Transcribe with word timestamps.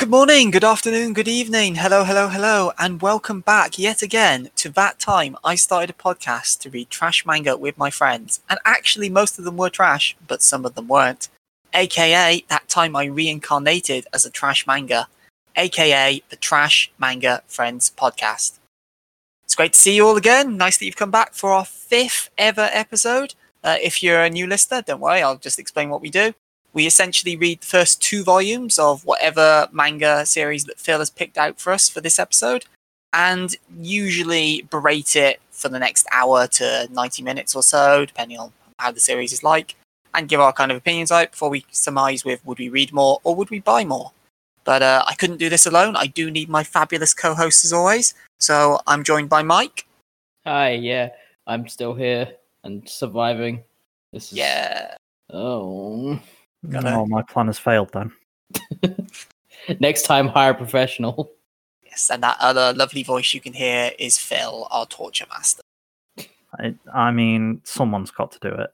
Good 0.00 0.08
morning, 0.08 0.50
good 0.50 0.64
afternoon, 0.64 1.12
good 1.12 1.28
evening. 1.28 1.74
Hello, 1.74 2.04
hello, 2.04 2.28
hello, 2.28 2.72
and 2.78 3.02
welcome 3.02 3.42
back 3.42 3.78
yet 3.78 4.00
again 4.00 4.48
to 4.56 4.70
that 4.70 4.98
time 4.98 5.36
I 5.44 5.56
started 5.56 5.90
a 5.90 5.92
podcast 5.92 6.60
to 6.60 6.70
read 6.70 6.88
trash 6.88 7.26
manga 7.26 7.54
with 7.54 7.76
my 7.76 7.90
friends. 7.90 8.40
And 8.48 8.58
actually, 8.64 9.10
most 9.10 9.38
of 9.38 9.44
them 9.44 9.58
were 9.58 9.68
trash, 9.68 10.16
but 10.26 10.42
some 10.42 10.64
of 10.64 10.74
them 10.74 10.88
weren't. 10.88 11.28
AKA, 11.74 12.46
that 12.48 12.66
time 12.66 12.96
I 12.96 13.04
reincarnated 13.04 14.06
as 14.14 14.24
a 14.24 14.30
trash 14.30 14.66
manga. 14.66 15.06
AKA, 15.54 16.22
the 16.30 16.36
Trash 16.36 16.90
Manga 16.98 17.42
Friends 17.46 17.92
podcast. 17.94 18.58
It's 19.44 19.54
great 19.54 19.74
to 19.74 19.78
see 19.78 19.96
you 19.96 20.06
all 20.06 20.16
again. 20.16 20.56
Nice 20.56 20.78
that 20.78 20.86
you've 20.86 20.96
come 20.96 21.10
back 21.10 21.34
for 21.34 21.52
our 21.52 21.66
fifth 21.66 22.30
ever 22.38 22.70
episode. 22.72 23.34
Uh, 23.62 23.76
if 23.82 24.02
you're 24.02 24.22
a 24.22 24.30
new 24.30 24.46
listener, 24.46 24.80
don't 24.80 25.00
worry, 25.00 25.20
I'll 25.20 25.36
just 25.36 25.58
explain 25.58 25.90
what 25.90 26.00
we 26.00 26.08
do. 26.08 26.32
We 26.72 26.86
essentially 26.86 27.36
read 27.36 27.60
the 27.60 27.66
first 27.66 28.00
two 28.00 28.22
volumes 28.22 28.78
of 28.78 29.04
whatever 29.04 29.68
manga 29.72 30.24
series 30.24 30.64
that 30.64 30.78
Phil 30.78 31.00
has 31.00 31.10
picked 31.10 31.36
out 31.36 31.60
for 31.60 31.72
us 31.72 31.88
for 31.88 32.00
this 32.00 32.18
episode, 32.18 32.66
and 33.12 33.56
usually 33.80 34.62
berate 34.70 35.16
it 35.16 35.40
for 35.50 35.68
the 35.68 35.78
next 35.78 36.06
hour 36.12 36.46
to 36.46 36.88
90 36.92 37.22
minutes 37.22 37.54
or 37.54 37.62
so, 37.62 38.04
depending 38.04 38.38
on 38.38 38.52
how 38.78 38.92
the 38.92 39.00
series 39.00 39.32
is 39.32 39.42
like, 39.42 39.74
and 40.14 40.28
give 40.28 40.40
our 40.40 40.52
kind 40.52 40.70
of 40.70 40.76
opinions 40.76 41.10
out 41.10 41.32
before 41.32 41.50
we 41.50 41.64
surmise 41.70 42.24
with 42.24 42.44
would 42.46 42.58
we 42.58 42.68
read 42.68 42.92
more 42.92 43.20
or 43.24 43.34
would 43.34 43.50
we 43.50 43.60
buy 43.60 43.84
more. 43.84 44.12
But 44.64 44.82
uh, 44.82 45.04
I 45.06 45.14
couldn't 45.14 45.38
do 45.38 45.48
this 45.48 45.66
alone. 45.66 45.96
I 45.96 46.06
do 46.06 46.30
need 46.30 46.48
my 46.48 46.62
fabulous 46.62 47.14
co 47.14 47.34
host 47.34 47.64
as 47.64 47.72
always. 47.72 48.14
So 48.38 48.78
I'm 48.86 49.04
joined 49.04 49.28
by 49.28 49.42
Mike. 49.42 49.86
Hi, 50.46 50.72
yeah, 50.72 51.10
I'm 51.46 51.68
still 51.68 51.94
here 51.94 52.32
and 52.64 52.88
surviving. 52.88 53.64
This 54.12 54.32
is 54.32 54.38
Yeah. 54.38 54.94
Oh, 55.32 56.18
Gotta- 56.68 56.94
Oh, 56.94 57.06
my 57.06 57.22
plan 57.22 57.46
has 57.46 57.58
failed 57.58 57.90
then. 57.92 58.12
next 59.80 60.02
time 60.02 60.28
hire 60.28 60.50
a 60.52 60.54
professional. 60.54 61.30
Yes, 61.84 62.10
and 62.10 62.22
that 62.22 62.36
other 62.40 62.72
lovely 62.74 63.02
voice 63.02 63.34
you 63.34 63.40
can 63.40 63.52
hear 63.52 63.92
is 63.98 64.18
Phil, 64.18 64.68
our 64.70 64.86
torture 64.86 65.26
master. 65.28 65.62
I, 66.58 66.74
I 66.92 67.10
mean, 67.10 67.60
someone's 67.64 68.10
got 68.10 68.32
to 68.32 68.38
do 68.40 68.48
it. 68.48 68.70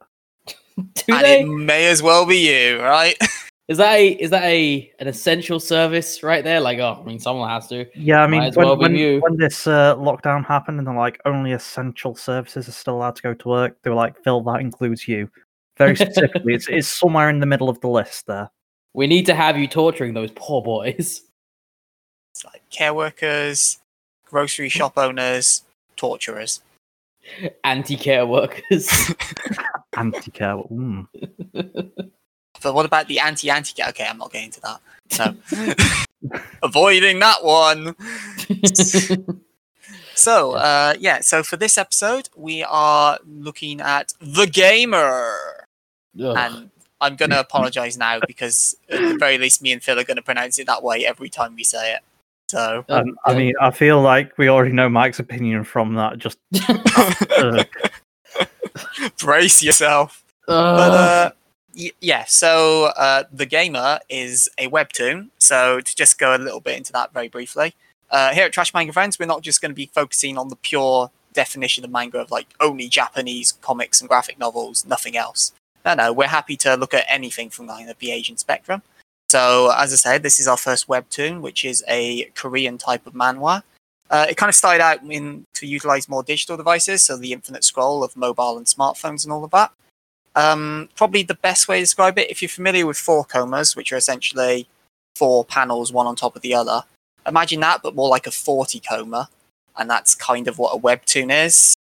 Do 0.76 1.14
and 1.14 1.24
they? 1.24 1.40
it 1.40 1.46
may 1.46 1.86
as 1.86 2.02
well 2.02 2.26
be 2.26 2.36
you, 2.36 2.80
right? 2.82 3.16
Is 3.68 3.78
that 3.78 3.94
a 3.94 4.10
is 4.10 4.30
that 4.30 4.44
a 4.44 4.92
an 5.00 5.08
essential 5.08 5.58
service 5.58 6.22
right 6.22 6.44
there? 6.44 6.60
Like, 6.60 6.78
oh, 6.78 7.00
I 7.02 7.04
mean, 7.04 7.18
someone 7.18 7.48
has 7.50 7.66
to. 7.70 7.84
Yeah, 7.98 8.22
I 8.22 8.28
mean, 8.28 8.38
Might 8.38 8.46
as 8.50 8.56
when, 8.56 8.66
well 8.66 8.76
be 8.76 8.82
when, 8.82 8.94
you. 8.94 9.18
when 9.18 9.36
this 9.36 9.66
uh, 9.66 9.96
lockdown 9.96 10.46
happened 10.46 10.78
and 10.78 10.86
they're 10.86 10.94
like, 10.94 11.20
only 11.24 11.50
essential 11.50 12.14
services 12.14 12.68
are 12.68 12.72
still 12.72 12.94
allowed 12.94 13.16
to 13.16 13.22
go 13.22 13.34
to 13.34 13.48
work, 13.48 13.76
they 13.82 13.90
were 13.90 13.96
like, 13.96 14.22
Phil, 14.22 14.40
that 14.42 14.60
includes 14.60 15.08
you. 15.08 15.28
Very 15.76 15.94
specifically, 15.96 16.54
it's, 16.54 16.68
it's 16.68 16.88
somewhere 16.88 17.28
in 17.28 17.40
the 17.40 17.46
middle 17.46 17.68
of 17.68 17.80
the 17.80 17.88
list 17.88 18.26
there. 18.26 18.50
We 18.94 19.06
need 19.06 19.26
to 19.26 19.34
have 19.34 19.58
you 19.58 19.66
torturing 19.66 20.14
those 20.14 20.30
poor 20.34 20.62
boys. 20.62 21.22
It's 22.34 22.44
like 22.44 22.62
care 22.70 22.94
workers, 22.94 23.78
grocery 24.24 24.68
shop 24.68 24.96
owners, 24.96 25.64
torturers. 25.96 26.62
Anti-care 27.64 28.26
workers. 28.26 29.12
Anti 29.96 30.30
care. 30.30 30.56
Mm. 30.56 31.08
But 32.62 32.74
what 32.74 32.86
about 32.86 33.06
the 33.08 33.20
anti 33.20 33.50
anti 33.50 33.72
care? 33.74 33.88
Okay, 33.90 34.06
I'm 34.06 34.18
not 34.18 34.32
getting 34.32 34.46
into 34.46 34.60
that. 34.62 34.80
So 35.10 35.36
avoiding 36.62 37.18
that 37.20 37.44
one. 37.44 37.94
So 40.14 40.52
uh, 40.52 40.94
yeah, 40.98 41.20
so 41.20 41.42
for 41.42 41.56
this 41.56 41.76
episode, 41.76 42.28
we 42.34 42.64
are 42.64 43.18
looking 43.26 43.80
at 43.80 44.14
the 44.20 44.46
gamer, 44.46 45.65
Ugh. 46.20 46.36
and 46.36 46.70
I'm 47.00 47.16
gonna 47.16 47.38
apologize 47.38 47.98
now 47.98 48.20
because 48.26 48.76
at 48.90 49.00
the 49.00 49.16
very 49.18 49.36
least, 49.38 49.60
me 49.62 49.72
and 49.72 49.82
Phil 49.82 49.98
are 49.98 50.04
gonna 50.04 50.22
pronounce 50.22 50.58
it 50.58 50.66
that 50.66 50.82
way 50.82 51.04
every 51.06 51.28
time 51.28 51.54
we 51.54 51.64
say 51.64 51.94
it. 51.94 52.00
So 52.48 52.84
Um, 52.88 53.18
I 53.26 53.34
mean, 53.34 53.54
I 53.60 53.70
feel 53.70 54.00
like 54.00 54.38
we 54.38 54.48
already 54.48 54.72
know 54.72 54.88
Mike's 54.88 55.18
opinion 55.18 55.64
from 55.64 55.94
that. 55.96 56.18
Just 56.18 56.38
uh, 57.38 57.64
brace 59.18 59.62
yourself. 59.62 60.22
But 60.46 60.92
uh, 60.94 61.30
y- 61.76 61.90
yeah, 62.00 62.24
so 62.24 62.92
uh, 62.96 63.24
the 63.32 63.46
gamer 63.46 63.98
is 64.08 64.48
a 64.58 64.68
webtoon. 64.68 65.30
So 65.38 65.80
to 65.80 65.96
just 65.96 66.18
go 66.18 66.34
a 66.36 66.38
little 66.38 66.60
bit 66.60 66.76
into 66.76 66.92
that 66.92 67.12
very 67.12 67.28
briefly, 67.28 67.74
uh, 68.10 68.32
here 68.32 68.44
at 68.46 68.52
Trash 68.52 68.72
Manga 68.72 68.92
Friends, 68.92 69.18
we're 69.18 69.26
not 69.26 69.42
just 69.42 69.60
going 69.60 69.72
to 69.72 69.74
be 69.76 69.90
focusing 69.92 70.38
on 70.38 70.48
the 70.48 70.56
pure 70.56 71.10
definition 71.32 71.84
of 71.84 71.90
manga 71.90 72.18
of 72.18 72.30
like 72.30 72.46
only 72.60 72.88
Japanese 72.88 73.52
comics 73.60 74.00
and 74.00 74.08
graphic 74.08 74.38
novels, 74.38 74.86
nothing 74.86 75.16
else. 75.16 75.52
No, 75.86 75.94
no, 75.94 76.12
we're 76.12 76.26
happy 76.26 76.56
to 76.58 76.74
look 76.74 76.92
at 76.92 77.06
anything 77.08 77.48
from 77.48 77.68
kind 77.68 77.88
of 77.88 77.96
the 78.00 78.10
Asian 78.10 78.36
spectrum. 78.36 78.82
So 79.28 79.72
as 79.76 79.92
I 79.92 79.96
said, 79.96 80.24
this 80.24 80.40
is 80.40 80.48
our 80.48 80.56
first 80.56 80.88
webtoon, 80.88 81.40
which 81.40 81.64
is 81.64 81.84
a 81.86 82.24
Korean 82.34 82.76
type 82.76 83.06
of 83.06 83.12
manhwa. 83.12 83.62
Uh, 84.10 84.26
it 84.28 84.36
kind 84.36 84.48
of 84.48 84.56
started 84.56 84.82
out 84.82 85.02
in 85.04 85.44
to 85.54 85.66
utilize 85.66 86.08
more 86.08 86.24
digital 86.24 86.56
devices, 86.56 87.02
so 87.02 87.16
the 87.16 87.32
infinite 87.32 87.62
scroll 87.62 88.02
of 88.02 88.16
mobile 88.16 88.56
and 88.56 88.66
smartphones 88.66 89.24
and 89.24 89.32
all 89.32 89.44
of 89.44 89.52
that. 89.52 89.72
Um, 90.34 90.88
probably 90.96 91.22
the 91.22 91.34
best 91.34 91.68
way 91.68 91.78
to 91.78 91.82
describe 91.82 92.18
it, 92.18 92.30
if 92.30 92.42
you're 92.42 92.48
familiar 92.48 92.84
with 92.84 92.96
four 92.96 93.24
comas, 93.24 93.76
which 93.76 93.92
are 93.92 93.96
essentially 93.96 94.68
four 95.14 95.44
panels, 95.44 95.92
one 95.92 96.06
on 96.08 96.16
top 96.16 96.34
of 96.34 96.42
the 96.42 96.54
other, 96.54 96.82
imagine 97.26 97.60
that, 97.60 97.80
but 97.82 97.94
more 97.94 98.08
like 98.08 98.26
a 98.26 98.32
40 98.32 98.80
coma. 98.80 99.28
And 99.76 99.88
that's 99.88 100.14
kind 100.16 100.48
of 100.48 100.58
what 100.58 100.74
a 100.74 100.78
webtoon 100.80 101.46
is. 101.46 101.75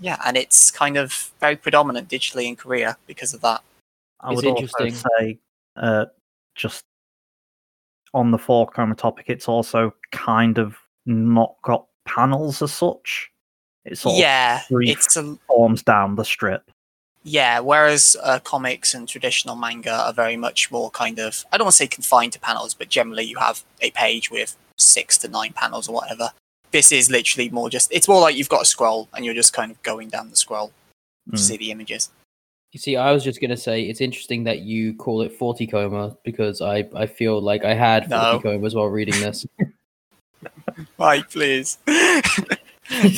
Yeah, 0.00 0.18
and 0.24 0.36
it's 0.36 0.70
kind 0.70 0.96
of 0.96 1.30
very 1.40 1.56
predominant 1.56 2.08
digitally 2.08 2.46
in 2.46 2.56
Korea 2.56 2.96
because 3.06 3.34
of 3.34 3.42
that. 3.42 3.62
I 4.20 4.32
It's 4.32 4.36
would 4.36 4.46
also 4.46 4.84
interesting. 4.84 5.10
say, 5.18 5.38
uh, 5.76 6.06
just 6.54 6.84
on 8.14 8.30
the 8.30 8.38
four 8.38 8.66
coma 8.66 8.94
topic, 8.94 9.26
it's 9.28 9.46
also 9.48 9.94
kind 10.10 10.58
of 10.58 10.76
not 11.06 11.54
got 11.62 11.86
panels 12.06 12.62
as 12.62 12.72
such. 12.72 13.30
It's 13.84 14.00
sort 14.00 14.14
of 14.14 14.20
yeah, 14.20 14.62
it's 14.70 15.16
a, 15.16 15.38
forms 15.46 15.82
down 15.82 16.16
the 16.16 16.24
strip. 16.24 16.70
yeah. 17.22 17.60
Whereas 17.60 18.16
uh, 18.22 18.38
comics 18.40 18.94
and 18.94 19.08
traditional 19.08 19.56
manga 19.56 19.92
are 19.92 20.12
very 20.12 20.36
much 20.36 20.70
more 20.70 20.90
kind 20.90 21.18
of 21.18 21.44
I 21.52 21.56
don't 21.58 21.66
want 21.66 21.72
to 21.74 21.76
say 21.78 21.86
confined 21.86 22.32
to 22.34 22.40
panels, 22.40 22.74
but 22.74 22.88
generally 22.88 23.24
you 23.24 23.38
have 23.38 23.62
a 23.80 23.90
page 23.92 24.30
with 24.30 24.56
six 24.76 25.16
to 25.18 25.28
nine 25.28 25.52
panels 25.54 25.88
or 25.88 25.94
whatever. 25.94 26.30
This 26.72 26.92
is 26.92 27.10
literally 27.10 27.48
more 27.50 27.68
just 27.70 27.90
it's 27.92 28.06
more 28.08 28.20
like 28.20 28.36
you've 28.36 28.48
got 28.48 28.62
a 28.62 28.64
scroll 28.64 29.08
and 29.14 29.24
you're 29.24 29.34
just 29.34 29.52
kind 29.52 29.70
of 29.70 29.82
going 29.82 30.08
down 30.08 30.30
the 30.30 30.36
scroll 30.36 30.72
to 31.30 31.36
Mm. 31.36 31.38
see 31.38 31.56
the 31.56 31.70
images. 31.70 32.10
You 32.72 32.78
see, 32.78 32.96
I 32.96 33.10
was 33.12 33.24
just 33.24 33.40
gonna 33.40 33.56
say 33.56 33.82
it's 33.82 34.00
interesting 34.00 34.44
that 34.44 34.60
you 34.60 34.94
call 34.94 35.22
it 35.22 35.32
forty 35.36 35.66
coma 35.66 36.16
because 36.24 36.60
I 36.60 36.88
I 36.94 37.06
feel 37.06 37.40
like 37.40 37.64
I 37.64 37.74
had 37.74 38.02
forty 38.08 38.14
No. 38.36 38.40
comas 38.40 38.74
while 38.74 38.86
reading 38.86 39.18
this. 39.20 39.44
Mike, 40.98 41.28
please. 41.30 41.78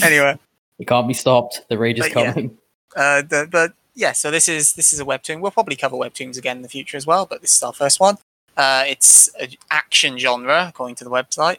anyway, 0.02 0.38
it 0.78 0.86
can't 0.86 1.06
be 1.06 1.14
stopped. 1.14 1.62
The 1.68 1.78
rage 1.78 1.98
is 1.98 2.08
But 2.08 2.16
yeah. 2.22 2.32
coming. 2.32 2.58
uh, 2.96 3.22
the, 3.22 3.48
but 3.50 3.74
yeah, 3.94 4.12
so 4.12 4.30
this 4.30 4.48
is 4.48 4.72
this 4.74 4.92
is 4.92 5.00
a 5.00 5.04
webtoon. 5.04 5.40
We'll 5.40 5.50
probably 5.50 5.76
cover 5.76 5.96
webtoons 5.96 6.38
again 6.38 6.56
in 6.56 6.62
the 6.62 6.68
future 6.68 6.96
as 6.96 7.06
well, 7.06 7.26
but 7.26 7.40
this 7.42 7.54
is 7.54 7.62
our 7.62 7.72
first 7.72 8.00
one. 8.00 8.16
Uh, 8.56 8.84
it's 8.86 9.28
an 9.40 9.48
action 9.70 10.18
genre, 10.18 10.66
according 10.68 10.94
to 10.96 11.04
the 11.04 11.10
website. 11.10 11.58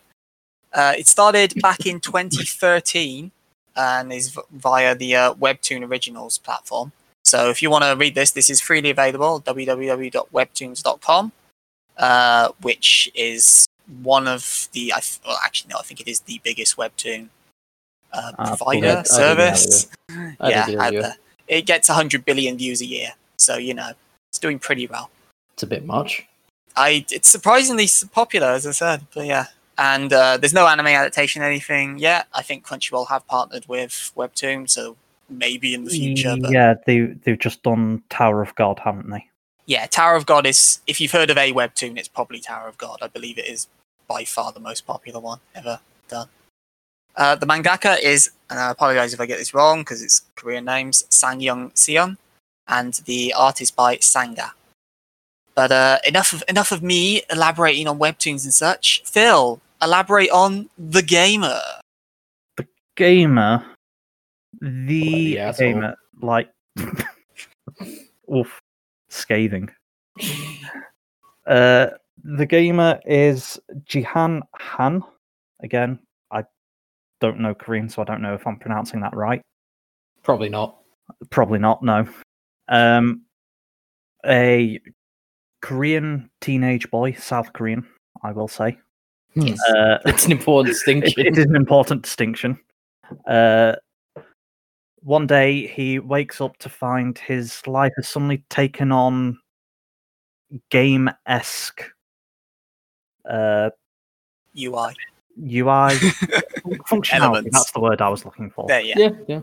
Uh, 0.74 0.94
it 0.98 1.08
started 1.08 1.54
back 1.62 1.86
in 1.86 2.00
2013 2.00 3.32
and 3.76 4.12
is 4.14 4.30
v- 4.32 4.42
via 4.52 4.96
the 4.96 5.16
uh, 5.16 5.34
Webtoon 5.36 5.88
Originals 5.88 6.38
platform. 6.40 6.92
So 7.24 7.50
if 7.50 7.62
you 7.62 7.70
want 7.70 7.84
to 7.86 7.96
read 7.96 8.16
this, 8.16 8.32
this 8.32 8.50
is 8.50 8.60
freely 8.62 8.90
available 8.90 9.42
www.webtoons.com, 9.42 11.32
uh, 11.98 12.50
which 12.62 13.12
is 13.16 13.66
one 14.02 14.28
of 14.28 14.68
the, 14.74 14.94
I 14.94 15.00
th- 15.00 15.20
well, 15.26 15.38
actually, 15.44 15.70
no, 15.74 15.78
I 15.80 15.84
think 15.84 16.02
it 16.02 16.08
is 16.08 16.22
the 16.22 16.40
biggest 16.44 16.76
Webtoon 16.78 17.30
uh, 18.12 18.32
Ah, 18.38 18.48
provider 18.56 18.88
I- 18.88 18.92
I 18.92 18.96
think 18.96 19.08
service. 19.08 19.88
Yeah, 20.10 20.64
agree 20.64 20.76
with 20.76 20.84
out 20.84 20.94
you. 20.94 21.02
there. 21.02 21.16
It 21.48 21.66
gets 21.66 21.90
100 21.90 22.26
billion 22.26 22.58
views 22.58 22.82
a 22.82 22.86
year. 22.86 23.14
So, 23.38 23.58
you 23.58 23.74
know, 23.74 23.92
it's 24.32 24.40
doing 24.40 24.60
pretty 24.60 24.88
well. 24.88 25.10
It's 25.54 25.64
a 25.64 25.68
bit 25.68 25.86
much. 25.86 26.26
I 26.76 27.06
It's 27.12 27.30
surprisingly 27.30 27.88
popular, 28.12 28.48
as 28.48 28.66
I 28.66 28.72
said, 28.72 29.06
but 29.14 29.26
yeah. 29.28 29.46
And 29.78 30.14
uh, 30.14 30.38
there's 30.38 30.54
no 30.54 30.68
anime 30.68 30.88
adaptation 30.88 31.42
or 31.42 31.46
anything 31.46 31.98
yet. 31.98 32.28
I 32.34 32.42
think 32.44 32.66
Crunchyroll 32.66 33.10
have 33.10 33.26
partnered 33.28 33.66
with 33.68 34.12
Webtoon, 34.16 34.70
so 34.70 34.96
maybe 35.30 35.74
in 35.74 35.86
the 35.86 35.92
future. 35.92 36.36
But 36.40 36.52
Yeah, 36.52 36.76
they 36.86 37.00
they've 37.24 37.40
just 37.40 37.64
done 37.64 38.04
Tower 38.10 38.42
of 38.42 38.54
God, 38.56 38.80
haven't 38.80 39.10
they? 39.10 39.28
yeah, 39.66 39.86
Tower 39.86 40.16
of 40.16 40.26
God 40.26 40.46
is, 40.46 40.80
if 40.88 41.00
you've 41.00 41.12
heard 41.12 41.30
of 41.30 41.38
a 41.38 41.54
Webtoon, 41.54 41.98
it's 41.98 42.08
probably 42.08 42.40
Tower 42.40 42.68
of 42.68 42.78
God. 42.78 43.00
I 43.02 43.08
believe 43.08 43.38
it 43.38 43.48
is 43.48 43.68
by 44.08 44.26
far 44.26 44.52
the 44.52 44.60
most 44.60 44.86
popular 44.86 45.20
one 45.20 45.40
ever 45.56 45.80
done. 46.10 46.28
Uh, 47.16 47.36
the 47.36 47.46
mangaka 47.46 48.00
is, 48.02 48.32
and 48.50 48.60
I 48.60 48.72
apologize 48.72 49.14
if 49.14 49.22
I 49.22 49.26
get 49.26 49.38
this 49.38 49.54
wrong 49.54 49.82
because 49.82 50.02
it's 50.02 50.22
Korean 50.36 50.66
names, 50.66 51.06
Sang 51.10 51.40
Young 51.40 51.72
Seon, 51.72 52.18
and 52.68 52.94
the 53.06 53.34
art 53.34 53.62
is 53.62 53.72
by 53.72 53.98
Sanga. 53.98 54.54
But 55.56 55.72
uh, 55.72 56.00
enough 56.08 56.34
of 56.34 56.44
enough 56.50 56.72
of 56.72 56.82
me 56.82 57.22
elaborating 57.30 57.88
on 57.88 58.00
webtoons 58.00 58.44
and 58.44 58.54
such. 58.54 59.04
Phil, 59.06 59.62
elaborate 59.84 60.32
on 60.32 60.70
the 60.78 61.02
gamer. 61.02 61.60
The 62.58 62.68
gamer, 62.96 63.66
the 64.62 65.36
the 65.36 65.56
gamer, 65.58 65.96
like, 66.22 66.50
oof, 68.34 68.62
scathing. 69.10 69.70
Uh, 71.46 71.88
the 72.24 72.46
gamer 72.46 73.00
is 73.06 73.60
Jihan 73.86 74.42
Han. 74.56 75.04
Again, 75.62 76.00
I 76.32 76.44
don't 77.20 77.40
know 77.40 77.54
Korean, 77.54 77.90
so 77.90 78.02
I 78.02 78.06
don't 78.06 78.22
know 78.22 78.34
if 78.34 78.46
I'm 78.48 78.58
pronouncing 78.58 79.02
that 79.02 79.16
right. 79.16 79.42
Probably 80.24 80.50
not. 80.50 80.78
Probably 81.30 81.60
not. 81.60 81.84
No. 81.84 82.08
Um, 82.70 83.24
a 84.26 84.80
Korean 85.62 86.30
teenage 86.42 86.90
boy, 86.90 87.14
South 87.14 87.52
Korean, 87.54 87.86
I 88.24 88.32
will 88.32 88.48
say. 88.48 88.78
Uh, 89.38 89.98
It's 90.06 90.26
an 90.26 90.32
important 90.32 90.74
distinction. 90.74 91.26
it 91.26 91.38
is 91.38 91.46
an 91.46 91.56
important 91.56 92.04
distinction. 92.04 92.60
Uh, 93.28 93.74
one 95.02 95.28
day 95.28 95.68
he 95.68 96.00
wakes 96.00 96.40
up 96.40 96.58
to 96.60 96.70
find 96.70 97.18
his 97.18 97.66
life 97.68 97.92
has 97.98 98.08
suddenly 98.08 98.44
taken 98.50 98.92
on 98.92 99.38
game 100.70 101.10
esque 101.26 101.84
uh, 103.30 103.70
UI. 104.58 104.94
UI 105.42 105.96
functionality. 106.88 107.14
Elements. 107.22 107.50
That's 107.58 107.72
the 107.72 107.80
word 107.80 108.02
I 108.02 108.10
was 108.10 108.24
looking 108.24 108.50
for. 108.52 108.68
There, 108.68 108.82
yeah. 108.82 108.96
yeah, 108.98 109.10
yeah. 109.28 109.42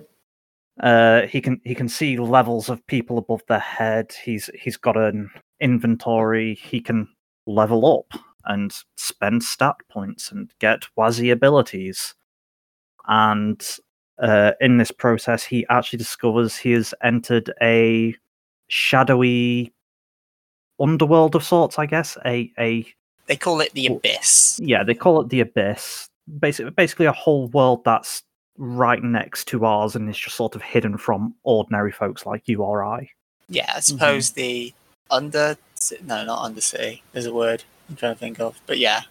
Uh, 0.81 1.27
he 1.27 1.41
can 1.43 1.61
he 1.65 1.75
can 1.75 1.89
see 1.89 2.17
levels 2.17 2.71
of 2.71 2.87
people 2.87 3.19
above 3.19 3.43
their 3.49 3.59
head. 3.59 4.15
He's 4.25 4.49
he's 4.55 4.77
got 4.79 4.97
an 4.97 5.31
inventory. 5.61 6.55
He 6.55 6.81
can 6.81 7.07
level 7.47 7.99
up 7.99 8.21
and 8.51 8.75
spend 8.97 9.43
stat 9.45 9.77
points 9.89 10.33
and 10.33 10.53
get 10.59 10.87
Wazzy 10.99 11.31
abilities. 11.33 12.15
And 13.07 13.65
uh, 14.21 14.53
in 14.61 14.77
this 14.77 14.91
process, 14.91 15.45
he 15.45 15.65
actually 15.71 15.99
discovers 15.99 16.57
he 16.57 16.73
has 16.73 16.93
entered 17.03 17.53
a 17.63 18.15
shadowy 18.69 19.73
underworld 20.81 21.35
of 21.37 21.45
sorts. 21.45 21.79
I 21.79 21.87
guess 21.87 22.19
a 22.27 22.51
a 22.59 22.87
They 23.27 23.37
call 23.37 23.61
it 23.61 23.73
the 23.73 23.87
Abyss. 23.87 24.61
yeah 24.63 24.83
they 24.85 24.95
call 24.95 25.21
it 25.21 25.29
the 25.29 25.41
abyss. 25.41 26.09
Basically, 26.39 26.71
basically 26.71 27.07
a 27.07 27.13
whole 27.13 27.49
world 27.49 27.83
that's 27.85 28.23
right 28.57 29.03
next 29.03 29.47
to 29.49 29.65
ours 29.65 29.97
and 29.97 30.09
is 30.09 30.19
just 30.19 30.37
sort 30.37 30.55
of 30.55 30.63
hidden 30.63 30.97
from 30.99 31.35
ordinary 31.45 31.93
folks 31.93 32.27
like 32.27 32.47
you 32.47 32.63
or 32.63 32.85
I. 32.85 33.11
Yeah, 33.49 33.73
I 33.77 33.81
suppose 33.81 34.31
the 34.33 34.73
under 35.11 35.57
no, 36.05 36.25
not 36.25 36.45
undersea. 36.45 37.03
There's 37.13 37.27
a 37.27 37.35
word 37.35 37.65
I'm 37.91 37.97
trying 37.97 38.15
to 38.15 38.19
think 38.19 38.41
of, 38.41 38.59
but 38.67 38.79
yeah, 38.79 39.03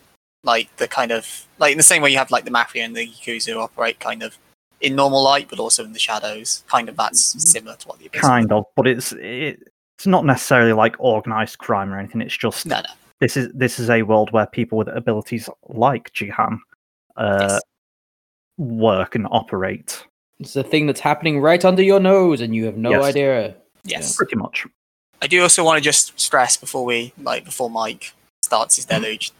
like 0.43 0.75
the 0.77 0.87
kind 0.87 1.11
of 1.11 1.45
like 1.59 1.73
in 1.73 1.77
the 1.77 1.83
same 1.83 2.01
way 2.01 2.09
you 2.11 2.17
have 2.17 2.31
like 2.31 2.45
the 2.45 2.51
mafia 2.51 2.83
and 2.85 2.95
the 2.95 3.05
yakuza 3.07 3.55
operate 3.57 3.99
kind 3.99 4.23
of 4.23 4.37
in 4.81 4.95
normal 4.95 5.21
light, 5.21 5.47
but 5.49 5.59
also 5.59 5.83
in 5.83 5.91
the 5.93 5.99
shadows. 5.99 6.63
Kind 6.67 6.87
of 6.89 6.95
that's 6.95 7.19
similar 7.51 7.75
to 7.75 7.87
what 7.87 7.99
the 7.99 8.05
abyss. 8.07 8.21
kind 8.21 8.51
of, 8.51 8.63
but 8.77 8.87
it's 8.87 9.11
it, 9.11 9.59
it's 9.97 10.07
not 10.07 10.25
necessarily 10.25 10.71
like 10.71 10.95
organized 10.99 11.57
crime 11.57 11.91
or 11.93 11.99
anything. 11.99 12.21
It's 12.21 12.37
just 12.37 12.65
No, 12.65 12.77
no. 12.77 12.89
this 13.19 13.35
is 13.35 13.51
this 13.53 13.79
is 13.79 13.89
a 13.89 14.03
world 14.03 14.31
where 14.31 14.45
people 14.47 14.77
with 14.77 14.87
abilities 14.87 15.49
like 15.67 16.11
Jihan 16.13 16.59
uh, 17.17 17.37
Yes. 17.41 17.61
work 18.57 19.15
and 19.15 19.27
operate. 19.29 20.05
It's 20.39 20.55
a 20.55 20.63
thing 20.63 20.87
that's 20.87 21.01
happening 21.01 21.41
right 21.41 21.63
under 21.65 21.83
your 21.83 21.99
nose, 21.99 22.39
and 22.39 22.55
you 22.55 22.65
have 22.65 22.77
no 22.77 22.91
Yes. 22.91 23.03
idea. 23.03 23.55
Yes. 23.83 24.15
Pretty 24.15 24.37
much. 24.37 24.65
I 25.21 25.27
do 25.27 25.41
also 25.41 25.65
want 25.65 25.77
to 25.77 25.81
just 25.81 26.17
stress 26.17 26.55
before 26.55 26.85
we 26.85 27.11
like 27.21 27.43
before 27.43 27.69
Mike 27.69 28.13
starts 28.43 28.75
his 28.75 28.85
deluge. 28.85 29.31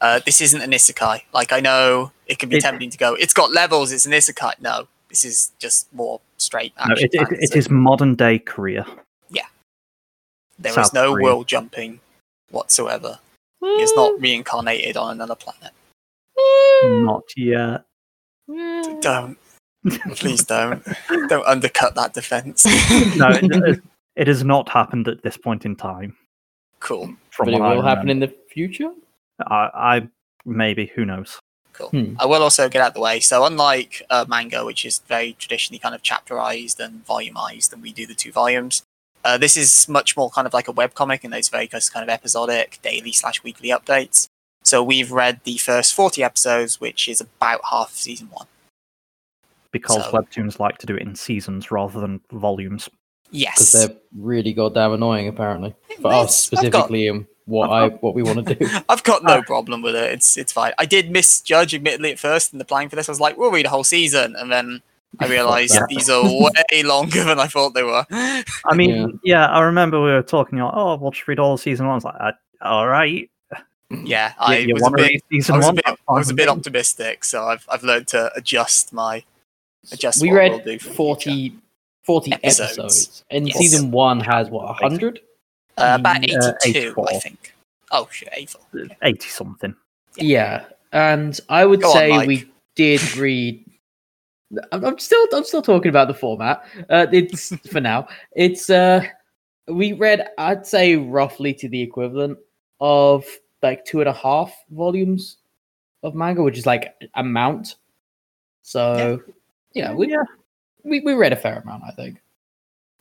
Uh, 0.00 0.20
this 0.26 0.40
isn't 0.40 0.60
an 0.60 0.70
isekai. 0.72 1.22
Like 1.32 1.52
I 1.52 1.60
know 1.60 2.12
it 2.26 2.38
can 2.38 2.48
be 2.48 2.56
It- 2.56 2.60
tempting 2.62 2.90
to 2.90 2.98
go. 2.98 3.14
It's 3.14 3.32
got 3.34 3.52
levels. 3.52 3.92
It's 3.92 4.06
an 4.06 4.12
isekai. 4.12 4.52
No, 4.60 4.88
this 5.08 5.24
is 5.24 5.52
just 5.58 5.92
more 5.94 6.20
straight 6.36 6.72
No, 6.86 6.94
it, 6.94 7.04
it, 7.04 7.14
it 7.14 7.28
fantasy. 7.28 7.58
is 7.58 7.70
modern 7.70 8.14
day 8.14 8.38
Korea. 8.38 8.86
Yeah. 9.30 9.46
There 10.58 10.70
is 10.70 10.74
South 10.74 10.92
no 10.94 11.12
Korea. 11.12 11.24
world 11.24 11.46
jumping 11.48 12.00
whatsoever. 12.50 13.18
He 13.62 13.82
is 13.82 13.92
not 13.96 14.20
reincarnated 14.20 14.96
on 14.96 15.12
another 15.12 15.34
planet. 15.34 15.72
Not 16.84 17.22
yet. 17.36 17.84
Don't. 19.00 19.36
Please 20.16 20.44
don't. 20.44 20.84
don't 21.28 21.46
undercut 21.46 21.94
that 21.94 22.12
defense. 22.12 22.64
No, 23.16 23.28
it, 23.30 23.44
it- 23.50 23.82
it 24.16 24.28
has 24.28 24.42
not 24.44 24.66
happened 24.70 25.08
at 25.08 25.22
this 25.22 25.36
point 25.36 25.66
in 25.66 25.76
time. 25.76 26.16
cool. 26.80 27.14
From 27.30 27.46
But 27.46 27.54
it 27.54 27.60
will 27.60 27.82
happen 27.82 28.08
in 28.08 28.18
the 28.18 28.32
future. 28.56 28.90
I, 29.46 29.70
I 29.74 30.08
maybe 30.46 30.86
who 30.86 31.04
knows. 31.04 31.38
Cool. 31.74 31.90
Hmm. 31.90 32.14
I 32.18 32.24
will 32.24 32.42
also 32.42 32.70
get 32.70 32.80
out 32.80 32.88
of 32.88 32.94
the 32.94 33.00
way. 33.00 33.20
So, 33.20 33.44
unlike 33.44 34.02
uh, 34.08 34.24
Manga, 34.26 34.64
which 34.64 34.86
is 34.86 35.00
very 35.00 35.34
traditionally 35.38 35.78
kind 35.78 35.94
of 35.94 36.02
chapterized 36.02 36.80
and 36.80 37.04
volumized, 37.06 37.72
and 37.74 37.82
we 37.82 37.92
do 37.92 38.06
the 38.06 38.14
two 38.14 38.32
volumes, 38.32 38.82
uh, 39.24 39.36
this 39.36 39.58
is 39.58 39.86
much 39.86 40.16
more 40.16 40.30
kind 40.30 40.46
of 40.46 40.54
like 40.54 40.68
a 40.68 40.72
webcomic, 40.72 41.22
and 41.22 41.32
those 41.34 41.50
very 41.50 41.66
kind 41.68 42.02
of 42.02 42.08
episodic, 42.08 42.78
daily 42.82 43.12
slash 43.12 43.42
weekly 43.42 43.68
updates. 43.68 44.26
So, 44.64 44.82
we've 44.82 45.12
read 45.12 45.40
the 45.44 45.58
first 45.58 45.92
40 45.94 46.22
episodes, 46.24 46.80
which 46.80 47.08
is 47.08 47.20
about 47.20 47.60
half 47.70 47.90
of 47.90 47.96
season 47.96 48.28
one. 48.32 48.46
Because 49.70 50.02
So- 50.02 50.12
webtoons 50.12 50.58
like 50.58 50.78
to 50.78 50.86
do 50.86 50.96
it 50.96 51.02
in 51.02 51.14
seasons 51.14 51.70
rather 51.70 52.00
than 52.00 52.22
volumes. 52.32 52.88
Yes. 53.30 53.56
Because 53.58 53.72
they're 53.88 53.96
really 54.16 54.54
goddamn 54.54 54.92
annoying, 54.94 55.28
apparently 55.28 55.74
for 56.00 56.10
Yes, 56.12 56.24
us 56.24 56.46
I've 56.46 56.50
got- 56.72 56.76
specifically, 56.78 57.08
and 57.08 57.26
what 57.46 57.70
I 57.70 57.88
what 57.88 58.14
we 58.14 58.22
want 58.22 58.46
to 58.46 58.54
do. 58.54 58.68
I've 58.88 59.02
got 59.02 59.22
no 59.24 59.34
Uh, 59.34 59.42
problem 59.42 59.80
with 59.82 59.94
it. 59.96 60.12
It's 60.12 60.36
it's 60.36 60.52
fine. 60.52 60.72
I 60.78 60.84
did 60.86 61.10
misjudge, 61.10 61.74
admittedly, 61.74 62.12
at 62.12 62.18
first 62.18 62.52
in 62.52 62.58
the 62.58 62.64
planning 62.64 62.88
for 62.90 62.96
this. 62.96 63.08
I 63.08 63.12
was 63.12 63.20
like, 63.20 63.36
we'll 63.38 63.50
read 63.50 63.66
a 63.66 63.70
whole 63.70 63.84
season, 63.84 64.36
and 64.36 64.50
then 64.52 64.82
I 65.20 65.26
realized 65.36 65.74
that. 65.74 65.88
these 65.88 66.10
are 66.10 66.22
way 66.24 66.82
longer 66.84 67.24
than 67.24 67.38
I 67.40 67.46
thought 67.46 67.74
they 67.74 67.82
were. 67.84 68.04
I 68.10 68.74
mean, 68.74 69.18
yeah, 69.24 69.46
I 69.46 69.62
remember 69.62 70.00
we 70.02 70.10
were 70.10 70.22
talking. 70.22 70.58
Like, 70.58 70.72
oh, 70.74 70.96
we'll 70.96 71.12
just 71.12 71.26
read 71.28 71.38
all 71.38 71.54
of 71.54 71.60
season 71.60 71.86
one. 71.86 71.92
I 71.92 71.96
was 71.96 72.04
like, 72.04 72.20
uh, 72.20 72.32
all 72.62 72.86
right. 72.88 73.30
yeah, 74.04 74.32
I 74.38 74.54
I 74.54 74.58
you 74.58 74.74
was 74.74 74.82
a 74.86 74.90
bit, 74.90 75.22
season 75.30 75.54
I 75.54 75.58
was 75.58 75.68
a 75.68 75.72
bit, 75.74 75.84
I 75.86 76.12
was 76.12 76.30
a 76.30 76.34
bit 76.34 76.48
optimistic, 76.48 77.22
so 77.24 77.44
I've 77.44 77.64
I've 77.68 77.84
learned 77.84 78.08
to 78.08 78.32
adjust 78.34 78.92
my 78.92 79.22
adjust. 79.92 80.20
we 80.20 80.30
what 80.30 80.36
read 80.36 80.50
we'll 80.50 80.60
do 80.64 80.78
for 80.80 80.90
40, 80.90 81.54
40 82.04 82.32
Episodes. 82.32 82.60
episodes. 82.70 83.24
and 83.30 83.46
Yes. 83.46 83.56
season 83.58 83.92
one 83.92 84.18
has 84.18 84.50
what 84.50 84.74
hundred. 84.82 85.20
Future. 85.76 85.88
Uh, 85.90 85.94
about 85.96 86.16
Uh, 86.16 86.52
eighty-two, 86.64 86.90
84. 86.90 87.08
I 87.10 87.18
think. 87.18 87.54
Oh 87.92 88.08
shit, 88.10 88.28
eighty-four. 88.32 88.86
eighty 89.02 89.28
something. 89.28 89.74
Yeah, 90.16 90.64
and 90.92 91.38
I 91.48 91.64
would 91.66 91.82
Go 91.82 91.92
say 91.92 92.08
Mike. 92.10 92.28
we 92.28 92.50
did 92.74 93.16
read. 93.16 93.62
I'm, 94.72 94.84
I'm 94.84 94.98
still 94.98 95.26
I'm 95.32 95.44
still 95.44 95.62
talking 95.62 95.88
about 95.88 96.08
the 96.08 96.14
format. 96.14 96.64
Uh, 96.88 97.06
it's 97.12 97.54
for 97.70 97.80
now. 97.80 98.08
It's 98.34 98.70
uh, 98.70 99.04
we 99.68 99.92
read 99.92 100.28
I'd 100.38 100.66
say 100.66 100.96
roughly 100.96 101.52
to 101.54 101.68
the 101.68 101.80
equivalent 101.82 102.38
of 102.80 103.24
like 103.62 103.84
two 103.84 104.00
and 104.00 104.08
a 104.08 104.12
half 104.12 104.54
volumes 104.70 105.38
of 106.02 106.14
manga, 106.14 106.42
which 106.42 106.58
is 106.58 106.66
like 106.66 106.94
amount. 107.14 107.76
So 108.62 109.20
yeah, 109.74 109.92
we 109.92 110.10
Yeah. 110.10 110.22
we, 110.84 111.00
we 111.00 111.14
read 111.14 111.32
a 111.32 111.36
fair 111.36 111.58
amount, 111.60 111.82
I 111.86 111.90
think. 111.90 112.18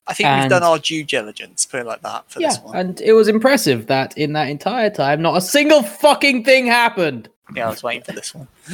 I 0.07 0.13
think 0.13 0.29
we've 0.41 0.49
done 0.49 0.63
our 0.63 0.77
due 0.79 1.03
diligence, 1.03 1.65
put 1.65 1.79
it 1.81 1.85
like 1.85 2.01
that, 2.03 2.29
for 2.31 2.39
yeah, 2.39 2.49
this 2.49 2.59
one. 2.59 2.75
and 2.77 3.01
it 3.01 3.13
was 3.13 3.27
impressive 3.27 3.87
that 3.87 4.17
in 4.17 4.33
that 4.33 4.49
entire 4.49 4.89
time, 4.89 5.21
not 5.21 5.35
a 5.37 5.41
single 5.41 5.81
fucking 5.81 6.43
thing 6.43 6.67
happened. 6.67 7.27
Yeah, 7.55 7.67
I 7.67 7.69
was 7.69 7.83
waiting 7.83 8.03
for 8.03 8.11
this 8.11 8.33
one. 8.33 8.47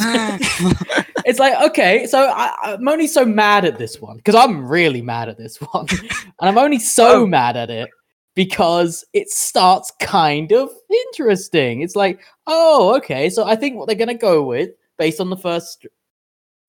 it's 1.25 1.39
like 1.39 1.53
okay 1.69 2.05
so 2.07 2.17
I, 2.33 2.55
i'm 2.63 2.87
only 2.87 3.05
so 3.07 3.25
mad 3.25 3.65
at 3.65 3.77
this 3.77 3.99
one 4.01 4.15
because 4.17 4.33
i'm 4.35 4.65
really 4.67 5.01
mad 5.01 5.27
at 5.29 5.37
this 5.37 5.57
one 5.57 5.85
and 5.99 6.31
i'm 6.39 6.57
only 6.57 6.79
so 6.79 7.23
Oh. 7.23 7.27
mad 7.27 7.57
at 7.57 7.69
it 7.69 7.89
because 8.33 9.03
it 9.13 9.29
starts 9.29 9.91
kind 9.99 10.53
of 10.53 10.69
interesting 10.89 11.81
it's 11.81 11.95
like 11.97 12.21
oh 12.47 12.95
okay 12.95 13.29
so 13.29 13.43
i 13.45 13.55
think 13.55 13.75
what 13.77 13.87
they're 13.87 13.95
gonna 13.97 14.13
go 14.13 14.41
with 14.43 14.69
based 14.97 15.19
on 15.19 15.29
the 15.29 15.37
first 15.37 15.85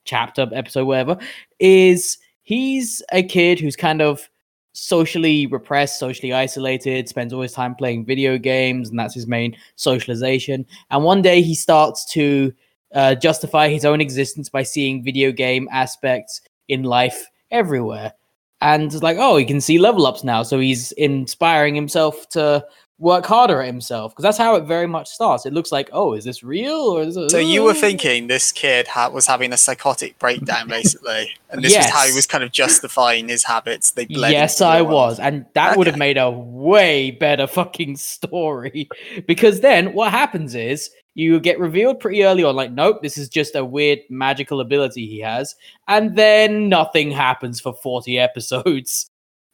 chapter 0.05 0.49
episode 0.53 0.85
whatever 0.85 1.17
is 1.61 2.19
he's 2.43 3.01
a 3.13 3.23
kid 3.23 3.61
who's 3.61 3.77
kind 3.77 4.03
of 4.03 4.29
socially 4.73 5.47
repressed 5.47 5.99
socially 5.99 6.33
isolated 6.33 7.09
spends 7.09 7.33
all 7.33 7.43
his 7.43 7.53
time 7.53 7.75
playing 7.75 8.05
video 8.05 8.39
games 8.39 8.89
and 8.89 8.99
that's 8.99 9.15
his 9.15 9.27
main 9.27 9.55
socialization 9.77 10.65
and 10.91 11.05
one 11.05 11.21
day 11.21 11.43
he 11.43 11.55
starts 11.55 12.05
to 12.07 12.53
uh, 12.95 13.15
justify 13.15 13.69
his 13.69 13.85
own 13.85 14.01
existence 14.01 14.49
by 14.49 14.63
seeing 14.63 15.03
video 15.03 15.33
game 15.33 15.69
aspects 15.73 16.43
in 16.69 16.83
life 16.83 17.29
everywhere. 17.51 18.13
And 18.61 18.85
it's 18.85 19.03
like, 19.03 19.17
oh, 19.19 19.37
he 19.37 19.45
can 19.45 19.61
see 19.61 19.79
level 19.79 20.07
ups 20.07 20.23
now, 20.23 20.43
so 20.45 20.61
he's 20.61 20.93
inspiring 20.93 21.75
himself 21.75 22.29
to 22.31 22.65
work 23.03 23.27
harder 23.27 23.61
at 23.61 23.67
himself 23.67 24.13
because 24.13 24.23
that's 24.23 24.39
how 24.39 24.55
it 24.55 24.63
very 24.63 24.87
much 24.87 25.09
starts. 25.09 25.45
It 25.45 25.53
looks 25.53 25.73
like, 25.73 25.91
oh, 25.93 26.15
is 26.15 26.25
this 26.25 26.45
real 26.45 26.77
or 26.77 27.03
is 27.03 27.17
it? 27.17 27.31
So 27.33 27.39
you 27.39 27.65
were 27.65 27.75
thinking 27.75 28.29
this 28.29 28.53
kid 28.53 28.87
ha- 28.87 29.09
was 29.09 29.27
having 29.27 29.53
a 29.53 29.57
psychotic 29.57 30.17
breakdown, 30.21 30.69
basically, 30.69 31.35
and 31.51 31.63
this 31.63 31.77
was 31.77 31.87
how 31.87 32.07
he 32.07 32.15
was 32.15 32.29
kind 32.29 32.45
of 32.45 32.53
justifying 32.53 33.29
his 33.29 33.43
habits. 33.43 33.91
They 33.91 34.07
bled. 34.07 34.31
Yes, 34.31 34.59
the 34.59 34.67
I 34.67 34.83
was, 34.83 35.19
and 35.19 35.45
that 35.55 35.77
would 35.77 35.89
have 35.89 35.99
made 35.99 36.17
a 36.17 36.31
way 36.31 37.11
better 37.11 37.47
fucking 37.47 37.97
story. 37.97 38.89
Because 39.27 39.61
then 39.61 39.93
what 39.93 40.11
happens 40.11 40.55
is 40.55 40.91
you 41.15 41.39
get 41.41 41.59
revealed 41.59 42.01
pretty 42.01 42.25
early 42.25 42.45
on, 42.45 42.57
like, 42.57 42.73
nope, 42.73 43.03
this 43.03 43.19
is 43.19 43.29
just 43.29 43.55
a 43.55 43.65
weird 43.65 44.01
magical 44.09 44.61
ability 44.61 45.07
he 45.07 45.19
has, 45.21 45.55
and 45.89 46.17
then 46.17 46.69
nothing 46.69 47.11
happens 47.11 47.61
for 47.61 47.75
40 47.75 48.19
episodes. 48.29 49.11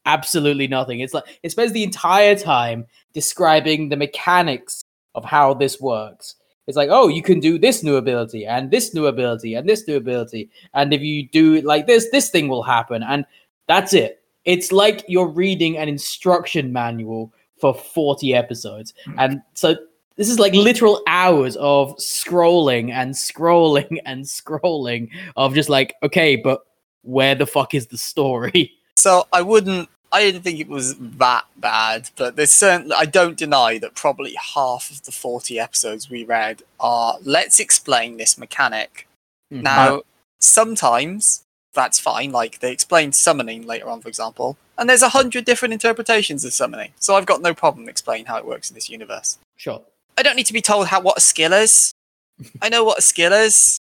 Absolutely 0.08 0.66
nothing. 0.66 1.00
It's 1.00 1.12
like 1.12 1.38
it 1.42 1.50
spends 1.50 1.72
the 1.72 1.84
entire 1.84 2.34
time 2.34 2.86
describing 3.12 3.90
the 3.90 3.96
mechanics 3.96 4.82
of 5.14 5.24
how 5.24 5.52
this 5.52 5.78
works. 5.80 6.36
It's 6.66 6.76
like, 6.76 6.88
oh, 6.90 7.08
you 7.08 7.22
can 7.22 7.40
do 7.40 7.58
this 7.58 7.82
new 7.82 7.96
ability 7.96 8.46
and 8.46 8.70
this 8.70 8.94
new 8.94 9.06
ability 9.06 9.54
and 9.54 9.68
this 9.68 9.86
new 9.86 9.96
ability. 9.96 10.50
And 10.72 10.94
if 10.94 11.02
you 11.02 11.28
do 11.28 11.54
it 11.54 11.64
like 11.64 11.86
this, 11.86 12.08
this 12.10 12.30
thing 12.30 12.48
will 12.48 12.62
happen. 12.62 13.02
And 13.02 13.26
that's 13.66 13.92
it. 13.92 14.22
It's 14.46 14.72
like 14.72 15.04
you're 15.08 15.28
reading 15.28 15.76
an 15.76 15.88
instruction 15.88 16.72
manual 16.72 17.32
for 17.60 17.74
40 17.74 18.34
episodes. 18.34 18.94
Hmm. 19.04 19.18
And 19.18 19.42
so 19.52 19.76
this 20.16 20.30
is 20.30 20.38
like 20.38 20.54
literal 20.54 21.02
hours 21.06 21.56
of 21.56 21.94
scrolling 21.96 22.92
and 22.92 23.12
scrolling 23.14 23.98
and 24.06 24.24
scrolling 24.24 25.10
of 25.36 25.54
just 25.54 25.68
like, 25.68 25.94
okay, 26.02 26.36
but 26.36 26.62
where 27.02 27.34
the 27.34 27.46
fuck 27.46 27.74
is 27.74 27.88
the 27.88 27.98
story? 27.98 28.72
So 28.96 29.28
I 29.32 29.42
wouldn't. 29.42 29.88
I 30.10 30.20
didn't 30.22 30.42
think 30.42 30.58
it 30.58 30.68
was 30.68 30.96
that 30.98 31.44
bad, 31.56 32.10
but 32.16 32.36
there's 32.36 32.52
certainly. 32.52 32.94
I 32.96 33.04
don't 33.04 33.36
deny 33.36 33.78
that 33.78 33.94
probably 33.94 34.34
half 34.54 34.90
of 34.90 35.02
the 35.04 35.12
40 35.12 35.60
episodes 35.60 36.08
we 36.08 36.24
read 36.24 36.62
are 36.80 37.16
let's 37.22 37.60
explain 37.60 38.16
this 38.16 38.38
mechanic. 38.38 39.06
Mhm. 39.52 39.62
Now, 39.62 40.02
sometimes 40.40 41.44
that's 41.74 42.00
fine. 42.00 42.32
Like 42.32 42.60
they 42.60 42.72
explain 42.72 43.12
summoning 43.12 43.66
later 43.66 43.88
on, 43.88 44.00
for 44.00 44.08
example, 44.08 44.56
and 44.78 44.88
there's 44.88 45.02
a 45.02 45.10
hundred 45.10 45.44
different 45.44 45.74
interpretations 45.74 46.44
of 46.44 46.54
summoning. 46.54 46.92
So 46.98 47.14
I've 47.14 47.26
got 47.26 47.42
no 47.42 47.52
problem 47.54 47.88
explaining 47.88 48.26
how 48.26 48.38
it 48.38 48.46
works 48.46 48.70
in 48.70 48.74
this 48.74 48.88
universe. 48.88 49.38
Sure. 49.56 49.82
I 50.16 50.22
don't 50.22 50.36
need 50.36 50.46
to 50.46 50.52
be 50.52 50.62
told 50.62 50.88
how 50.88 51.00
what 51.00 51.18
a 51.18 51.20
skill 51.20 51.52
is. 51.52 51.92
I 52.62 52.68
know 52.68 52.82
what 52.82 52.98
a 52.98 53.02
skill 53.02 53.32
is. 53.32 53.78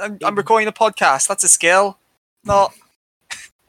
I'm, 0.00 0.18
I'm 0.22 0.36
recording 0.36 0.68
a 0.68 0.72
podcast. 0.72 1.26
That's 1.26 1.44
a 1.44 1.48
skill. 1.48 1.98
Not. 2.44 2.72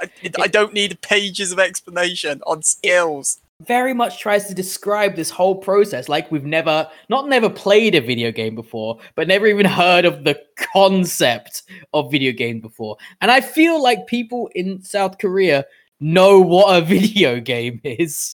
I, 0.02 0.10
I 0.40 0.48
don't 0.48 0.74
need 0.74 1.02
pages 1.02 1.52
of 1.52 1.60
explanation 1.60 2.42
on 2.48 2.64
skills. 2.64 3.40
very 3.62 3.94
much 3.94 4.20
tries 4.20 4.48
to 4.48 4.54
describe 4.54 5.16
this 5.16 5.30
whole 5.30 5.56
process 5.56 6.08
like 6.08 6.32
we've 6.32 6.46
never 6.46 6.88
not 7.10 7.28
never 7.28 7.50
played 7.50 7.94
a 7.94 8.02
video 8.02 8.32
game 8.32 8.56
before 8.56 8.98
but 9.16 9.28
never 9.28 9.48
even 9.48 9.66
heard 9.66 10.06
of 10.06 10.24
the 10.24 10.42
concept 10.56 11.64
of 11.94 12.12
video 12.12 12.32
game 12.32 12.62
before. 12.62 12.96
And 13.22 13.30
i 13.30 13.42
feel 13.42 13.82
like 13.82 14.08
people 14.08 14.50
in 14.56 14.82
south 14.82 15.18
korea 15.18 15.66
know 16.00 16.40
what 16.40 16.76
a 16.78 16.82
video 16.96 17.40
game 17.40 17.82
is. 17.84 18.36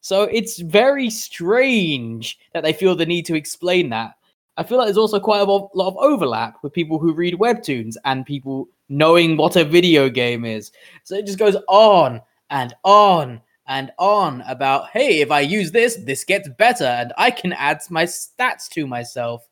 So 0.00 0.22
it's 0.22 0.60
very 0.60 1.10
strange 1.10 2.38
that 2.52 2.62
they 2.62 2.72
feel 2.72 2.94
the 2.94 3.06
need 3.06 3.26
to 3.26 3.34
explain 3.34 3.90
that 3.90 4.12
i 4.58 4.62
feel 4.62 4.76
like 4.76 4.86
there's 4.86 4.98
also 4.98 5.18
quite 5.18 5.40
a 5.40 5.44
lot 5.44 5.70
of 5.74 5.96
overlap 5.96 6.58
with 6.62 6.72
people 6.74 6.98
who 6.98 7.14
read 7.14 7.34
webtoons 7.34 7.94
and 8.04 8.26
people 8.26 8.68
knowing 8.88 9.36
what 9.36 9.56
a 9.56 9.64
video 9.64 10.08
game 10.08 10.44
is. 10.44 10.72
So 11.04 11.14
it 11.14 11.26
just 11.26 11.38
goes 11.38 11.56
on 11.68 12.20
and 12.50 12.74
on 12.84 13.40
and 13.66 13.92
on 13.98 14.42
about 14.48 14.88
hey 14.94 15.20
if 15.20 15.30
i 15.30 15.40
use 15.40 15.70
this 15.70 15.96
this 16.06 16.24
gets 16.24 16.48
better 16.56 16.86
and 16.86 17.12
i 17.18 17.30
can 17.30 17.52
add 17.52 17.78
my 17.90 18.04
stats 18.04 18.68
to 18.70 18.86
myself. 18.86 19.46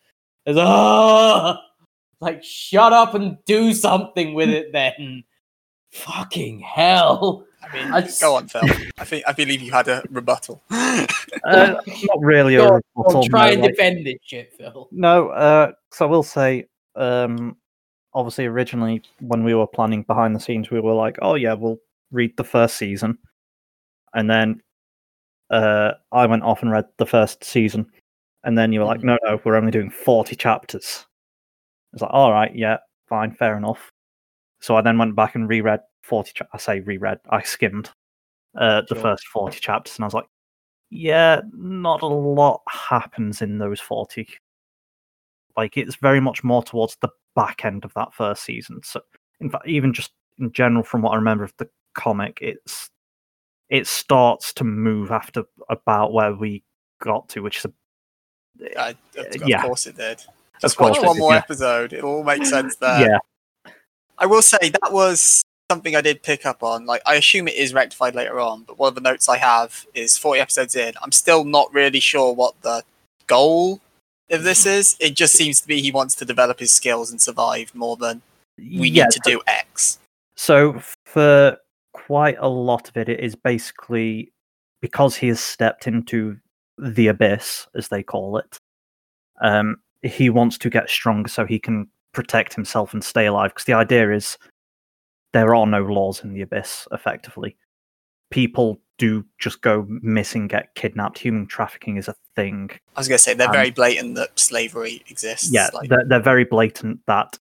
It's, 0.46 0.56
like 2.20 2.42
shut 2.42 2.94
up 2.94 3.14
and 3.14 3.36
do 3.44 3.74
something 3.74 4.32
with 4.32 4.48
it 4.48 4.72
then. 4.72 5.22
Fucking 5.90 6.60
hell 6.60 7.44
I 7.68 7.74
mean, 7.74 7.92
I 7.92 8.00
just- 8.00 8.20
go 8.20 8.36
on, 8.36 8.48
Phil. 8.48 8.62
I 8.98 9.04
think 9.04 9.24
I 9.26 9.32
believe 9.32 9.60
you 9.60 9.72
had 9.72 9.88
a 9.88 10.02
rebuttal. 10.10 10.62
Uh, 11.44 11.80
not 12.04 12.20
really 12.20 12.54
a 12.56 12.58
Go 12.58 12.74
on, 12.74 12.80
rebuttal, 12.96 13.28
try 13.28 13.48
no, 13.48 13.52
and 13.52 13.62
like- 13.62 13.70
defend 13.72 14.06
this 14.06 14.16
shit 14.22 14.52
phil 14.56 14.88
No, 14.90 15.28
uh, 15.28 15.72
so 15.92 16.06
I 16.06 16.08
will 16.08 16.22
say, 16.22 16.66
um, 16.96 17.56
obviously, 18.14 18.46
originally 18.46 19.02
when 19.20 19.44
we 19.44 19.54
were 19.54 19.66
planning 19.66 20.02
behind 20.02 20.34
the 20.34 20.40
scenes, 20.40 20.70
we 20.70 20.80
were 20.80 20.94
like, 20.94 21.18
"Oh 21.22 21.34
yeah, 21.34 21.52
we'll 21.52 21.78
read 22.10 22.36
the 22.36 22.44
first 22.44 22.76
season," 22.76 23.18
and 24.14 24.28
then 24.30 24.60
uh, 25.50 25.92
I 26.10 26.26
went 26.26 26.42
off 26.42 26.62
and 26.62 26.70
read 26.70 26.86
the 26.96 27.06
first 27.06 27.44
season, 27.44 27.86
and 28.44 28.56
then 28.56 28.72
you 28.72 28.80
were 28.80 28.86
like, 28.86 29.04
"No, 29.04 29.16
no, 29.24 29.40
we're 29.44 29.56
only 29.56 29.72
doing 29.72 29.90
forty 29.90 30.34
chapters." 30.36 31.06
It's 31.92 32.02
like, 32.02 32.12
"All 32.12 32.32
right, 32.32 32.54
yeah, 32.54 32.78
fine, 33.08 33.32
fair 33.32 33.56
enough." 33.56 33.92
So 34.60 34.74
I 34.76 34.80
then 34.80 34.98
went 34.98 35.14
back 35.14 35.34
and 35.34 35.48
reread 35.48 35.80
forty. 36.06 36.32
Cha- 36.34 36.46
I 36.52 36.58
say 36.58 36.80
reread. 36.80 37.18
I 37.30 37.42
skimmed 37.42 37.90
uh, 38.56 38.82
the 38.88 38.94
Sure. 38.94 39.02
first 39.02 39.26
forty 39.26 39.60
chapters, 39.60 39.96
and 39.96 40.04
I 40.04 40.06
was 40.06 40.14
like, 40.14 40.26
"Yeah, 40.90 41.42
not 41.52 42.02
a 42.02 42.06
lot 42.06 42.62
happens 42.68 43.42
in 43.42 43.58
those 43.58 43.80
forty 43.80 44.28
like 45.56 45.76
it's 45.76 45.96
very 45.96 46.20
much 46.20 46.44
more 46.44 46.62
towards 46.62 46.96
the 47.00 47.08
back 47.34 47.64
end 47.64 47.84
of 47.84 47.92
that 47.94 48.14
first 48.14 48.44
season. 48.44 48.80
So, 48.84 49.00
in 49.40 49.50
fact, 49.50 49.66
even 49.66 49.92
just 49.92 50.12
in 50.38 50.52
general, 50.52 50.84
from 50.84 51.02
what 51.02 51.12
I 51.12 51.16
remember 51.16 51.44
of 51.44 51.54
the 51.58 51.68
comic, 51.94 52.38
it's 52.40 52.90
it 53.68 53.86
starts 53.86 54.52
to 54.54 54.64
move 54.64 55.10
after 55.10 55.44
about 55.68 56.12
where 56.12 56.34
we 56.34 56.62
got 57.02 57.28
to, 57.30 57.40
which 57.40 57.58
is 57.58 57.66
a, 57.66 58.80
I, 58.80 58.88
of, 59.16 59.42
of 59.42 59.48
yeah. 59.48 59.62
course 59.62 59.86
it 59.86 59.96
did. 59.96 60.22
Just 60.60 60.78
watch 60.78 60.98
one 61.02 61.14
did, 61.16 61.20
more 61.20 61.32
yeah. 61.32 61.38
episode. 61.38 61.92
It'll 61.92 62.16
all 62.16 62.24
make 62.24 62.44
sense 62.44 62.76
there. 62.80 63.00
yeah, 63.00 63.72
I 64.18 64.26
will 64.26 64.42
say 64.42 64.58
that 64.60 64.92
was 64.92 65.42
something 65.70 65.96
I 65.96 66.00
did 66.00 66.22
pick 66.22 66.46
up 66.46 66.62
on. 66.62 66.86
Like, 66.86 67.02
I 67.06 67.16
assume 67.16 67.48
it 67.48 67.54
is 67.54 67.74
rectified 67.74 68.14
later 68.14 68.38
on, 68.40 68.62
but 68.64 68.78
one 68.78 68.88
of 68.88 68.94
the 68.94 69.00
notes 69.00 69.28
I 69.28 69.38
have 69.38 69.86
is 69.94 70.16
40 70.16 70.40
episodes 70.40 70.74
in. 70.76 70.94
I'm 71.02 71.12
still 71.12 71.44
not 71.44 71.72
really 71.72 72.00
sure 72.00 72.32
what 72.32 72.60
the 72.62 72.84
goal 73.26 73.80
of 74.30 74.44
this 74.44 74.66
is. 74.66 74.96
It 75.00 75.14
just 75.14 75.34
seems 75.34 75.60
to 75.60 75.66
be 75.66 75.80
he 75.80 75.90
wants 75.90 76.14
to 76.16 76.24
develop 76.24 76.58
his 76.60 76.72
skills 76.72 77.10
and 77.10 77.20
survive 77.20 77.74
more 77.74 77.96
than 77.96 78.22
we 78.58 78.88
yeah. 78.88 79.04
need 79.04 79.12
to 79.12 79.20
do 79.24 79.40
X. 79.46 79.98
So 80.36 80.80
for 81.04 81.58
quite 81.92 82.36
a 82.38 82.48
lot 82.48 82.88
of 82.88 82.96
it, 82.96 83.08
it 83.08 83.20
is 83.20 83.34
basically 83.34 84.32
because 84.80 85.16
he 85.16 85.28
has 85.28 85.40
stepped 85.40 85.86
into 85.86 86.36
the 86.78 87.08
abyss, 87.08 87.66
as 87.74 87.88
they 87.88 88.02
call 88.02 88.38
it. 88.38 88.58
Um, 89.40 89.78
he 90.02 90.30
wants 90.30 90.58
to 90.58 90.70
get 90.70 90.90
stronger 90.90 91.28
so 91.28 91.44
he 91.44 91.58
can 91.58 91.88
protect 92.12 92.54
himself 92.54 92.92
and 92.92 93.02
stay 93.02 93.26
alive. 93.26 93.50
Because 93.50 93.64
the 93.64 93.72
idea 93.72 94.12
is 94.12 94.36
there 95.36 95.54
are 95.54 95.66
no 95.66 95.82
laws 95.82 96.24
in 96.24 96.32
the 96.32 96.40
abyss. 96.40 96.88
Effectively, 96.92 97.58
people 98.30 98.80
do 98.96 99.22
just 99.38 99.60
go 99.60 99.84
missing, 99.88 100.48
get 100.48 100.74
kidnapped. 100.74 101.18
Human 101.18 101.46
trafficking 101.46 101.98
is 101.98 102.08
a 102.08 102.14
thing. 102.34 102.70
I 102.96 103.00
was 103.00 103.06
going 103.06 103.18
to 103.18 103.22
say, 103.22 103.34
they're 103.34 103.52
very 103.52 103.70
blatant 103.70 104.14
that 104.14 104.38
slavery 104.38 105.04
exists. 105.10 105.50
Yeah, 105.52 105.68
like, 105.74 105.90
they're, 105.90 106.06
they're 106.08 106.20
very 106.20 106.44
blatant 106.44 107.00
that 107.06 107.38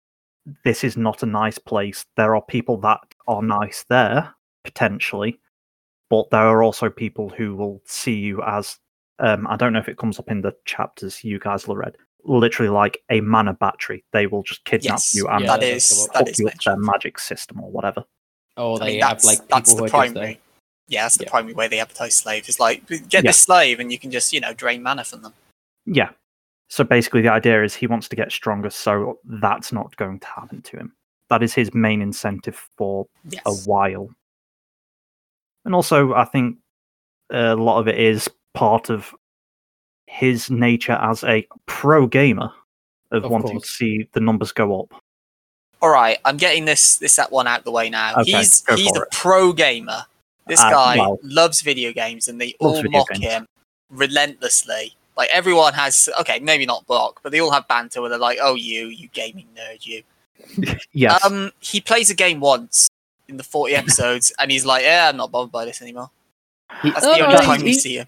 this 0.64 0.84
is 0.84 0.98
not 0.98 1.22
a 1.22 1.26
nice 1.26 1.58
place. 1.58 2.04
There 2.18 2.36
are 2.36 2.42
people 2.42 2.76
that 2.82 3.00
are 3.26 3.42
nice 3.42 3.86
there, 3.88 4.34
potentially, 4.64 5.40
but 6.10 6.28
there 6.28 6.46
are 6.46 6.62
also 6.62 6.90
people 6.90 7.30
who 7.30 7.56
will 7.56 7.80
see 7.86 8.16
you 8.16 8.42
as 8.42 8.78
um, 9.18 9.46
I 9.46 9.56
don't 9.56 9.72
know 9.72 9.80
if 9.80 9.88
it 9.88 9.96
comes 9.96 10.18
up 10.18 10.30
in 10.30 10.42
the 10.42 10.54
chapters 10.66 11.24
you 11.24 11.38
guys 11.38 11.66
will 11.66 11.76
read. 11.76 11.96
Literally 12.24 12.70
like 12.70 13.02
a 13.10 13.20
mana 13.20 13.54
battery. 13.54 14.04
They 14.12 14.26
will 14.26 14.42
just 14.42 14.64
kidnap 14.64 14.94
Yes, 14.94 15.14
you 15.14 15.26
and 15.28 15.42
Yeah, 15.42 15.46
that 15.52 15.60
that 15.60 15.66
is 15.68 15.88
does 15.88 15.98
come 15.98 16.04
up. 16.04 16.12
that 16.14 16.18
hook 16.20 16.28
is 16.30 16.38
you 16.38 16.48
up 16.48 16.54
their 16.64 16.76
magic 16.76 17.18
system 17.18 17.60
or 17.62 17.70
whatever. 17.70 18.04
oh 18.56 18.76
I 18.76 18.78
they 18.80 18.86
mean, 18.92 19.00
have 19.02 19.10
that's, 19.10 19.24
like 19.24 19.48
that's 19.48 19.72
people 19.72 19.86
the 19.86 19.92
who 19.92 19.98
are 19.98 20.04
just 20.04 20.14
primary. 20.14 20.40
Yeah, 20.88 21.02
that's 21.04 21.16
the 21.18 21.24
Yeah. 21.24 21.30
primary 21.30 21.54
way 21.54 21.68
they 21.68 21.80
advertise 21.80 22.16
slaves. 22.16 22.48
Is 22.48 22.58
like 22.60 22.86
get 22.86 23.12
Yeah. 23.12 23.20
this 23.30 23.40
slave, 23.40 23.78
and 23.80 23.92
you 23.92 23.98
can 23.98 24.10
just 24.10 24.32
you 24.32 24.40
know 24.40 24.52
drain 24.52 24.82
mana 24.82 25.04
from 25.04 25.22
them. 25.22 25.32
Yeah. 25.86 26.10
So 26.70 26.84
basically, 26.84 27.22
the 27.22 27.30
idea 27.32 27.62
is 27.64 27.74
he 27.74 27.86
wants 27.86 28.08
to 28.08 28.16
get 28.16 28.30
stronger, 28.32 28.68
so 28.70 29.20
that's 29.24 29.72
not 29.72 29.96
going 29.96 30.20
to 30.20 30.26
happen 30.26 30.60
to 30.62 30.76
him. 30.76 30.92
That 31.30 31.42
is 31.42 31.54
his 31.54 31.72
main 31.72 32.02
incentive 32.02 32.68
for 32.76 33.06
Yes. 33.28 33.42
a 33.46 33.52
while. 33.70 34.10
And 35.64 35.74
also, 35.74 36.12
I 36.14 36.24
think 36.24 36.58
a 37.30 37.54
lot 37.54 37.78
of 37.80 37.88
it 37.88 37.98
is 37.98 38.28
part 38.54 38.90
of 38.90 39.14
his 40.08 40.50
nature 40.50 40.92
as 41.00 41.22
a 41.24 41.46
pro 41.66 42.06
gamer 42.06 42.50
of, 43.10 43.24
Of 43.24 43.30
wanting 43.30 43.52
course. 43.52 43.62
to 43.68 43.68
see 43.74 44.08
the 44.12 44.20
numbers 44.20 44.52
go 44.52 44.80
up. 44.80 44.92
All 45.80 45.90
right, 45.90 46.18
I'm 46.24 46.36
getting 46.36 46.64
this 46.64 46.96
this 46.96 47.14
that 47.16 47.30
one 47.30 47.46
out 47.46 47.64
the 47.64 47.70
way 47.70 47.88
now. 47.90 48.14
Okay, 48.20 48.32
he's 48.32 48.64
he's 48.74 48.96
a 48.96 49.02
it. 49.02 49.10
pro 49.12 49.52
gamer. 49.52 50.04
This 50.46 50.60
Uh, 50.60 50.70
guy 50.70 50.96
well- 50.96 51.18
loves 51.22 51.60
video 51.62 51.92
games, 51.92 52.26
and 52.26 52.40
they 52.40 52.54
all 52.58 52.82
mock 52.90 53.08
games. 53.10 53.20
him 53.24 53.46
relentlessly. 53.90 54.94
Like 55.16 55.28
everyone 55.30 55.74
has, 55.74 56.08
okay, 56.20 56.38
maybe 56.40 56.64
not 56.64 56.86
block, 56.86 57.20
but 57.22 57.32
they 57.32 57.40
all 57.40 57.50
have 57.50 57.66
banter 57.68 58.00
where 58.00 58.08
they're 58.10 58.18
like, 58.18 58.38
"Oh, 58.40 58.54
you, 58.54 58.86
you 58.86 59.08
gaming 59.12 59.46
nerd, 59.56 59.86
you." 59.86 60.02
Yes. 60.92 61.24
Um, 61.24 61.52
he 61.60 61.80
plays 61.80 62.08
a 62.10 62.14
game 62.14 62.40
once 62.40 62.88
in 63.28 63.36
the 63.36 63.42
40 63.44 63.74
episodes, 63.74 64.32
and 64.38 64.50
he's 64.50 64.64
like, 64.64 64.84
"Yeah, 64.84 65.08
I'm 65.10 65.16
not 65.16 65.30
bothered 65.30 65.52
by 65.52 65.64
this 65.64 65.82
anymore." 65.82 66.10
He, 66.82 66.90
That's 66.90 67.04
oh, 67.04 67.12
the 67.12 67.18
no, 67.18 67.24
only 67.26 67.38
he- 67.40 67.44
time 67.46 67.62
we 67.62 67.74
see 67.74 67.96
him. 67.98 68.06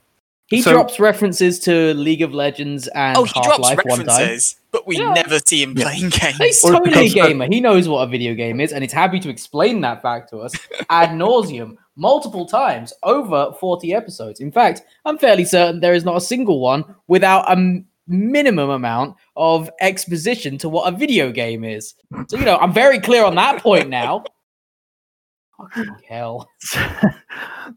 He 0.51 0.61
So- 0.63 0.73
drops 0.73 0.99
references 1.01 1.59
to 1.61 1.95
League 1.95 2.23
of 2.23 2.35
Legends 2.35 2.89
and 2.89 3.17
Oh, 3.17 3.25
he 3.25 3.33
drops 3.33 3.69
Half-Life 3.69 3.79
one 3.85 3.99
time. 3.99 4.07
references, 4.07 4.57
but 4.73 4.87
we 4.87 4.99
Yeah. 4.99 5.13
never 5.15 5.39
see 5.39 5.63
him 5.63 5.75
playing 5.75 6.09
games. 6.21 6.37
He's 6.39 6.61
totally 6.61 7.07
a 7.07 7.09
gamer. 7.09 7.47
He 7.49 7.61
knows 7.61 7.89
what 7.89 8.01
a 8.01 8.07
video 8.07 8.35
game 8.35 8.61
is, 8.61 8.73
and 8.73 8.83
he's 8.85 8.93
happy 8.93 9.21
to 9.21 9.29
explain 9.31 9.81
that 9.83 10.03
fact 10.03 10.29
to 10.31 10.39
us 10.39 10.53
ad 10.91 11.11
nauseum 11.11 11.77
multiple 11.97 12.47
times 12.47 12.93
over 13.03 13.53
40 13.61 13.95
episodes. 13.95 14.41
In 14.41 14.51
fact, 14.53 14.83
I'm 15.05 15.19
fairly 15.19 15.45
certain 15.45 15.81
there 15.81 15.95
is 15.95 16.05
not 16.05 16.17
a 16.17 16.21
single 16.21 16.61
one 16.61 16.85
without 17.09 17.47
a 17.49 17.53
m- 17.53 17.87
minimum 18.09 18.71
amount 18.71 19.15
of 19.37 19.71
exposition 19.81 20.59
to 20.59 20.69
what 20.69 20.93
a 20.93 20.97
video 20.97 21.31
game 21.31 21.63
is. 21.63 21.95
So, 22.29 22.37
you 22.39 22.45
know, 22.45 22.57
I'm 22.57 22.73
very 22.73 22.99
clear 22.99 23.25
on 23.25 23.37
that 23.37 23.63
point 23.63 23.89
now. 23.89 24.25
Fucking 25.59 25.95
hell. 26.09 26.49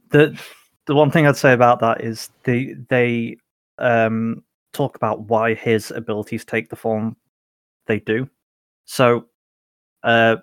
the 0.10 0.40
the 0.86 0.96
one 0.96 1.12
thing 1.12 1.28
I'd 1.28 1.38
say 1.38 1.54
about 1.54 1.80
that 1.80 2.02
is 2.02 2.30
they 2.44 2.76
they 2.90 3.38
um 3.78 4.44
talk 4.74 4.96
about 4.96 5.30
why 5.30 5.54
his 5.54 5.92
abilities 5.92 6.44
take 6.46 6.70
the 6.70 6.76
form 6.76 7.16
they 7.88 8.00
do. 8.00 8.28
So, 8.86 9.26
uh, 10.04 10.38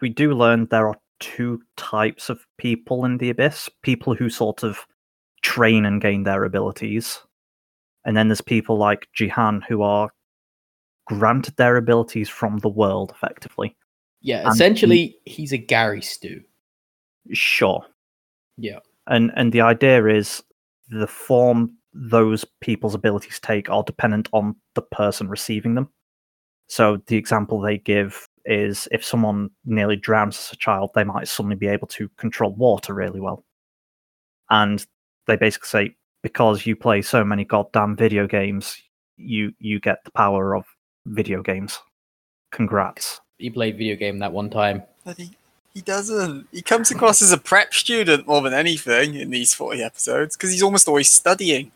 we 0.00 0.08
do 0.08 0.34
learn 0.34 0.66
there 0.66 0.88
are 0.88 0.98
two 1.20 1.62
types 1.76 2.28
of 2.28 2.46
people 2.58 3.04
in 3.04 3.18
the 3.18 3.30
abyss 3.30 3.68
people 3.82 4.14
who 4.14 4.28
sort 4.28 4.62
of 4.62 4.86
train 5.42 5.84
and 5.84 6.00
gain 6.00 6.24
their 6.24 6.44
abilities. 6.44 7.20
And 8.04 8.16
then 8.16 8.28
there's 8.28 8.40
people 8.40 8.78
like 8.78 9.08
Jihan 9.18 9.62
who 9.68 9.82
are 9.82 10.10
granted 11.06 11.56
their 11.56 11.76
abilities 11.76 12.28
from 12.28 12.58
the 12.58 12.68
world 12.68 13.12
effectively. 13.14 13.76
Yeah, 14.20 14.48
essentially, 14.48 15.16
he's 15.24 15.52
a 15.52 15.58
Gary 15.58 16.02
Stu. 16.02 16.42
Sure. 17.32 17.84
Yeah. 18.56 18.80
And 19.08 19.32
and 19.36 19.52
the 19.52 19.62
idea 19.62 20.06
is 20.06 20.42
the 20.88 21.06
form 21.06 21.76
those 21.92 22.44
people's 22.60 22.94
abilities 22.94 23.40
take 23.40 23.68
are 23.70 23.82
dependent 23.82 24.28
on 24.32 24.54
the 24.74 24.82
person 24.82 25.28
receiving 25.28 25.74
them. 25.74 25.88
So 26.68 26.98
the 27.06 27.16
example 27.16 27.60
they 27.60 27.78
give 27.78 28.28
is 28.44 28.88
if 28.92 29.04
someone 29.04 29.50
nearly 29.64 29.96
drowns 29.96 30.38
as 30.38 30.52
a 30.52 30.56
child, 30.56 30.90
they 30.94 31.04
might 31.04 31.28
suddenly 31.28 31.56
be 31.56 31.66
able 31.66 31.86
to 31.88 32.08
control 32.16 32.54
water 32.54 32.94
really 32.94 33.20
well. 33.20 33.44
And 34.50 34.84
they 35.26 35.36
basically 35.36 35.68
say, 35.68 35.96
because 36.22 36.66
you 36.66 36.76
play 36.76 37.02
so 37.02 37.24
many 37.24 37.44
goddamn 37.44 37.96
video 37.96 38.26
games, 38.26 38.80
you 39.16 39.52
you 39.58 39.80
get 39.80 40.04
the 40.04 40.10
power 40.10 40.56
of 40.56 40.64
video 41.06 41.42
games. 41.42 41.78
Congrats. 42.52 43.20
You 43.38 43.52
played 43.52 43.78
video 43.78 43.96
game 43.96 44.18
that 44.18 44.32
one 44.32 44.50
time. 44.50 44.82
But 45.04 45.18
he, 45.78 45.82
he 45.82 45.82
doesn't. 45.82 46.48
He 46.52 46.62
comes 46.62 46.90
across 46.90 47.22
as 47.22 47.32
a 47.32 47.38
prep 47.38 47.74
student 47.74 48.26
more 48.26 48.40
than 48.42 48.52
anything 48.52 49.14
in 49.14 49.30
these 49.30 49.54
40 49.54 49.82
episodes 49.82 50.36
because 50.36 50.50
he's 50.50 50.62
almost 50.62 50.88
always 50.88 51.10
studying. 51.10 51.72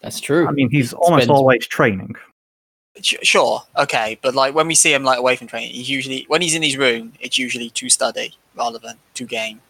That's 0.00 0.20
true. 0.20 0.46
I 0.48 0.52
mean, 0.52 0.70
he's 0.70 0.92
almost 0.92 1.24
Spends- 1.24 1.38
always 1.38 1.66
training. 1.66 2.14
Sure, 3.00 3.62
okay, 3.78 4.18
but 4.20 4.34
like 4.34 4.54
when 4.54 4.66
we 4.66 4.74
see 4.74 4.92
him 4.92 5.02
like 5.02 5.18
away 5.18 5.34
from 5.34 5.46
training, 5.46 5.70
he's 5.70 5.88
usually 5.88 6.26
when 6.28 6.42
he's 6.42 6.54
in 6.54 6.62
his 6.62 6.76
room, 6.76 7.14
it's 7.20 7.38
usually 7.38 7.70
to 7.70 7.88
study 7.88 8.34
rather 8.54 8.78
than 8.78 8.96
to 9.14 9.24
game. 9.24 9.62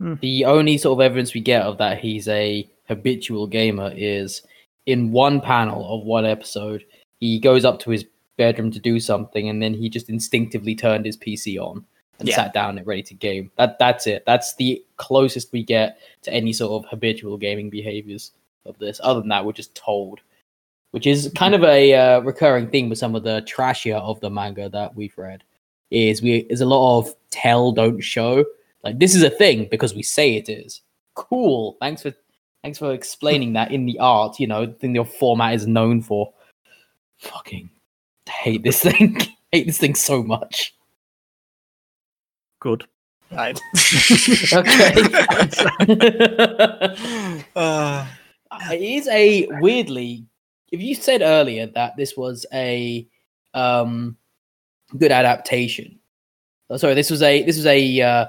Hmm. 0.00 0.14
the 0.20 0.44
only 0.44 0.76
sort 0.76 0.98
of 0.98 1.04
evidence 1.04 1.34
we 1.34 1.40
get 1.40 1.62
of 1.62 1.78
that 1.78 2.00
he's 2.00 2.26
a 2.26 2.68
habitual 2.88 3.46
gamer 3.46 3.92
is 3.94 4.42
in 4.86 5.12
one 5.12 5.40
panel 5.40 5.94
of 5.94 6.04
one 6.04 6.26
episode 6.26 6.84
he 7.20 7.38
goes 7.38 7.64
up 7.64 7.78
to 7.80 7.90
his 7.90 8.04
bedroom 8.36 8.72
to 8.72 8.80
do 8.80 8.98
something 8.98 9.48
and 9.48 9.62
then 9.62 9.72
he 9.72 9.88
just 9.88 10.10
instinctively 10.10 10.74
turned 10.74 11.06
his 11.06 11.16
pc 11.16 11.58
on 11.58 11.84
and 12.18 12.28
Yeah. 12.28 12.36
sat 12.36 12.52
down 12.54 12.78
and 12.78 12.86
ready 12.86 13.02
to 13.02 13.14
game 13.14 13.50
that 13.56 13.78
that's 13.78 14.06
it 14.06 14.24
that's 14.26 14.54
the 14.56 14.82
closest 14.96 15.52
we 15.52 15.62
get 15.62 15.98
to 16.22 16.32
any 16.32 16.52
sort 16.52 16.72
of 16.84 16.88
habitual 16.88 17.36
gaming 17.36 17.70
behaviors 17.70 18.32
of 18.66 18.78
this 18.78 19.00
other 19.02 19.20
than 19.20 19.28
that 19.30 19.44
we're 19.44 19.52
just 19.52 19.74
told 19.74 20.20
which 20.92 21.06
is 21.08 21.30
kind 21.34 21.54
of 21.56 21.64
a 21.64 21.92
uh, 21.94 22.20
recurring 22.20 22.68
thing 22.68 22.88
with 22.88 22.98
some 22.98 23.14
of 23.16 23.24
the 23.24 23.42
trashier 23.42 23.96
of 24.00 24.20
the 24.20 24.30
manga 24.30 24.68
that 24.68 24.94
we've 24.94 25.16
read 25.18 25.42
is 25.90 26.22
we 26.22 26.44
there's 26.44 26.60
a 26.60 26.66
lot 26.66 26.98
of 27.00 27.14
tell 27.30 27.72
don't 27.72 28.00
show 28.00 28.44
like 28.84 28.98
this 28.98 29.14
is 29.14 29.22
a 29.22 29.30
thing 29.30 29.66
because 29.70 29.94
we 29.94 30.02
say 30.02 30.36
it 30.36 30.48
is. 30.48 30.82
Cool. 31.14 31.76
Thanks 31.80 32.02
for 32.02 32.12
thanks 32.62 32.78
for 32.78 32.92
explaining 32.92 33.54
that 33.54 33.72
in 33.72 33.86
the 33.86 33.98
art. 33.98 34.38
You 34.38 34.46
know, 34.46 34.66
the 34.66 34.72
thing 34.74 34.94
your 34.94 35.06
format 35.06 35.54
is 35.54 35.66
known 35.66 36.02
for. 36.02 36.32
Fucking 37.18 37.70
hate 38.28 38.62
this 38.62 38.80
thing. 38.82 39.20
hate 39.52 39.66
this 39.66 39.78
thing 39.78 39.94
so 39.94 40.22
much. 40.22 40.74
Good. 42.64 42.84
Right. 43.30 43.60
Okay. 44.54 44.94
uh, 47.56 48.06
it 48.72 48.80
is 48.80 49.06
a 49.08 49.46
weirdly. 49.60 50.24
If 50.72 50.80
you 50.80 50.94
said 50.94 51.20
earlier 51.20 51.66
that 51.74 51.94
this 51.98 52.16
was 52.16 52.46
a 52.54 53.06
um 53.52 54.16
good 54.96 55.12
adaptation, 55.12 55.98
oh, 56.70 56.78
sorry, 56.78 56.94
this 56.94 57.10
was 57.10 57.20
a 57.20 57.42
this 57.42 57.56
was 57.56 57.66
a 57.66 58.00
uh, 58.00 58.26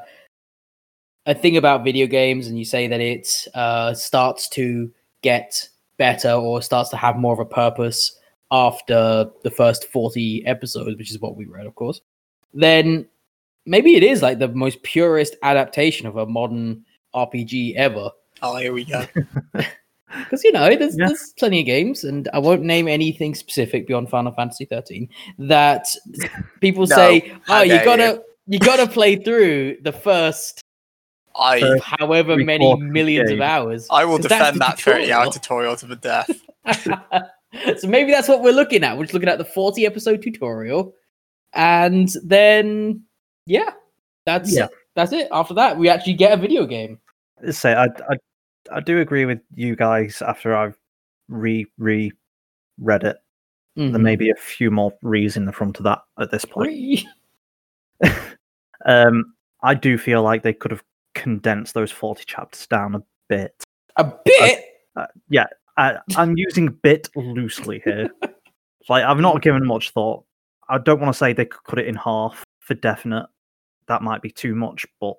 a 1.25 1.33
thing 1.33 1.55
about 1.55 1.85
video 1.85 2.05
games, 2.05 2.47
and 2.47 2.59
you 2.59 2.65
say 2.65 2.87
that 2.87 2.99
it 2.99 3.47
uh, 3.53 3.93
starts 3.93 4.49
to 4.49 4.91
get 5.21 5.69
better 5.97 6.31
or 6.31 6.61
starts 6.61 6.89
to 6.89 6.97
have 6.97 7.15
more 7.15 7.31
of 7.31 7.39
a 7.39 7.45
purpose 7.45 8.19
after 8.51 9.29
the 9.43 9.51
first 9.51 9.85
forty 9.85 10.45
episodes, 10.45 10.97
which 10.97 11.11
is 11.11 11.21
what 11.21 11.37
we 11.37 11.45
read, 11.45 11.67
of 11.67 11.75
course. 11.75 12.01
Then 12.53 13.07
maybe 13.65 13.95
it 13.95 14.03
is 14.03 14.21
like 14.21 14.39
the 14.39 14.47
most 14.49 14.81
purest 14.83 15.35
adaptation 15.43 16.07
of 16.07 16.17
a 16.17 16.25
modern 16.25 16.85
RPG 17.15 17.75
ever. 17.75 18.09
oh, 18.41 18.57
here 18.57 18.73
we 18.73 18.85
go. 18.85 19.05
Because 20.19 20.43
you 20.45 20.51
know, 20.53 20.73
there's 20.73 20.95
Yeah. 20.97 21.07
there's 21.07 21.33
plenty 21.37 21.59
of 21.59 21.65
games, 21.65 22.05
and 22.05 22.29
I 22.31 22.39
won't 22.39 22.61
name 22.61 22.87
anything 22.87 23.35
specific 23.35 23.85
beyond 23.85 24.09
Final 24.09 24.31
Fantasy 24.31 24.63
13 24.63 25.09
that 25.39 25.87
people 26.61 26.85
No, 26.87 26.95
say, 26.95 27.33
how 27.45 27.59
"Oh, 27.59 27.63
you 27.63 27.83
gotta 27.83 28.23
you 28.47 28.59
gotta 28.59 28.87
play 28.87 29.17
through 29.17 29.77
the 29.81 29.91
first 29.91 30.61
I 31.35 31.59
First 31.59 31.83
however 31.83 32.37
many 32.37 32.59
three-quarters 32.59 32.85
of 32.87 32.91
millions 32.93 33.31
of 33.31 33.41
hours." 33.41 33.87
I 33.91 34.05
will 34.05 34.19
defend 34.19 34.61
that 34.61 34.79
30 34.79 35.11
hour 35.11 35.25
tutorial. 35.25 35.31
tutorial 35.31 35.75
to 35.77 35.85
the 35.87 35.95
death. 35.97 36.29
so 37.79 37.87
maybe 37.87 38.11
that's 38.11 38.29
what 38.29 38.41
we're 38.41 38.53
looking 38.53 38.83
at. 38.85 38.95
We're 38.97 39.05
just 39.05 39.13
looking 39.15 39.27
at 39.27 39.37
the 39.39 39.43
40 39.45 39.85
episode 39.85 40.21
tutorial, 40.21 40.93
and 41.53 42.09
then 42.23 43.03
yeah, 43.45 43.71
that's 44.25 44.51
Yeah. 44.53 44.67
that's 44.95 45.11
it. 45.13 45.27
After 45.31 45.53
that, 45.55 45.77
we 45.77 45.89
actually 45.89 46.13
get 46.13 46.31
a 46.33 46.37
video 46.41 46.65
game. 46.65 46.99
Say 47.51 47.73
I, 47.73 47.85
I 47.85 48.17
I 48.71 48.79
do 48.79 48.99
agree 48.99 49.25
with 49.25 49.39
you 49.53 49.75
guys 49.75 50.21
after 50.21 50.55
I've 50.55 50.77
re 51.29 51.65
re 51.77 52.11
read 52.79 53.03
it. 53.03 53.17
There 53.75 53.89
Mhm. 53.89 54.01
may 54.01 54.15
be 54.15 54.29
a 54.29 54.35
few 54.35 54.71
more 54.71 54.93
re's 55.01 55.35
in 55.37 55.45
the 55.45 55.51
front 55.51 55.77
of 55.79 55.83
that 55.83 55.99
at 56.19 56.31
this 56.31 56.45
point. 56.45 56.73
Um, 58.85 59.33
I 59.63 59.73
do 59.73 59.97
feel 59.97 60.21
like 60.21 60.43
they 60.43 60.53
could 60.53 60.69
have 60.71 60.83
condensed 61.15 61.73
those 61.73 61.91
forty 61.91 62.23
chapters 62.25 62.67
down 62.67 62.93
a 62.95 63.01
bit. 63.29 63.55
a 63.95 64.13
bit. 64.25 64.63
I, 65.77 65.97
I'm 66.15 66.37
using 66.37 66.67
bit 66.67 67.09
loosely 67.15 67.81
here. 67.83 68.09
like 68.89 69.03
I've 69.03 69.19
not 69.19 69.41
given 69.41 69.65
much 69.65 69.89
thought. 69.91 70.23
I 70.69 70.77
don't 70.77 70.99
want 71.01 71.13
to 71.13 71.17
say 71.17 71.33
they 71.33 71.45
could 71.45 71.63
cut 71.63 71.79
it 71.79 71.87
in 71.87 71.95
half 71.95 72.43
for 72.59 72.75
definite. 72.75 73.25
That 73.87 74.01
might 74.01 74.21
be 74.21 74.31
too 74.31 74.55
much, 74.55 74.85
but 74.99 75.15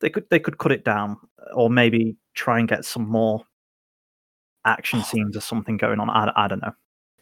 they 0.00 0.10
could 0.10 0.24
they 0.30 0.38
could 0.38 0.58
cut 0.58 0.72
it 0.72 0.84
down, 0.84 1.16
or 1.54 1.68
maybe 1.70 2.16
try 2.34 2.58
and 2.58 2.68
get 2.68 2.84
some 2.84 3.08
more 3.08 3.44
action 4.64 5.02
scenes 5.02 5.36
or 5.36 5.40
something 5.40 5.76
going 5.76 6.00
on. 6.00 6.10
I, 6.10 6.32
I 6.36 6.48
don't 6.48 6.62
know. 6.62 6.72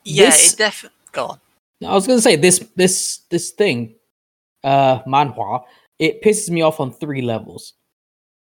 Yeah, 0.04 0.26
This- 0.26 0.52
it 0.54 0.58
definitely. 0.58 0.98
Go 1.12 1.26
on. 1.26 1.40
I 1.86 1.92
was 1.92 2.06
gonna 2.06 2.20
say 2.20 2.36
this 2.36 2.60
this 2.76 3.18
this 3.30 3.50
thing, 3.50 3.94
uh, 4.62 5.02
manhwa. 5.02 5.64
It 5.98 6.22
pisses 6.22 6.50
me 6.50 6.62
off 6.62 6.80
on 6.80 6.92
three 6.92 7.20
levels. 7.22 7.74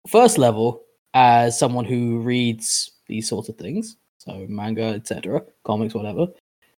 First 0.08 0.38
level, 0.38 0.82
as 1.14 1.58
someone 1.58 1.84
who 1.84 2.20
reads 2.20 2.90
these 3.08 3.28
sorts 3.28 3.48
of 3.48 3.56
things, 3.56 3.96
so 4.18 4.46
manga, 4.48 4.84
etc., 4.84 5.42
comics, 5.64 5.94
whatever. 5.94 6.28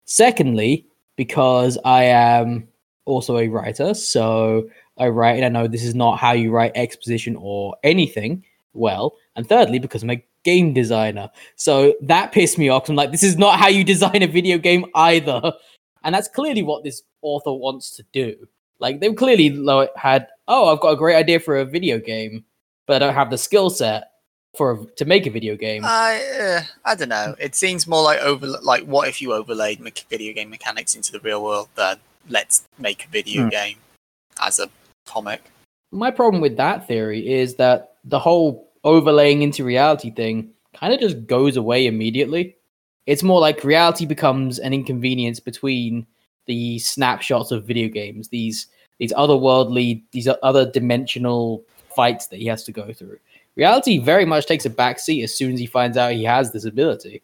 Secondly, 0.05 0.87
because 1.17 1.79
I 1.85 2.05
am 2.05 2.69
also 3.05 3.39
a 3.39 3.49
writer, 3.49 3.93
so 3.95 4.69
I 5.03 5.09
write 5.09 5.37
and 5.43 5.45
I 5.45 5.49
know 5.49 5.67
this 5.69 5.85
is 5.85 5.95
not 5.95 6.19
how 6.19 6.33
you 6.33 6.51
write 6.51 6.73
exposition 6.75 7.37
or 7.39 7.77
anything 7.83 8.45
well. 8.75 9.15
And 9.37 9.49
thirdly, 9.49 9.79
because 9.79 10.03
I'm 10.03 10.11
a 10.11 10.25
game 10.45 10.73
designer, 10.75 11.31
so 11.57 11.95
that 12.03 12.33
pissed 12.33 12.59
me 12.59 12.69
off. 12.69 12.89
I'm 12.89 12.97
like, 12.97 13.13
this 13.13 13.23
is 13.23 13.37
not 13.39 13.59
how 13.59 13.69
you 13.69 13.85
design 13.85 14.23
a 14.23 14.27
video 14.27 14.59
game 14.59 14.85
either. 14.95 15.53
And 16.05 16.15
that's 16.15 16.29
clearly 16.29 16.63
what 16.63 16.83
this 16.85 17.03
author 17.23 17.53
wants 17.53 17.97
to 17.97 18.05
do. 18.13 18.49
Like 18.79 19.01
they've 19.01 19.15
clearly 19.15 19.51
lo- 19.51 19.89
had, 19.97 20.27
oh, 20.49 20.73
I've 20.73 20.81
got 20.81 20.91
a 20.91 20.97
great 20.97 21.17
idea 21.17 21.39
for 21.41 21.59
a 21.61 21.65
video 21.65 21.99
game, 21.99 22.45
but 22.87 22.97
I 22.97 23.07
don't 23.07 23.15
have 23.15 23.31
the 23.31 23.39
skill 23.39 23.71
set 23.71 24.11
for 24.57 24.85
to 24.97 25.05
make 25.05 25.27
a 25.27 25.31
video 25.31 25.57
game. 25.57 25.83
I 25.85 26.21
uh, 26.41 26.61
I 26.85 26.95
don't 26.97 27.09
know. 27.09 27.35
It 27.39 27.55
seems 27.55 27.87
more 27.87 28.03
like 28.03 28.21
over 28.21 28.47
like 28.47 28.85
what 28.85 29.09
if 29.09 29.23
you 29.23 29.33
overlaid 29.33 29.81
me- 29.81 29.93
video 30.11 30.35
game 30.35 30.51
mechanics 30.51 30.95
into 30.95 31.13
the 31.13 31.21
real 31.21 31.43
world 31.43 31.69
than 31.77 31.97
let's 32.29 32.65
make 32.79 33.07
a 33.07 33.09
video 33.09 33.45
Hmm. 33.45 33.49
game 33.49 33.77
as 34.45 34.59
a 34.59 34.69
comic. 35.07 35.51
My 35.91 36.11
problem 36.11 36.41
with 36.41 36.57
that 36.57 36.87
theory 36.87 37.29
is 37.31 37.57
that 37.57 37.97
the 38.05 38.19
whole 38.19 38.71
overlaying 38.85 39.43
into 39.43 39.65
reality 39.65 40.11
thing 40.11 40.51
kind 40.75 40.93
of 40.93 41.01
just 41.01 41.27
goes 41.27 41.57
away 41.57 41.87
immediately. 41.87 42.57
It's 43.07 43.23
more 43.23 43.41
like 43.41 43.65
reality 43.65 44.07
becomes 44.07 44.59
an 44.59 44.73
inconvenience 44.73 45.41
between 45.41 46.07
the 46.47 46.79
snapshots 46.79 47.51
of 47.51 47.65
video 47.65 47.89
games, 47.89 48.29
these 48.29 48.67
these 48.99 49.13
otherworldly, 49.15 50.03
these 50.13 50.29
other 50.43 50.71
dimensional 50.71 51.65
fights 51.95 52.29
that 52.29 52.39
he 52.39 52.47
has 52.47 52.63
to 52.65 52.73
go 52.73 52.93
through. 52.93 53.19
Reality 53.57 53.99
very 53.99 54.25
much 54.25 54.47
takes 54.47 54.65
a 54.65 54.71
backseat 54.71 55.25
as 55.25 55.35
soon 55.35 55.53
as 55.55 55.61
he 55.61 55.67
finds 55.67 55.97
out 55.97 56.13
he 56.13 56.25
has 56.25 56.53
this 56.53 56.65
ability. 56.65 57.23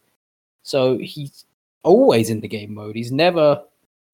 So 0.63 0.97
he's 0.97 1.45
always 1.83 2.29
in 2.29 2.41
the 2.41 2.47
game 2.47 2.73
mode. 2.73 2.95
He's 2.95 3.11
never 3.11 3.63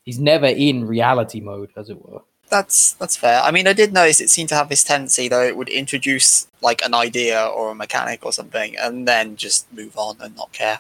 he's 0.04 0.20
never 0.20 0.48
in 0.48 0.86
reality 0.86 1.40
mode, 1.42 1.72
as 1.76 1.90
it 1.90 2.02
were. 2.02 2.22
That's 2.50 2.94
that's 2.94 3.16
fair. 3.16 3.42
I 3.42 3.52
mean, 3.52 3.68
I 3.68 3.74
did 3.74 3.92
notice 3.92 4.20
it 4.20 4.30
seemed 4.30 4.50
to 4.50 4.56
have 4.56 4.70
this 4.70 4.84
tendency 4.84 5.28
though 5.28 5.44
it 5.44 5.58
would 5.58 5.70
introduce 5.70 6.48
like 6.62 6.84
an 6.86 6.94
idea 6.94 7.44
or 7.44 7.72
a 7.72 7.76
mechanic 7.76 8.26
or 8.26 8.32
something, 8.32 8.76
and 8.78 9.08
then 9.08 9.36
just 9.36 9.72
move 9.74 9.98
on 9.98 10.18
and 10.22 10.36
not 10.36 10.52
care. 10.52 10.80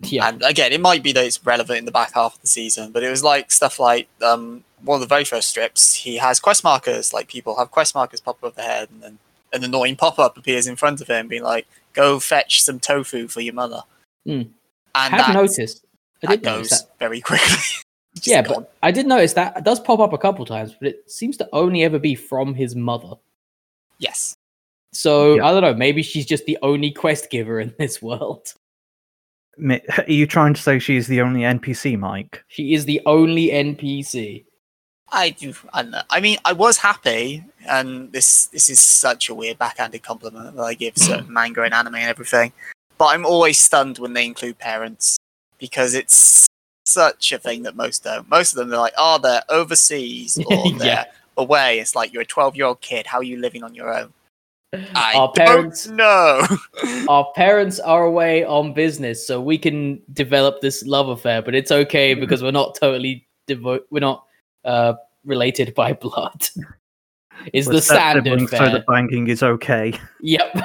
Yeah. 0.00 0.28
And 0.28 0.42
again, 0.42 0.72
it 0.72 0.80
might 0.80 1.02
be 1.02 1.12
that 1.12 1.24
it's 1.24 1.44
relevant 1.44 1.78
in 1.78 1.84
the 1.84 1.92
back 1.92 2.14
half 2.14 2.34
of 2.34 2.40
the 2.40 2.46
season, 2.48 2.90
but 2.92 3.02
it 3.02 3.10
was 3.10 3.22
like 3.22 3.50
stuff 3.50 3.78
like 3.78 4.08
um, 4.20 4.64
one 4.82 4.96
of 4.96 5.00
the 5.00 5.06
very 5.06 5.24
first 5.24 5.48
strips. 5.48 5.94
He 5.94 6.16
has 6.16 6.40
quest 6.40 6.64
markers, 6.64 7.12
like 7.12 7.28
people 7.28 7.56
have 7.58 7.70
quest 7.70 7.94
markers 7.94 8.20
pop 8.20 8.38
above 8.38 8.56
their 8.56 8.66
head, 8.66 8.88
and 8.90 9.02
then 9.02 9.18
an 9.52 9.64
annoying 9.64 9.96
pop 9.96 10.18
up 10.18 10.36
appears 10.36 10.66
in 10.66 10.76
front 10.76 11.00
of 11.00 11.08
him, 11.08 11.28
being 11.28 11.44
like, 11.44 11.66
"Go 11.92 12.18
fetch 12.18 12.62
some 12.62 12.80
tofu 12.80 13.28
for 13.28 13.40
your 13.40 13.54
mother." 13.54 13.82
Hmm. 14.24 14.30
And 14.32 14.50
I 14.94 15.08
have 15.08 15.26
that, 15.26 15.34
noticed. 15.34 15.84
I 16.22 16.26
that 16.26 16.30
did 16.30 16.44
notice 16.44 16.70
goes 16.70 16.82
that. 16.82 16.98
very 16.98 17.20
quickly. 17.28 17.81
Just 18.22 18.28
Yeah, 18.28 18.42
gone. 18.42 18.54
but 18.62 18.72
I 18.82 18.90
did 18.92 19.06
notice 19.06 19.32
that 19.34 19.56
it 19.56 19.64
does 19.64 19.80
pop 19.80 19.98
up 20.00 20.12
a 20.12 20.18
couple 20.18 20.44
times, 20.46 20.74
but 20.78 20.88
it 20.88 21.10
seems 21.10 21.36
to 21.38 21.48
only 21.52 21.82
ever 21.82 21.98
be 21.98 22.14
from 22.14 22.54
his 22.54 22.74
mother. 22.76 23.14
yes, 23.98 24.34
So 24.92 25.36
Yeah. 25.36 25.46
I 25.46 25.52
don't 25.52 25.62
know. 25.62 25.74
Maybe 25.74 26.02
she's 26.02 26.26
just 26.26 26.44
the 26.46 26.58
only 26.62 26.90
quest 26.90 27.30
giver 27.30 27.58
in 27.60 27.74
this 27.78 28.00
world. 28.02 28.54
Are 29.70 29.80
you 30.06 30.26
trying 30.26 30.54
to 30.54 30.60
say 30.62 30.78
she's 30.78 31.06
the 31.06 31.20
only 31.20 31.40
NPC, 31.44 31.98
Mike? 31.98 32.42
She 32.48 32.74
is 32.74 32.84
the 32.84 33.00
only 33.06 33.48
NPC. 33.50 34.44
I 35.14 35.30
do. 35.30 35.52
I. 35.74 36.02
I 36.08 36.20
mean, 36.20 36.38
I 36.46 36.52
was 36.54 36.78
happy, 36.78 37.44
and 37.68 38.10
this 38.12 38.46
this 38.46 38.70
is 38.70 38.80
such 38.80 39.28
a 39.28 39.34
weird 39.34 39.58
backhanded 39.58 40.02
compliment 40.02 40.56
that 40.56 40.62
I 40.62 40.72
give 40.72 40.96
certain 40.96 41.30
manga 41.38 41.62
and 41.62 41.74
anime 41.74 41.96
and 41.96 42.08
everything. 42.08 42.50
But 42.96 43.06
I'm 43.14 43.26
always 43.26 43.58
stunned 43.58 43.98
when 43.98 44.14
they 44.14 44.24
include 44.24 44.58
parents 44.58 45.18
because 45.58 45.92
it's 45.92 46.46
such 46.92 47.32
a 47.32 47.38
thing 47.38 47.62
that 47.64 47.76
most 47.76 48.04
don't. 48.04 48.28
Most 48.28 48.52
of 48.52 48.58
them 48.58 48.68
they're 48.68 48.78
like, 48.78 48.94
oh, 48.98 49.18
they're 49.18 49.42
overseas 49.48 50.38
or 50.46 50.70
they're 50.72 50.86
Yeah. 50.86 51.04
away. 51.36 51.78
It's 51.80 51.94
like 51.96 52.12
you're 52.12 52.22
a 52.22 52.26
12 52.26 52.56
year 52.56 52.66
old 52.66 52.80
kid. 52.80 53.06
How 53.06 53.18
are 53.18 53.22
you 53.24 53.38
living 53.38 53.62
on 53.62 53.74
your 53.74 53.92
own? 53.94 54.12
I 54.94 55.12
Our 55.16 55.30
parents- 55.32 55.84
don't. 55.86 56.58
Our 57.08 57.30
parents 57.34 57.78
are 57.80 58.04
away 58.04 58.44
on 58.44 58.72
business, 58.72 59.26
so 59.26 59.40
we 59.40 59.58
can 59.58 60.00
develop 60.14 60.60
this 60.62 60.82
love 60.86 61.08
affair. 61.08 61.42
But 61.42 61.54
it's 61.54 61.70
okay 61.70 62.14
because 62.14 62.42
we're 62.42 62.52
not 62.52 62.74
totally 62.74 63.26
devo- 63.48 63.82
we're 63.90 64.00
not 64.00 64.24
uh, 64.64 64.94
related 65.26 65.74
by 65.74 65.92
blood. 65.92 66.48
Is 67.52 67.66
We're 67.66 67.74
the 67.74 67.82
standard 67.82 68.24
siblings, 68.24 68.50
so 68.50 68.56
fare? 68.58 68.70
the 68.70 68.84
banking 68.88 69.26
is 69.28 69.42
okay. 69.42 69.92
Yep. 70.20 70.56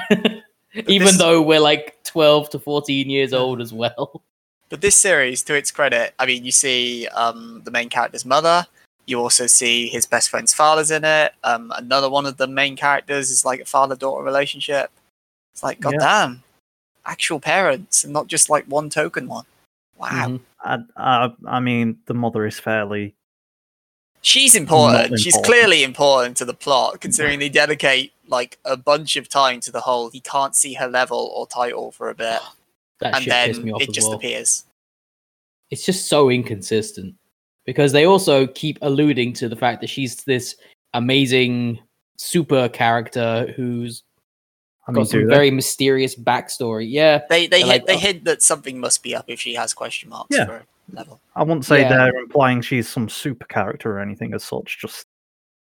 Even 0.86 1.08
this- 1.08 1.18
though 1.18 1.42
we're 1.42 1.60
like 1.60 1.98
twelve 2.06 2.50
to 2.52 2.60
fourteen 2.60 3.10
years 3.10 3.34
old 3.34 3.60
as 3.60 3.74
well. 3.74 4.24
But 4.70 4.82
this 4.82 4.96
series, 4.98 5.44
to 5.44 5.56
its 5.56 5.72
credit, 5.72 6.14
I 6.20 6.26
mean, 6.26 6.44
you 6.44 6.52
see 6.52 7.08
um, 7.10 7.62
the 7.64 7.72
main 7.72 7.90
character's 7.90 8.26
mother. 8.26 8.66
You 9.06 9.20
also 9.20 9.48
see 9.48 9.88
his 9.88 10.06
best 10.06 10.30
friend's 10.30 10.54
father's 10.54 10.92
in 10.92 11.06
it. 11.06 11.34
Um, 11.46 11.72
another 11.78 12.10
one 12.10 12.26
of 12.26 12.36
the 12.38 12.48
main 12.48 12.76
characters 12.76 13.32
is 13.32 13.46
like 13.46 13.62
a 13.62 13.66
father-daughter 13.66 14.24
relationship. 14.24 14.92
It's 15.54 15.64
like, 15.64 15.78
Yeah. 15.78 15.92
goddamn, 15.92 16.44
actual 17.06 17.40
parents, 17.40 18.04
and 18.04 18.12
not 18.12 18.28
just 18.28 18.50
like 18.50 18.66
one 18.66 18.90
token 18.90 19.28
one. 19.30 19.46
Wow, 19.96 20.10
Mhm. 20.10 20.40
I, 20.64 20.78
I, 20.98 21.34
I 21.48 21.60
mean, 21.62 21.98
the 22.06 22.14
mother 22.14 22.46
is 22.46 22.60
fairly. 22.60 23.14
she's 24.22 24.56
important. 24.56 25.12
Not 25.12 25.20
She's 25.22 25.38
clearly 25.38 25.84
important 25.84 26.36
to 26.38 26.46
the 26.46 26.54
plot, 26.54 27.00
considering 27.00 27.40
they 27.40 27.48
dedicate 27.50 28.12
like 28.28 28.58
a 28.66 28.76
bunch 28.76 29.16
of 29.16 29.30
time 29.30 29.62
to 29.62 29.72
the 29.72 29.80
whole. 29.80 30.10
He 30.10 30.20
can't 30.20 30.54
see 30.56 30.74
her 30.74 30.88
level 30.88 31.32
or 31.34 31.48
title 31.48 31.92
for 31.92 32.10
a 32.10 32.14
bit, 32.16 32.42
That 33.00 33.16
and 33.16 33.24
shit 33.24 33.34
pissed 33.46 33.64
me 33.64 33.72
off 33.72 33.82
it 33.82 33.90
as 33.90 33.96
just 33.96 34.08
well. 34.08 34.18
appears. 34.18 34.66
it's 35.70 35.86
just 35.86 36.08
so 36.08 36.30
inconsistent 36.30 37.16
because 37.66 37.92
they 37.92 38.06
also 38.06 38.48
keep 38.48 38.78
alluding 38.82 39.34
to 39.34 39.50
the 39.50 39.56
fact 39.56 39.82
that 39.82 39.90
she's 39.90 40.24
this 40.24 40.56
amazing 40.94 41.80
super 42.18 42.68
character 42.70 43.54
who's 43.56 44.04
I 44.88 44.92
mean, 44.92 45.02
got 45.04 45.10
some 45.10 45.28
very 45.28 45.52
mysterious 45.52 46.16
backstory. 46.16 46.88
Yeah, 46.90 47.22
They 47.30 47.46
they 47.48 47.60
They're 47.60 47.68
like, 47.68 47.86
they 47.86 47.96
oh. 47.96 48.00
hint 48.00 48.24
that 48.24 48.42
something 48.42 48.80
must 48.80 49.04
be 49.04 49.14
up 49.16 49.26
if 49.28 49.40
she 49.40 49.54
has 49.56 49.74
question 49.74 50.10
marks 50.10 50.36
Yeah. 50.36 50.46
for 50.46 50.56
a 50.56 50.66
level. 50.94 51.20
I 51.36 51.44
wouldn't 51.44 51.66
say 51.66 51.82
Yeah. 51.82 51.90
they're 51.90 52.18
implying 52.18 52.62
she's 52.62 52.88
some 52.88 53.10
super 53.10 53.46
character 53.46 53.92
or 53.98 54.00
anything 54.00 54.34
as 54.34 54.44
such. 54.46 54.80
Just 54.80 55.06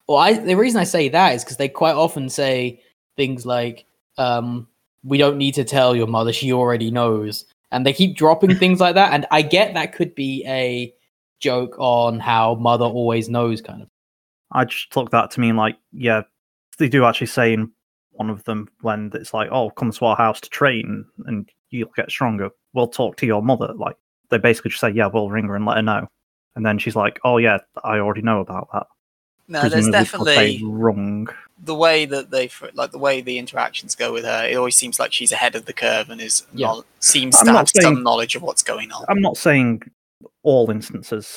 Well, 0.09 0.19
I 0.19 0.33
the 0.35 0.57
reason 0.57 0.81
I 0.81 0.85
say 0.85 1.09
that 1.09 1.35
is 1.37 1.45
because 1.45 1.57
they 1.57 1.69
quite 1.69 1.95
often 1.95 2.29
say 2.29 2.83
things 3.17 3.47
like, 3.47 3.85
um, 4.19 4.67
"We 5.05 5.19
don't 5.19 5.39
need 5.39 5.55
to 5.55 5.65
tell 5.65 5.95
your 5.97 6.07
mother; 6.07 6.33
she 6.33 6.53
already 6.53 6.91
knows," 6.91 7.45
and 7.71 7.85
they 7.87 7.93
keep 7.93 8.17
dropping 8.17 8.57
things 8.57 8.81
like 8.81 8.95
that. 8.95 9.13
And 9.13 9.27
I 9.31 9.43
get 9.43 9.75
that 9.75 9.93
could 9.93 10.15
be 10.15 10.45
a 10.47 10.93
joke 11.41 11.75
on 11.79 12.21
how 12.21 12.55
mother 12.55 12.85
always 12.87 13.29
knows, 13.29 13.61
kind 13.61 13.83
of. 13.83 13.89
I 14.53 14.65
just 14.65 14.93
took 14.93 15.11
that 15.11 15.31
to 15.33 15.41
mean 15.41 15.57
like, 15.57 15.77
yeah, 15.93 16.23
they 16.79 16.89
do 16.89 17.05
actually 17.05 17.27
say 17.27 17.53
in 17.53 17.71
one 18.13 18.31
of 18.31 18.45
them 18.45 18.69
when 18.83 19.11
it's 19.15 19.35
like, 19.35 19.49
oh, 19.51 19.71
come 19.71 19.91
to 19.91 20.05
our 20.05 20.17
house 20.17 20.41
to 20.43 20.51
train 20.51 21.05
and 21.27 21.49
you'll 21.71 21.91
get 21.97 22.11
stronger. 22.11 22.51
We'll 22.75 22.89
talk 22.89 23.17
to 23.17 23.27
your 23.27 23.43
mother. 23.43 23.73
Like 23.75 23.97
they 24.31 24.39
basically 24.39 24.71
just 24.71 24.81
say, 24.81 24.91
yeah, 24.91 25.07
we'll 25.07 25.31
ring 25.31 25.47
her 25.47 25.57
and 25.57 25.67
let 25.67 25.77
her 25.77 25.83
know. 25.83 26.07
And 26.55 26.65
then 26.65 26.79
she's 26.79 26.97
like, 26.97 27.19
oh 27.25 27.39
yeah, 27.39 27.59
I 27.83 27.99
already 27.99 28.23
know 28.23 28.41
about 28.41 28.69
that. 28.73 28.87
No, 29.49 29.69
there's 29.69 29.89
Presumably 29.89 30.05
'cause 30.07 30.25
they 30.25 30.35
definitely 30.57 30.65
wrong. 30.65 31.29
the 31.65 31.75
way 31.75 32.05
that 32.07 32.31
they 32.31 32.49
like 32.75 32.91
the 32.93 32.99
way 32.99 33.21
the 33.21 33.39
interactions 33.39 33.95
go 33.95 34.13
with 34.13 34.25
her. 34.25 34.47
It 34.49 34.55
always 34.57 34.77
seems 34.77 34.99
like 34.99 35.13
she's 35.13 35.33
ahead 35.33 35.55
of 35.55 35.65
the 35.67 35.73
curve 35.73 36.11
and 36.11 36.21
is 36.21 36.47
Yeah. 36.55 36.69
knowl- 36.69 36.85
seems 37.01 37.37
I'm 37.41 37.47
to 37.47 37.53
not 37.53 37.59
have 37.75 37.83
some 37.83 38.03
knowledge 38.03 38.35
of 38.37 38.43
what's 38.43 38.63
going 38.63 38.91
on. 38.93 39.05
I'm 39.09 39.21
not 39.21 39.37
saying 39.37 39.83
all 40.43 40.71
instances 40.71 41.37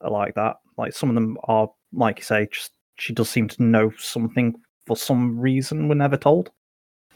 are 0.00 0.10
like 0.10 0.34
that. 0.34 0.56
Like 0.78 0.92
some 0.94 1.08
of 1.10 1.14
them 1.14 1.36
are, 1.44 1.70
like 1.92 2.18
you 2.18 2.24
say, 2.24 2.48
just 2.50 2.72
she 2.98 3.12
does 3.12 3.28
seem 3.30 3.48
to 3.48 3.62
know 3.62 3.90
something 3.98 4.54
for 4.86 4.96
some 4.96 5.38
reason 5.38 5.88
we're 5.88 5.94
never 5.94 6.16
told. 6.16 6.50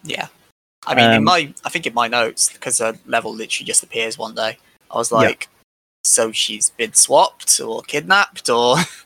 Yeah, 0.04 0.28
I 0.86 0.94
mean, 0.94 1.10
in 1.10 1.16
Um, 1.18 1.24
my 1.24 1.52
I 1.64 1.68
think 1.70 1.86
in 1.86 1.94
my 1.94 2.08
notes 2.08 2.52
because 2.52 2.78
her 2.78 2.96
level 3.06 3.34
literally 3.34 3.66
just 3.66 3.82
appears 3.82 4.16
one 4.18 4.34
day. 4.34 4.58
I 4.90 4.98
was 4.98 5.10
Yeah. 5.10 5.18
like, 5.18 5.48
so 6.04 6.30
she's 6.30 6.70
been 6.70 6.92
swapped 6.94 7.58
or 7.60 7.82
kidnapped 7.82 8.48
or 8.48 8.76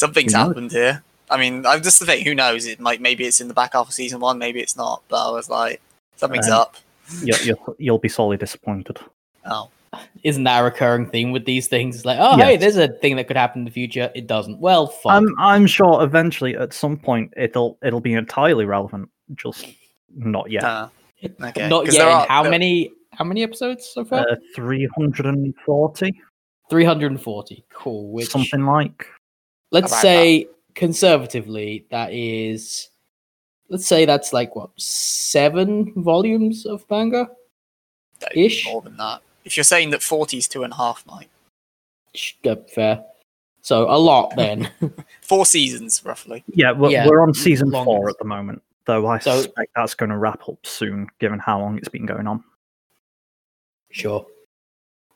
something's 0.00 0.32
Who 0.32 0.38
knows? 0.38 0.48
happened 0.48 0.72
here. 0.72 1.02
I 1.30 1.36
mean, 1.38 1.64
I'm 1.64 1.82
just 1.82 2.00
the 2.00 2.06
thing. 2.06 2.24
Who 2.24 2.34
knows? 2.34 2.66
It 2.66 2.80
might 2.80 3.00
maybe 3.00 3.24
it's 3.24 3.40
in 3.40 3.46
the 3.48 3.54
back 3.54 3.74
half 3.74 3.86
of 3.88 3.94
season 3.94 4.18
one, 4.20 4.38
maybe 4.38 4.60
it's 4.60 4.76
not. 4.76 5.02
But 5.08 5.28
I 5.28 5.30
was 5.30 5.48
like, 5.48 5.80
something's 6.16 6.48
Um, 6.48 6.54
up. 6.60 6.76
You, 7.22 7.34
you'll, 7.44 7.76
you'll 7.78 7.98
be 7.98 8.08
sorely 8.08 8.36
disappointed. 8.36 8.98
Oh, 9.44 9.68
Isn't 10.22 10.44
that 10.44 10.60
a 10.60 10.64
recurring 10.64 11.06
theme 11.10 11.30
with 11.32 11.44
these 11.44 11.66
things? 11.68 11.96
It's 11.96 12.04
like, 12.04 12.18
oh, 12.20 12.36
hey, 12.36 12.56
there's 12.56 12.76
a 12.76 12.88
thing 12.88 13.16
that 13.16 13.26
could 13.28 13.36
happen 13.36 13.60
in 13.60 13.64
the 13.64 13.70
future. 13.70 14.10
It 14.14 14.26
doesn't. 14.26 14.58
Well, 14.60 14.86
fuck. 14.88 15.12
I'm 15.12 15.28
I'm 15.38 15.66
sure 15.66 16.02
eventually 16.02 16.56
at 16.56 16.72
some 16.72 16.96
point 16.96 17.32
it'll 17.36 17.78
it'll 17.82 18.00
be 18.00 18.14
entirely 18.14 18.64
relevant. 18.64 19.08
Just 19.36 19.66
not 20.14 20.50
yet. 20.50 20.64
uh, 20.64 20.88
okay. 21.42 21.68
Not 21.68 21.84
'Cause 21.84 21.94
yet. 21.94 22.08
are- 22.08 22.26
how 22.28 22.42
there- 22.42 22.50
many? 22.50 22.90
How 23.12 23.24
many 23.24 23.42
episodes 23.42 23.86
so 23.92 24.04
far? 24.04 24.20
Uh, 24.20 24.36
Three 24.54 24.88
hundred 24.96 25.26
and 25.26 25.54
forty, 25.66 26.12
Three 26.70 26.84
hundred 26.84 27.10
and 27.12 27.20
forty. 27.22 27.64
Cool. 27.72 28.10
Which 28.12 28.28
something 28.30 28.64
like. 28.64 29.04
Let's 29.70 29.92
Around 29.92 30.02
say 30.02 30.48
conservatively 30.74 31.84
that 31.90 32.12
is 32.12 32.88
let's 33.68 33.86
say 33.86 34.04
that's 34.04 34.32
like 34.32 34.54
what 34.56 34.70
seven 34.76 35.92
volumes 36.02 36.66
of 36.66 36.84
manga? 36.90 37.28
That'd 38.20 38.36
ish? 38.38 38.66
more 38.66 38.82
than 38.82 38.96
that. 38.98 39.22
If 39.44 39.56
you're 39.56 39.64
saying 39.64 39.90
that 39.90 40.02
40 40.02 40.36
is 40.38 40.48
two 40.48 40.62
and 40.64 40.72
a 40.72 40.76
half, 40.76 41.04
Mike, 41.06 41.30
uh, 42.44 42.56
fair. 42.74 43.02
So 43.62 43.90
a 43.90 43.96
lot 43.98 44.34
then. 44.36 44.70
Four 45.22 45.46
seasons 45.46 46.02
roughly. 46.04 46.44
Yeah, 46.48 46.72
we're, 46.72 46.90
Yeah, 46.90 47.06
we're 47.08 47.22
on 47.22 47.32
season 47.34 47.70
long 47.70 47.84
four 47.86 48.08
as- 48.08 48.14
at 48.14 48.18
the 48.18 48.24
moment, 48.26 48.62
though 48.86 49.06
I 49.06 49.18
So- 49.18 49.36
suspect 49.42 49.70
that's 49.74 49.94
going 49.94 50.10
to 50.10 50.18
wrap 50.18 50.46
up 50.48 50.58
soon, 50.66 51.06
given 51.18 51.38
how 51.38 51.60
long 51.60 51.78
it's 51.78 51.88
been 51.88 52.06
going 52.06 52.26
on. 52.26 52.44
sure. 53.90 54.26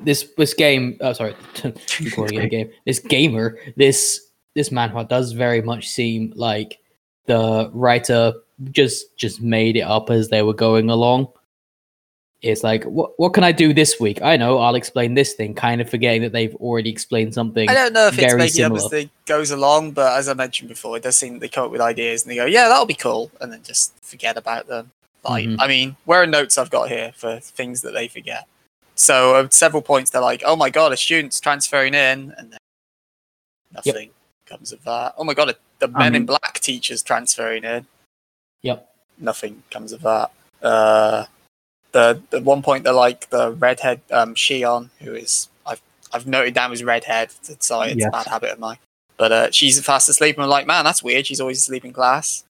This 0.00 0.32
this 0.36 0.54
game 0.54 0.96
oh 1.02 1.12
sorry. 1.12 1.36
I'm 1.62 1.72
calling 2.10 2.34
it 2.34 2.44
a 2.44 2.48
game. 2.48 2.70
This 2.84 2.98
gamer 2.98 3.58
this 3.76 4.30
this 4.54 4.70
manhwa 4.70 5.08
does 5.08 5.32
very 5.32 5.60
much 5.62 5.88
seem 5.88 6.32
like 6.36 6.78
the 7.26 7.70
writer 7.72 8.32
just 8.70 9.16
just 9.16 9.40
made 9.42 9.76
it 9.76 9.82
up 9.82 10.10
as 10.10 10.28
they 10.28 10.42
were 10.42 10.54
going 10.54 10.88
along 10.90 11.28
it's 12.42 12.62
like 12.62 12.84
what 12.84 13.12
what 13.18 13.32
can 13.32 13.42
i 13.42 13.50
do 13.50 13.72
this 13.72 13.98
week 13.98 14.20
i 14.22 14.36
know 14.36 14.58
i'll 14.58 14.74
explain 14.74 15.14
this 15.14 15.32
thing 15.32 15.54
kind 15.54 15.80
of 15.80 15.88
forgetting 15.88 16.22
that 16.22 16.32
they've 16.32 16.54
already 16.56 16.90
explained 16.90 17.32
something 17.34 17.68
I 17.68 17.74
don't 17.74 17.92
know 17.92 18.06
if 18.08 18.18
it's 18.18 18.34
making 18.34 18.64
up 18.66 18.72
as 18.72 18.82
similar. 18.82 18.96
it 18.98 19.10
goes 19.26 19.50
along, 19.50 19.92
but 19.92 20.18
as 20.18 20.28
I 20.28 20.34
mentioned 20.34 20.68
before, 20.68 20.96
it 20.98 21.02
does 21.02 21.16
seem 21.16 21.32
that 21.34 21.40
they 21.40 21.48
come 21.48 21.64
up 21.64 21.70
with 21.70 21.80
ideas 21.80 22.22
and 22.22 22.30
they 22.30 22.36
go, 22.36 22.44
"Yeah, 22.44 22.68
that'll 22.68 22.84
be 22.84 22.92
cool," 22.94 23.30
and 23.40 23.50
then 23.50 23.62
just 23.62 23.94
forget 24.02 24.36
about 24.36 24.66
them. 24.66 24.90
Like, 25.24 25.46
Mhm. 25.46 25.56
I 25.58 25.66
mean, 25.66 25.96
where 26.04 26.22
are 26.22 26.26
notes 26.26 26.58
I've 26.58 26.68
got 26.70 26.90
here 26.90 27.12
for 27.16 27.40
things 27.40 27.80
that 27.80 27.92
they 27.94 28.06
forget? 28.08 28.46
So 28.94 29.36
at 29.40 29.54
several 29.54 29.80
points, 29.82 30.10
they're 30.10 30.20
like, 30.20 30.42
"Oh 30.44 30.54
my 30.56 30.68
god, 30.68 30.92
a 30.92 30.96
student's 30.98 31.40
transferring 31.40 31.94
in," 31.94 32.34
and 32.36 32.52
then 32.52 32.58
nothing 33.72 34.10
comes 34.46 34.72
of 34.72 34.82
that. 34.84 35.14
Oh 35.16 35.24
my 35.24 35.34
god, 35.34 35.50
a, 35.50 35.56
the 35.78 35.88
Men 35.88 36.14
in 36.14 36.26
Black 36.26 36.60
teacher's 36.60 37.02
transferring 37.02 37.64
in. 37.64 37.86
Yep. 38.62 38.88
Nothing 39.18 39.62
comes 39.70 39.92
of 39.92 40.02
that. 40.02 40.30
Uh, 40.62 41.26
the 41.92 42.20
at 42.32 42.42
one 42.42 42.62
point 42.62 42.84
they're 42.84 42.92
like 42.92 43.28
the 43.30 43.52
redhead 43.52 44.00
um, 44.10 44.34
Shion, 44.34 44.90
who 45.00 45.14
is 45.14 45.48
I've 45.66 45.80
I've 46.12 46.26
noted 46.26 46.54
down 46.54 46.72
as 46.72 46.82
redhead. 46.82 47.30
Sorry, 47.62 47.90
it's 47.90 48.00
Yes. 48.00 48.08
a 48.08 48.12
bad 48.12 48.26
habit 48.26 48.50
of 48.50 48.58
mine. 48.58 48.78
But 49.16 49.32
uh, 49.32 49.50
she's 49.52 49.80
fast 49.84 50.08
asleep, 50.08 50.36
and 50.36 50.42
I'm 50.42 50.50
like, 50.50 50.66
man, 50.66 50.84
that's 50.84 51.02
weird. 51.02 51.26
She's 51.26 51.40
always 51.40 51.58
asleep 51.58 51.84
in 51.84 51.92
class. 51.92 52.44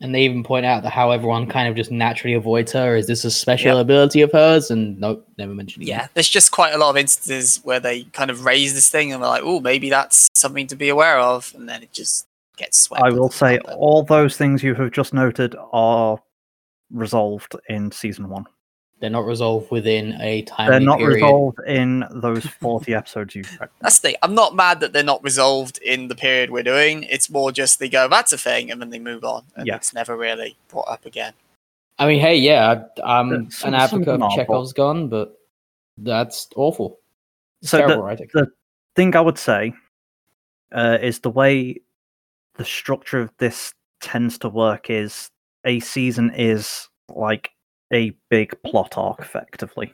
And 0.00 0.14
they 0.14 0.22
even 0.22 0.44
point 0.44 0.64
out 0.64 0.84
that 0.84 0.90
how 0.90 1.10
everyone 1.10 1.48
kind 1.48 1.68
of 1.68 1.74
just 1.74 1.90
naturally 1.90 2.34
avoids 2.34 2.70
her. 2.70 2.94
Is 2.94 3.08
this 3.08 3.24
a 3.24 3.32
special 3.32 3.78
ability 3.78 4.20
of 4.20 4.30
hers? 4.30 4.70
And 4.70 4.96
nope, 5.00 5.26
never 5.38 5.52
mentioned 5.52 5.82
it. 5.82 5.88
Yeah, 5.88 6.06
there's 6.14 6.28
just 6.28 6.52
quite 6.52 6.72
a 6.72 6.78
lot 6.78 6.90
of 6.90 6.96
instances 6.96 7.60
where 7.64 7.80
they 7.80 8.04
kind 8.04 8.30
of 8.30 8.44
raise 8.44 8.74
this 8.74 8.88
thing 8.88 9.12
and 9.12 9.20
we're 9.20 9.26
like, 9.26 9.42
oh, 9.44 9.58
maybe 9.58 9.90
that's 9.90 10.28
something 10.34 10.68
to 10.68 10.76
be 10.76 10.88
aware 10.88 11.18
of, 11.18 11.52
and 11.56 11.68
then 11.68 11.82
it 11.82 11.92
just 11.92 12.28
gets 12.56 12.78
swept. 12.78 13.02
I 13.02 13.10
will 13.10 13.30
say 13.30 13.58
all 13.58 14.04
those 14.04 14.36
things 14.36 14.62
you 14.62 14.74
have 14.76 14.92
just 14.92 15.12
noted 15.12 15.56
are 15.72 16.18
resolved 16.92 17.56
in 17.68 17.90
season 17.90 18.28
one. 18.28 18.46
They're 19.00 19.10
not 19.10 19.26
resolved 19.26 19.70
within 19.70 20.20
a 20.20 20.42
time. 20.42 20.70
They're 20.70 20.80
not 20.80 20.98
period. 20.98 21.14
resolved 21.16 21.58
in 21.68 22.04
those 22.10 22.44
40 22.44 22.94
episodes 22.94 23.34
you've 23.36 23.60
read. 23.60 23.68
That's 23.80 24.00
the. 24.00 24.18
I'm 24.24 24.34
not 24.34 24.56
mad 24.56 24.80
that 24.80 24.92
they're 24.92 25.04
not 25.04 25.22
resolved 25.22 25.78
in 25.78 26.08
the 26.08 26.16
period 26.16 26.50
we're 26.50 26.64
doing. 26.64 27.04
It's 27.04 27.30
more 27.30 27.52
just 27.52 27.78
they 27.78 27.88
go, 27.88 28.08
that's 28.08 28.32
a 28.32 28.38
thing, 28.38 28.70
and 28.72 28.80
then 28.80 28.90
they 28.90 28.98
move 28.98 29.22
on, 29.22 29.44
and 29.56 29.66
Yeah. 29.68 29.76
it's 29.76 29.94
never 29.94 30.16
really 30.16 30.56
brought 30.68 30.88
up 30.88 31.06
again. 31.06 31.32
I 32.00 32.08
mean, 32.08 32.20
hey, 32.20 32.36
yeah, 32.36 32.84
I- 33.04 33.18
I'm 33.20 33.32
an 33.32 33.50
some- 33.52 33.70
some 33.70 33.74
advocate 33.74 34.08
of 34.08 34.14
of 34.14 34.20
them 34.20 34.22
are, 34.24 34.28
but- 34.30 34.36
Chekhov's 34.36 34.72
gun, 34.72 35.08
but 35.08 35.38
that's 35.96 36.48
awful. 36.56 36.98
It's 37.62 37.70
So 37.70 37.76
the- 37.78 37.82
terrible 37.86 38.04
writing. 38.04 38.28
the 38.34 38.48
thing 38.96 39.14
I 39.14 39.20
would 39.20 39.38
say 39.38 39.72
uh, 40.72 40.98
is 41.00 41.20
the 41.20 41.30
way 41.30 41.80
the 42.56 42.64
structure 42.64 43.20
of 43.20 43.30
this 43.38 43.72
tends 44.00 44.38
to 44.38 44.48
work 44.48 44.90
is 44.90 45.30
a 45.64 45.78
season 45.80 46.30
is 46.34 46.88
like 47.08 47.50
a 47.92 48.10
big 48.30 48.60
plot 48.62 48.96
arc, 48.98 49.20
effectively. 49.20 49.92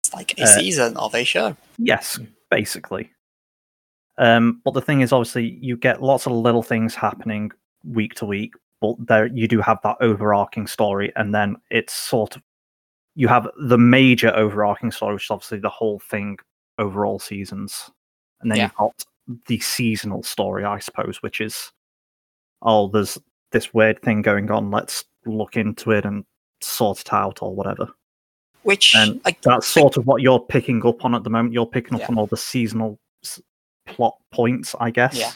It's 0.00 0.12
like 0.14 0.38
a 0.38 0.42
Uh, 0.42 0.46
season 0.46 0.96
of 0.96 1.14
a 1.14 1.24
show. 1.24 1.56
Yes, 1.78 2.18
basically. 2.50 3.10
Um, 4.18 4.60
but 4.64 4.74
the 4.74 4.82
thing 4.82 5.00
is, 5.00 5.12
obviously, 5.12 5.58
you 5.60 5.76
get 5.76 6.02
lots 6.02 6.26
of 6.26 6.32
little 6.32 6.62
things 6.62 6.94
happening 6.94 7.52
week 7.84 8.14
to 8.14 8.26
week, 8.26 8.52
but 8.80 8.94
there 9.06 9.26
you 9.26 9.48
do 9.48 9.60
have 9.60 9.78
that 9.82 9.96
overarching 10.00 10.66
story, 10.66 11.12
and 11.16 11.34
then 11.34 11.56
it's 11.70 11.92
sort 11.94 12.36
of 12.36 12.42
you 13.16 13.28
have 13.28 13.48
the 13.58 13.78
major 13.78 14.34
overarching 14.36 14.90
story, 14.90 15.14
which 15.14 15.24
is 15.26 15.30
obviously 15.30 15.58
the 15.58 15.68
whole 15.68 15.98
thing 15.98 16.38
over 16.78 17.04
all 17.06 17.18
seasons, 17.18 17.90
and 18.40 18.50
then 18.50 18.58
Yeah. 18.58 18.64
you've 18.64 18.74
got 18.74 19.04
the 19.46 19.58
seasonal 19.60 20.22
story, 20.22 20.64
I 20.64 20.78
suppose, 20.78 21.22
which 21.22 21.40
is 21.40 21.72
oh, 22.62 22.88
there's 22.88 23.16
this 23.52 23.72
weird 23.72 24.02
thing 24.02 24.20
going 24.22 24.50
on. 24.50 24.70
Let's 24.70 25.04
look 25.24 25.56
into 25.56 25.92
it 25.92 26.04
and 26.04 26.24
sort 26.60 27.00
it 27.00 27.12
out, 27.12 27.42
or 27.42 27.54
whatever. 27.54 27.88
Which 28.62 28.94
and 28.94 29.20
I, 29.24 29.34
That's 29.42 29.66
sort 29.66 29.96
of 29.96 30.06
what 30.06 30.20
you're 30.22 30.38
picking 30.40 30.84
up 30.84 31.04
on 31.04 31.14
at 31.14 31.24
the 31.24 31.30
moment. 31.30 31.54
You're 31.54 31.66
picking 31.66 31.94
up 31.94 32.00
Yeah. 32.00 32.06
on 32.08 32.18
all 32.18 32.26
the 32.26 32.36
seasonal 32.36 32.98
s- 33.24 33.40
plot 33.86 34.16
points, 34.32 34.74
I 34.78 34.90
guess. 34.90 35.14
Yeah. 35.16 35.32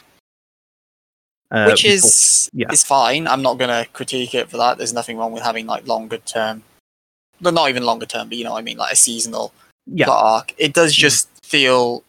Uh, 1.51 1.67
which 1.67 1.85
is 1.85 2.49
yeah. 2.53 2.71
is 2.71 2.83
fine. 2.83 3.27
I'm 3.27 3.41
not 3.41 3.57
gonna 3.57 3.85
critique 3.93 4.33
it 4.35 4.49
for 4.49 4.57
that. 4.57 4.77
There's 4.77 4.93
nothing 4.93 5.17
wrong 5.17 5.31
with 5.31 5.43
having 5.43 5.65
like 5.67 5.87
longer 5.87 6.17
term, 6.17 6.63
well, 7.41 7.53
not 7.53 7.69
even 7.69 7.83
longer 7.83 8.05
term, 8.05 8.29
but 8.29 8.37
you 8.37 8.43
know 8.43 8.51
what 8.51 8.59
I 8.59 8.63
mean, 8.63 8.77
like 8.77 8.93
a 8.93 8.95
seasonal 8.95 9.53
yeah. 9.85 10.05
plot 10.05 10.23
arc. 10.23 10.53
It 10.57 10.73
does 10.73 10.93
Mm. 10.93 10.97
just 10.97 11.29
feel. 11.45 12.03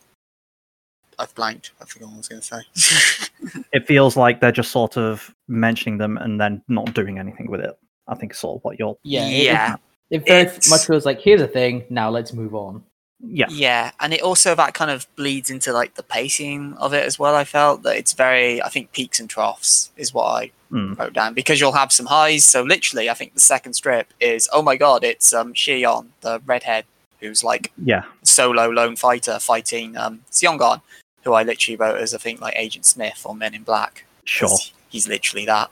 I've 1.19 1.35
blanked. 1.35 1.71
I 1.81 1.87
forgot 1.87 2.09
what 2.09 2.15
I 2.15 2.19
was 2.19 2.29
gonna 2.29 2.43
say. 2.43 2.61
It 3.73 3.87
feels 3.87 4.17
like 4.17 4.41
they're 4.41 4.51
just 4.53 4.73
sort 4.73 4.97
of 4.97 5.33
mentioning 5.49 5.99
them 5.99 6.17
and 6.17 6.41
then 6.41 6.63
not 6.69 6.95
doing 6.95 7.19
anything 7.19 7.51
with 7.51 7.61
it. 7.61 7.79
I 8.09 8.15
think 8.15 8.35
sort 8.35 8.59
of 8.61 8.65
what 8.65 8.79
you're. 8.79 8.97
yeah, 9.03 9.29
yeah, 9.29 9.77
It, 10.11 10.27
very 10.27 10.43
It's- 10.43 10.71
much 10.71 10.87
feels 10.87 11.05
like 11.05 11.21
here's 11.21 11.41
a 11.43 11.49
thing. 11.49 11.85
Now 11.91 12.11
let's 12.11 12.33
move 12.33 12.55
on. 12.55 12.85
Yeah. 13.27 13.47
yeah, 13.49 13.93
and 13.99 14.13
it 14.13 14.21
also 14.21 14.55
that 14.55 14.75
kind 14.75 14.91
of 14.91 15.07
bleeds 15.17 15.49
into 15.49 15.73
like 15.73 15.95
the 15.95 16.03
pacing 16.03 16.75
of 16.75 16.93
it 16.93 17.05
as 17.05 17.19
well. 17.19 17.35
I 17.35 17.45
felt 17.45 17.83
that 17.83 17.97
it's 17.97 18.13
very. 18.13 18.61
I 18.63 18.69
think 18.69 18.93
peaks 18.93 19.19
and 19.19 19.29
troughs 19.29 19.91
is 19.97 20.13
what 20.15 20.27
I 20.27 20.51
Mm. 20.71 20.99
wrote 20.99 21.13
down 21.13 21.33
because 21.33 21.61
you'll 21.61 21.73
have 21.73 21.93
some 21.93 22.07
highs. 22.07 22.45
So 22.45 22.63
literally, 22.63 23.09
I 23.09 23.15
think 23.15 23.35
the 23.35 23.41
second 23.41 23.75
strip 23.75 24.09
is 24.21 24.49
oh 24.53 24.63
my 24.63 24.77
god, 24.77 25.03
it's 25.05 25.33
um 25.33 25.55
Shion, 25.55 26.09
the 26.23 26.43
redhead 26.45 26.85
who's 27.21 27.43
like 27.45 27.73
Yeah. 27.83 28.03
solo 28.23 28.69
lone 28.69 28.97
fighter 28.97 29.39
fighting 29.39 29.97
um 29.97 30.23
Seongon, 30.31 30.83
who 31.23 31.33
I 31.35 31.43
literally 31.45 31.77
wrote 31.77 31.99
as 32.01 32.13
I 32.15 32.19
think 32.19 32.41
like 32.41 32.55
Agent 32.57 32.85
Smith 32.85 33.23
or 33.25 33.35
Men 33.35 33.55
in 33.55 33.63
Black. 33.63 34.05
Sure. 34.25 34.59
He's 34.89 35.07
literally 35.09 35.47
that. 35.47 35.71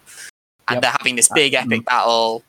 And 0.68 0.76
Yep. 0.76 0.82
they're 0.82 0.96
having 0.98 1.16
this 1.16 1.28
big 1.28 1.54
Uh, 1.54 1.60
epic 1.60 1.84
battle. 1.84 2.42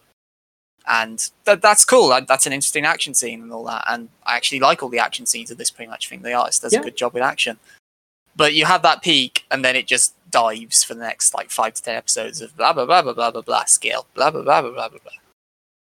And 0.87 1.19
that, 1.45 1.61
that's 1.61 1.83
cool. 1.83 2.09
That, 2.09 2.27
that's 2.27 2.45
an 2.45 2.53
interesting 2.53 2.85
action 2.85 3.13
scene 3.15 3.41
and 3.41 3.51
all 3.51 3.63
that. 3.65 3.83
And 3.87 4.09
I 4.25 4.35
actually 4.35 4.59
like 4.59 4.83
all 4.83 4.89
the 4.89 4.99
action 4.99 5.25
scenes 5.25 5.49
of 5.51 5.57
this 5.57 5.71
pretty 5.71 5.89
much. 5.89 6.07
I 6.07 6.09
think 6.09 6.21
the 6.23 6.33
artist 6.33 6.61
does 6.61 6.73
Yeah. 6.73 6.81
a 6.81 6.83
good 6.83 6.95
job 6.97 7.13
with 7.13 7.23
action. 7.23 7.57
But 8.35 8.53
you 8.53 8.65
have 8.65 8.81
that 8.83 9.01
peak 9.01 9.45
and 9.49 9.65
then 9.65 9.75
it 9.75 9.87
just 9.87 10.13
dives 10.29 10.83
for 10.83 10.93
the 10.93 10.99
next 11.01 11.33
like 11.33 11.49
five 11.49 11.73
to 11.73 11.81
ten 11.81 11.95
episodes 11.95 12.41
of 12.41 12.55
blah 12.55 12.73
blah 12.73 12.85
blah 12.85 13.01
blah 13.01 13.13
blah 13.13 13.31
blah 13.31 13.41
blah 13.41 13.63
skill. 13.65 14.05
Blah 14.13 14.29
blah 14.31 14.41
blah 14.43 14.61
blah 14.61 14.71
blah 14.71 14.89
blah 14.89 14.99
blah. 14.99 15.11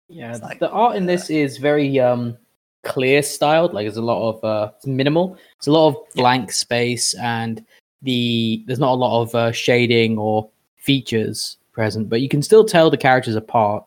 Yeah, 0.09 0.37
like- 0.43 0.61
the 0.61 0.71
art 0.71 0.97
in 0.97 1.07
this 1.07 1.31
is 1.31 1.57
very 1.57 1.99
um 1.99 2.37
clear 2.85 3.23
styled. 3.23 3.73
Like 3.75 3.87
there's 3.87 3.97
a 3.97 4.03
lot 4.03 4.29
of 4.29 4.45
uh 4.45 4.71
minimal. 4.85 5.37
There's 5.59 5.67
a 5.67 5.73
lot 5.73 5.89
of 5.89 5.95
Yeah. 6.15 6.23
blank 6.23 6.53
space 6.53 7.15
and 7.15 7.65
the 8.03 8.63
there's 8.67 8.79
not 8.79 8.93
a 8.93 9.01
lot 9.05 9.23
of 9.23 9.35
uh, 9.35 9.51
shading 9.51 10.17
or 10.19 10.49
features 10.77 11.57
present, 11.77 12.09
but 12.09 12.21
you 12.23 12.29
can 12.29 12.43
still 12.43 12.65
tell 12.65 12.91
the 12.91 12.97
characters 12.97 13.37
apart 13.37 13.85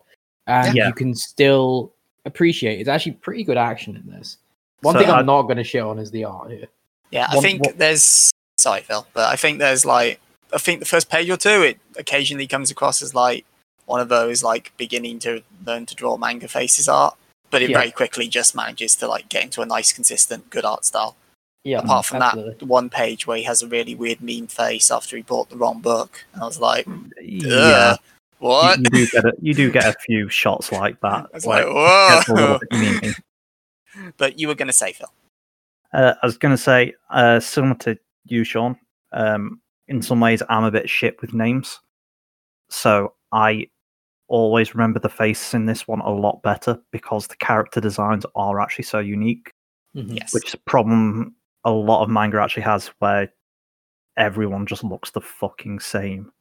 and 0.47 0.75
Yeah. 0.77 0.87
you 0.87 0.93
can 0.93 1.13
still 1.15 1.91
appreciate. 2.25 2.79
It's 2.79 2.87
actually 2.87 3.13
pretty 3.13 3.43
good 3.43 3.57
action 3.57 3.95
in 3.97 4.05
this. 4.09 4.37
One 4.81 4.93
So 4.93 4.99
thing 5.01 5.09
I- 5.09 5.17
I'm 5.19 5.25
not 5.25 5.41
going 5.43 5.57
to 5.57 5.63
shit 5.63 5.81
on 5.81 5.97
is 5.99 6.11
the 6.11 6.23
art 6.23 6.51
here. 6.51 6.67
Yeah, 7.11 7.27
I 7.29 7.35
One- 7.35 7.43
think 7.43 7.65
what- 7.65 7.77
there's 7.77 8.31
sorry, 8.57 8.81
Phil, 8.81 9.07
but 9.13 9.27
I 9.27 9.35
think 9.35 9.59
there's 9.59 9.85
like 9.85 10.21
I 10.51 10.57
think 10.57 10.79
the 10.79 10.85
first 10.85 11.09
page 11.09 11.29
or 11.29 11.37
two, 11.37 11.61
it 11.61 11.77
occasionally 11.95 12.47
comes 12.47 12.71
across 12.71 13.01
as 13.03 13.13
like 13.13 13.45
one 13.85 14.01
of 14.01 14.09
those 14.09 14.41
like 14.43 14.71
beginning 14.77 15.19
to 15.19 15.41
learn 15.65 15.85
to 15.87 15.93
draw 15.95 16.17
manga 16.17 16.47
faces 16.47 16.87
art, 16.87 17.15
but 17.51 17.61
it 17.61 17.69
Yeah. 17.69 17.77
very 17.79 17.91
quickly 17.91 18.27
just 18.27 18.55
manages 18.55 18.95
to 18.97 19.07
like 19.07 19.29
get 19.29 19.43
into 19.43 19.61
a 19.61 19.65
nice, 19.65 19.91
consistent, 19.93 20.49
good 20.49 20.65
art 20.65 20.85
style. 20.85 21.15
Yeah, 21.63 21.79
Apart 21.79 22.05
from 22.05 22.21
absolutely. 22.21 22.53
that 22.59 22.65
one 22.65 22.89
page 22.89 23.27
where 23.27 23.37
he 23.37 23.43
has 23.43 23.61
a 23.61 23.67
really 23.67 23.93
weird 23.93 24.21
meme 24.21 24.47
face 24.47 24.89
after 24.89 25.17
he 25.17 25.23
bought 25.23 25.49
the 25.49 25.57
wrong 25.57 25.81
book, 25.81 26.25
and 26.33 26.41
I 26.41 26.45
was 26.45 26.59
like, 26.59 26.87
Yeah. 27.21 27.95
Ugh, 27.95 27.99
You, 28.41 28.47
what? 28.47 28.79
you 28.79 28.83
do 28.85 29.07
get 29.07 29.25
a, 29.25 29.33
you 29.41 29.53
do 29.53 29.71
get 29.71 29.85
a 29.85 29.93
few 30.05 30.29
shots 30.29 30.71
like 30.71 30.99
that. 31.01 31.25
I 31.25 31.27
was 31.33 31.45
where 31.45 31.65
like, 31.69 31.75
it 31.75 32.15
gets 32.15 32.29
a 32.29 32.33
little 32.33 32.59
whoa! 32.71 34.11
but 34.17 34.39
you 34.39 34.47
were 34.47 34.55
gonna 34.55 34.71
say, 34.73 34.93
Phil. 34.93 35.11
Uh, 35.93 36.13
I 36.21 36.25
was 36.25 36.37
going 36.37 36.51
to 36.53 36.57
say, 36.57 36.93
uh, 37.09 37.39
similar 37.39 37.73
to 37.79 37.97
you, 38.27 38.43
Sean, 38.43 38.77
um, 39.11 39.59
in 39.87 40.03
some 40.03 40.19
ways, 40.19 40.43
I'm 40.47 40.63
a 40.63 40.69
bit 40.69 40.87
shit 40.87 41.19
with 41.19 41.33
names. 41.33 41.79
So 42.69 43.13
I 43.31 43.67
always 44.27 44.75
remember 44.75 44.99
the 44.99 45.09
faces 45.09 45.55
in 45.55 45.65
this 45.65 45.87
one 45.87 46.01
a 46.01 46.11
lot 46.11 46.43
better 46.43 46.77
because 46.91 47.25
the 47.25 47.35
character 47.37 47.81
designs 47.81 48.23
are 48.35 48.61
actually 48.61 48.83
so 48.83 48.99
unique, 48.99 49.51
Mhm. 49.95 50.15
Yes. 50.19 50.31
which 50.31 50.49
is 50.49 50.53
a 50.53 50.59
problem 50.69 51.33
a 51.63 51.71
lot 51.71 52.03
of 52.03 52.09
manga 52.09 52.39
actually 52.41 52.63
has 52.63 52.87
where 52.99 53.31
everyone 54.17 54.65
just 54.65 54.83
looks 54.83 55.11
the 55.11 55.21
fucking 55.21 55.79
same. 55.79 56.31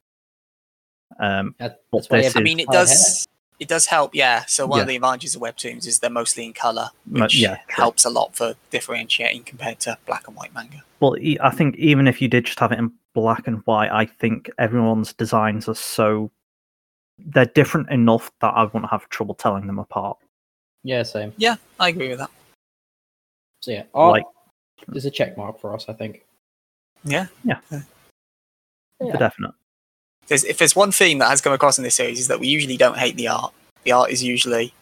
Um, 1.19 1.55
that's 1.57 2.09
why 2.09 2.21
this 2.21 2.35
I 2.35 2.41
mean, 2.41 2.59
it 2.59 2.67
yeah. 2.71 2.79
does. 2.79 3.27
It 3.59 3.67
does 3.67 3.87
help, 3.87 4.15
yeah. 4.15 4.45
So 4.45 4.65
one 4.65 4.79
of 4.79 4.87
the 4.87 4.95
advantages 4.95 5.35
of 5.35 5.41
webtoons 5.41 5.85
is 5.85 5.99
they're 5.99 6.09
mostly 6.09 6.45
in 6.45 6.53
color, 6.53 6.91
which 7.11 7.35
yeah, 7.35 7.57
helps 7.67 8.05
a 8.05 8.09
lot 8.09 8.33
for 8.33 8.55
differentiating 8.69 9.43
compared 9.43 9.81
to 9.81 9.97
black 10.05 10.27
and 10.29 10.37
white 10.37 10.53
manga. 10.53 10.81
Well, 11.01 11.17
I 11.41 11.49
think 11.49 11.75
even 11.75 12.07
if 12.07 12.21
you 12.21 12.29
did 12.29 12.45
just 12.45 12.59
have 12.61 12.71
it 12.71 12.79
in 12.79 12.93
black 13.13 13.47
and 13.47 13.57
white, 13.65 13.91
I 13.91 14.05
think 14.05 14.49
everyone's 14.57 15.11
designs 15.11 15.67
are 15.67 15.75
so 15.75 16.31
they're 17.17 17.47
different 17.47 17.89
enough 17.89 18.31
that 18.39 18.53
I 18.55 18.63
wouldn't 18.63 18.89
have 18.91 19.09
trouble 19.09 19.35
telling 19.35 19.67
them 19.67 19.77
apart. 19.77 20.17
yeah, 20.83 21.03
same. 21.03 21.33
Yeah, 21.35 21.57
I 21.81 21.89
agree 21.89 22.07
with 22.07 22.19
that. 22.19 22.31
So 23.59 23.71
yeah, 23.71 23.83
art 23.93 24.13
Like- 24.13 24.25
is 24.93 25.05
a 25.05 25.11
check 25.11 25.37
mark 25.37 25.59
for 25.59 25.73
us, 25.73 25.85
I 25.87 25.93
think. 25.93 26.25
Yeah. 27.03 27.27
Yeah. 27.43 27.59
For 27.69 29.17
definite. 29.17 29.51
There's, 30.27 30.43
if 30.43 30.57
there's 30.57 30.75
one 30.75 30.91
theme 30.91 31.17
that 31.19 31.29
has 31.29 31.41
come 31.41 31.53
across 31.53 31.77
in 31.77 31.83
this 31.83 31.95
series 31.95 32.19
is 32.19 32.27
that 32.27 32.39
we 32.39 32.47
usually 32.47 32.77
don't 32.77 32.97
hate 32.97 33.15
the 33.15 33.27
art. 33.29 33.53
The 33.83 33.91
art 33.93 34.11
is 34.11 34.23
usually, 34.23 34.73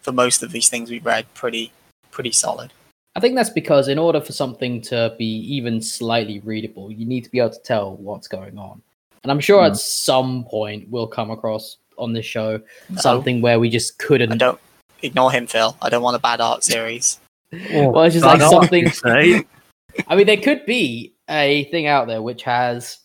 for 0.00 0.12
most 0.12 0.42
of 0.42 0.50
these 0.52 0.68
things 0.68 0.90
we've 0.90 1.04
read, 1.04 1.26
pretty 1.34 1.72
pretty 2.10 2.32
solid. 2.32 2.72
I 3.14 3.20
think 3.20 3.34
that's 3.34 3.50
because 3.50 3.88
in 3.88 3.98
order 3.98 4.20
for 4.20 4.32
something 4.32 4.80
to 4.82 5.14
be 5.18 5.24
even 5.26 5.80
slightly 5.82 6.40
readable, 6.40 6.90
you 6.90 7.04
need 7.04 7.24
to 7.24 7.30
be 7.30 7.38
able 7.38 7.50
to 7.50 7.62
tell 7.62 7.96
what's 7.96 8.26
going 8.26 8.58
on. 8.58 8.80
And 9.22 9.30
I'm 9.30 9.40
sure 9.40 9.62
Mm. 9.62 9.70
at 9.70 9.76
some 9.76 10.44
point 10.44 10.88
we'll 10.88 11.06
come 11.06 11.30
across 11.30 11.76
on 11.98 12.12
this 12.12 12.24
show 12.26 12.60
No, 12.88 13.00
something 13.00 13.40
where 13.42 13.60
we 13.60 13.68
just 13.68 13.98
couldn't. 13.98 14.32
I 14.32 14.36
don't 14.36 14.60
ignore 15.02 15.30
him, 15.30 15.46
Phil. 15.46 15.76
I 15.82 15.88
don't 15.90 16.02
want 16.02 16.16
a 16.16 16.20
bad 16.20 16.40
art 16.40 16.64
series. 16.64 17.20
Well, 17.52 18.02
it's 18.02 18.14
just 18.14 18.24
like 18.26 18.40
something. 18.40 18.90
say. 18.90 19.44
I 20.08 20.16
mean, 20.16 20.26
there 20.26 20.36
could 20.36 20.66
be 20.66 21.14
a 21.28 21.64
thing 21.70 21.86
out 21.86 22.06
there 22.06 22.20
which 22.22 22.42
has 22.42 22.98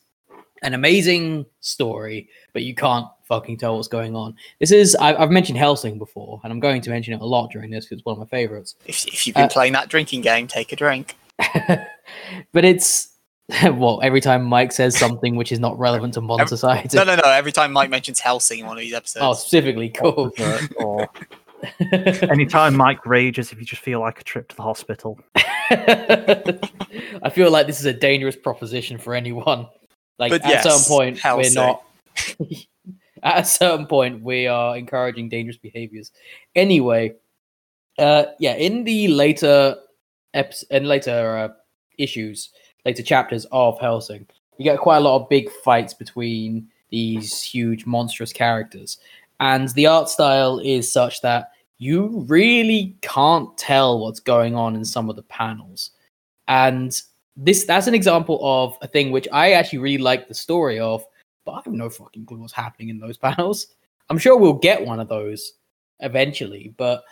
an 0.62 0.74
amazing 0.74 1.46
story, 1.62 2.30
but 2.54 2.64
you 2.64 2.76
can't 2.76 3.08
fucking 3.24 3.58
tell 3.58 3.76
what's 3.78 3.88
going 3.88 4.16
on. 4.16 4.36
This 4.60 4.72
is 4.72 4.96
I, 4.96 5.16
I've 5.16 5.32
mentioned 5.32 5.58
Hellsing 5.58 5.98
before, 5.98 6.40
and 6.44 6.52
I'm 6.52 6.60
going 6.60 6.82
to 6.82 6.90
mention 6.90 7.14
it 7.14 7.22
a 7.22 7.26
lot 7.26 7.50
during 7.52 7.72
this 7.72 7.86
because 7.86 8.00
it's 8.00 8.06
one 8.06 8.14
of 8.14 8.20
my 8.20 8.26
favorites. 8.26 8.76
If, 8.86 9.08
if 9.08 9.26
you've 9.26 9.36
been 9.36 9.46
Uh, 9.46 9.50
playing 9.50 9.74
that 9.74 9.90
drinking 9.90 10.22
game, 10.22 10.48
take 10.48 10.72
a 10.72 10.76
drink. 10.76 11.16
but 12.52 12.66
it's 12.66 13.10
well, 13.64 14.00
every 14.04 14.22
time 14.22 14.44
Mike 14.44 14.72
says 14.72 14.98
something 14.98 15.36
which 15.36 15.52
is 15.52 15.60
not 15.60 15.78
relevant 15.80 16.14
to 16.16 16.22
modern 16.22 16.42
Every- 16.42 16.58
society. 16.58 16.98
No, 16.98 17.04
no, 17.04 17.16
no. 17.16 17.24
Every 17.30 17.52
time 17.52 17.72
Mike 17.72 17.90
mentions 17.90 18.20
Hellsing 18.20 18.60
in 18.60 18.66
one 18.66 18.78
of 18.78 18.82
these 18.82 18.94
episodes. 18.94 19.24
Oh, 19.24 19.34
specifically, 19.34 19.90
cool. 19.90 20.32
or 20.78 21.10
anytime 22.30 22.76
Mike 22.76 23.06
rages 23.06 23.52
if 23.52 23.60
you 23.60 23.66
just 23.66 23.82
feel 23.82 24.00
like 24.00 24.20
a 24.20 24.24
trip 24.24 24.50
to 24.50 24.56
the 24.56 24.62
hospital. 24.62 25.20
I 25.36 27.30
feel 27.32 27.52
like 27.52 27.68
this 27.68 27.80
is 27.80 27.86
a 27.86 27.94
dangerous 27.94 28.36
proposition 28.36 28.98
for 28.98 29.14
anyone. 29.14 29.68
Like 30.20 30.32
But 30.32 30.46
at 30.46 30.66
a 30.66 30.70
certain 30.70 30.88
point, 30.88 31.20
we're 31.24 31.52
not. 31.54 31.84
at 33.24 33.44
a 33.44 33.46
certain 33.46 33.86
point, 33.88 34.24
we 34.24 34.48
are 34.48 34.78
encouraging 34.78 35.30
dangerous 35.30 35.58
behaviors. 35.58 36.12
Anyway, 36.56 37.16
uh, 37.98 38.26
yeah, 38.40 38.54
in 38.54 38.84
the 38.84 39.08
later 39.08 39.76
eps- 40.36 40.66
in 40.70 40.86
later 40.86 41.38
uh, 41.38 41.50
issues, 41.98 42.52
later 42.86 43.04
chapters 43.04 43.46
of 43.52 43.80
Hellsing, 43.80 44.28
you 44.58 44.64
get 44.64 44.80
quite 44.80 44.98
a 44.98 45.02
lot 45.02 45.22
of 45.22 45.30
big 45.30 45.50
fights 45.64 45.94
between 45.94 46.68
these 46.90 47.42
huge 47.42 47.86
monstrous 47.86 48.34
characters, 48.34 48.98
and 49.42 49.70
the 49.70 49.88
art 49.88 50.08
style 50.08 50.60
is 50.60 50.90
such 50.90 51.22
that 51.22 51.52
you 51.80 52.24
really 52.28 52.96
can't 53.02 53.58
tell 53.58 54.00
what's 54.00 54.20
going 54.20 54.56
on 54.56 54.76
in 54.76 54.86
some 54.86 55.10
of 55.10 55.16
the 55.16 55.24
panels. 55.24 55.92
And 56.48 57.00
this 57.36 57.66
that's 57.66 57.88
an 57.88 57.96
example 57.96 58.40
of 58.44 58.78
a 58.82 58.88
thing 58.88 59.12
which 59.12 59.28
I 59.34 59.54
actually 59.54 59.80
really 59.80 59.98
like 59.98 60.28
the 60.28 60.34
story 60.36 60.80
of, 60.80 61.04
but 61.44 61.54
I 61.54 61.62
have 61.66 61.74
no 61.74 61.90
fucking 61.90 62.26
clue 62.28 62.38
what's 62.40 62.54
happening 62.54 62.90
in 62.90 63.00
those 63.00 63.18
panels. 63.28 63.68
I'm 64.10 64.18
sure 64.20 64.38
we'll 64.38 64.54
get 64.54 64.86
one 64.86 65.00
of 65.00 65.10
those 65.10 65.54
eventually, 66.02 66.74
but 66.78 67.04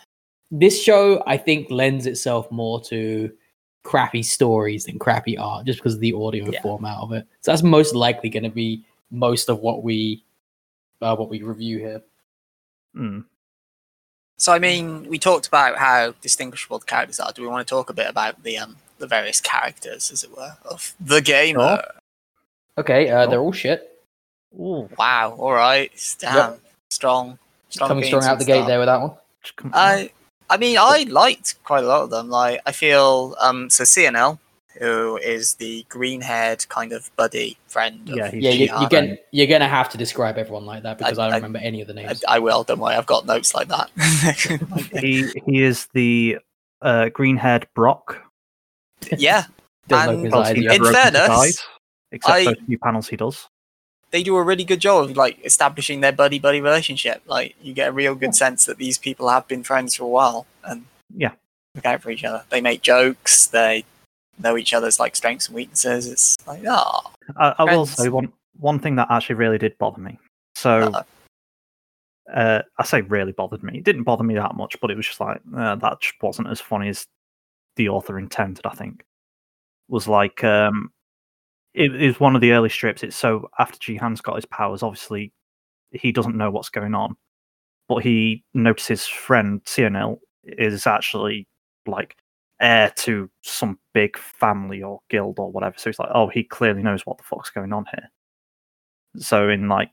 this 0.52 0.80
show 0.80 1.22
I 1.26 1.36
think 1.36 1.70
lends 1.70 2.06
itself 2.06 2.50
more 2.50 2.80
to 2.84 3.30
crappy 3.82 4.22
stories 4.22 4.84
than 4.84 4.98
crappy 4.98 5.36
art 5.38 5.66
just 5.66 5.78
because 5.80 5.94
of 5.94 6.00
the 6.00 6.12
audio 6.12 6.50
Yeah. 6.50 6.60
format 6.62 6.98
of 6.98 7.12
it. 7.12 7.26
So 7.40 7.50
that's 7.50 7.62
most 7.62 7.94
likely 7.94 8.28
going 8.28 8.42
to 8.44 8.50
be 8.50 8.84
most 9.10 9.48
of 9.48 9.60
what 9.60 9.82
we 9.82 10.22
uh, 11.02 11.16
what 11.16 11.30
we 11.30 11.42
review 11.42 11.78
here. 11.78 12.02
Mm. 12.96 13.24
So 14.38 14.52
I 14.52 14.58
mean, 14.58 15.08
we 15.08 15.18
talked 15.18 15.46
about 15.46 15.76
how 15.76 16.14
distinguishable 16.22 16.78
the 16.78 16.86
characters 16.86 17.20
are. 17.20 17.32
Do 17.32 17.42
we 17.42 17.48
want 17.48 17.66
to 17.66 17.70
talk 17.70 17.90
a 17.90 17.92
bit 17.94 18.08
about 18.08 18.42
the 18.42 18.58
um 18.58 18.76
the 18.98 19.06
various 19.06 19.40
characters, 19.40 20.10
as 20.10 20.24
it 20.24 20.34
were, 20.36 20.56
of 20.64 20.94
the 21.00 21.20
gamer? 21.20 21.82
Okay, 22.78 23.10
uh, 23.10 23.26
Oh. 23.26 23.30
they're 23.30 23.40
all 23.40 23.52
shit. 23.52 23.86
Ooh, 24.58 24.88
Wow. 24.98 25.36
All 25.38 25.52
right. 25.52 25.92
Damn. 26.18 26.54
Strong. 26.90 27.38
Strong 27.68 27.88
Coming 27.88 28.04
strong 28.04 28.24
out 28.24 28.38
the 28.38 28.44
from 28.44 28.54
gate 28.54 28.66
there 28.66 28.78
with 28.78 28.86
that 28.86 29.00
one. 29.00 29.12
I 29.72 30.10
I 30.48 30.56
mean, 30.56 30.76
I 30.78 31.04
liked 31.08 31.62
quite 31.62 31.84
a 31.84 31.86
lot 31.86 32.02
of 32.02 32.10
them. 32.10 32.28
Like, 32.30 32.60
I 32.66 32.72
feel 32.72 33.36
um 33.40 33.70
so 33.70 33.84
CNL, 33.84 34.38
who 34.78 35.16
is 35.18 35.54
the 35.56 35.84
green-haired 35.88 36.68
kind 36.68 36.92
of 36.92 37.10
buddy 37.16 37.58
friend. 37.66 38.00
Yeah, 38.04 38.30
he's 38.30 38.42
Yeah, 38.44 38.50
you, 38.50 38.68
Jihan. 38.68 38.80
you're 38.80 38.88
gonna 38.90 39.16
you're 39.32 39.46
gonna 39.46 39.68
have 39.68 39.88
to 39.90 39.98
describe 39.98 40.38
everyone 40.38 40.64
like 40.66 40.82
that 40.84 40.98
because 40.98 41.18
I, 41.18 41.24
I- 41.24 41.26
don't 41.26 41.32
I- 41.34 41.36
remember 41.36 41.58
any 41.58 41.80
of 41.80 41.88
the 41.88 41.94
names. 41.94 42.24
I, 42.26 42.36
I 42.36 42.38
will. 42.38 42.62
Don't 42.64 42.78
worry. 42.78 42.94
I've 42.94 43.06
got 43.06 43.26
notes 43.26 43.54
like 43.54 43.68
that. 43.68 43.90
he 45.00 45.28
he 45.46 45.62
is 45.62 45.88
the 45.92 46.38
uh, 46.82 47.08
green-haired 47.10 47.66
Brock. 47.74 48.16
yeah, 49.16 49.44
Don't 49.88 50.06
know 50.06 50.12
and- 50.12 50.20
his 50.22 50.30
Because 50.32 50.48
eyes. 50.48 50.56
In 50.56 50.62
never 50.62 50.74
opens 50.74 50.88
his 50.88 50.96
fairness, 50.96 51.30
eyes, 51.30 51.62
except 52.12 52.34
I- 52.34 52.44
those 52.44 52.56
few 52.66 52.78
panels 52.78 53.08
he 53.08 53.16
does. 53.16 53.48
they 54.12 54.22
do 54.22 54.36
a 54.36 54.42
really 54.42 54.64
good 54.64 54.80
job 54.80 55.10
of 55.10 55.16
like 55.16 55.44
establishing 55.44 56.00
their 56.00 56.12
buddy 56.12 56.38
buddy 56.38 56.60
relationship. 56.60 57.22
Like 57.26 57.54
you 57.62 57.72
get 57.74 57.88
a 57.88 57.92
real 57.92 58.14
good 58.14 58.34
sense 58.34 58.64
that 58.66 58.78
these 58.78 58.98
people 58.98 59.28
have 59.28 59.46
been 59.48 59.62
friends 59.62 59.94
for 59.96 60.04
a 60.04 60.08
while 60.08 60.46
and 60.64 60.84
Yeah. 61.14 61.32
look 61.74 61.84
out 61.86 62.02
for 62.02 62.10
each 62.10 62.24
other. 62.24 62.44
They 62.50 62.60
make 62.60 62.82
jokes. 62.82 63.46
They 63.46 63.84
know 64.42 64.56
each 64.56 64.74
other's 64.74 64.98
like 65.00 65.16
strengths 65.16 65.46
and 65.46 65.54
weaknesses. 65.54 66.06
It's 66.06 66.36
like 66.46 66.62
oh, 66.66 67.10
I, 67.36 67.54
I 67.58 67.64
will 67.64 67.86
say 67.86 68.08
one 68.08 68.32
one 68.58 68.78
thing 68.78 68.96
that 68.96 69.08
actually 69.10 69.36
really 69.36 69.58
did 69.58 69.76
bother 69.78 70.00
me. 70.00 70.18
So 70.54 70.92
uh, 70.92 71.02
uh, 72.32 72.62
I 72.78 72.84
say 72.84 73.00
really 73.02 73.32
bothered 73.32 73.62
me. 73.62 73.78
It 73.78 73.84
didn't 73.84 74.04
bother 74.04 74.24
me 74.24 74.34
that 74.34 74.54
much, 74.54 74.76
but 74.80 74.90
it 74.90 74.96
was 74.96 75.06
just 75.06 75.20
like 75.20 75.40
uh, 75.56 75.76
that 75.76 76.00
just 76.00 76.14
wasn't 76.22 76.48
as 76.48 76.60
funny 76.60 76.88
as 76.88 77.06
the 77.76 77.88
author 77.88 78.18
intended. 78.18 78.66
I 78.66 78.74
think 78.74 79.04
was 79.88 80.06
like 80.08 80.44
um, 80.44 80.90
it 81.74 82.00
is 82.00 82.20
one 82.20 82.34
of 82.34 82.40
the 82.40 82.52
early 82.52 82.68
strips. 82.68 83.02
It's 83.02 83.16
so 83.16 83.48
after 83.58 83.78
Jihan's 83.78 84.20
got 84.20 84.36
his 84.36 84.46
powers, 84.46 84.82
obviously 84.82 85.32
he 85.92 86.12
doesn't 86.12 86.36
know 86.36 86.50
what's 86.50 86.68
going 86.68 86.94
on, 86.94 87.16
but 87.88 87.98
he 87.98 88.44
notices 88.54 89.06
friend 89.06 89.62
CNL 89.64 90.18
is 90.44 90.86
actually 90.86 91.46
like 91.86 92.16
heir 92.60 92.92
to 92.96 93.30
some 93.42 93.78
big 93.94 94.18
family 94.18 94.82
or 94.82 95.00
guild 95.08 95.38
or 95.38 95.50
whatever. 95.50 95.74
So 95.78 95.90
he's 95.90 95.98
like, 95.98 96.10
oh, 96.14 96.28
he 96.28 96.44
clearly 96.44 96.82
knows 96.82 97.06
what 97.06 97.18
the 97.18 97.24
fuck's 97.24 97.50
going 97.50 97.72
on 97.72 97.86
here. 97.92 98.10
So 99.16 99.48
in 99.48 99.68
like 99.68 99.90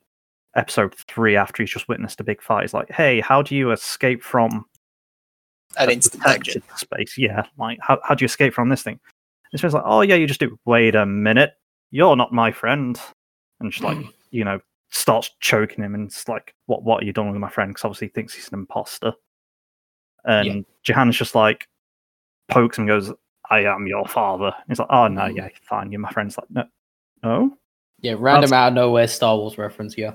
episode 0.55 0.95
three, 1.07 1.35
after 1.35 1.63
he's 1.63 1.71
just 1.71 1.87
witnessed 1.87 2.19
a 2.19 2.23
big 2.23 2.41
fight, 2.41 2.63
he's 2.63 2.73
like, 2.73 2.91
hey, 2.91 3.21
how 3.21 3.41
do 3.41 3.55
you 3.55 3.71
escape 3.71 4.23
from 4.23 4.65
an 5.77 5.89
instant 5.89 6.23
dungeon. 6.23 6.63
space? 6.75 7.17
Yeah, 7.17 7.43
like 7.57 7.79
how 7.81 7.99
how 8.03 8.15
do 8.15 8.23
you 8.23 8.27
escape 8.27 8.53
from 8.53 8.69
this 8.69 8.83
thing? 8.83 8.99
And 9.51 9.59
so 9.59 9.67
he's 9.67 9.73
like, 9.73 9.83
oh 9.85 10.01
yeah, 10.01 10.15
you 10.15 10.27
just 10.27 10.39
do. 10.39 10.59
Wait 10.65 10.95
a 10.95 11.05
minute, 11.05 11.53
you're 11.91 12.15
not 12.15 12.33
my 12.33 12.51
friend, 12.51 12.99
and 13.59 13.71
just 13.71 13.83
like 13.83 13.97
you 14.31 14.43
know 14.43 14.59
starts 14.89 15.31
choking 15.41 15.83
him 15.83 15.93
and 15.95 16.07
it's 16.07 16.27
like, 16.27 16.53
what 16.65 16.83
what 16.83 17.01
are 17.01 17.05
you 17.05 17.13
doing 17.13 17.31
with 17.31 17.39
my 17.39 17.49
friend? 17.49 17.71
Because 17.71 17.85
obviously 17.85 18.07
he 18.07 18.13
thinks 18.13 18.33
he's 18.33 18.49
an 18.49 18.59
imposter. 18.59 19.13
And 20.25 20.65
Jahan's 20.85 21.15
just 21.15 21.35
like 21.35 21.67
pokes 22.49 22.77
him 22.77 22.83
and 22.83 22.89
goes, 22.89 23.13
I 23.49 23.59
am 23.63 23.87
your 23.87 24.05
father. 24.07 24.47
And 24.47 24.65
he's 24.67 24.79
like, 24.79 24.87
oh 24.91 25.07
no, 25.07 25.27
hmm. 25.29 25.37
yeah, 25.37 25.49
fine, 25.63 25.91
you're 25.91 26.01
my 26.01 26.11
friend. 26.11 26.27
It's 26.29 26.37
like, 26.37 26.49
no, 26.49 26.63
no. 27.23 27.57
yeah, 28.01 28.15
random 28.17 28.49
that's- 28.49 28.53
out 28.53 28.67
of 28.69 28.73
nowhere 28.73 29.07
Star 29.07 29.37
Wars 29.37 29.57
reference. 29.57 29.97
Yeah, 29.97 30.13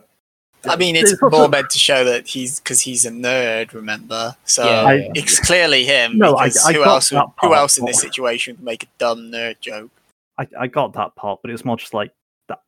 I 0.65 0.77
mean, 0.77 0.97
it's 0.97 1.13
It's 1.13 1.23
more 1.23 1.49
meant 1.49 1.71
to 1.71 1.79
show 1.79 2.05
that 2.05 2.27
he's 2.27 2.61
because 2.61 2.81
he's 2.81 3.05
a 3.05 3.11
nerd. 3.11 3.73
Remember, 3.73 4.37
so 4.45 4.65
Yeah, 4.65 4.93
yeah. 4.93 5.09
it's 5.15 5.39
clearly 5.41 5.85
him. 5.85 6.19
No, 6.19 6.37
I- 6.37 6.51
I 6.65 6.73
who 6.73 6.85
got 6.85 6.87
else? 6.89 7.11
Would, 7.13 7.23
who 7.41 7.55
else 7.55 7.79
in 7.79 7.85
this 7.85 8.01
situation 8.01 8.57
would 8.57 8.65
make 8.65 8.85
a 8.85 8.89
dumb 8.99 9.31
nerd 9.31 9.61
joke? 9.61 9.91
I, 10.39 10.47
I 10.61 10.67
got 10.67 10.93
that 10.95 11.15
part, 11.15 11.41
but 11.43 11.51
it 11.51 11.53
was 11.53 11.65
more 11.65 11.77
just 11.77 11.95
like 11.95 12.13
that. 12.49 12.61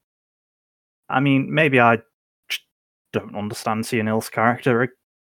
I 1.09 1.21
mean, 1.21 1.53
maybe 1.53 1.81
I 1.81 1.97
just 2.49 2.63
don't 3.13 3.35
understand 3.35 3.85
CNL's 3.85 4.29
character 4.29 4.83
a 4.83 4.89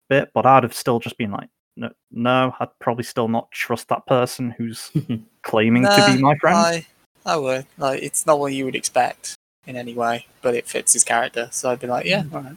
bit, 0.08 0.30
but 0.34 0.44
I'd 0.46 0.62
have 0.62 0.74
still 0.74 0.98
just 0.98 1.16
been 1.16 1.30
like, 1.30 1.48
no, 1.78 1.90
no, 2.10 2.54
I'd 2.60 2.68
probably 2.80 3.04
still 3.04 3.28
not 3.28 3.50
trust 3.52 3.88
that 3.88 4.06
person 4.06 4.50
who's 4.50 4.90
claiming 5.42 5.82
to 5.84 6.04
be 6.06 6.20
my 6.22 6.34
friend. 6.38 6.56
I, 6.56 6.86
I 7.24 7.36
would. 7.36 7.66
Like, 7.78 8.02
it's 8.02 8.26
not 8.26 8.38
what 8.38 8.52
you 8.52 8.64
would 8.64 8.74
expect 8.76 9.34
in 9.66 9.76
any 9.76 9.94
way, 9.94 10.26
but 10.42 10.54
it 10.54 10.66
fits 10.66 10.92
his 10.92 11.04
character. 11.04 11.48
So 11.52 11.70
I'd 11.70 11.80
be 11.80 11.86
like, 11.86 12.06
yeah, 12.06 12.24
all 12.32 12.40
right. 12.42 12.56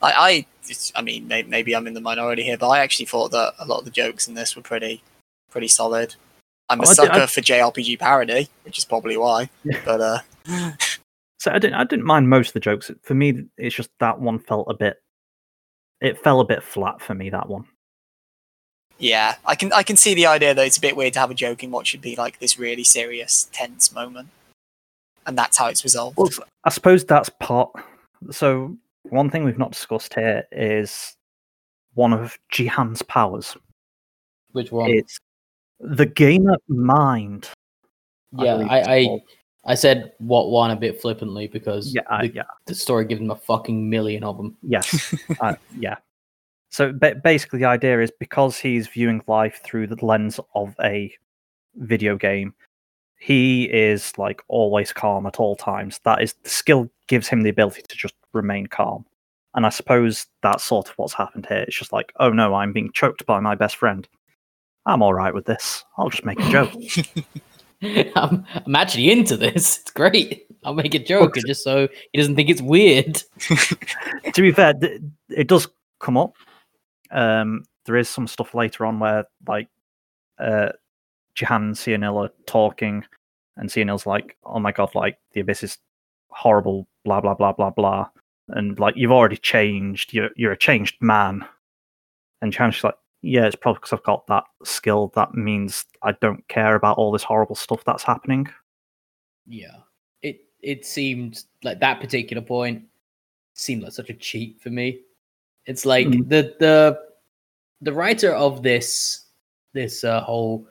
I, 0.00 0.12
I, 0.12 0.46
I 0.96 1.02
mean, 1.02 1.28
may, 1.28 1.42
maybe 1.42 1.74
I'm 1.76 1.86
in 1.86 1.94
the 1.94 2.00
minority 2.00 2.42
here, 2.42 2.56
but 2.58 2.68
I 2.68 2.80
actually 2.80 3.06
thought 3.06 3.30
that 3.32 3.54
a 3.58 3.66
lot 3.66 3.78
of 3.80 3.84
the 3.84 3.90
jokes 3.90 4.26
in 4.26 4.34
this 4.34 4.56
were 4.56 4.62
pretty, 4.62 5.02
pretty 5.50 5.68
solid. 5.68 6.14
I'm 6.68 6.80
a 6.80 6.84
Oh, 6.84 6.92
sucker 6.92 7.20
I- 7.20 7.26
for 7.26 7.40
JRPG 7.40 7.98
parody, 7.98 8.48
which 8.64 8.78
is 8.78 8.84
probably 8.84 9.16
why. 9.16 9.50
Yeah. 9.64 9.80
But 9.84 10.00
uh, 10.00 10.72
So 11.38 11.50
I 11.52 11.58
didn't, 11.58 11.74
I 11.74 11.84
didn't 11.84 12.04
mind 12.06 12.30
most 12.30 12.48
of 12.48 12.54
the 12.54 12.60
jokes. 12.60 12.90
For 13.02 13.14
me, 13.14 13.44
it's 13.58 13.74
just 13.76 13.90
that 14.00 14.20
one 14.20 14.38
felt 14.38 14.68
a 14.70 14.74
bit. 14.74 14.96
It 16.00 16.18
fell 16.22 16.40
a 16.40 16.44
bit 16.44 16.62
flat 16.64 17.00
for 17.00 17.14
me. 17.14 17.30
That 17.30 17.48
one. 17.48 17.64
Yeah, 18.98 19.34
I 19.44 19.54
can, 19.54 19.72
I 19.72 19.82
can 19.82 19.96
see 19.96 20.14
the 20.14 20.26
idea 20.26 20.54
though. 20.54 20.62
it's 20.62 20.78
a 20.78 20.80
bit 20.80 20.96
weird 20.96 21.12
to 21.14 21.20
have 21.20 21.30
a 21.30 21.34
joke 21.34 21.62
in 21.62 21.70
what 21.70 21.86
should 21.86 22.00
be 22.00 22.16
like 22.16 22.38
this 22.38 22.58
really 22.58 22.84
serious, 22.84 23.48
tense 23.52 23.92
moment, 23.92 24.28
and 25.26 25.36
that's 25.36 25.56
how 25.58 25.66
it's 25.68 25.84
resolved. 25.84 26.16
Well, 26.18 26.30
I 26.64 26.70
suppose 26.70 27.04
that's 27.04 27.28
part. 27.40 27.70
So 28.30 28.76
one 29.04 29.30
thing 29.30 29.44
we've 29.44 29.58
not 29.58 29.72
discussed 29.72 30.14
here 30.14 30.44
is 30.52 31.16
one 31.94 32.12
of 32.12 32.38
Jihan's 32.52 33.02
powers. 33.02 33.56
which 34.52 34.70
one? 34.72 34.90
It's 34.90 35.18
the 35.80 36.06
gamer 36.06 36.56
mind. 36.68 37.48
yeah, 38.38 38.54
believe 38.56 38.70
I 38.70 38.80
I. 38.80 39.18
I 39.64 39.76
said 39.76 40.12
what 40.18 40.50
one 40.50 40.72
a 40.72 40.76
bit 40.76 41.00
flippantly 41.00 41.46
because 41.46 41.94
yeah, 41.94 42.00
I- 42.10 42.26
the, 42.26 42.34
yeah, 42.34 42.42
the 42.66 42.74
story 42.74 43.04
gives 43.04 43.20
him 43.20 43.30
a 43.30 43.36
fucking 43.36 43.88
million 43.88 44.24
of 44.24 44.36
them. 44.36 44.56
yes, 44.62 45.14
uh, 45.40 45.54
yeah. 45.78 45.96
So 46.72 46.90
ba- 46.90 47.20
basically, 47.22 47.58
the 47.58 47.66
idea 47.66 48.00
is 48.00 48.10
because 48.10 48.56
he's 48.58 48.88
viewing 48.88 49.22
life 49.26 49.60
through 49.62 49.88
the 49.88 50.04
lens 50.04 50.40
of 50.54 50.74
a 50.82 51.14
video 51.76 52.16
game, 52.16 52.54
he 53.18 53.64
is 53.64 54.16
like 54.16 54.42
always 54.48 54.90
calm 54.90 55.26
at 55.26 55.38
all 55.38 55.54
times. 55.54 56.00
That 56.04 56.22
is 56.22 56.34
the 56.42 56.48
skill 56.48 56.90
gives 57.08 57.28
him 57.28 57.42
the 57.42 57.50
ability 57.50 57.82
to 57.82 57.96
just 57.96 58.14
remain 58.32 58.66
calm. 58.66 59.04
And 59.54 59.66
I 59.66 59.68
suppose 59.68 60.26
that's 60.42 60.64
sort 60.64 60.88
of 60.88 60.94
what's 60.96 61.12
happened 61.12 61.44
here. 61.46 61.58
It's 61.58 61.78
just 61.78 61.92
like, 61.92 62.10
oh 62.18 62.30
no, 62.30 62.54
I'm 62.54 62.72
being 62.72 62.90
choked 62.92 63.26
by 63.26 63.38
my 63.38 63.54
best 63.54 63.76
friend. 63.76 64.08
I'm 64.86 65.02
all 65.02 65.12
right 65.12 65.34
with 65.34 65.44
this. 65.44 65.84
I'll 65.98 66.08
just 66.08 66.24
make 66.24 66.40
a 66.40 66.50
joke. 66.50 66.72
I'm, 68.16 68.46
I'm 68.54 68.76
actually 68.76 69.10
into 69.10 69.36
this. 69.36 69.80
It's 69.80 69.90
great. 69.90 70.46
I'll 70.64 70.72
make 70.72 70.94
a 70.94 70.98
joke 70.98 71.34
just 71.46 71.64
so 71.64 71.88
he 72.12 72.18
doesn't 72.18 72.36
think 72.36 72.48
it's 72.48 72.62
weird. 72.62 73.22
to 74.32 74.40
be 74.40 74.52
fair, 74.52 74.72
th- 74.72 75.02
it 75.28 75.48
does 75.48 75.68
come 76.00 76.16
up. 76.16 76.34
Um, 77.12 77.64
there 77.86 77.96
is 77.96 78.08
some 78.08 78.26
stuff 78.26 78.54
later 78.54 78.86
on 78.86 78.98
where, 78.98 79.24
like, 79.46 79.68
uh, 80.38 80.70
Jahan 81.34 81.62
and 81.64 81.74
CNL 81.76 82.24
are 82.24 82.32
talking, 82.46 83.04
and 83.56 83.70
Xehanil's 83.70 84.06
like, 84.06 84.36
"Oh 84.44 84.58
my 84.60 84.72
god, 84.72 84.94
like 84.94 85.18
the 85.32 85.40
abyss 85.40 85.62
is 85.62 85.78
horrible, 86.30 86.88
blah 87.04 87.20
blah 87.20 87.34
blah 87.34 87.52
blah 87.52 87.70
blah," 87.70 88.08
and 88.48 88.78
like 88.78 88.96
you've 88.96 89.12
already 89.12 89.36
changed. 89.36 90.12
You're 90.12 90.30
you're 90.36 90.52
a 90.52 90.58
changed 90.58 90.96
man, 91.00 91.44
and 92.42 92.52
Jahan's 92.52 92.84
like, 92.84 92.96
"Yeah, 93.22 93.46
it's 93.46 93.56
probably 93.56 93.80
because 93.80 93.92
I've 93.94 94.02
got 94.04 94.26
that 94.28 94.44
skill. 94.64 95.12
That 95.14 95.34
means 95.34 95.86
I 96.02 96.12
don't 96.20 96.46
care 96.48 96.74
about 96.76 96.98
all 96.98 97.12
this 97.12 97.22
horrible 97.24 97.54
stuff 97.56 97.84
that's 97.84 98.04
happening." 98.04 98.48
Yeah. 99.46 99.78
It 100.22 100.40
it 100.60 100.84
seemed 100.86 101.44
like 101.62 101.80
that 101.80 102.00
particular 102.00 102.42
point 102.42 102.84
seemed 103.54 103.82
like 103.82 103.92
such 103.92 104.10
a 104.10 104.14
cheat 104.14 104.60
for 104.60 104.70
me. 104.70 105.00
It's 105.66 105.84
like 105.86 106.06
Mm. 106.08 106.28
the 106.28 106.54
the 106.58 106.98
the 107.80 107.92
writer 107.92 108.34
of 108.34 108.62
this 108.62 109.26
this 109.74 110.04
uh, 110.04 110.20
whole 110.22 110.66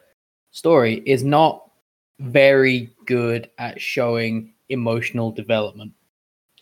story 0.52 1.02
is 1.06 1.24
not 1.24 1.72
very 2.20 2.90
good 3.06 3.50
at 3.58 3.82
showing 3.82 4.54
emotional 4.70 5.32
development 5.32 5.92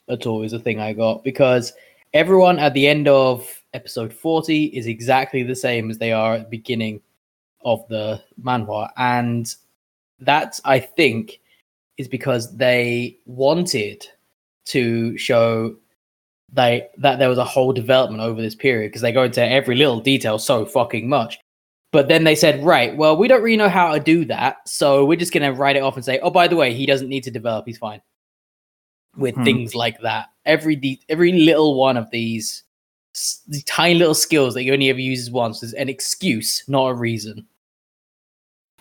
at 0.09 0.25
all 0.25 0.41
is 0.43 0.51
the 0.51 0.59
thing 0.59 0.79
I 0.79 0.93
got 0.93 1.23
because 1.23 1.73
everyone 2.13 2.57
at 2.59 2.73
the 2.73 2.87
end 2.87 3.07
of 3.07 3.61
episode 3.73 4.13
40 4.13 4.65
is 4.65 4.87
exactly 4.87 5.43
the 5.43 5.55
same 5.55 5.89
as 5.91 5.97
they 5.97 6.11
are 6.11 6.35
at 6.35 6.43
the 6.43 6.49
beginning 6.57 7.01
of 7.65 7.87
the 7.89 8.21
manhwa 8.41 8.89
and 8.97 9.53
that 10.19 10.59
I 10.65 10.79
think 10.79 11.39
is 11.97 12.07
because 12.07 12.55
they 12.55 13.17
wanted 13.25 14.07
to 14.65 15.17
show 15.17 15.75
they 16.53 16.87
that 16.97 17.19
there 17.19 17.29
was 17.29 17.37
a 17.37 17.43
whole 17.45 17.73
development 17.73 18.21
over 18.21 18.41
this 18.41 18.55
period 18.55 18.89
because 18.89 19.01
they 19.01 19.11
go 19.11 19.23
into 19.23 19.43
every 19.43 19.75
little 19.75 19.99
detail 19.99 20.39
so 20.39 20.65
fucking 20.65 21.07
much. 21.07 21.37
But 21.91 22.07
then 22.07 22.23
they 22.23 22.35
said, 22.35 22.63
right, 22.63 22.95
well, 22.95 23.17
we 23.17 23.27
don't 23.27 23.41
really 23.41 23.57
know 23.57 23.67
how 23.69 23.93
to 23.93 23.99
do 23.99 24.23
that, 24.25 24.57
so 24.67 25.05
we're 25.05 25.17
just 25.17 25.33
gonna 25.33 25.53
write 25.53 25.75
it 25.75 25.81
off 25.81 25.95
and 25.95 26.05
say, 26.05 26.19
oh, 26.19 26.29
by 26.29 26.47
the 26.47 26.55
way, 26.55 26.73
he 26.73 26.85
doesn't 26.85 27.09
need 27.09 27.23
to 27.23 27.31
develop; 27.31 27.65
he's 27.65 27.77
fine. 27.79 28.01
With 29.17 29.35
Hmm. 29.35 29.43
things 29.43 29.73
like 29.75 29.99
that, 30.01 30.27
every 30.45 30.75
de- 30.75 31.01
every 31.09 31.31
little 31.31 31.75
one 31.75 31.97
of 31.97 32.09
these, 32.11 32.63
s- 33.15 33.41
these 33.47 33.63
tiny 33.63 33.95
little 33.95 34.13
skills 34.13 34.53
that 34.53 34.63
you 34.63 34.71
only 34.73 34.89
ever 34.89 34.99
uses 34.99 35.31
once 35.31 35.63
is 35.63 35.73
an 35.73 35.89
excuse, 35.89 36.63
not 36.67 36.87
a 36.89 36.93
reason. 36.93 37.47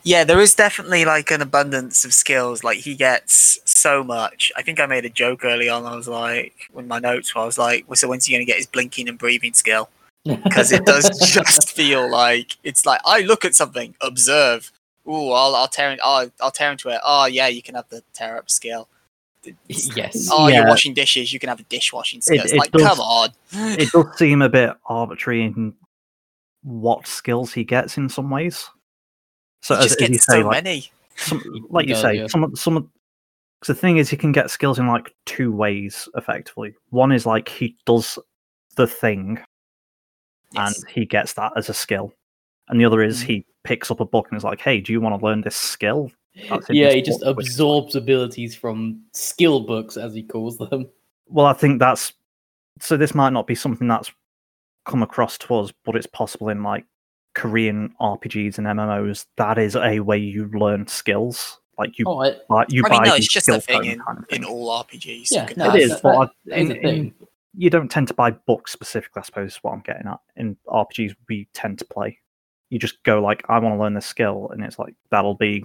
Yeah, 0.04 0.24
there 0.24 0.40
is 0.40 0.54
definitely 0.54 1.04
like 1.04 1.30
an 1.30 1.42
abundance 1.42 2.04
of 2.04 2.14
skills. 2.14 2.64
Like 2.64 2.78
he 2.78 2.94
gets 2.94 3.58
so 3.64 4.02
much. 4.02 4.50
I 4.56 4.62
think 4.62 4.80
I 4.80 4.86
made 4.86 5.04
a 5.04 5.10
joke 5.10 5.44
early 5.44 5.68
on. 5.68 5.84
I 5.84 5.96
was 5.96 6.08
like, 6.08 6.54
with 6.72 6.86
my 6.86 6.98
notes, 6.98 7.34
where 7.34 7.42
I 7.42 7.46
was 7.46 7.58
like, 7.58 7.84
well, 7.88 7.96
"So 7.96 8.08
when's 8.08 8.26
he 8.26 8.32
going 8.32 8.44
to 8.44 8.50
get 8.50 8.56
his 8.56 8.66
blinking 8.66 9.08
and 9.08 9.18
breathing 9.18 9.54
skill?" 9.54 9.88
Because 10.24 10.72
it 10.72 10.84
does 10.84 11.08
just 11.32 11.72
feel 11.72 12.10
like 12.10 12.56
it's 12.64 12.84
like 12.84 13.00
I 13.04 13.20
look 13.20 13.44
at 13.44 13.54
something, 13.54 13.94
observe. 14.00 14.72
Ooh, 15.06 15.30
I'll 15.30 15.54
I'll 15.54 15.68
tear 15.68 15.90
in, 15.90 15.98
oh, 16.04 16.30
I'll 16.40 16.50
tear 16.50 16.70
into 16.70 16.88
it. 16.90 17.00
Oh 17.04 17.26
yeah, 17.26 17.48
you 17.48 17.62
can 17.62 17.74
have 17.74 17.88
the 17.88 18.02
tear 18.12 18.36
up 18.36 18.50
skill. 18.50 18.88
yes. 19.68 20.28
Oh, 20.30 20.48
you're 20.48 20.66
washing 20.66 20.94
dishes. 20.94 21.32
You 21.32 21.38
can 21.38 21.48
have 21.48 21.60
a 21.60 21.64
dishwashing 21.64 22.20
skill. 22.20 22.42
it's 22.42 22.52
it 22.52 22.58
like, 22.58 22.70
does- 22.72 22.82
come 22.82 23.00
on. 23.00 23.30
it 23.52 23.90
does 23.92 24.18
seem 24.18 24.42
a 24.42 24.48
bit 24.48 24.70
arbitrary 24.86 25.44
in 25.44 25.74
what 26.62 27.06
skills 27.06 27.52
he 27.52 27.64
gets 27.64 27.96
in 27.96 28.08
some 28.08 28.28
ways. 28.30 28.68
So 29.62 29.74
he 29.76 29.84
as, 29.84 29.88
just 29.90 30.02
as 30.02 30.08
you 30.10 30.18
say, 30.18 30.40
so 30.42 30.46
like, 30.46 30.64
many. 30.64 30.90
some, 31.16 31.42
like 31.70 31.88
you 31.88 31.94
say, 31.96 32.14
yeah. 32.14 32.26
some 32.28 32.54
some 32.56 32.90
the 33.66 33.74
thing 33.74 33.96
is, 33.98 34.08
he 34.08 34.16
can 34.16 34.30
get 34.32 34.50
skills 34.50 34.78
in 34.78 34.86
like 34.86 35.14
two 35.26 35.50
ways 35.52 36.08
effectively. 36.14 36.74
One 36.90 37.10
is 37.12 37.26
like 37.26 37.48
he 37.48 37.76
does 37.86 38.18
the 38.76 38.86
thing 38.86 39.40
Yes. 40.52 40.78
and 40.82 40.90
he 40.90 41.04
gets 41.04 41.34
that 41.34 41.52
as 41.56 41.68
a 41.68 41.74
skill, 41.74 42.12
and 42.68 42.80
the 42.80 42.84
other 42.84 43.02
is 43.02 43.22
Mm. 43.22 43.26
he 43.26 43.46
picks 43.64 43.90
up 43.90 44.00
a 44.00 44.04
book 44.06 44.28
and 44.30 44.36
is 44.38 44.44
like, 44.44 44.60
"Hey, 44.60 44.80
do 44.80 44.92
you 44.92 45.00
want 45.00 45.18
to 45.20 45.26
learn 45.26 45.42
this 45.42 45.56
skill?" 45.56 46.10
Yeah, 46.70 46.90
he 46.92 47.02
just 47.02 47.22
absorbs 47.22 47.96
abilities 47.96 48.54
from 48.54 49.02
skill 49.12 49.60
books, 49.60 49.96
as 49.96 50.14
he 50.14 50.22
calls 50.22 50.56
them. 50.58 50.88
Well, 51.30 51.44
I 51.44 51.52
think 51.52 51.78
that's 51.78 52.14
so. 52.80 52.96
This 52.96 53.14
might 53.14 53.34
not 53.34 53.46
be 53.46 53.54
something 53.54 53.86
that's 53.86 54.10
come 54.86 55.02
across 55.02 55.36
to 55.38 55.56
us, 55.56 55.70
but 55.84 55.94
it's 55.94 56.06
possible 56.06 56.48
in 56.48 56.62
like 56.62 56.86
Korean 57.34 57.94
RPGs 58.00 58.58
and 58.58 58.66
MMOs. 58.66 59.26
That 59.36 59.58
is 59.58 59.76
a 59.76 60.00
way 60.00 60.18
you 60.18 60.46
learn 60.52 60.86
skills. 60.86 61.60
Like 61.78 61.98
you, 61.98 62.04
Oh, 62.08 62.22
I, 62.22 62.34
buy, 62.48 62.64
you 62.68 62.82
I 62.84 62.90
mean, 62.90 62.98
buy 63.02 63.06
no, 63.08 63.14
it's 63.14 63.28
just 63.28 63.48
a 63.48 63.60
skill 63.60 63.80
thing 63.80 63.92
in, 63.92 64.00
kind 64.00 64.18
of 64.18 64.24
in 64.30 64.44
all 64.44 64.82
RPGs. 64.84 65.30
Yeah, 65.30 65.48
you 65.48 65.54
no, 65.56 65.74
It 65.74 65.82
is, 65.82 65.90
that- 65.90 66.02
but 66.02 66.12
that- 66.12 66.18
I- 66.18 66.30
that 66.46 66.58
is 66.58 66.70
in- 66.98 67.14
you 67.56 67.70
don't 67.70 67.90
tend 67.90 68.08
to 68.08 68.14
buy 68.14 68.30
books 68.32 68.72
specifically. 68.72 69.20
I 69.20 69.22
suppose 69.24 69.52
is 69.52 69.58
what 69.62 69.72
I'm 69.72 69.80
getting 69.80 70.06
at. 70.06 70.18
In 70.36 70.56
RPGs, 70.68 71.14
we 71.28 71.48
tend 71.54 71.78
to 71.78 71.84
play. 71.84 72.18
You 72.70 72.78
just 72.78 73.02
go 73.04 73.20
like, 73.22 73.44
I 73.48 73.58
want 73.58 73.74
to 73.76 73.80
learn 73.80 73.94
this 73.94 74.06
skill, 74.06 74.50
and 74.52 74.62
it's 74.64 74.78
like 74.78 74.94
that'll 75.10 75.34
be 75.34 75.64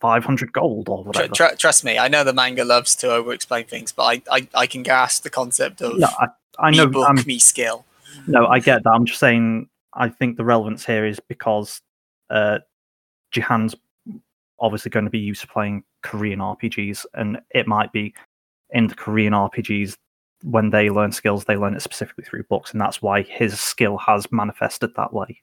500 0.00 0.52
gold 0.52 0.88
or 0.88 1.02
Tr- 1.02 1.06
whatever. 1.08 1.34
tr- 1.34 1.54
trust 1.56 1.84
me, 1.84 1.98
I 1.98 2.06
know 2.08 2.22
the 2.24 2.32
manga 2.32 2.64
loves 2.64 2.94
to 2.96 3.12
over-explain 3.12 3.64
things, 3.66 3.90
but 3.92 4.04
I, 4.04 4.22
I, 4.36 4.48
I 4.54 4.66
can 4.66 4.82
grasp 4.84 5.24
the 5.24 5.30
concept 5.30 5.80
of 5.82 5.98
no, 5.98 6.06
I, 6.18 6.28
I 6.58 6.70
me 6.70 6.76
know. 6.78 6.86
book, 6.86 7.06
I'm, 7.08 7.16
me 7.26 7.38
skill. 7.40 7.84
no, 8.28 8.46
I 8.46 8.60
get 8.60 8.84
that. 8.84 8.90
I'm 8.90 9.04
just 9.06 9.18
saying. 9.20 9.68
I 9.94 10.08
think 10.08 10.36
the 10.36 10.44
relevance 10.44 10.84
here 10.84 11.06
is 11.06 11.20
because 11.20 11.80
uh, 12.30 12.58
Jihan's 13.34 13.74
obviously 14.60 14.90
going 14.90 15.04
to 15.04 15.10
be 15.10 15.18
used 15.18 15.40
to 15.42 15.46
playing 15.46 15.84
Korean 16.02 16.40
RPGs, 16.40 17.06
and 17.14 17.40
it 17.50 17.66
might 17.66 17.92
be 17.92 18.14
in 18.70 18.86
the 18.86 18.94
Korean 18.94 19.32
RPGs 19.32 19.96
when 20.44 20.70
they 20.70 20.88
learn 20.90 21.10
skills, 21.12 21.44
they 21.44 21.56
learn 21.56 21.74
it 21.74 21.82
specifically 21.82 22.24
through 22.24 22.44
books, 22.44 22.72
and 22.72 22.80
that's 22.80 23.02
why 23.02 23.22
his 23.22 23.58
skill 23.58 23.96
has 23.98 24.30
manifested 24.30 24.94
that 24.96 25.12
way. 25.12 25.40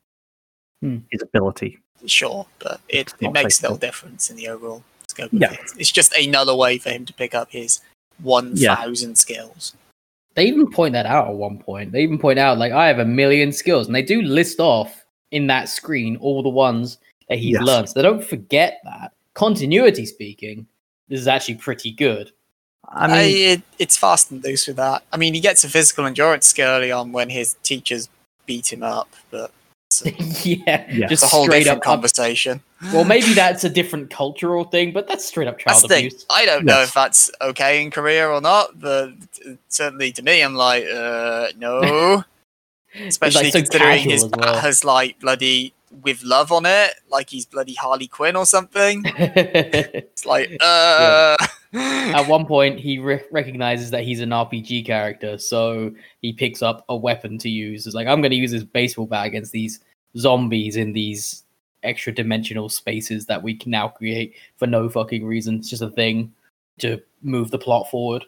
Hmm. 0.81 0.99
His 1.11 1.21
ability. 1.21 1.79
Sure, 2.05 2.45
but 2.59 2.79
it, 2.87 3.13
it 3.19 3.31
makes 3.31 3.57
faithful. 3.59 3.75
little 3.75 3.77
difference 3.77 4.29
in 4.29 4.35
the 4.35 4.47
overall 4.47 4.83
scope 5.09 5.33
of 5.33 5.41
Yeah. 5.41 5.51
it. 5.53 5.59
It's 5.77 5.91
just 5.91 6.13
another 6.13 6.55
way 6.55 6.77
for 6.77 6.89
him 6.89 7.05
to 7.05 7.13
pick 7.13 7.33
up 7.33 7.51
his 7.51 7.81
1,000 8.21 9.17
skills. 9.17 9.75
They 10.35 10.45
even 10.45 10.69
point 10.69 10.93
that 10.93 11.05
out 11.05 11.29
at 11.29 11.35
one 11.35 11.59
point. 11.59 11.91
They 11.91 12.01
even 12.01 12.19
point 12.19 12.39
out, 12.39 12.57
like, 12.57 12.73
I 12.73 12.87
have 12.87 12.99
a 12.99 13.05
million 13.05 13.51
skills, 13.51 13.87
and 13.87 13.95
they 13.95 14.01
do 14.01 14.21
list 14.21 14.59
off 14.59 15.05
in 15.31 15.47
that 15.47 15.69
screen 15.69 16.17
all 16.17 16.43
the 16.43 16.49
ones 16.49 16.97
that 17.29 17.37
he's 17.37 17.53
Yes. 17.53 17.63
learned. 17.65 17.89
So 17.89 17.93
they 17.95 18.03
don't 18.03 18.23
forget 18.23 18.79
that. 18.83 19.13
Continuity 19.33 20.05
speaking, 20.05 20.67
this 21.07 21.19
is 21.19 21.27
actually 21.27 21.55
pretty 21.55 21.91
good. 21.91 22.31
I 22.87 23.05
I 23.05 23.07
mean, 23.07 23.37
it, 23.37 23.61
it's 23.79 23.97
fast 23.97 24.31
and 24.31 24.43
loose 24.43 24.67
with 24.67 24.75
that. 24.77 25.03
I 25.11 25.17
mean, 25.17 25.33
he 25.33 25.39
gets 25.39 25.63
a 25.63 25.69
physical 25.69 26.05
endurance 26.05 26.47
skill 26.47 26.67
early 26.67 26.91
on 26.91 27.11
when 27.11 27.29
his 27.29 27.55
teachers 27.63 28.09
beat 28.45 28.71
him 28.71 28.83
up, 28.83 29.09
but 29.31 29.51
it's 30.03 30.45
yeah, 30.45 30.85
Yeah. 30.91 31.07
just 31.07 31.23
a 31.23 31.27
whole 31.27 31.45
straight 31.45 31.59
different 31.63 31.79
up. 31.79 31.83
conversation. 31.83 32.61
well, 32.93 33.03
maybe 33.13 33.33
that's 33.33 33.63
a 33.63 33.69
different 33.69 34.09
cultural 34.09 34.63
thing, 34.65 34.91
but 34.91 35.07
that's 35.07 35.25
straight 35.25 35.47
up 35.47 35.59
That's 35.65 35.81
child 35.81 35.91
thing. 35.91 36.05
abuse. 36.07 36.25
I 36.29 36.45
don't 36.45 36.65
know 36.65 36.81
if 36.81 36.93
that's 36.93 37.29
okay 37.41 37.81
in 37.81 37.91
Korea 37.91 38.27
or 38.29 38.41
not, 38.41 38.79
but 38.79 39.09
certainly 39.69 40.11
to 40.13 40.21
me, 40.23 40.41
I'm 40.41 40.55
like, 40.55 40.85
uh, 40.85 41.47
no. 41.57 42.23
Especially 42.99 43.51
so 43.51 43.59
considering 43.59 43.97
casual 43.97 44.11
his 44.11 44.23
as 44.23 44.29
bat 44.29 44.39
well. 44.39 44.57
has 44.59 44.83
like 44.85 45.19
bloody 45.19 45.73
with 46.03 46.23
love 46.23 46.51
on 46.51 46.65
it, 46.65 46.93
like 47.09 47.29
he's 47.29 47.45
bloody 47.45 47.73
Harley 47.73 48.07
Quinn 48.07 48.35
or 48.35 48.45
something. 48.45 49.03
It's 49.17 50.25
like, 50.25 50.55
uh. 50.61 51.35
At 51.75 52.27
one 52.27 52.45
point, 52.45 52.79
he 52.79 52.99
re- 52.99 53.23
recognizes 53.31 53.91
that 53.91 54.03
he's 54.03 54.21
an 54.21 54.29
RPG 54.29 54.85
character, 54.85 55.37
so 55.37 55.93
he 56.21 56.33
picks 56.33 56.61
up 56.61 56.85
a 56.89 56.95
weapon 56.95 57.37
to 57.39 57.49
use. 57.49 57.85
It's 57.85 57.95
like, 57.95 58.07
I'm 58.07 58.21
going 58.21 58.31
to 58.31 58.37
use 58.37 58.51
this 58.51 58.63
baseball 58.63 59.05
bat 59.05 59.27
against 59.27 59.51
these 59.51 59.79
zombies 60.17 60.77
in 60.77 60.93
these 60.93 61.43
extra 61.83 62.13
dimensional 62.13 62.69
spaces 62.69 63.25
that 63.27 63.41
we 63.41 63.53
can 63.53 63.71
now 63.71 63.87
create 63.87 64.33
for 64.57 64.67
no 64.67 64.89
fucking 64.89 65.25
reason. 65.25 65.55
It's 65.55 65.69
just 65.69 65.81
a 65.81 65.89
thing 65.89 66.33
to 66.79 67.01
move 67.21 67.51
the 67.51 67.57
plot 67.57 67.89
forward. 67.89 68.25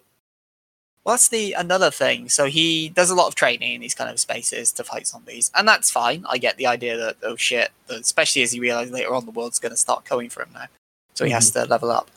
Well, 1.04 1.14
that's 1.14 1.30
the 1.30 1.54
another 1.54 1.90
thing. 1.90 2.28
So 2.28 2.48
he 2.48 2.90
does 2.90 3.10
a 3.10 3.16
lot 3.16 3.28
of 3.28 3.36
training 3.36 3.76
in 3.76 3.82
these 3.82 3.96
kind 3.96 4.10
of 4.10 4.20
spaces 4.20 4.74
to 4.74 4.84
fight 4.84 5.08
zombies, 5.08 5.52
and 5.56 5.66
that's 5.66 5.90
fine. 5.90 6.26
I 6.28 6.38
get 6.38 6.58
the 6.58 6.68
idea 6.68 6.98
that 6.98 7.16
oh 7.24 7.38
shit, 7.38 7.72
especially 7.88 8.42
as 8.42 8.52
he 8.52 8.60
realizes 8.60 8.92
later 8.92 9.14
on 9.14 9.26
the 9.26 9.32
world's 9.32 9.58
going 9.58 9.72
to 9.72 9.78
start 9.78 10.04
coming 10.04 10.30
for 10.30 10.44
him 10.44 10.50
now, 10.54 10.66
so 11.14 11.24
he 11.24 11.32
has 11.32 11.50
mm-hmm. 11.50 11.64
to 11.64 11.70
level 11.70 11.92
up. 11.92 12.12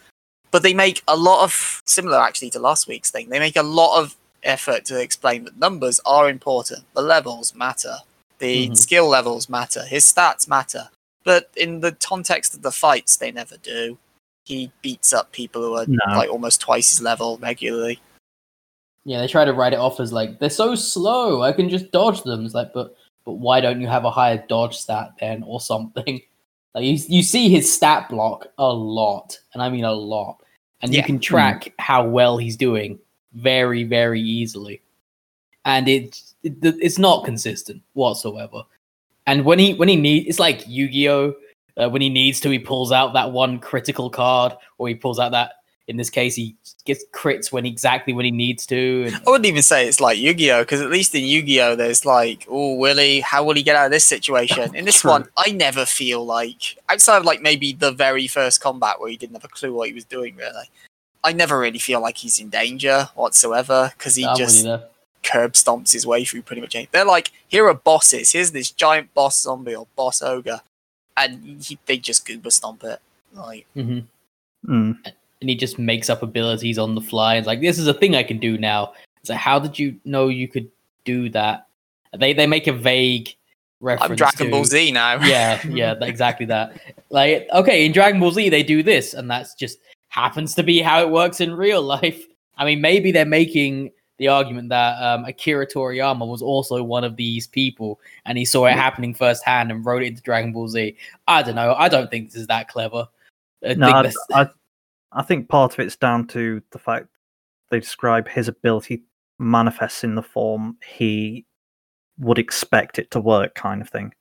But 0.50 0.62
they 0.62 0.74
make 0.74 1.02
a 1.06 1.16
lot 1.16 1.44
of 1.44 1.82
similar 1.86 2.18
actually 2.18 2.50
to 2.50 2.58
last 2.58 2.88
week's 2.88 3.10
thing. 3.10 3.28
They 3.28 3.38
make 3.38 3.56
a 3.56 3.62
lot 3.62 4.00
of 4.00 4.16
effort 4.42 4.84
to 4.86 5.00
explain 5.00 5.44
that 5.44 5.58
numbers 5.58 6.00
are 6.04 6.28
important. 6.28 6.84
The 6.94 7.02
levels 7.02 7.54
matter. 7.54 7.98
The 8.38 8.68
Mhm. 8.68 8.76
skill 8.76 9.06
levels 9.08 9.48
matter. 9.48 9.84
His 9.84 10.10
stats 10.10 10.48
matter. 10.48 10.90
But 11.24 11.50
in 11.56 11.80
the 11.80 11.92
context 11.92 12.54
of 12.54 12.62
the 12.62 12.72
fights, 12.72 13.16
they 13.16 13.30
never 13.30 13.58
do. 13.58 13.98
He 14.46 14.72
beats 14.82 15.12
up 15.12 15.30
people 15.32 15.62
who 15.62 15.76
are 15.76 15.84
No. 15.86 16.16
like 16.16 16.30
almost 16.30 16.60
twice 16.60 16.90
his 16.90 17.00
level 17.02 17.36
regularly. 17.38 18.00
Yeah, 19.04 19.20
they 19.20 19.28
try 19.28 19.44
to 19.44 19.52
write 19.52 19.72
it 19.74 19.78
off 19.78 20.00
as 20.00 20.12
like 20.12 20.38
they're 20.38 20.50
so 20.50 20.74
slow. 20.74 21.42
I 21.42 21.52
can 21.52 21.68
just 21.68 21.90
dodge 21.90 22.22
them. 22.22 22.44
It's 22.44 22.54
like, 22.54 22.72
but 22.72 22.96
but 23.26 23.32
why 23.32 23.60
don't 23.60 23.80
you 23.82 23.86
have 23.86 24.04
a 24.06 24.10
higher 24.10 24.42
dodge 24.48 24.76
stat 24.76 25.12
then 25.20 25.42
or 25.42 25.60
something? 25.60 26.22
Like 26.74 26.84
you, 26.84 26.98
you 27.08 27.22
see 27.22 27.48
his 27.48 27.72
stat 27.72 28.08
block 28.08 28.46
a 28.58 28.72
lot, 28.72 29.38
and 29.54 29.62
I 29.62 29.68
mean 29.68 29.84
a 29.84 29.92
lot, 29.92 30.42
and 30.82 30.94
you 30.94 31.02
can 31.02 31.18
track 31.18 31.72
how 31.78 32.06
well 32.06 32.38
he's 32.38 32.56
doing 32.56 32.98
very 33.34 33.84
very 33.84 34.20
easily, 34.20 34.82
and 35.64 35.88
it, 35.88 36.20
it 36.42 36.54
it's 36.62 36.98
not 36.98 37.24
consistent 37.24 37.82
whatsoever. 37.94 38.62
And 39.26 39.44
when 39.44 39.58
he 39.58 39.74
when 39.74 39.88
he 39.88 39.96
need 39.96 40.28
it's 40.28 40.38
like 40.38 40.64
Yu 40.66 40.88
Gi 40.88 41.08
Oh 41.08 41.34
Uh, 41.76 41.88
when 41.88 42.02
he 42.02 42.08
needs 42.10 42.40
to, 42.40 42.50
he 42.50 42.58
pulls 42.58 42.92
out 42.92 43.14
that 43.14 43.32
one 43.32 43.58
critical 43.58 44.10
card, 44.10 44.52
or 44.78 44.88
he 44.88 44.94
pulls 44.94 45.18
out 45.18 45.32
that. 45.32 45.59
In 45.90 45.96
this 45.96 46.08
case, 46.08 46.36
he 46.36 46.54
gets 46.84 47.04
crits 47.12 47.50
when 47.50 47.66
exactly 47.66 48.12
when 48.12 48.24
he 48.24 48.30
needs 48.30 48.64
to. 48.66 49.04
And, 49.06 49.16
I 49.16 49.30
wouldn't 49.30 49.46
even 49.46 49.62
say 49.62 49.88
it's 49.88 50.00
like 50.00 50.18
Yu-Gi-Oh 50.18 50.62
because 50.62 50.80
at 50.80 50.88
least 50.88 51.14
in 51.16 51.24
Yu-Gi-Oh 51.24 51.74
there's 51.74 52.06
like, 52.06 52.46
oh, 52.48 52.76
will 52.76 52.96
he? 52.96 53.18
How 53.20 53.42
will 53.42 53.54
he 53.54 53.64
get 53.64 53.74
out 53.74 53.86
of 53.86 53.90
this 53.90 54.04
situation? 54.04 54.74
In 54.76 54.84
this 54.84 55.00
True. 55.00 55.10
one, 55.10 55.28
I 55.36 55.50
never 55.50 55.84
feel 55.84 56.24
like 56.24 56.78
outside 56.88 57.18
of 57.18 57.24
like 57.24 57.42
maybe 57.42 57.72
the 57.72 57.90
very 57.90 58.28
first 58.28 58.60
combat 58.60 59.00
where 59.00 59.10
he 59.10 59.16
didn't 59.16 59.34
have 59.34 59.44
a 59.44 59.48
clue 59.48 59.74
what 59.74 59.88
he 59.88 59.94
was 59.94 60.04
doing. 60.04 60.36
Really, 60.36 60.70
I 61.24 61.32
never 61.32 61.58
really 61.58 61.80
feel 61.80 62.00
like 62.00 62.18
he's 62.18 62.38
in 62.38 62.50
danger 62.50 63.08
whatsoever 63.16 63.92
because 63.98 64.14
he 64.14 64.24
I'm 64.24 64.36
just 64.36 64.64
curb 65.24 65.52
stomps 65.52 65.92
his 65.92 66.06
way 66.06 66.24
through 66.24 66.42
pretty 66.42 66.62
much 66.62 66.76
anything. 66.76 66.90
They're 66.92 67.04
like, 67.04 67.32
here 67.48 67.66
are 67.68 67.74
bosses. 67.74 68.30
Here's 68.30 68.52
this 68.52 68.70
giant 68.70 69.12
boss 69.12 69.42
zombie 69.42 69.74
or 69.74 69.88
boss 69.96 70.22
ogre, 70.22 70.60
and 71.16 71.62
he, 71.62 71.78
they 71.86 71.98
just 71.98 72.24
goober 72.24 72.50
stomp 72.50 72.84
it. 72.84 73.00
Like, 73.34 73.66
Mhm. 73.76 74.04
Mm. 74.66 75.12
And 75.40 75.48
he 75.48 75.56
just 75.56 75.78
makes 75.78 76.10
up 76.10 76.22
abilities 76.22 76.78
on 76.78 76.94
the 76.94 77.00
fly. 77.00 77.36
It's 77.36 77.46
like 77.46 77.60
this 77.60 77.78
is 77.78 77.86
a 77.86 77.94
thing 77.94 78.14
I 78.14 78.22
can 78.22 78.38
do 78.38 78.58
now. 78.58 78.92
It's 79.20 79.30
like 79.30 79.38
how 79.38 79.58
did 79.58 79.78
you 79.78 79.98
know 80.04 80.28
you 80.28 80.48
could 80.48 80.70
do 81.04 81.28
that? 81.30 81.66
They 82.16 82.32
they 82.32 82.46
make 82.46 82.66
a 82.66 82.72
vague 82.72 83.34
reference. 83.80 84.10
I'm 84.10 84.16
Dragon 84.16 84.46
to, 84.46 84.50
Ball 84.50 84.64
Z 84.64 84.92
now. 84.92 85.22
yeah, 85.24 85.60
yeah, 85.66 85.94
exactly 86.00 86.46
that. 86.46 86.80
Like 87.10 87.48
okay, 87.52 87.84
in 87.84 87.92
Dragon 87.92 88.20
Ball 88.20 88.32
Z 88.32 88.48
they 88.48 88.62
do 88.62 88.82
this, 88.82 89.14
and 89.14 89.30
that's 89.30 89.54
just 89.54 89.78
happens 90.08 90.54
to 90.54 90.62
be 90.62 90.80
how 90.80 91.00
it 91.00 91.10
works 91.10 91.40
in 91.40 91.54
real 91.54 91.82
life. 91.98 92.26
I 92.56 92.64
mean, 92.64 92.80
maybe 92.80 93.10
they're 93.10 93.24
making 93.24 93.92
the 94.18 94.28
argument 94.28 94.68
that 94.68 95.02
um, 95.02 95.24
Akira 95.24 95.66
Toriyama 95.66 96.28
was 96.28 96.42
also 96.42 96.82
one 96.82 97.04
of 97.04 97.16
these 97.16 97.46
people, 97.46 97.98
and 98.26 98.36
he 98.36 98.44
saw 98.44 98.66
it 98.66 98.74
happening 98.74 99.14
firsthand 99.14 99.70
and 99.70 99.84
wrote 99.84 100.02
it 100.02 100.08
into 100.08 100.22
Dragon 100.22 100.52
Ball 100.52 100.68
Z. 100.68 100.94
I 101.26 101.42
don't 101.42 101.54
know. 101.54 101.74
I 101.74 101.88
don't 101.88 102.10
think 102.10 102.30
this 102.30 102.42
is 102.42 102.46
that 102.48 102.68
clever. 102.68 103.08
I 103.64 103.74
No, 103.74 104.02
think 104.02 104.14
I, 104.34 104.42
I, 104.42 104.48
I 105.12 105.22
think 105.22 105.48
part 105.48 105.72
of 105.72 105.80
it's 105.80 105.96
down 105.96 106.26
to 106.28 106.62
the 106.72 106.78
fact 106.78 107.08
they 107.70 107.80
describe 107.80 108.28
his 108.28 108.48
ability 108.48 109.02
manifests 109.38 110.04
in 110.04 110.14
the 110.14 110.22
form 110.22 110.76
he 110.86 111.46
would 112.18 112.38
expect 112.38 112.98
it 112.98 113.10
to 113.12 113.20
work, 113.20 113.54
kind 113.54 113.80
of 113.80 113.88
thing. 113.88 114.12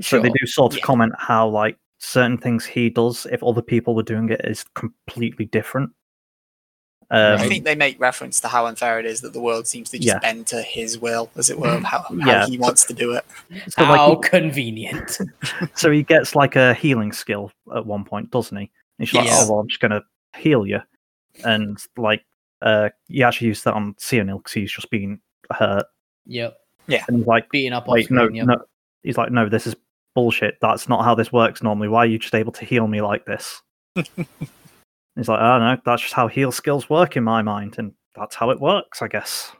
So 0.00 0.20
they 0.20 0.28
do 0.28 0.46
sort 0.46 0.72
of 0.72 0.78
Yeah. 0.78 0.84
comment 0.84 1.12
how 1.18 1.48
like 1.48 1.78
certain 1.98 2.38
things 2.38 2.64
he 2.64 2.90
does, 2.90 3.26
if 3.32 3.42
other 3.42 3.62
people 3.62 3.94
were 3.94 4.02
doing 4.02 4.28
it, 4.28 4.40
is 4.44 4.64
completely 4.74 5.46
different. 5.46 5.90
Um, 7.10 7.38
I 7.40 7.46
think 7.48 7.64
they 7.64 7.74
make 7.76 8.00
reference 8.00 8.40
to 8.40 8.48
how 8.48 8.66
unfair 8.66 8.98
it 8.98 9.06
is 9.06 9.20
that 9.20 9.32
the 9.32 9.40
world 9.40 9.66
seems 9.68 9.90
to 9.90 9.98
just 9.98 10.08
Yeah. 10.08 10.18
bend 10.18 10.48
to 10.48 10.60
his 10.60 10.98
will, 10.98 11.30
as 11.36 11.50
it 11.50 11.58
were, 11.58 11.78
how, 11.80 12.00
how 12.02 12.14
Yeah. 12.14 12.46
he 12.46 12.58
wants 12.58 12.84
to 12.86 12.94
do 12.94 13.12
it. 13.12 13.24
so, 13.68 13.84
How 13.84 14.20
he- 14.20 14.28
convenient. 14.28 15.18
so 15.74 15.90
he 15.90 16.02
gets 16.02 16.34
like 16.34 16.56
a 16.56 16.74
healing 16.74 17.12
skill 17.12 17.52
at 17.74 17.86
one 17.86 18.04
point, 18.04 18.30
doesn't 18.30 18.56
he? 18.56 18.70
And 18.98 19.08
he's 19.08 19.14
like, 19.14 19.28
"Oh 19.30 19.50
well, 19.50 19.60
I'm 19.60 19.68
just 19.68 19.80
gonna 19.80 20.02
heal 20.36 20.66
you," 20.66 20.80
and 21.44 21.78
like 21.96 22.24
uh, 22.62 22.90
he 23.08 23.22
actually 23.22 23.48
used 23.48 23.64
that 23.64 23.74
on 23.74 23.94
Cyanil 23.94 24.38
because 24.38 24.52
he's 24.52 24.72
just 24.72 24.90
been 24.90 25.20
hurt, 25.52 25.86
Yep. 26.26 26.56
Yeah. 26.88 27.04
And 27.08 27.18
he's 27.18 27.26
like, 27.26 27.50
Beating 27.50 27.72
up 27.72 27.88
off 27.88 27.94
"Wait, 27.94 28.10
no. 28.10 28.28
Yep. 28.28 28.46
no." 28.46 28.64
He's 29.02 29.18
like, 29.18 29.30
"No, 29.30 29.48
this 29.48 29.66
is 29.66 29.76
bullshit. 30.14 30.58
That's 30.60 30.88
not 30.88 31.04
how 31.04 31.14
this 31.14 31.32
works 31.32 31.62
normally. 31.62 31.88
Why 31.88 32.00
are 32.00 32.06
you 32.06 32.18
just 32.18 32.34
able 32.34 32.52
to 32.52 32.64
heal 32.64 32.86
me 32.86 33.00
like 33.00 33.24
this?" 33.24 33.62
he's 33.94 34.16
like, 35.28 35.40
"Oh 35.40 35.58
no, 35.58 35.76
that's 35.84 36.02
just 36.02 36.14
how 36.14 36.28
heal 36.28 36.52
skills 36.52 36.90
work 36.90 37.16
in 37.16 37.24
my 37.24 37.42
mind, 37.42 37.76
and 37.78 37.92
that's 38.14 38.34
how 38.34 38.50
it 38.50 38.60
works, 38.60 39.02
I 39.02 39.08
guess." 39.08 39.52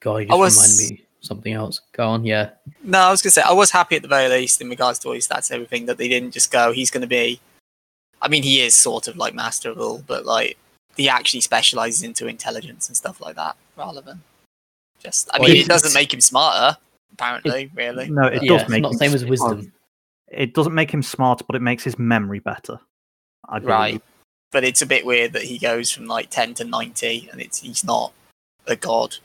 God, 0.00 0.18
you 0.18 0.26
just 0.26 0.38
was- 0.38 0.80
remind 0.80 0.90
me 1.00 1.04
something 1.20 1.52
else. 1.52 1.80
Go 1.92 2.08
on, 2.08 2.24
yeah. 2.24 2.50
No, 2.82 2.98
I 2.98 3.10
was 3.10 3.20
going 3.20 3.30
to 3.30 3.34
say, 3.34 3.42
I 3.42 3.52
was 3.52 3.72
happy 3.72 3.96
at 3.96 4.02
the 4.02 4.08
very 4.08 4.28
least 4.28 4.60
in 4.60 4.68
regards 4.68 5.00
to 5.00 5.08
all 5.08 5.14
his 5.14 5.26
stats 5.26 5.50
and 5.50 5.56
everything 5.56 5.86
that 5.86 5.98
they 5.98 6.08
didn't 6.08 6.30
just 6.30 6.52
go, 6.52 6.70
he's 6.70 6.90
going 6.90 7.00
to 7.00 7.08
be. 7.08 7.40
I 8.22 8.28
mean, 8.28 8.42
he 8.42 8.60
is 8.60 8.74
sort 8.74 9.08
of 9.08 9.16
like 9.16 9.34
Master 9.34 9.70
of 9.70 9.78
All, 9.78 10.02
but 10.06 10.24
like, 10.26 10.56
he 10.96 11.08
actually 11.08 11.40
specializes 11.40 12.02
into 12.02 12.26
intelligence 12.26 12.88
and 12.88 12.96
stuff 12.96 13.20
like 13.20 13.36
that 13.36 13.56
rather 13.76 14.00
than 14.00 14.20
just. 15.02 15.28
I 15.32 15.38
Well, 15.38 15.48
mean, 15.48 15.56
it 15.58 15.60
it's- 15.60 15.82
doesn't 15.82 15.94
make 15.98 16.12
him 16.12 16.20
smarter, 16.20 16.76
apparently, 17.12 17.70
really. 17.74 18.08
No, 18.10 18.24
it 18.26 18.42
yeah, 18.42 18.48
does 18.52 18.62
it's 18.62 18.70
make 18.70 18.82
not 18.82 18.92
him 18.92 18.98
the 18.98 19.04
same 19.06 19.14
as 19.14 19.24
wisdom. 19.24 19.72
It 20.30 20.52
doesn't 20.54 20.74
make 20.74 20.92
him 20.92 21.02
smarter, 21.02 21.44
but 21.46 21.56
it 21.56 21.62
makes 21.62 21.84
his 21.84 21.98
memory 21.98 22.40
better. 22.40 22.80
I 23.48 23.60
believe. 23.60 23.68
Right. 23.70 24.02
But 24.50 24.64
it's 24.64 24.82
a 24.82 24.86
bit 24.86 25.06
weird 25.06 25.32
that 25.34 25.42
he 25.42 25.58
goes 25.58 25.90
from 25.90 26.06
like 26.06 26.30
10 26.30 26.54
to 26.54 26.64
90 26.64 27.28
and 27.32 27.40
it's 27.40 27.60
he's 27.60 27.84
not 27.84 28.12
a 28.66 28.76
god. 28.76 29.16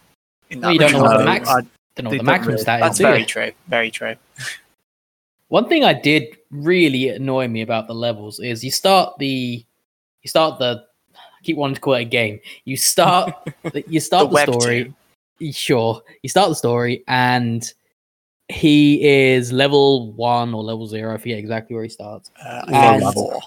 In 0.50 0.62
Well, 0.62 0.72
you 0.72 0.80
don't 0.80 0.91
know 0.94 1.02
what 1.02 1.12
the 1.14 1.18
regard. 1.20 1.26
max- 1.26 1.50
I- 1.50 1.54
Don't 1.54 1.66
know 2.06 2.10
what 2.10 2.12
the 2.12 2.18
don't 2.18 2.26
maximum 2.26 2.48
really- 2.54 2.62
stat 2.62 2.80
That's 2.82 2.94
is. 2.94 2.98
do 3.00 3.04
you? 3.04 3.10
very 3.10 3.26
true. 3.26 3.52
Very 3.68 3.91
true. 3.91 4.16
One 5.50 5.68
thing 5.68 5.84
I 5.84 5.94
did 5.94 6.38
really 6.52 7.10
annoy 7.10 7.48
me 7.48 7.62
about 7.62 7.88
the 7.88 7.94
levels 7.96 8.39
is 8.39 8.64
you 8.64 8.72
start 8.72 9.18
the 9.20 9.64
you 10.22 10.28
start 10.30 10.60
the 10.60 10.84
I 11.16 11.44
keep 11.44 11.58
wanting 11.58 11.76
to 11.76 11.82
call 11.82 11.94
it 11.96 12.02
a 12.02 12.06
game. 12.06 12.39
You 12.66 12.78
start 12.78 13.34
you 13.88 14.00
start 14.00 14.30
The 14.30 14.36
the, 14.46 14.52
webtoon. 14.52 14.62
story. 14.62 14.94
Sure, 15.52 16.02
you 16.22 16.30
start 16.30 16.50
the 16.50 16.56
story 16.56 17.04
and 17.08 17.72
he 18.50 19.04
is 19.04 19.52
level 19.52 20.12
one 20.14 20.54
or 20.54 20.64
level 20.64 20.88
zero. 20.88 21.14
I 21.14 21.18
forget 21.18 21.38
exactly 21.39 21.76
where 21.76 21.84
he 21.84 21.89
starts. 21.89 22.32
Uh, 22.44 22.64
And- 22.68 22.76
I 22.78 23.00
think 23.00 23.14
four. 23.14 23.41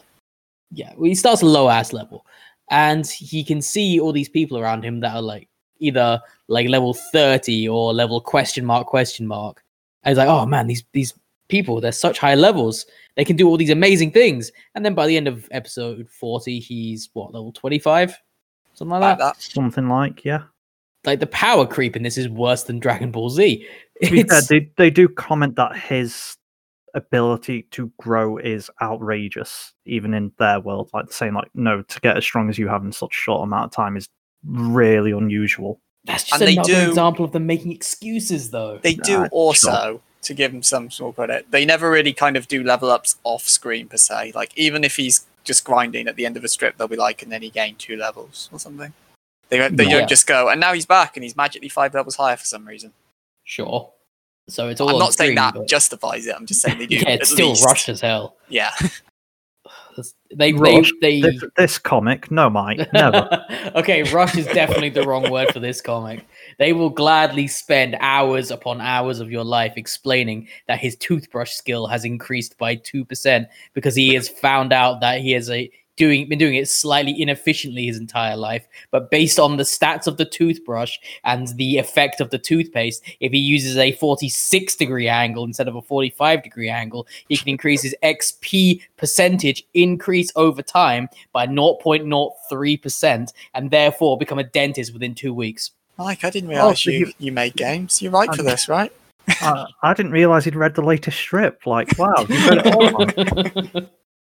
yeah, 0.72 0.92
well, 0.96 1.08
he 1.08 1.14
starts 1.14 1.42
a 1.42 1.46
low 1.46 1.68
ass 1.68 1.92
level, 1.92 2.26
and 2.70 3.06
he 3.06 3.42
can 3.44 3.62
see 3.62 3.98
all 4.00 4.12
these 4.12 4.28
people 4.28 4.58
around 4.58 4.84
him 4.84 5.00
that 5.00 5.14
are 5.14 5.22
like 5.22 5.48
either 5.78 6.20
like 6.48 6.68
level 6.68 6.92
thirty 7.12 7.68
or 7.68 7.92
level 7.94 8.20
question 8.20 8.64
mark 8.64 8.86
question 8.86 9.26
mark. 9.26 9.62
And 10.02 10.10
he's 10.12 10.18
like, 10.18 10.28
oh 10.28 10.44
man, 10.46 10.66
these 10.66 10.84
these 10.92 11.14
people 11.48 11.80
they're 11.80 11.92
such 11.92 12.18
high 12.18 12.34
levels. 12.34 12.86
They 13.16 13.24
can 13.24 13.36
do 13.36 13.48
all 13.48 13.56
these 13.56 13.70
amazing 13.70 14.10
things. 14.12 14.52
And 14.74 14.84
then 14.84 14.94
by 14.94 15.06
the 15.06 15.16
end 15.16 15.28
of 15.28 15.48
episode 15.50 16.08
forty, 16.10 16.58
he's 16.58 17.08
what 17.14 17.32
level 17.34 17.52
twenty 17.52 17.78
five, 17.78 18.16
something 18.74 18.90
like 18.90 19.00
Like 19.00 19.18
that. 19.18 19.34
that. 19.36 19.42
something 19.42 19.88
like 19.88 20.24
yeah. 20.24 20.42
Like 21.04 21.20
the 21.20 21.26
power 21.28 21.66
creep 21.66 21.94
in 21.96 22.02
this 22.02 22.18
is 22.18 22.28
worse 22.28 22.64
than 22.64 22.78
Dragon 22.80 23.10
Ball 23.12 23.30
Z. 23.30 23.66
To 24.02 24.10
be 24.10 24.22
fair, 24.22 24.38
It's- 24.38 24.48
they, 24.48 24.70
they 24.76 24.90
do 24.90 25.08
comment 25.08 25.56
that 25.56 25.76
his 25.76 26.36
ability 26.94 27.62
to 27.70 27.92
grow 27.98 28.38
is 28.38 28.70
outrageous, 28.82 29.72
even 29.84 30.14
in 30.14 30.32
their 30.38 30.60
world. 30.60 30.90
Like 30.92 31.12
saying, 31.12 31.34
like, 31.34 31.48
no, 31.54 31.82
to 31.82 32.00
get 32.00 32.16
as 32.16 32.24
strong 32.24 32.48
as 32.48 32.58
you 32.58 32.68
have 32.68 32.82
in 32.84 32.92
such 32.92 33.14
a 33.16 33.20
short 33.20 33.42
amount 33.44 33.66
of 33.66 33.70
time 33.72 33.96
is 33.96 34.08
really 34.44 35.12
unusual. 35.12 35.80
That's 36.04 36.24
just 36.24 36.40
And 36.40 36.48
they 36.48 36.54
another 36.54 36.84
do- 36.84 36.88
example 36.88 37.24
of 37.24 37.32
them 37.32 37.46
making 37.46 37.72
excuses, 37.72 38.50
though. 38.50 38.78
They 38.82 38.94
do 38.94 39.26
also. 39.26 39.70
sure. 39.70 40.00
To 40.26 40.34
give 40.34 40.52
him 40.52 40.62
some 40.62 40.90
small 40.90 41.12
credit, 41.12 41.46
they 41.50 41.64
never 41.64 41.90
really 41.90 42.12
kind 42.12 42.36
of 42.36 42.46
do 42.48 42.62
level 42.62 42.90
ups 42.90 43.16
off 43.24 43.42
screen 43.48 43.88
per 43.88 43.96
se. 43.96 44.32
Like, 44.34 44.52
even 44.56 44.84
if 44.84 44.96
he's 44.96 45.26
just 45.44 45.64
grinding 45.64 46.06
at 46.08 46.16
the 46.16 46.26
end 46.26 46.36
of 46.36 46.44
a 46.44 46.48
strip, 46.48 46.76
they'll 46.76 46.88
be 46.88 46.96
like, 46.96 47.22
and 47.22 47.30
then 47.32 47.42
he 47.42 47.50
gained 47.50 47.78
two 47.78 47.96
levels 47.96 48.48
or 48.52 48.58
something. 48.58 48.92
They, 49.48 49.58
don't- 49.58 49.76
they 49.76 49.84
Yeah. 49.84 49.98
don't 50.00 50.08
just 50.08 50.26
go, 50.26 50.48
and 50.48 50.60
now 50.60 50.72
he's 50.72 50.86
back 50.86 51.16
and 51.16 51.24
he's 51.24 51.36
magically 51.36 51.68
five 51.68 51.94
levels 51.94 52.16
higher 52.16 52.36
for 52.36 52.44
some 52.44 52.66
reason. 52.66 52.92
Sure. 53.44 53.90
So 54.48 54.68
it's 54.68 54.80
all. 54.80 54.90
I'm 54.90 54.98
not 54.98 55.14
saying 55.14 55.34
that 55.36 55.54
but- 55.54 55.66
justifies 55.68 56.26
it. 56.26 56.34
I'm 56.36 56.46
just 56.46 56.60
saying 56.60 56.78
they 56.78 56.86
do. 56.94 56.96
yeah, 56.96 57.10
it's 57.10 57.30
still 57.30 57.48
least. 57.50 57.64
rushed 57.64 57.88
as 57.88 58.00
hell. 58.00 58.36
Yeah. 58.48 58.70
They, 60.34 60.52
Rush? 60.52 60.92
they, 61.00 61.20
they 61.20 61.30
This, 61.30 61.44
this 61.56 61.78
comic, 61.78 62.30
no, 62.30 62.50
Mike, 62.50 62.92
never. 62.92 63.28
okay, 63.74 64.02
rush 64.12 64.36
is 64.36 64.46
definitely 64.46 64.90
the 64.90 65.06
wrong 65.06 65.30
word 65.30 65.52
for 65.52 65.60
this 65.60 65.80
comic. 65.80 66.26
They 66.58 66.72
will 66.72 66.90
gladly 66.90 67.46
spend 67.46 67.96
hours 68.00 68.50
upon 68.50 68.80
hours 68.80 69.20
of 69.20 69.30
your 69.30 69.44
life 69.44 69.74
explaining 69.76 70.48
that 70.68 70.78
his 70.78 70.96
toothbrush 70.96 71.52
skill 71.52 71.86
has 71.86 72.04
increased 72.04 72.58
by 72.58 72.76
two 72.76 73.04
percent 73.04 73.48
because 73.74 73.94
he 73.94 74.14
has 74.14 74.28
found 74.28 74.72
out 74.72 75.00
that 75.00 75.20
he 75.20 75.32
has 75.32 75.50
a 75.50 75.70
doing 75.96 76.28
been 76.28 76.38
doing 76.38 76.54
it 76.56 76.68
slightly 76.68 77.20
inefficiently 77.20 77.86
his 77.86 77.98
entire 77.98 78.36
life. 78.36 78.66
But 78.90 79.10
based 79.10 79.38
on 79.38 79.56
the 79.56 79.62
stats 79.64 80.06
of 80.06 80.16
the 80.18 80.24
toothbrush 80.24 80.98
and 81.24 81.48
the 81.56 81.78
effect 81.78 82.20
of 82.20 82.30
the 82.30 82.38
toothpaste, 82.38 83.02
if 83.20 83.32
he 83.32 83.38
uses 83.38 83.76
a 83.76 83.92
forty-six 83.92 84.76
degree 84.76 85.08
angle 85.08 85.44
instead 85.44 85.68
of 85.68 85.76
a 85.76 85.82
forty-five 85.82 86.42
degree 86.42 86.68
angle, 86.68 87.06
he 87.28 87.36
can 87.36 87.48
increase 87.48 87.82
his 87.82 87.94
XP 88.02 88.80
percentage 88.96 89.64
increase 89.74 90.30
over 90.36 90.62
time 90.62 91.08
by 91.32 91.46
0.03% 91.46 93.32
and 93.54 93.70
therefore 93.70 94.18
become 94.18 94.38
a 94.38 94.44
dentist 94.44 94.92
within 94.92 95.14
two 95.14 95.32
weeks. 95.34 95.70
Mike, 95.98 96.24
I 96.24 96.30
didn't 96.30 96.50
realize 96.50 96.82
so 96.82 96.90
you, 96.90 96.98
you- 97.06 97.12
you 97.18 97.32
made 97.32 97.54
games. 97.56 98.02
You're 98.02 98.12
right 98.12 98.32
for 98.34 98.40
Um, 98.42 98.46
this, 98.46 98.68
right? 98.68 98.92
I, 99.40 99.66
I 99.82 99.94
didn't 99.94 100.12
realize 100.12 100.44
he'd 100.44 100.54
read 100.54 100.74
the 100.74 100.82
latest 100.82 101.18
strip. 101.18 101.66
Like, 101.66 101.98
wow, 101.98 102.14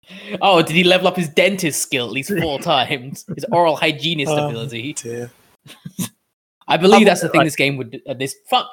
you 0.08 0.16
read 0.24 0.34
it 0.34 0.40
all. 0.42 0.58
oh, 0.58 0.62
did 0.62 0.76
he 0.76 0.84
level 0.84 1.06
up 1.08 1.16
his 1.16 1.28
dentist 1.28 1.82
skill 1.82 2.06
at 2.06 2.12
least 2.12 2.32
four 2.40 2.58
times? 2.60 3.24
His 3.34 3.44
oral 3.52 3.76
hygienist 3.76 4.30
Oh, 4.32 4.48
ability. 4.48 4.92
dear. 4.94 5.30
I 6.68 6.76
believe 6.76 7.00
Um, 7.00 7.04
that's 7.04 7.20
the 7.20 7.28
thing 7.28 7.40
right. 7.40 7.44
this 7.44 7.56
game 7.56 7.76
would 7.76 7.90
do. 7.90 8.00
Uh, 8.08 8.14
this 8.14 8.36
fuck 8.48 8.68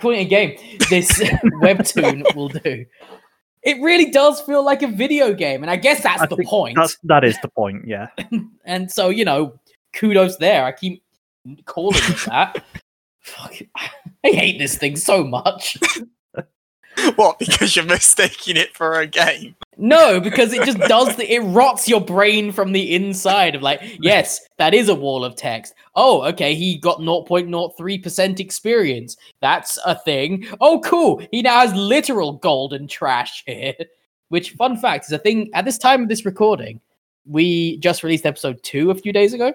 calling 0.00 0.20
a 0.20 0.24
game. 0.24 0.56
This 0.90 1.10
webtoon 1.62 2.32
will 2.34 2.48
do. 2.48 2.84
It 3.62 3.80
really 3.80 4.10
does 4.10 4.40
feel 4.42 4.62
like 4.64 4.82
a 4.82 4.88
video 4.88 5.32
game, 5.32 5.62
and 5.62 5.70
I 5.70 5.76
guess 5.76 6.02
that's 6.02 6.22
I 6.22 6.26
the 6.26 6.44
point. 6.44 6.76
That's 6.76 6.98
that 7.04 7.24
is 7.24 7.36
the 7.40 7.48
point. 7.48 7.88
Yeah. 7.88 8.08
And 8.64 8.90
so, 8.90 9.08
you 9.08 9.24
know, 9.24 9.58
kudos 9.94 10.36
there. 10.36 10.64
I 10.64 10.72
keep 10.72 11.02
calling 11.64 11.96
it 12.04 12.18
that. 12.26 12.62
Fuck, 13.20 13.54
I 13.74 13.88
hate 14.28 14.58
this 14.58 14.76
thing 14.76 14.96
so 14.96 15.24
much. 15.24 15.78
What? 17.16 17.38
Because 17.38 17.76
you're 17.76 17.84
mistaking 17.84 18.56
it 18.56 18.74
for 18.74 19.00
a 19.00 19.06
game? 19.06 19.54
No, 19.76 20.20
because 20.20 20.52
it 20.52 20.64
just 20.64 20.78
does 20.78 21.16
the 21.16 21.32
it 21.32 21.40
rots 21.40 21.88
your 21.88 22.00
brain 22.00 22.52
from 22.52 22.72
the 22.72 22.94
inside 22.94 23.54
of 23.54 23.62
like, 23.62 23.80
yes, 24.00 24.40
that 24.58 24.74
is 24.74 24.88
a 24.88 24.94
wall 24.94 25.24
of 25.24 25.36
text. 25.36 25.74
Oh, 25.94 26.22
okay, 26.24 26.54
he 26.54 26.78
got 26.78 26.98
0.03% 26.98 28.40
experience. 28.40 29.16
That's 29.40 29.78
a 29.84 29.94
thing. 29.94 30.46
Oh, 30.60 30.80
cool. 30.80 31.22
He 31.30 31.42
now 31.42 31.60
has 31.60 31.74
literal 31.74 32.32
golden 32.32 32.86
trash 32.86 33.42
here. 33.46 33.74
Which 34.28 34.52
fun 34.52 34.76
fact 34.76 35.04
is 35.06 35.12
a 35.12 35.18
thing 35.18 35.50
at 35.54 35.64
this 35.64 35.78
time 35.78 36.02
of 36.02 36.08
this 36.08 36.24
recording, 36.24 36.80
we 37.26 37.78
just 37.78 38.02
released 38.02 38.26
episode 38.26 38.62
two 38.62 38.90
a 38.90 38.94
few 38.94 39.12
days 39.12 39.32
ago. 39.32 39.52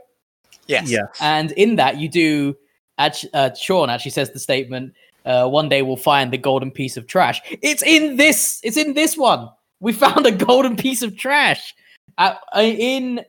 Yes. 0.68 0.90
Yes. 0.90 1.08
And 1.20 1.52
in 1.54 1.76
that, 1.78 1.98
you 1.98 2.10
do. 2.10 2.56
Actu- 2.98 3.30
uh, 3.34 3.54
Sean 3.56 3.90
actually 3.90 4.12
says 4.12 4.32
the 4.32 4.40
statement. 4.40 4.94
Uh, 5.30 5.48
one 5.48 5.70
day 5.70 5.84
we'll 5.84 5.96
find 5.96 6.34
the 6.34 6.38
golden 6.38 6.72
piece 6.72 6.98
of 6.98 7.06
trash. 7.06 7.40
It's 7.62 7.84
in 7.84 8.18
this. 8.18 8.60
It's 8.64 8.78
in 8.78 8.94
this 8.96 9.16
one. 9.16 9.48
We 9.80 9.94
found 10.06 10.26
a 10.26 10.32
golden 10.32 10.76
piece 10.76 11.04
of 11.04 11.16
trash. 11.16 11.74
Uh, 12.18 12.34
uh, 12.56 12.62
in 12.62 13.24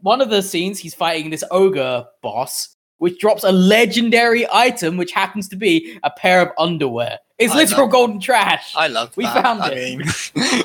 one 0.00 0.20
of 0.22 0.30
the 0.30 0.42
scenes, 0.42 0.78
he's 0.78 0.94
fighting 0.94 1.28
this 1.30 1.44
ogre 1.50 2.06
boss, 2.22 2.74
which 2.98 3.18
drops 3.20 3.44
a 3.44 3.52
legendary 3.52 4.46
item, 4.50 4.96
which 4.96 5.12
happens 5.12 5.46
to 5.50 5.56
be 5.56 5.98
a 6.02 6.10
pair 6.10 6.40
of 6.40 6.48
underwear. 6.58 7.18
It's 7.38 7.52
I 7.52 7.56
literal 7.58 7.86
know. 7.86 7.92
golden 7.92 8.18
trash. 8.20 8.72
I 8.74 8.88
love 8.88 9.14
We 9.16 9.24
that. 9.24 9.42
found 9.42 9.60
I 9.62 9.68
it. 9.74 9.98
mean, 9.98 10.62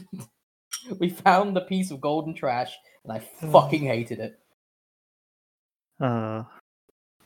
We 0.98 1.10
found 1.10 1.54
the 1.54 1.60
piece 1.62 1.90
of 1.90 2.00
golden 2.00 2.34
trash, 2.34 2.72
and 3.04 3.12
I 3.12 3.18
fucking 3.20 3.82
hated 3.84 4.18
it. 4.20 4.38
Uh, 6.00 6.44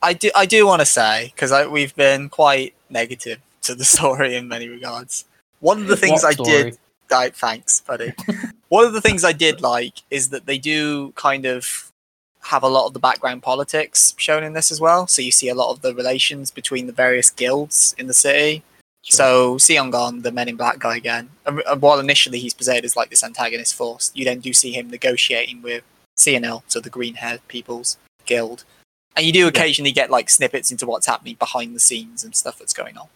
I 0.03 0.13
do. 0.13 0.31
I 0.35 0.47
do 0.47 0.67
want 0.67 0.81
to 0.81 0.87
say 0.87 1.33
because 1.35 1.53
we've 1.69 1.95
been 1.95 2.29
quite 2.29 2.75
negative 2.91 3.41
to 3.63 3.75
the 3.75 3.85
story 3.85 4.35
in 4.35 4.49
many 4.49 4.69
regards. 4.69 5.25
One 5.61 5.81
of 5.81 5.87
the 5.87 5.97
things 5.97 6.23
What 6.23 6.41
I 6.41 6.43
did 6.43 6.75
story? 6.75 7.27
I, 7.27 7.31
thanks, 7.31 7.81
buddy. 7.81 8.13
One 8.69 8.87
of 8.87 8.95
the 8.95 9.01
things 9.01 9.23
I 9.23 9.33
did 9.33 9.61
like 9.61 10.03
is 10.11 10.31
that 10.31 10.47
they 10.47 10.59
do 10.59 11.13
kind 11.13 11.45
of 11.45 11.93
have 12.45 12.63
a 12.63 12.69
lot 12.69 12.87
of 12.87 12.95
the 12.95 12.99
background 12.99 13.43
politics 13.43 14.15
shown 14.17 14.43
in 14.43 14.55
this 14.55 14.73
as 14.73 14.81
well. 14.81 15.07
So 15.07 15.23
you 15.23 15.31
see 15.31 15.49
a 15.49 15.55
lot 15.55 15.71
of 15.71 15.83
the 15.83 15.95
relations 15.95 16.51
between 16.51 16.87
the 16.87 16.93
various 16.93 17.31
guilds 17.31 17.95
in 17.99 18.07
the 18.07 18.15
city. 18.15 18.65
Sure. 19.03 19.17
So 19.17 19.55
Seongon, 19.57 20.23
the 20.23 20.33
Men 20.33 20.49
in 20.49 20.57
Black 20.57 20.79
guy 20.79 20.97
again, 20.97 21.31
and 21.45 21.63
and 21.67 21.83
while 21.83 22.01
initially 22.01 22.39
he's 22.39 22.55
presented 22.55 22.85
as 22.85 22.97
like 22.97 23.11
this 23.11 23.25
antagonist 23.25 23.75
force, 23.75 24.11
you 24.15 24.25
then 24.25 24.41
do 24.41 24.53
see 24.53 24.73
him 24.73 24.91
negotiating 24.91 25.61
with 25.61 25.85
CNL, 26.17 26.63
so 26.69 26.81
the 26.81 26.91
Green 26.91 27.15
Haired 27.15 27.47
People's 27.49 27.97
Guild, 28.27 28.65
and 29.17 29.27
you 29.27 29.33
do 29.33 29.47
occasionally 29.47 29.93
get 29.93 30.11
like 30.11 30.31
snippets 30.31 30.71
into 30.71 30.87
what's 30.87 31.07
happening 31.07 31.37
behind 31.39 31.75
the 31.75 31.81
scenes 31.81 32.25
and 32.25 32.35
stuff 32.35 32.59
that's 32.59 32.73
going 32.73 32.97
on. 32.97 33.09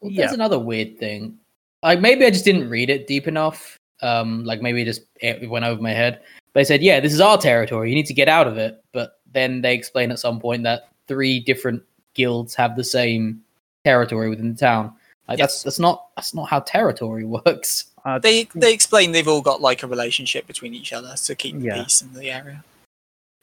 Well, 0.00 0.10
there's 0.14 0.30
Yeah. 0.30 0.34
another 0.34 0.58
weird 0.58 0.98
thing. 0.98 1.38
Like 1.82 2.00
maybe 2.00 2.24
I 2.24 2.30
just 2.30 2.44
didn't 2.44 2.68
read 2.68 2.90
it 2.90 3.06
deep 3.06 3.26
enough. 3.28 3.76
Um, 4.02 4.44
like 4.44 4.62
maybe 4.62 4.82
it 4.82 4.86
just 4.86 5.02
it 5.20 5.48
went 5.48 5.64
over 5.64 5.80
my 5.80 5.92
head. 5.92 6.20
They 6.54 6.64
said, 6.64 6.82
"Yeah, 6.82 7.00
this 7.00 7.12
is 7.12 7.20
our 7.20 7.36
territory. 7.38 7.90
You 7.90 7.94
need 7.94 8.06
to 8.06 8.14
get 8.14 8.28
out 8.28 8.46
of 8.46 8.56
it." 8.58 8.82
But 8.92 9.20
then 9.32 9.60
they 9.60 9.74
explain 9.74 10.10
at 10.10 10.18
some 10.18 10.40
point 10.40 10.62
that 10.64 10.88
three 11.06 11.40
different 11.40 11.82
guilds 12.14 12.54
have 12.54 12.76
the 12.76 12.84
same 12.84 13.42
territory 13.84 14.28
within 14.30 14.52
the 14.54 14.58
town. 14.58 14.92
Like 15.28 15.38
Yes. 15.38 15.52
that's 15.52 15.62
that's 15.64 15.78
not 15.78 16.08
that's 16.16 16.34
not 16.34 16.48
how 16.48 16.60
territory 16.60 17.24
works. 17.46 17.86
uh, 18.04 18.18
They 18.18 18.44
they 18.54 18.72
explain 18.72 19.12
they've 19.12 19.28
all 19.28 19.42
got 19.42 19.60
like 19.60 19.82
a 19.82 19.86
relationship 19.86 20.46
between 20.46 20.74
each 20.74 20.92
other 20.92 21.14
to 21.14 21.34
keep 21.34 21.56
Yeah. 21.58 21.82
peace 21.82 22.00
in 22.02 22.12
the 22.14 22.30
area. 22.30 22.64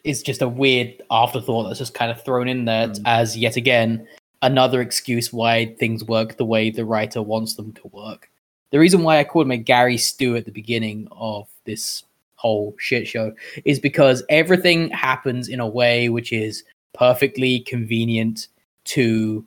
It's 0.03 0.21
just 0.21 0.41
a 0.41 0.47
weird 0.47 1.01
afterthought 1.11 1.63
that's 1.67 1.79
just 1.79 1.93
kind 1.93 2.11
of 2.11 2.23
thrown 2.23 2.47
in 2.47 2.65
there 2.65 2.87
Mm. 2.89 3.01
as 3.05 3.37
yet 3.37 3.55
again 3.55 4.07
another 4.41 4.81
excuse 4.81 5.33
why 5.33 5.73
things 5.79 6.03
work 6.03 6.37
the 6.37 6.45
way 6.45 6.69
the 6.69 6.85
writer 6.85 7.21
wants 7.21 7.55
them 7.55 7.73
to 7.73 7.87
work. 7.87 8.29
The 8.69 8.79
reason 8.79 9.01
why 9.03 9.17
I 9.19 9.23
called 9.23 9.47
him 9.47 9.51
a 9.51 9.57
Gary 9.57 9.97
Stu 9.97 10.35
at 10.35 10.45
the 10.45 10.51
beginning 10.51 11.07
of 11.11 11.47
this 11.65 12.03
whole 12.35 12.75
shit 12.77 13.07
show 13.07 13.33
is 13.65 13.79
because 13.79 14.23
everything 14.29 14.89
happens 14.91 15.47
in 15.49 15.59
a 15.59 15.67
way 15.67 16.09
which 16.09 16.31
is 16.31 16.63
perfectly 16.93 17.61
convenient 17.61 18.47
to 18.85 19.43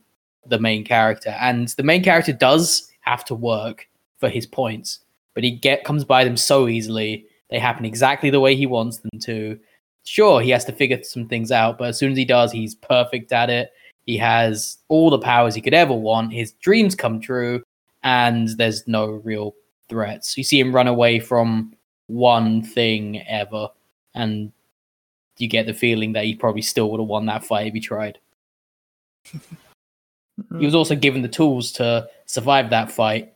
the 0.46 0.58
main 0.58 0.84
character. 0.84 1.36
And 1.40 1.68
the 1.68 1.82
main 1.84 2.02
character 2.02 2.32
does 2.32 2.90
have 3.02 3.24
to 3.26 3.34
work 3.34 3.88
for 4.18 4.28
his 4.28 4.46
points, 4.46 5.00
but 5.34 5.44
he 5.44 5.52
get 5.52 5.84
comes 5.84 6.04
by 6.04 6.24
them 6.24 6.36
so 6.36 6.66
easily. 6.66 7.26
They 7.50 7.58
happen 7.60 7.84
exactly 7.84 8.30
the 8.30 8.40
way 8.40 8.56
he 8.56 8.66
wants 8.66 8.98
them 8.98 9.20
to. 9.20 9.58
Sure, 10.04 10.40
he 10.40 10.50
has 10.50 10.64
to 10.64 10.72
figure 10.72 11.02
some 11.02 11.28
things 11.28 11.52
out, 11.52 11.78
but 11.78 11.88
as 11.88 11.98
soon 11.98 12.12
as 12.12 12.18
he 12.18 12.24
does, 12.24 12.50
he's 12.52 12.74
perfect 12.74 13.32
at 13.32 13.50
it. 13.50 13.70
He 14.06 14.16
has 14.16 14.78
all 14.88 15.10
the 15.10 15.18
powers 15.18 15.54
he 15.54 15.60
could 15.60 15.74
ever 15.74 15.94
want. 15.94 16.32
His 16.32 16.52
dreams 16.52 16.94
come 16.94 17.20
true, 17.20 17.62
and 18.02 18.48
there's 18.48 18.88
no 18.88 19.06
real 19.06 19.54
threats. 19.88 20.36
You 20.36 20.44
see 20.44 20.58
him 20.58 20.74
run 20.74 20.88
away 20.88 21.20
from 21.20 21.74
one 22.06 22.62
thing 22.62 23.22
ever, 23.28 23.68
and 24.14 24.52
you 25.38 25.48
get 25.48 25.66
the 25.66 25.74
feeling 25.74 26.12
that 26.14 26.24
he 26.24 26.34
probably 26.34 26.62
still 26.62 26.90
would 26.90 27.00
have 27.00 27.08
won 27.08 27.26
that 27.26 27.44
fight 27.44 27.68
if 27.68 27.74
he 27.74 27.80
tried. 27.80 28.18
He 30.58 30.64
was 30.64 30.74
also 30.74 30.94
given 30.94 31.22
the 31.22 31.28
tools 31.28 31.72
to 31.72 32.08
survive 32.26 32.70
that 32.70 32.90
fight 32.90 33.34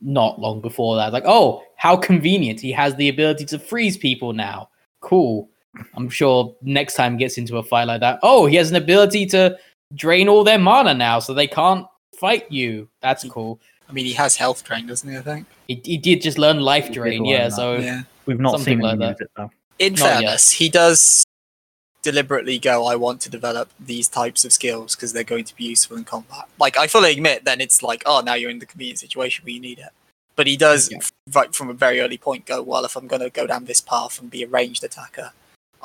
not 0.00 0.38
long 0.38 0.60
before 0.60 0.96
that. 0.96 1.12
Like, 1.12 1.24
oh, 1.26 1.62
how 1.76 1.96
convenient. 1.96 2.60
He 2.60 2.72
has 2.72 2.94
the 2.96 3.08
ability 3.08 3.46
to 3.46 3.58
freeze 3.58 3.96
people 3.96 4.32
now. 4.32 4.70
Cool. 5.00 5.48
I'm 5.94 6.08
sure 6.08 6.54
next 6.62 6.94
time 6.94 7.12
he 7.12 7.18
gets 7.18 7.38
into 7.38 7.56
a 7.58 7.62
fight 7.62 7.84
like 7.84 8.00
that, 8.00 8.18
oh, 8.22 8.46
he 8.46 8.56
has 8.56 8.70
an 8.70 8.76
ability 8.76 9.26
to 9.26 9.58
drain 9.94 10.28
all 10.28 10.44
their 10.44 10.58
mana 10.58 10.94
now 10.94 11.18
so 11.18 11.32
they 11.34 11.46
can't 11.46 11.86
fight 12.18 12.50
you. 12.50 12.88
That's 13.02 13.24
cool. 13.28 13.60
I 13.88 13.92
mean, 13.92 14.04
he 14.04 14.12
has 14.14 14.36
health 14.36 14.64
drain, 14.64 14.86
doesn't 14.86 15.08
he? 15.08 15.16
I 15.16 15.22
think. 15.22 15.46
He, 15.68 15.80
he 15.84 15.96
did 15.96 16.20
just 16.22 16.38
learn 16.38 16.58
life 16.60 16.90
drain, 16.92 17.22
learn 17.22 17.30
yeah. 17.30 17.44
that, 17.48 17.52
So 17.52 17.76
Yeah. 17.76 18.02
We've 18.26 18.40
not 18.40 18.60
seen 18.60 18.80
like 18.80 18.94
him 18.94 18.98
that. 19.00 19.08
use 19.10 19.20
it 19.20 19.30
though. 19.36 19.50
In 19.78 19.92
Not 19.92 20.00
yet. 20.00 20.12
fairness, 20.20 20.50
he 20.52 20.68
does 20.68 21.24
deliberately 22.02 22.58
go, 22.58 22.86
I 22.86 22.96
want 22.96 23.20
to 23.22 23.30
develop 23.30 23.70
these 23.80 24.08
types 24.08 24.44
of 24.44 24.52
skills 24.52 24.94
because 24.94 25.12
they're 25.12 25.24
going 25.24 25.44
to 25.44 25.56
be 25.56 25.64
useful 25.64 25.96
in 25.96 26.04
combat. 26.04 26.44
Like, 26.58 26.76
I 26.76 26.86
fully 26.86 27.12
admit, 27.12 27.44
then 27.44 27.60
it's 27.60 27.82
like, 27.82 28.02
oh, 28.06 28.22
now 28.24 28.34
you're 28.34 28.50
in 28.50 28.58
the 28.60 28.66
convenient 28.66 28.98
situation 29.00 29.44
where 29.44 29.52
you 29.52 29.60
need 29.60 29.78
it. 29.78 29.90
But 30.36 30.46
he 30.46 30.56
does, 30.56 30.90
Yeah. 30.90 30.98
f- 30.98 31.12
right 31.34 31.54
from 31.54 31.68
a 31.68 31.72
very 31.74 32.00
early 32.00 32.18
point, 32.18 32.46
go, 32.46 32.62
well, 32.62 32.84
if 32.84 32.94
I'm 32.96 33.06
going 33.06 33.22
to 33.22 33.30
go 33.30 33.46
down 33.46 33.64
this 33.64 33.80
path 33.80 34.20
and 34.20 34.30
be 34.30 34.42
a 34.42 34.46
ranged 34.46 34.84
attacker, 34.84 35.32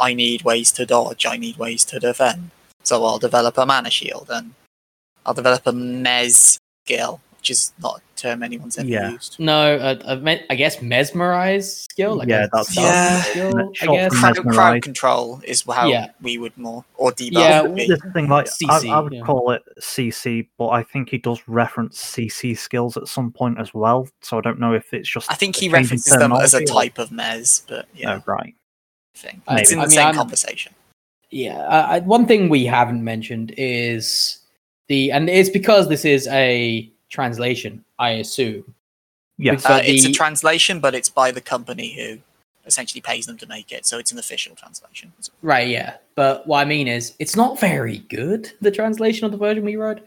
I 0.02 0.14
need 0.14 0.42
ways 0.42 0.72
to 0.74 0.86
dodge, 0.86 1.26
I 1.26 1.38
need 1.38 1.58
ways 1.58 1.86
to 1.86 2.00
defend. 2.00 2.50
So 2.84 3.06
I'll 3.06 3.20
develop 3.20 3.58
a 3.58 3.66
mana 3.66 3.92
shield 3.92 4.28
and 4.30 4.54
I'll 5.26 5.36
develop 5.36 5.68
a 5.68 5.72
mez 5.72 6.58
skill, 6.86 7.22
which 7.38 7.52
is 7.52 7.72
not 7.82 8.00
a 8.00 8.02
term 8.20 8.42
anyone's 8.42 8.78
ever 8.80 8.88
Yeah. 8.88 9.12
used. 9.12 9.36
no, 9.40 9.76
uh, 9.78 9.96
I, 10.08 10.16
meant, 10.16 10.42
I 10.50 10.56
guess 10.56 10.82
mesmerize 10.82 11.84
skill. 11.84 12.16
Like 12.16 12.28
Yeah, 12.28 12.48
that's- 12.52 12.76
Yeah. 12.76 13.22
skill, 13.22 13.54
I 13.82 13.86
guess. 13.86 14.14
Crowd, 14.20 14.36
crowd 14.48 14.82
control 14.82 15.42
is 15.44 15.64
how 15.72 15.88
Yeah. 15.88 16.08
we 16.22 16.38
would 16.40 16.58
more, 16.58 16.84
or 16.96 17.12
debuff 17.12 17.32
Yeah, 17.34 17.62
would 17.62 17.76
be. 17.76 17.88
This 17.88 18.00
thing, 18.14 18.28
like 18.30 18.48
I, 18.48 18.50
CC, 18.80 18.90
I 18.90 19.00
would 19.00 19.14
yeah. 19.14 19.22
call 19.22 19.52
it 19.52 19.62
CC, 19.80 20.50
but 20.58 20.70
I 20.70 20.82
think 20.84 21.10
he 21.10 21.18
does 21.20 21.40
reference 21.48 22.00
CC 22.00 22.56
skills 22.56 22.98
at 22.98 23.08
some 23.08 23.32
point 23.32 23.60
as 23.60 23.74
well. 23.76 24.08
So 24.22 24.40
I 24.40 24.42
don't 24.42 24.60
know 24.60 24.74
if 24.74 24.92
it's 24.94 25.10
just. 25.10 25.32
I 25.32 25.36
think 25.36 25.56
he 25.56 25.68
a 25.68 25.70
change 25.70 25.74
in 25.76 25.82
references 25.84 26.18
them 26.18 26.32
as 26.34 26.54
a 26.56 26.66
type 26.66 26.98
of 26.98 27.10
mez, 27.10 27.62
but 27.68 27.86
yeah, 27.96 28.16
Oh, 28.16 28.24
right. 28.26 28.56
Thing. 29.16 29.42
I- 29.48 29.62
It's 29.62 29.72
in 29.72 29.80
I 29.80 29.84
the 29.84 29.88
mean, 29.90 29.96
same 29.96 30.06
I'm- 30.08 30.16
conversation. 30.16 30.74
Yeah, 31.30 31.60
uh, 31.60 31.88
I- 31.90 32.00
one 32.00 32.26
thing 32.26 32.50
we 32.50 32.66
haven't 32.66 33.04
mentioned 33.04 33.54
is 33.58 34.40
the, 34.88 35.12
and 35.12 35.30
it's 35.30 35.50
because 35.50 35.88
this 35.88 36.04
is 36.04 36.28
a 36.28 36.90
translation, 37.10 37.84
I 38.00 38.12
assume. 38.12 38.74
Yeah, 39.38 39.56
So 39.58 39.76
Uh, 39.76 39.82
it's 39.84 40.06
a 40.06 40.12
translation, 40.12 40.80
but 40.80 40.94
it's 40.94 41.10
by 41.10 41.32
the 41.32 41.42
company 41.42 41.94
who 41.94 42.20
essentially 42.66 43.02
pays 43.02 43.26
them 43.26 43.38
to 43.38 43.48
make 43.48 43.72
it, 43.72 43.86
so 43.86 43.98
it's 43.98 44.12
an 44.12 44.20
official 44.20 44.56
translation. 44.56 45.12
Right, 45.42 45.68
yeah. 45.68 45.96
But 46.16 46.46
what 46.46 46.60
I 46.60 46.66
mean 46.66 46.88
is, 46.88 47.14
it's 47.18 47.36
not 47.36 47.60
very 47.60 48.00
good, 48.10 48.52
the 48.62 48.70
translation 48.72 49.26
of 49.26 49.32
the 49.32 49.38
version 49.38 49.64
we 49.64 49.78
read. 49.78 50.04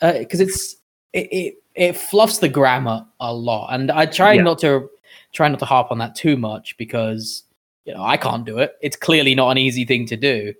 Because 0.00 0.40
it's, 0.40 0.76
it, 1.14 1.32
it, 1.32 1.54
it 1.74 1.96
fluffs 1.96 2.38
the 2.38 2.50
grammar 2.50 3.06
a 3.20 3.32
lot. 3.32 3.68
And 3.72 3.90
I 3.90 4.04
try 4.04 4.34
Yeah. 4.34 4.42
not 4.42 4.58
to, 4.58 4.90
try 5.32 5.48
not 5.48 5.58
to 5.60 5.64
harp 5.64 5.90
on 5.90 5.98
that 5.98 6.14
too 6.14 6.36
much 6.36 6.76
because, 6.76 7.44
you 7.86 7.94
know, 7.94 8.02
I 8.02 8.16
can't 8.16 8.44
do 8.44 8.58
it. 8.58 8.76
It's 8.82 8.96
clearly 8.96 9.34
not 9.34 9.50
an 9.50 9.58
easy 9.58 9.84
thing 9.84 10.06
to 10.06 10.16
do. 10.16 10.52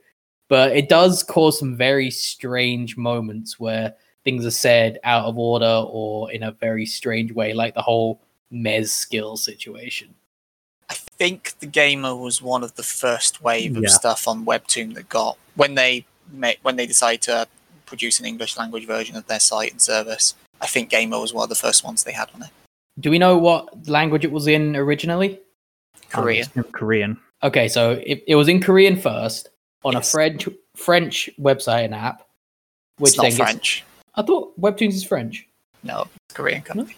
But 0.49 0.77
it 0.77 0.89
does 0.89 1.25
cause 1.25 1.59
some 1.59 1.77
very 1.77 2.11
strange 2.11 2.97
moments 2.97 3.59
where 3.59 3.95
things 4.25 4.47
are 4.47 4.51
said 4.53 5.01
out 5.03 5.25
of 5.25 5.37
order 5.37 5.85
or 5.89 6.31
in 6.31 6.45
a 6.45 6.53
very 6.53 6.87
strange 6.87 7.33
way, 7.33 7.53
like 7.53 7.75
the 7.75 7.83
whole 7.83 8.21
Mez 8.53 8.89
skill 8.89 9.37
situation. 9.37 10.15
I 10.89 10.95
think 10.95 11.55
the 11.59 11.67
gamer 11.67 12.15
was 12.15 12.41
one 12.41 12.63
of 12.63 12.77
the 12.77 12.85
first 12.85 13.43
wave 13.43 13.77
of 13.77 13.83
Yeah. 13.83 13.89
stuff 13.89 14.29
on 14.29 14.47
Webtoon 14.47 14.95
that 14.95 15.09
got 15.09 15.37
when 15.57 15.75
they 15.75 16.07
when 16.63 16.77
they 16.77 16.87
decided 16.87 17.23
to 17.23 17.49
produce 17.87 18.19
an 18.21 18.27
English 18.27 18.57
language 18.57 18.87
version 18.87 19.17
of 19.17 19.27
their 19.27 19.41
site 19.41 19.71
and 19.73 19.81
service. 19.81 20.35
I 20.61 20.67
think 20.67 20.91
Gamer 20.91 21.21
was 21.21 21.33
one 21.33 21.45
of 21.45 21.49
the 21.49 21.55
first 21.55 21.85
ones 21.85 22.03
they 22.03 22.13
had 22.13 22.29
on 22.35 22.43
it. 22.43 22.51
Do 22.99 23.11
we 23.11 23.19
know 23.19 23.37
what 23.37 23.89
language 23.89 24.25
it 24.25 24.33
was 24.33 24.47
in 24.47 24.75
originally? 24.75 25.41
Um, 26.15 26.23
Korean. 26.23 26.47
Korean. 26.73 27.21
Okay, 27.43 27.69
so 27.69 27.93
it, 28.05 28.25
it 28.27 28.35
was 28.37 28.49
in 28.49 28.61
Korean 28.63 28.97
first 28.97 29.49
on 29.85 29.93
Yes. 29.95 30.09
a 30.09 30.13
French 30.13 30.49
French 30.77 31.31
website 31.39 31.85
and 31.85 31.95
app, 31.95 32.27
which 32.99 33.11
it's 33.11 33.17
not 33.17 33.23
then 33.25 33.31
gets- 33.33 33.39
French. 33.51 33.85
I 34.15 34.23
thought 34.23 34.59
Webtoons 34.61 34.95
is 34.95 35.05
French. 35.05 35.47
No, 35.83 36.07
it's 36.29 36.35
Korean 36.37 36.63
company. 36.63 36.97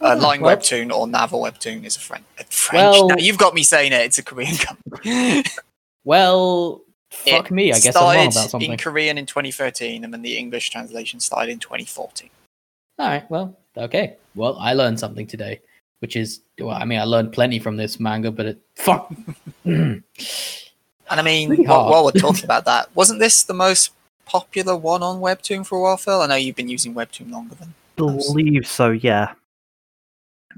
Uh, 0.00 0.14
Oh, 0.16 0.20
Line 0.22 0.40
well- 0.40 0.56
Webtoon 0.56 0.92
or 0.92 1.06
Naver 1.06 1.36
Webtoon 1.36 1.84
is 1.84 1.96
a 1.96 2.00
French. 2.00 2.24
A 2.38 2.44
French. 2.44 2.72
Well- 2.94 3.08
now 3.08 3.16
you've 3.18 3.38
got 3.38 3.54
me 3.54 3.62
saying 3.62 3.92
it. 3.92 4.00
It's 4.02 4.18
a 4.18 4.22
Korean 4.22 4.56
company. 4.56 5.44
Well, 6.04 6.82
fuck 7.10 7.46
It 7.46 7.50
me. 7.50 7.72
I 7.72 7.78
guess 7.80 7.94
I'm 7.96 8.02
wrong 8.02 8.12
started 8.12 8.32
about 8.38 8.50
something. 8.50 8.72
in 8.72 8.78
Korean 8.78 9.18
in 9.18 9.26
2013, 9.26 10.04
and 10.04 10.12
then 10.12 10.22
the 10.22 10.38
English 10.38 10.70
translation 10.70 11.20
started 11.20 11.50
in 11.52 11.58
2014. 11.58 12.30
All 12.98 13.06
right. 13.08 13.30
Well, 13.30 13.56
okay. 13.76 14.16
Well, 14.34 14.56
I 14.58 14.72
learned 14.74 14.98
something 15.00 15.26
today, 15.26 15.60
which 16.00 16.16
is, 16.16 16.40
well, 16.58 16.70
I 16.70 16.84
mean, 16.84 16.98
I 16.98 17.04
learned 17.04 17.32
plenty 17.32 17.58
from 17.58 17.76
this 17.76 17.98
manga, 18.00 18.30
but 18.30 18.46
it 18.46 18.58
fuck. 18.76 19.12
And 19.64 20.02
I 21.08 21.22
mean, 21.22 21.48
Pretty 21.48 21.66
while, 21.66 21.90
while 21.90 22.04
we're 22.04 22.12
talking 22.12 22.44
about 22.44 22.64
that, 22.66 22.88
wasn't 22.94 23.18
this 23.20 23.42
the 23.42 23.54
most 23.54 23.92
popular 24.26 24.76
one 24.76 25.02
on 25.02 25.20
Webtoon 25.20 25.66
for 25.66 25.78
a 25.78 25.82
while, 25.82 25.96
Phil? 25.96 26.20
I 26.22 26.26
know 26.26 26.36
you've 26.36 26.56
been 26.56 26.68
using 26.68 26.94
Webtoon 26.94 27.30
longer 27.32 27.54
than. 27.56 27.74
believe 27.96 28.66
so. 28.66 28.90
Yeah, 28.92 29.32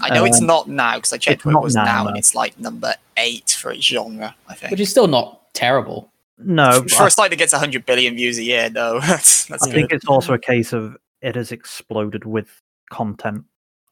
I 0.01 0.09
know 0.13 0.25
it's 0.25 0.41
Um, 0.41 0.47
not 0.47 0.69
now 0.69 0.95
because 0.95 1.11
I 1.13 1.17
checked 1.17 1.37
it's 1.39 1.45
where 1.45 1.53
it 1.53 1.55
not 1.55 1.63
was 1.63 1.75
now, 1.75 1.85
now, 1.85 2.07
and 2.07 2.17
it's 2.17 2.35
like 2.35 2.59
number 2.59 2.93
eight 3.17 3.49
for 3.59 3.71
its 3.71 3.83
genre. 3.85 4.35
I 4.47 4.53
think. 4.53 4.71
which 4.71 4.79
is 4.79 4.89
still 4.91 5.07
not 5.07 5.41
terrible. 5.53 6.11
no. 6.37 6.83
for 6.89 7.07
a 7.07 7.11
site 7.11 7.29
that 7.31 7.37
gets 7.37 7.53
100 7.53 7.85
billion 7.85 8.15
views 8.15 8.37
a 8.37 8.43
year, 8.43 8.69
no, 8.69 8.99
that's 9.01 9.45
that's 9.45 9.63
I 9.63 9.67
good. 9.67 9.73
think 9.75 9.91
it's 9.91 10.05
also 10.07 10.33
a 10.33 10.39
case 10.39 10.71
of 10.73 10.95
it 11.21 11.35
has 11.35 11.51
exploded 11.51 12.25
with 12.25 12.61
content 12.91 13.43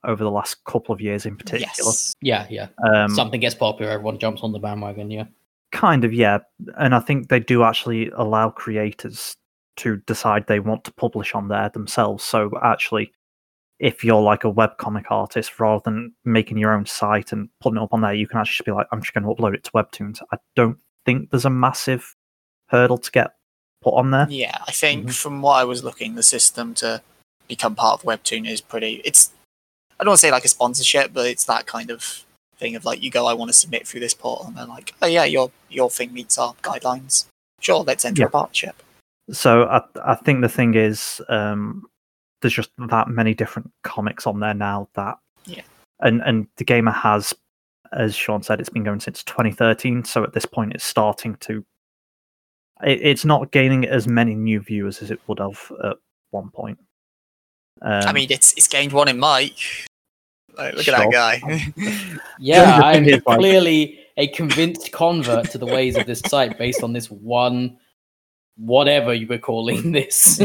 over 0.03 0.23
the 0.23 0.31
last 0.31 0.63
couple 0.65 0.93
of 0.93 1.01
years, 1.01 1.25
in 1.25 1.35
particular. 1.37 1.67
yes. 1.77 2.15
Yeah, 2.21 2.47
yeah. 2.49 2.67
Um, 2.91 3.13
Something 3.13 3.39
gets 3.39 3.55
popular, 3.55 3.91
everyone 3.91 4.17
jumps 4.19 4.41
on 4.43 4.51
the 4.51 4.59
bandwagon. 4.59 5.11
Yeah. 5.11 5.25
Kind 5.71 6.03
of, 6.03 6.13
yeah. 6.13 6.39
And 6.77 6.93
I 6.95 6.99
think 6.99 7.29
they 7.29 7.39
do 7.39 7.63
actually 7.63 8.09
allow 8.15 8.49
creators 8.49 9.35
to 9.77 9.97
decide 10.07 10.47
they 10.47 10.59
want 10.59 10.83
to 10.85 10.93
publish 10.93 11.33
on 11.33 11.47
there 11.47 11.69
themselves. 11.69 12.23
So 12.23 12.51
actually, 12.61 13.13
if 13.79 14.03
you're 14.03 14.21
like 14.21 14.43
a 14.43 14.51
webcomic 14.51 15.05
artist, 15.09 15.59
rather 15.59 15.81
than 15.85 16.13
making 16.25 16.57
your 16.57 16.73
own 16.73 16.85
site 16.85 17.31
and 17.31 17.47
putting 17.61 17.77
it 17.77 17.83
up 17.83 17.93
on 17.93 18.01
there, 18.01 18.13
you 18.13 18.27
can 18.27 18.39
actually 18.39 18.57
just 18.57 18.65
be 18.65 18.71
like, 18.71 18.87
I'm 18.91 19.01
just 19.01 19.13
going 19.13 19.23
to 19.23 19.29
upload 19.29 19.55
it 19.55 19.63
to 19.63 19.71
Webtoons. 19.71 20.19
I 20.31 20.37
don't 20.55 20.77
think 21.05 21.29
there's 21.31 21.45
a 21.45 21.49
massive 21.49 22.15
hurdle 22.67 22.97
to 22.97 23.11
get 23.11 23.35
put 23.81 23.93
on 23.95 24.11
there. 24.11 24.27
Yeah, 24.29 24.57
I 24.67 24.71
think 24.71 25.07
Mhm. 25.07 25.13
from 25.15 25.41
what 25.41 25.53
I 25.55 25.63
was 25.63 25.83
looking, 25.83 26.15
the 26.15 26.21
system 26.23 26.73
to 26.75 27.01
become 27.47 27.75
part 27.75 27.99
of 28.01 28.05
Webtoon 28.05 28.47
is 28.47 28.61
pretty. 28.61 29.01
It's 29.05 29.31
I 30.01 30.03
don't 30.03 30.09
want 30.13 30.17
to 30.19 30.27
say 30.27 30.31
like 30.31 30.45
a 30.45 30.49
sponsorship, 30.49 31.13
but 31.13 31.27
it's 31.27 31.45
that 31.45 31.67
kind 31.67 31.91
of 31.91 32.25
thing 32.57 32.75
of 32.75 32.85
like 32.85 33.03
you 33.03 33.11
go, 33.11 33.27
I 33.27 33.33
want 33.33 33.49
to 33.49 33.53
submit 33.53 33.87
through 33.87 33.99
this 33.99 34.15
portal, 34.15 34.47
and 34.47 34.57
they're 34.57 34.65
like, 34.65 34.95
oh 35.03 35.07
yeah, 35.07 35.25
your 35.25 35.51
your 35.69 35.91
thing 35.91 36.11
meets 36.11 36.39
our 36.39 36.55
guidelines. 36.63 37.25
Sure, 37.59 37.83
let's 37.83 38.03
enter 38.03 38.23
Yeah. 38.23 38.27
a 38.27 38.31
partnership. 38.31 38.81
So 39.31 39.65
I, 39.65 39.81
I 40.03 40.15
think 40.15 40.41
the 40.41 40.49
thing 40.49 40.73
is, 40.73 41.21
um, 41.29 41.85
there's 42.41 42.55
just 42.55 42.71
that 42.89 43.07
many 43.09 43.35
different 43.35 43.71
comics 43.83 44.25
on 44.25 44.39
there 44.39 44.55
now 44.55 44.89
that, 44.95 45.19
Yeah. 45.45 45.61
and 45.99 46.21
and 46.23 46.47
the 46.57 46.63
gamer 46.63 46.91
has, 46.91 47.31
as 47.93 48.15
Sean 48.15 48.41
said, 48.41 48.59
it's 48.59 48.69
been 48.69 48.83
going 48.83 48.99
since 49.01 49.23
2013. 49.23 50.03
So 50.03 50.23
at 50.23 50.33
this 50.33 50.47
point, 50.47 50.73
it's 50.73 50.83
starting 50.83 51.35
to. 51.41 51.63
It, 52.83 53.01
it's 53.03 53.23
not 53.23 53.51
gaining 53.51 53.85
as 53.85 54.07
many 54.07 54.33
new 54.33 54.59
viewers 54.61 55.03
as 55.03 55.11
it 55.11 55.19
would 55.27 55.37
have 55.37 55.71
at 55.83 55.97
one 56.31 56.49
point. 56.49 56.79
Um, 57.83 58.01
I 58.07 58.13
mean, 58.13 58.27
it's 58.31 58.53
it's 58.53 58.67
gained 58.67 58.93
one 58.93 59.07
in 59.07 59.19
Mike. 59.19 59.85
Like, 60.57 60.73
look 60.75 60.87
at 60.87 60.97
that 60.97 61.11
guy. 61.11 61.39
Yeah, 62.39 62.79
the 62.79 62.85
I'm 62.85 63.05
thing 63.05 63.13
is, 63.15 63.21
like- 63.25 63.39
clearly 63.39 63.99
a 64.17 64.27
convinced 64.27 64.91
convert 64.91 65.49
to 65.51 65.57
the 65.57 65.65
ways 65.65 65.95
of 65.95 66.05
this 66.05 66.19
site 66.21 66.57
based 66.57 66.83
on 66.83 66.93
this 66.93 67.09
one, 67.09 67.77
whatever 68.57 69.13
you 69.13 69.27
were 69.27 69.37
calling 69.37 69.91
this. 69.93 70.41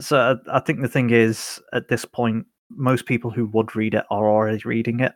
so 0.00 0.38
I, 0.48 0.56
I 0.56 0.60
think 0.60 0.80
the 0.80 0.88
thing 0.88 1.10
is, 1.10 1.60
at 1.72 1.88
this 1.88 2.04
point, 2.04 2.46
most 2.70 3.06
people 3.06 3.30
who 3.30 3.46
would 3.46 3.74
read 3.76 3.94
it 3.94 4.04
are 4.10 4.28
already 4.28 4.62
reading 4.64 5.00
it. 5.00 5.12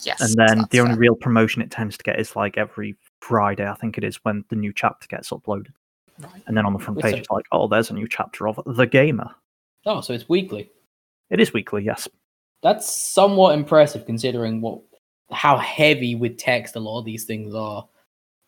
yes, 0.00 0.20
and 0.20 0.34
then 0.36 0.66
the 0.70 0.80
only 0.80 0.92
fair. 0.92 0.98
real 1.00 1.14
promotion 1.16 1.62
it 1.62 1.70
tends 1.70 1.96
to 1.96 2.04
get 2.04 2.20
is 2.20 2.36
like 2.36 2.56
every 2.58 2.96
Friday, 3.20 3.66
I 3.68 3.74
think 3.74 3.98
it 3.98 4.04
is, 4.04 4.16
when 4.24 4.44
the 4.50 4.56
new 4.56 4.72
chapter 4.72 5.06
gets 5.08 5.30
uploaded. 5.30 5.72
Right. 6.20 6.42
And 6.46 6.56
then 6.56 6.66
on 6.66 6.72
the 6.74 6.78
front 6.78 7.00
page, 7.00 7.14
it? 7.14 7.18
it's 7.20 7.30
like, 7.30 7.46
oh, 7.52 7.66
there's 7.66 7.90
a 7.90 7.94
new 7.94 8.06
chapter 8.06 8.46
of 8.46 8.60
The 8.66 8.86
Gamer. 8.86 9.30
oh, 9.86 10.00
so 10.02 10.12
it's 10.12 10.28
weekly. 10.28 10.70
It 11.30 11.40
is 11.40 11.52
weekly, 11.54 11.82
yes. 11.82 12.06
That's 12.62 12.94
somewhat 12.94 13.54
impressive 13.54 14.06
considering 14.06 14.60
what 14.60 14.80
how 15.30 15.56
heavy 15.56 16.14
with 16.14 16.36
text 16.36 16.76
a 16.76 16.80
lot 16.80 16.98
of 16.98 17.04
these 17.04 17.24
things 17.24 17.54
are. 17.54 17.86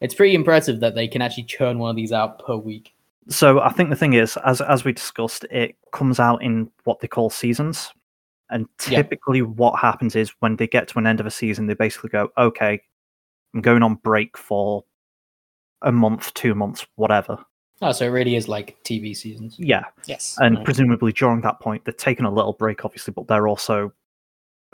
It's 0.00 0.14
pretty 0.14 0.34
impressive 0.34 0.80
that 0.80 0.94
they 0.94 1.08
can 1.08 1.22
actually 1.22 1.44
churn 1.44 1.78
one 1.78 1.90
of 1.90 1.96
these 1.96 2.12
out 2.12 2.44
per 2.44 2.56
week. 2.56 2.94
So 3.28 3.60
I 3.60 3.72
think 3.72 3.88
the 3.90 3.96
thing 3.96 4.12
is, 4.12 4.36
as 4.44 4.60
as 4.60 4.84
we 4.84 4.92
discussed, 4.92 5.44
it 5.50 5.76
comes 5.92 6.20
out 6.20 6.42
in 6.42 6.70
what 6.84 7.00
they 7.00 7.08
call 7.08 7.30
seasons. 7.30 7.92
And 8.50 8.68
Yeah. 8.88 8.98
typically, 8.98 9.40
what 9.42 9.78
happens 9.80 10.14
is 10.14 10.30
when 10.40 10.56
they 10.56 10.66
get 10.66 10.88
to 10.88 10.98
an 10.98 11.06
end 11.06 11.20
of 11.20 11.26
a 11.26 11.30
season, 11.30 11.66
they 11.66 11.74
basically 11.74 12.10
go, 12.10 12.30
okay, 12.36 12.80
I'm 13.54 13.62
going 13.62 13.82
on 13.82 13.94
break 13.96 14.36
for 14.36 14.84
a 15.82 15.90
month, 15.90 16.34
two 16.34 16.54
months, 16.54 16.86
whatever. 16.96 17.38
Oh, 17.80 17.92
so 17.92 18.04
it 18.04 18.08
really 18.08 18.36
is 18.36 18.46
like 18.46 18.76
TV 18.84 19.16
seasons. 19.16 19.56
Yeah. 19.58 19.84
yes, 20.06 20.36
And 20.40 20.56
Right. 20.56 20.64
presumably 20.64 21.12
during 21.12 21.40
that 21.40 21.60
point, 21.60 21.84
they're 21.84 21.92
taking 21.94 22.26
a 22.26 22.30
little 22.30 22.52
break, 22.52 22.84
obviously, 22.84 23.12
but 23.12 23.26
they're 23.26 23.48
also 23.48 23.92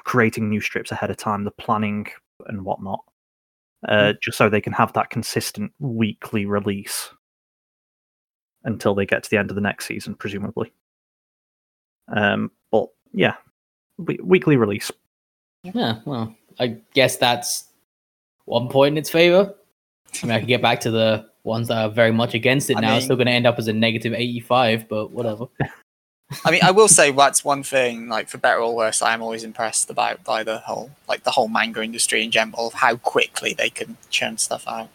creating 0.05 0.49
new 0.49 0.61
strips 0.61 0.93
ahead 0.93 1.11
of 1.11 1.17
time, 1.17 1.45
the 1.45 1.51
planning 1.51 2.07
and 2.47 2.65
whatnot, 2.65 3.01
uh, 3.89 4.15
just 4.23 4.39
so 4.39 4.49
they 4.49 4.61
can 4.61 4.73
have 4.73 4.93
that 4.95 5.11
consistent 5.11 5.73
weekly 5.79 6.47
release 6.47 7.11
until 8.65 8.95
they 8.95 9.07
get 9.07 9.23
to 9.23 9.31
the 9.31 9.39
end 9.39 9.51
of 9.51 9.55
the 9.55 9.61
next 9.61 9.87
season, 9.87 10.15
presumably. 10.15 10.73
Um, 12.15 12.51
but 12.71 12.89
yeah, 13.13 13.35
we- 13.99 14.21
weekly 14.23 14.57
release. 14.57 14.91
Yeah, 15.63 16.01
well, 16.05 16.35
I 16.59 16.79
guess 16.95 17.17
that's 17.17 17.65
one 18.45 18.69
point 18.69 18.95
in 18.95 18.99
its 18.99 19.11
favor. 19.11 19.55
I 20.23 20.27
mean, 20.27 20.35
I 20.35 20.39
can 20.39 20.49
get 20.49 20.63
back 20.63 20.81
to 20.81 20.91
the 20.91 21.31
ones 21.45 21.69
that 21.69 21.79
are 21.79 21.91
very 21.91 22.13
much 22.13 22.35
against 22.35 22.69
it 22.71 22.77
I 22.77 22.81
now. 22.81 22.97
it's 22.97 23.05
still 23.05 23.17
going 23.17 23.27
to 23.27 23.33
end 23.33 23.47
up 23.47 23.59
as 23.59 23.69
a 23.69 23.73
negative 23.73 24.13
85, 24.13 24.89
but 24.89 25.11
whatever. 25.11 25.47
I 26.45 26.51
mean, 26.51 26.61
I 26.63 26.71
will 26.71 26.89
say 26.89 27.11
that's 27.11 27.45
one 27.45 27.63
thing. 27.63 28.09
Like 28.09 28.29
for 28.29 28.39
better 28.39 28.61
or 28.61 28.75
worse, 28.75 29.03
I 29.03 29.13
am 29.15 29.23
always 29.23 29.43
impressed 29.45 29.91
about 29.91 30.23
by 30.25 30.45
the 30.45 30.59
whole 30.59 30.91
like 31.09 31.25
the 31.25 31.31
whole 31.33 31.49
manga 31.49 31.83
industry 31.83 32.23
in 32.23 32.31
general 32.31 32.69
of 32.69 32.75
how 32.75 32.97
quickly 32.97 33.53
they 33.53 33.71
can 33.71 33.97
churn 34.11 34.39
stuff 34.39 34.65
out. 34.69 34.89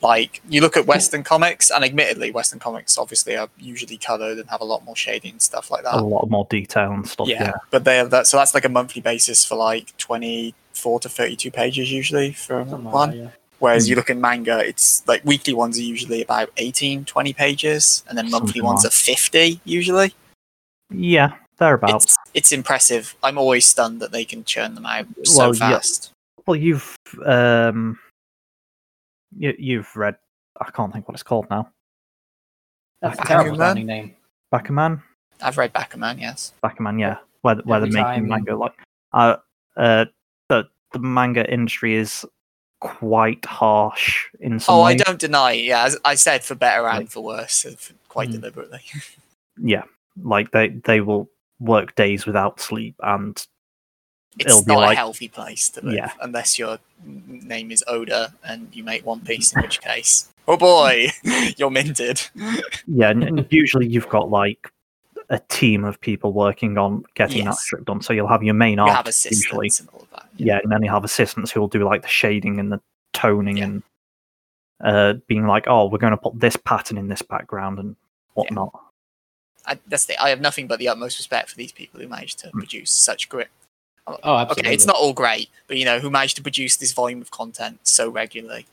Like 0.00 0.42
you 0.48 0.60
look 0.60 0.76
at 0.76 0.86
Western 0.86 1.22
comics, 1.22 1.70
and 1.70 1.84
admittedly, 1.84 2.32
Western 2.32 2.58
comics 2.58 2.98
obviously 2.98 3.36
are 3.36 3.48
usually 3.58 3.96
colored 3.96 4.38
and 4.38 4.50
have 4.50 4.60
a 4.60 4.64
lot 4.64 4.84
more 4.84 4.96
shading 4.96 5.32
and 5.32 5.42
stuff 5.42 5.70
like 5.70 5.84
that. 5.84 5.94
a 5.94 6.02
lot 6.02 6.28
more 6.28 6.44
detail 6.50 6.90
and 6.92 7.06
stuff. 7.06 7.28
yeah, 7.28 7.44
Yeah. 7.44 7.52
but 7.70 7.84
they 7.84 7.98
have 7.98 8.10
that. 8.10 8.26
So 8.26 8.36
that's 8.36 8.52
like 8.52 8.64
a 8.64 8.68
monthly 8.68 9.00
basis 9.00 9.44
for 9.44 9.54
like 9.54 9.96
twenty-four 9.98 10.98
to 11.00 11.08
thirty-two 11.08 11.52
pages 11.52 11.92
usually 11.92 12.32
for 12.32 12.64
one. 12.64 13.30
Whereas 13.60 13.84
Hmm. 13.86 13.90
you 13.90 13.94
look 13.96 14.10
at 14.10 14.16
manga, 14.16 14.58
it's 14.58 15.06
like 15.06 15.24
weekly 15.24 15.54
ones 15.54 15.78
are 15.78 15.82
usually 15.82 16.20
about 16.20 16.50
18, 16.56 17.04
20 17.04 17.32
pages, 17.32 18.02
and 18.08 18.18
then 18.18 18.28
monthly 18.28 18.48
Something 18.58 18.64
ones 18.64 18.82
like- 18.82 18.92
are 18.92 18.96
50 18.96 19.60
usually. 19.64 20.14
Yeah, 20.94 21.32
thereabouts. 21.58 22.04
It's, 22.04 22.16
it's 22.34 22.52
impressive. 22.52 23.14
I'm 23.22 23.38
always 23.38 23.66
stunned 23.66 24.00
that 24.00 24.12
they 24.12 24.24
can 24.24 24.44
churn 24.44 24.74
them 24.74 24.86
out 24.86 25.06
so 25.24 25.38
Well, 25.50 25.54
yeah. 25.56 25.70
fast. 25.70 26.12
Well, 26.46 26.56
you've 26.56 26.96
um, 27.24 27.98
you, 29.36 29.54
you've 29.58 29.94
read. 29.96 30.16
I 30.60 30.70
can't 30.70 30.92
think 30.92 31.08
what 31.08 31.14
it's 31.14 31.22
called 31.22 31.46
now. 31.50 31.70
That's 33.00 33.18
a 33.18 33.22
Bakuman? 33.22 33.26
terrible 33.28 33.58
sounding 33.58 33.86
name. 33.86 34.14
Bakuman. 34.52 35.02
I've 35.40 35.58
read 35.58 35.72
Bakuman, 35.72 36.20
yes. 36.20 36.52
Bakuman, 36.62 37.00
yeah, 37.00 37.16
where 37.40 37.56
where 37.56 37.78
Every 37.78 37.90
they're 37.90 38.04
making 38.04 38.22
time- 38.22 38.28
manga 38.28 38.56
like 38.56 38.74
uh 39.12 39.36
uh 39.76 40.04
the 40.48 40.68
the 40.92 40.98
manga 41.00 41.50
industry 41.52 41.94
is 41.96 42.24
quite 42.80 43.44
harsh 43.44 44.26
in 44.40 44.58
some 44.60 44.74
Oh, 44.76 44.82
I 44.82 44.94
don't 44.94 45.18
deny. 45.18 45.52
it, 45.52 45.64
Yeah, 45.64 45.84
as 45.84 45.96
I 46.04 46.14
said 46.16 46.44
for 46.44 46.54
better 46.54 46.86
and 46.88 46.98
Like- 47.00 47.10
for 47.10 47.22
worse, 47.22 47.64
quite 48.08 48.28
Hmm. 48.28 48.34
deliberately. 48.34 48.80
Yeah, 49.62 49.82
like 50.20 50.50
they 50.50 50.68
they 50.68 51.00
will 51.00 51.28
work 51.60 51.94
days 51.94 52.26
without 52.26 52.60
sleep 52.60 52.94
and 53.02 53.46
It's 54.38 54.46
It'll 54.46 54.64
be 54.64 54.72
not 54.72 54.80
like- 54.80 54.94
a 54.94 54.96
healthy 54.96 55.28
place 55.28 55.68
to 55.70 55.84
live 55.84 55.94
Yeah. 55.94 56.10
unless 56.20 56.58
your 56.58 56.78
name 57.04 57.70
is 57.70 57.84
Oda 57.86 58.32
and 58.44 58.68
you 58.74 58.82
make 58.82 59.04
One 59.06 59.20
Piece, 59.20 59.54
in 59.54 59.60
which 59.62 59.80
case, 59.80 60.28
oh 60.48 60.56
boy, 60.56 61.08
you're 61.56 61.70
minted. 61.70 62.20
yeah, 62.86 63.10
and, 63.10 63.46
usually 63.50 63.86
you've 63.86 64.08
got 64.08 64.30
like 64.30 64.70
a 65.28 65.38
team 65.48 65.84
of 65.84 66.00
people 66.00 66.32
working 66.32 66.76
on 66.78 67.04
getting 67.14 67.44
that 67.44 67.54
strip 67.56 67.84
done. 67.84 68.00
So 68.02 68.12
you'll 68.12 68.28
have 68.28 68.42
your 68.42 68.54
main 68.54 68.78
artist 68.78 69.24
usually, 69.26 69.70
and 69.78 69.88
all 69.92 70.00
of 70.02 70.10
that. 70.10 70.28
yeah, 70.36 70.58
and 70.62 70.70
then 70.72 70.82
you 70.82 70.90
have 70.90 71.04
assistants 71.04 71.50
who 71.52 71.60
will 71.60 71.68
do 71.68 71.84
like 71.84 72.02
the 72.02 72.08
shading 72.08 72.58
and 72.58 72.72
the 72.72 72.80
toning 73.12 73.58
Yeah. 73.58 73.64
and 73.64 73.82
uh 74.82 75.12
being 75.28 75.46
like, 75.46 75.66
oh, 75.68 75.86
we're 75.86 75.98
going 75.98 76.10
to 76.12 76.16
put 76.16 76.38
this 76.40 76.56
pattern 76.56 76.98
in 76.98 77.08
this 77.08 77.22
background 77.22 77.78
and 77.78 77.96
whatnot. 78.34 78.72
I, 79.66 79.78
that's 79.86 80.06
the, 80.06 80.20
I 80.22 80.28
have 80.30 80.40
nothing 80.40 80.66
but 80.66 80.78
the 80.78 80.88
utmost 80.88 81.18
respect 81.18 81.50
for 81.50 81.56
these 81.56 81.72
people 81.72 82.00
who 82.00 82.08
managed 82.08 82.38
to 82.40 82.48
Hmm. 82.50 82.58
produce 82.58 82.90
such 82.92 83.28
grit. 83.28 83.48
Oh, 84.06 84.36
absolutely. 84.36 84.62
Okay, 84.70 84.74
it's 84.74 84.86
not 84.86 84.96
all 84.96 85.12
great, 85.12 85.48
but 85.68 85.76
you 85.76 85.84
know, 85.84 86.00
who 86.00 86.10
managed 86.10 86.36
to 86.36 86.42
produce 86.42 86.76
this 86.76 86.92
volume 86.92 87.20
of 87.22 87.30
content 87.30 87.78
so 87.84 88.08
regularly. 88.08 88.66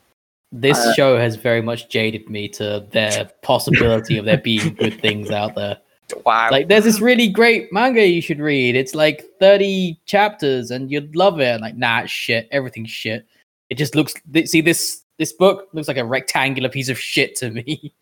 This 0.52 0.78
Uh, 0.80 0.94
show 0.96 1.18
has 1.20 1.36
very 1.36 1.62
much 1.62 1.90
jaded 1.90 2.28
me 2.30 2.48
to 2.50 2.84
their 2.92 3.26
possibility 3.44 4.18
of 4.18 4.26
there 4.26 4.38
being 4.40 4.74
good 4.74 5.00
things 5.02 5.30
out 5.32 5.56
there. 5.56 5.78
Wow. 6.26 6.50
Like, 6.50 6.70
there's 6.70 6.86
this 6.86 7.00
really 7.00 7.28
great 7.28 7.72
manga 7.72 8.04
you 8.04 8.20
should 8.20 8.40
read. 8.40 8.76
It's 8.76 8.96
like 8.96 9.24
30 9.40 10.00
chapters, 10.08 10.72
and 10.72 10.92
you'd 10.92 11.16
love 11.16 11.40
it. 11.40 11.62
Like, 11.62 11.76
nah, 11.78 12.08
shit. 12.08 12.48
Everything's 12.50 12.90
shit. 12.90 13.28
It 13.70 13.76
just 13.78 13.94
looks. 13.94 14.16
th- 14.34 14.48
See 14.48 14.62
this 14.62 15.04
this 15.20 15.34
book 15.34 15.68
looks 15.72 15.88
like 15.88 15.98
a 15.98 16.04
rectangular 16.04 16.68
piece 16.68 16.90
of 16.90 16.98
shit 17.00 17.36
to 17.36 17.52
me. 17.52 17.94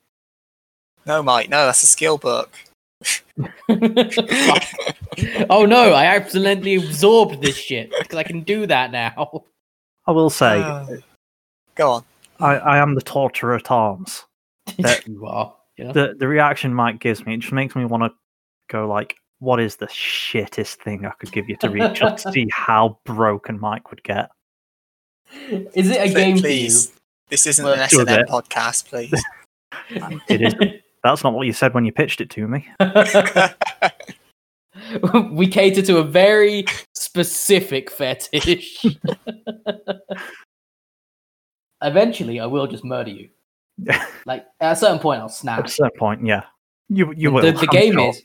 no, 1.05 1.21
Mike. 1.21 1.49
No, 1.49 1.65
that's 1.65 1.83
a 1.83 1.85
skill 1.87 2.17
book. 2.17 2.49
oh 5.49 5.65
no, 5.65 5.93
I 5.93 6.05
accidentally 6.07 6.75
absorbed 6.75 7.41
this 7.41 7.55
shit 7.55 7.91
because 7.99 8.17
I 8.17 8.23
can 8.23 8.41
do 8.41 8.65
that 8.67 8.91
now. 8.91 9.43
I 10.05 10.11
will 10.11 10.29
say, 10.29 10.59
Uh, 10.61 10.85
Go 11.75 11.91
on. 11.91 12.03
I, 12.39 12.55
I 12.57 12.77
am 12.77 12.95
the 12.95 13.01
torturer 13.01 13.55
at 13.55 13.69
arms. 13.71 14.25
That- 14.79 15.07
you 15.07 15.25
are. 15.25 15.53
You 15.77 15.83
know? 15.85 15.93
The 15.93 16.15
the 16.17 16.27
reaction 16.27 16.73
Mike 16.73 16.99
gives 16.99 17.23
me, 17.25 17.35
it 17.35 17.37
just 17.41 17.53
makes 17.53 17.75
me 17.75 17.85
want 17.85 18.01
to 18.03 18.11
go 18.67 18.87
like, 18.87 19.15
what 19.39 19.59
is 19.59 19.75
the 19.75 19.85
shittest 19.87 20.77
thing 20.77 21.05
I 21.05 21.11
could 21.19 21.31
give 21.31 21.47
you 21.47 21.55
to 21.57 21.69
read 21.69 21.93
just 21.93 22.23
to 22.23 22.31
see 22.33 22.47
how 22.51 22.97
broken 23.05 23.59
Mike 23.59 23.91
would 23.91 24.01
get? 24.03 24.31
Is 25.75 25.89
it 25.91 25.97
a 25.97 26.05
Pl- 26.07 26.13
game 26.15 26.37
please. 26.39 26.91
This 27.29 27.45
isn't 27.45 27.63
Well, 27.63 27.75
an 27.79 27.87
do 27.89 27.99
a 28.01 28.05
SNM 28.05 28.25
podcast, 28.27 28.87
please. 28.87 29.13
It 30.29 30.41
is. 30.41 30.81
That's 31.03 31.23
not 31.23 31.33
what 31.33 31.47
you 31.47 31.53
said 31.53 31.73
when 31.73 31.85
you 31.85 31.91
pitched 31.91 32.21
it 32.21 32.29
to 32.31 32.47
me. 32.47 32.67
we 35.31 35.47
cater 35.47 35.81
to 35.81 35.97
a 35.97 36.03
very 36.03 36.65
specific 36.93 37.89
fetish. 37.89 38.85
Eventually, 41.81 42.39
I 42.39 42.45
will 42.45 42.67
just 42.67 42.83
murder 42.83 43.11
you. 43.11 43.29
Like 44.25 44.45
at 44.59 44.73
a 44.73 44.75
certain 44.75 44.99
point, 44.99 45.21
I'll 45.21 45.29
snap. 45.29 45.59
At 45.59 45.65
a 45.67 45.69
certain 45.69 45.99
point, 45.99 46.25
yeah, 46.25 46.43
you 46.89 47.13
you 47.15 47.31
will. 47.31 47.43
the, 47.43 47.51
the 47.51 47.67
game 47.67 47.93
sure. 47.93 48.09
is 48.09 48.23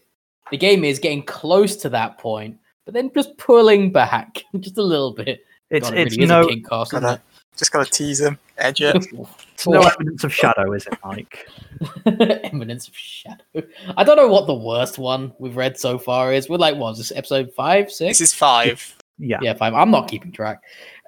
the 0.50 0.56
game 0.56 0.84
is 0.84 0.98
getting 0.98 1.22
close 1.22 1.76
to 1.76 1.90
that 1.90 2.16
point, 2.18 2.56
but 2.86 2.94
then 2.94 3.10
just 3.14 3.36
pulling 3.36 3.92
back 3.92 4.42
just 4.60 4.78
a 4.78 4.82
little 4.82 5.12
bit. 5.12 5.44
It's 5.70 5.90
God, 5.90 5.98
it 5.98 6.06
it's 6.06 6.16
really 6.16 6.28
no 6.28 6.40
is 6.40 6.46
a 6.46 6.48
kink 6.50 6.68
cast, 6.68 6.92
Gotta- 6.92 7.20
Just 7.56 7.72
gotta 7.72 7.90
tease 7.90 8.20
him, 8.20 8.38
edge 8.56 8.80
it. 8.80 9.06
It? 9.66 9.70
it's 9.70 9.84
no 9.84 9.88
evidence 9.88 10.24
of 10.24 10.32
shadow, 10.32 10.72
is 10.72 10.86
it, 10.86 10.98
Mike? 11.04 11.46
Eminence 12.44 12.88
of 12.88 12.96
Shadow. 12.96 13.42
I 13.96 14.04
don't 14.04 14.16
know 14.16 14.28
what 14.28 14.46
the 14.46 14.54
worst 14.54 14.98
one 14.98 15.32
we've 15.38 15.56
read 15.56 15.78
so 15.78 15.98
far 15.98 16.32
is. 16.32 16.48
We're 16.48 16.56
like, 16.58 16.76
what 16.76 16.92
is 16.92 16.98
this 16.98 17.12
episode 17.12 17.52
five, 17.54 17.90
six? 17.90 18.18
This 18.18 18.28
is 18.30 18.34
five. 18.34 18.96
Yeah. 19.18 19.38
yeah, 19.42 19.54
five. 19.54 19.74
I'm 19.74 19.90
not 19.90 20.08
keeping 20.08 20.32
track. 20.32 20.62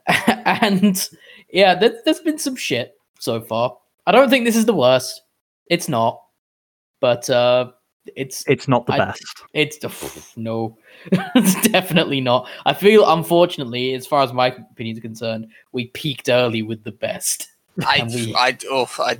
and 0.26 1.09
yeah, 1.50 1.74
there, 1.74 2.00
there's 2.05 2.20
been 2.20 2.38
some 2.38 2.57
shit 2.57 2.96
so 3.18 3.40
far. 3.40 3.76
I 4.07 4.12
don't 4.12 4.28
think 4.30 4.44
this 4.44 4.57
is 4.57 4.66
the 4.66 4.74
worst. 4.74 5.22
It's 5.68 5.88
not, 5.88 6.20
but 7.00 7.28
uh, 7.30 7.70
it's 8.16 8.44
It's 8.46 8.68
not 8.68 8.86
the 8.86 8.92
I- 8.94 8.98
best. 8.98 9.24
it's 9.55 10.36
no, 10.36 10.76
it's 11.11 11.68
definitely 11.68 12.20
not. 12.20 12.48
I 12.66 12.74
feel, 12.74 13.09
unfortunately, 13.11 13.94
as 13.94 14.07
far 14.07 14.22
as 14.22 14.32
my 14.32 14.48
opinion 14.48 14.96
is 14.96 15.00
concerned, 15.02 15.46
we 15.72 15.86
peaked 15.88 16.28
early 16.28 16.62
with 16.62 16.84
the 16.84 16.92
best. 16.92 17.48
I, 17.82 18.04
we- 18.04 18.34
I, 18.34 18.56
oh, 18.70 18.88
I, 18.98 19.18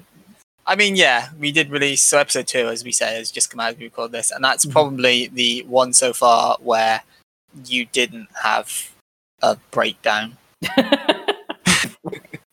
I 0.67 0.77
mean, 0.77 0.97
yeah, 0.97 1.29
we 1.39 1.53
did 1.53 1.71
release 1.71 2.03
so 2.03 2.19
episode 2.19 2.47
two, 2.47 2.69
as 2.69 2.85
we 2.85 2.93
say, 2.93 3.17
has 3.17 3.31
just 3.31 3.51
come 3.51 3.61
out 3.61 3.73
as 3.73 3.79
we 3.79 3.85
record 3.85 4.13
this, 4.13 4.31
and 4.31 4.43
that's 4.45 4.65
Mhm. 4.67 4.73
probably 4.73 5.27
the 5.29 5.63
one 5.69 5.93
so 5.93 6.13
far 6.13 6.57
where 6.61 7.03
you 7.67 7.85
didn't 7.87 8.29
have 8.43 8.91
a 9.43 9.57
breakdown. 9.71 10.37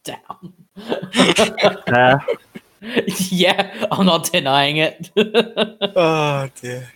Down. 0.04 0.54
There. 1.88 2.26
yeah, 3.30 3.86
I'm 3.92 4.06
not 4.08 4.32
denying 4.32 4.78
it. 4.78 5.12
Oh 5.16 6.50
dear. 6.60 6.92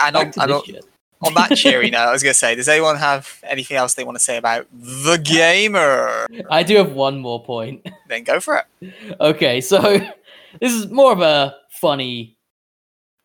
And 0.00 0.16
on, 0.16 0.24
Back 0.26 0.32
to 0.34 0.40
and 0.42 0.50
this 0.50 0.56
on, 0.56 0.64
shit. 0.64 0.84
On 1.24 1.34
that 1.34 1.56
cheery 1.56 1.90
note, 1.90 2.08
I 2.08 2.12
was 2.12 2.22
gonna 2.22 2.34
say, 2.34 2.54
does 2.54 2.68
anyone 2.68 2.96
have 2.96 3.40
anything 3.44 3.76
else 3.76 3.94
they 3.94 4.04
want 4.04 4.16
to 4.16 4.22
say 4.22 4.36
about 4.36 4.66
the 4.72 5.16
gamer? 5.16 6.26
I 6.50 6.62
do 6.62 6.76
have 6.76 6.92
one 6.92 7.18
more 7.18 7.42
point. 7.42 7.86
Then 8.08 8.24
go 8.24 8.38
for 8.38 8.62
it. 8.80 8.94
Okay, 9.18 9.62
so 9.62 9.80
this 10.60 10.72
is 10.72 10.90
more 10.90 11.10
of 11.12 11.20
a 11.20 11.56
funny 11.70 12.36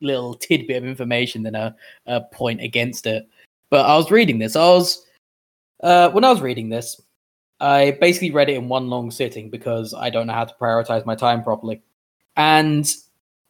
little 0.02 0.34
tidbit 0.34 0.78
of 0.78 0.86
information 0.86 1.44
than 1.44 1.54
a, 1.54 1.76
a 2.06 2.22
point 2.22 2.62
against 2.62 3.06
it. 3.06 3.28
But 3.70 3.86
I 3.86 3.98
was 3.98 4.10
reading 4.10 4.40
this. 4.40 4.56
I 4.56 4.64
was 4.64 5.06
uh, 5.84 6.10
when 6.12 6.24
I 6.24 6.32
was 6.32 6.42
reading 6.42 6.70
this, 6.70 7.02
I 7.60 7.98
basically 8.00 8.32
read 8.32 8.50
it 8.50 8.56
in 8.56 8.70
one 8.70 8.90
long 8.90 9.12
sitting 9.12 9.50
because 9.50 9.94
I 9.94 10.10
don't 10.10 10.28
know 10.28 10.34
how 10.34 10.46
to 10.46 10.56
prioritize 10.60 11.06
my 11.06 11.16
time 11.16 11.44
properly. 11.44 11.82
And 12.36 12.90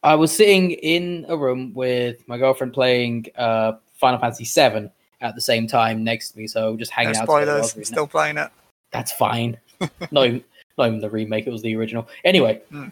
I 0.02 0.14
was 0.14 0.32
sitting 0.32 0.72
in 0.72 1.26
a 1.28 1.36
room 1.36 1.72
with 1.74 2.26
my 2.26 2.38
girlfriend 2.38 2.72
playing 2.72 3.26
uh, 3.36 3.72
Final 4.00 4.18
Fantasy 4.18 4.44
VII 4.44 4.90
at 5.20 5.34
the 5.34 5.40
same 5.40 5.66
time 5.66 6.02
next 6.02 6.32
to 6.32 6.38
me, 6.38 6.46
so 6.46 6.76
just 6.76 6.90
No 6.92 6.96
hanging 6.96 7.16
out. 7.16 7.22
I 7.22 7.24
spoilers. 7.24 7.76
I'm 7.76 7.84
still 7.84 8.06
playing 8.06 8.38
it. 8.38 8.50
That's 8.92 9.12
fine. 9.12 9.58
not, 10.10 10.26
even, 10.26 10.44
not 10.78 10.88
even 10.88 11.00
the 11.00 11.10
remake; 11.10 11.46
it 11.46 11.50
was 11.50 11.62
the 11.62 11.76
original. 11.76 12.08
Anyway, 12.24 12.60
Hmm. 12.70 12.88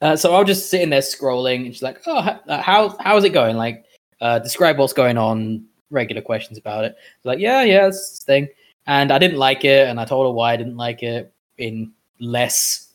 uh, 0.00 0.16
so 0.16 0.34
I 0.34 0.38
was 0.38 0.46
just 0.46 0.70
sitting 0.70 0.90
there 0.90 1.00
scrolling, 1.00 1.66
and 1.66 1.74
she's 1.74 1.82
like, 1.82 2.00
"Oh, 2.06 2.18
uh, 2.18 2.62
how 2.62 2.96
how 3.00 3.16
is 3.16 3.24
it 3.24 3.30
going? 3.30 3.56
Like, 3.56 3.84
uh, 4.20 4.38
describe 4.38 4.78
what's 4.78 4.92
going 4.92 5.18
on." 5.18 5.66
Regular 5.92 6.22
questions 6.22 6.56
about 6.56 6.84
it. 6.84 6.94
Like, 7.24 7.40
yeah, 7.40 7.64
yeah, 7.64 7.88
it's 7.88 8.10
this 8.10 8.22
thing. 8.22 8.48
And 8.86 9.10
I 9.10 9.18
didn't 9.18 9.38
like 9.38 9.64
it, 9.64 9.88
and 9.88 9.98
I 10.00 10.04
told 10.04 10.26
her 10.26 10.32
why 10.32 10.52
I 10.52 10.56
didn't 10.56 10.76
like 10.76 11.02
it 11.02 11.32
in 11.58 11.92
less 12.20 12.92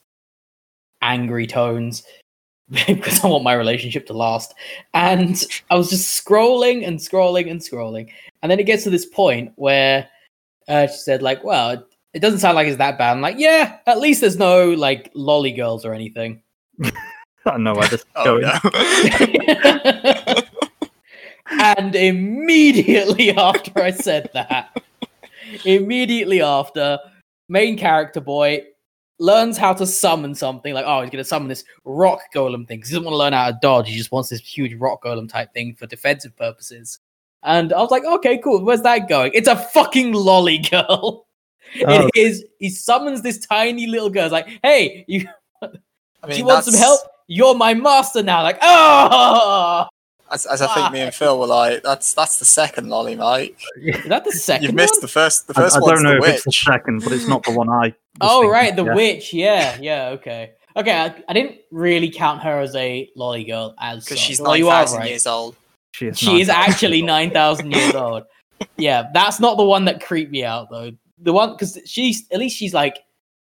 angry 1.02 1.46
tones 1.46 2.04
because 2.88 3.24
I 3.24 3.28
want 3.28 3.43
my 3.43 3.53
relationship 3.53 4.05
to 4.07 4.13
last. 4.13 4.53
And 4.93 5.41
I 5.70 5.76
was 5.76 5.89
just 5.89 6.26
scrolling 6.26 6.88
and 6.88 6.99
scrolling 6.99 7.49
and 7.49 7.59
scrolling, 7.59 8.09
and 8.41 8.51
then 8.51 8.59
it 8.59 8.66
gets 8.66 8.84
to 8.84 8.89
this 8.89 9.05
point 9.05 9.51
where 9.55 10.07
uh, 10.68 10.88
she 10.88 10.97
said, 10.97 11.22
like, 11.22 11.43
well, 11.43 11.72
it, 11.72 11.84
it 12.13 12.20
doesn't 12.20 12.39
sound 12.39 12.55
like 12.55 12.68
it's 12.68 12.78
that 12.78 12.97
bad. 12.97 13.11
I'm 13.11 13.22
like, 13.22 13.38
yeah, 13.38 13.78
at 13.86 13.99
least 13.99 14.22
there's 14.22 14.38
no 14.38 14.72
like 14.72 15.13
loli 15.13 15.55
girls 15.55 15.86
or 15.86 15.93
anything. 15.93 16.41
I 17.45 17.57
know 17.57 17.74
where 17.74 17.88
this 17.88 18.01
is 18.01 18.07
Oh 18.16 18.38
no. 18.38 18.53
and 21.61 21.95
immediately 21.95 23.32
after 23.32 23.80
I 23.80 23.91
said 23.91 24.32
that, 24.34 24.82
immediately 25.63 26.41
after, 26.41 26.99
main 27.47 27.78
character 27.78 28.20
boy 28.20 28.63
learns 29.20 29.57
how 29.57 29.74
to 29.74 29.86
summon 29.86 30.36
something. 30.36 30.74
Like, 30.74 30.86
oh, 30.86 31.01
he's 31.01 31.09
going 31.09 31.24
to 31.24 31.28
summon 31.28 31.47
this 31.47 31.63
rock 31.84 32.22
golem 32.34 32.68
thing 32.68 32.80
he 32.80 32.84
doesn't 32.84 33.03
want 33.03 33.13
to 33.13 33.18
learn 33.18 33.34
how 33.34 33.51
to 33.51 33.57
dodge. 33.61 33.89
He 33.89 33.95
just 33.95 34.11
wants 34.11 34.30
this 34.30 34.41
huge 34.41 34.74
rock 34.76 35.03
golem 35.03 35.30
type 35.30 35.53
thing 35.53 35.76
for 35.76 35.88
defensive 35.88 36.36
purposes. 36.36 36.99
And 37.43 37.72
I 37.74 37.80
was 37.80 37.91
like, 37.91 38.03
okay, 38.03 38.39
cool. 38.39 38.63
Where's 38.63 38.82
that 38.82 39.07
going? 39.07 39.32
It's 39.34 39.47
a 39.47 39.55
fucking 39.55 40.13
loli 40.13 40.70
girl. 40.70 41.24
Oh. 41.86 42.07
It 42.07 42.11
is. 42.16 42.45
He 42.59 42.70
summons 42.70 43.24
this 43.24 43.39
tiny 43.39 43.88
little 43.88 44.11
girl. 44.11 44.26
It's 44.26 44.32
like, 44.32 44.47
hey, 44.61 45.03
you 45.07 45.28
I 45.61 45.68
do 45.68 45.80
mean, 46.28 46.38
you 46.38 46.45
want 46.45 46.63
some 46.63 46.76
help? 46.76 47.01
You're 47.28 47.55
my 47.55 47.74
master 47.74 48.22
now. 48.22 48.43
Like, 48.43 48.59
oh, 48.61 49.88
As, 50.32 50.45
as 50.45 50.61
I 50.61 50.74
think 50.74 50.93
me 50.93 51.01
and 51.01 51.13
Phil 51.13 51.38
were 51.39 51.47
like, 51.47 51.82
that's 51.82 52.13
that's 52.13 52.38
the 52.38 52.45
second 52.45 52.86
loli, 52.86 53.18
Mike. 53.18 53.59
is 53.78 54.05
that 54.05 54.24
the 54.24 54.32
second? 54.34 54.63
You've 54.63 54.76
missed 54.76 54.95
one? 54.95 55.01
the 55.01 55.07
first. 55.07 55.47
The 55.47 55.53
I, 55.57 55.61
first 55.63 55.76
I 55.76 55.80
one's 55.80 55.93
don't 55.93 56.03
know 56.03 56.22
the 56.22 56.28
if 56.28 56.36
it's 56.36 56.45
the 56.45 56.51
second, 56.51 57.03
but 57.03 57.11
it's 57.11 57.28
not 57.28 57.43
the 57.43 57.51
one 57.51 57.68
I. 57.68 57.95
was 58.20 58.30
Oh 58.32 58.41
thinking, 58.41 58.51
right, 58.51 58.76
the 58.76 58.86
yeah. 58.86 58.95
witch. 58.95 59.34
Yeah, 59.34 59.78
yeah. 59.82 60.07
Okay, 60.09 60.51
okay. 60.76 60.91
I, 60.93 61.24
I 61.28 61.34
didn't 61.34 61.57
really 61.72 62.09
count 62.09 62.41
her 62.43 62.59
as 62.61 62.76
a 62.76 63.09
loli 63.18 63.45
girl 63.45 63.76
as 63.80 64.03
Because 64.05 64.20
she's 64.20 64.39
Well, 64.39 64.51
nine 64.51 64.59
you 64.59 64.70
are 64.70 64.86
right. 64.97 65.09
years 65.09 65.28
old. 65.28 65.55
She 65.93 66.07
is. 66.07 66.18
She 66.20 66.41
is 66.41 66.49
actually 66.49 66.97
years 66.97 67.03
old. 67.03 67.07
nine 67.07 67.32
thousand 67.32 67.72
years 67.72 67.95
old. 67.95 68.24
Yeah, 68.78 69.09
that's 69.13 69.39
not 69.39 69.57
the 69.57 69.63
one 69.66 69.86
that 69.86 70.03
creeped 70.03 70.32
me 70.32 70.43
out 70.45 70.70
though. 70.70 70.91
The 71.20 71.34
one 71.34 71.51
because 71.51 71.78
she's 71.86 72.26
at 72.32 72.39
least 72.39 72.57
she's 72.57 72.74
like 72.74 72.97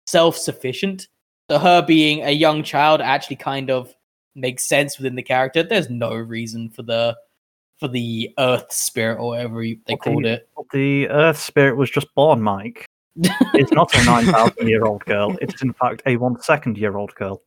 self-sufficient. 0.07 1.07
So 1.49 1.59
her 1.59 1.81
being 1.81 2.23
a 2.23 2.31
young 2.31 2.63
child 2.63 3.01
actually 3.01 3.35
kind 3.35 3.69
of 3.69 3.93
makes 4.35 4.63
sense 4.67 4.97
within 4.97 5.15
the 5.15 5.21
character. 5.23 5.61
There's 5.63 5.89
no 5.89 6.15
reason 6.15 6.69
for 6.69 6.81
the 6.83 7.15
for 7.79 7.87
the 7.89 8.31
Earth 8.39 8.71
spirit 8.71 9.19
or 9.19 9.29
whatever 9.29 9.61
they 9.61 9.77
What 9.87 10.03
do 10.03 10.09
called 10.11 10.25
you- 10.25 10.31
it. 10.31 10.49
The 10.71 11.09
Earth 11.09 11.37
Spirit 11.37 11.75
was 11.77 11.91
just 11.91 12.07
born, 12.15 12.41
Mike. 12.41 12.85
It's 13.17 13.71
not 13.71 13.93
a 13.95 14.03
9,000 14.05 14.67
year 14.67 14.85
old 14.85 15.03
girl. 15.05 15.37
It's 15.41 15.61
in 15.61 15.73
fact 15.73 16.01
a 16.05 16.17
one 16.17 16.41
second 16.41 16.77
year 16.77 16.97
old 16.97 17.13
girl. 17.15 17.41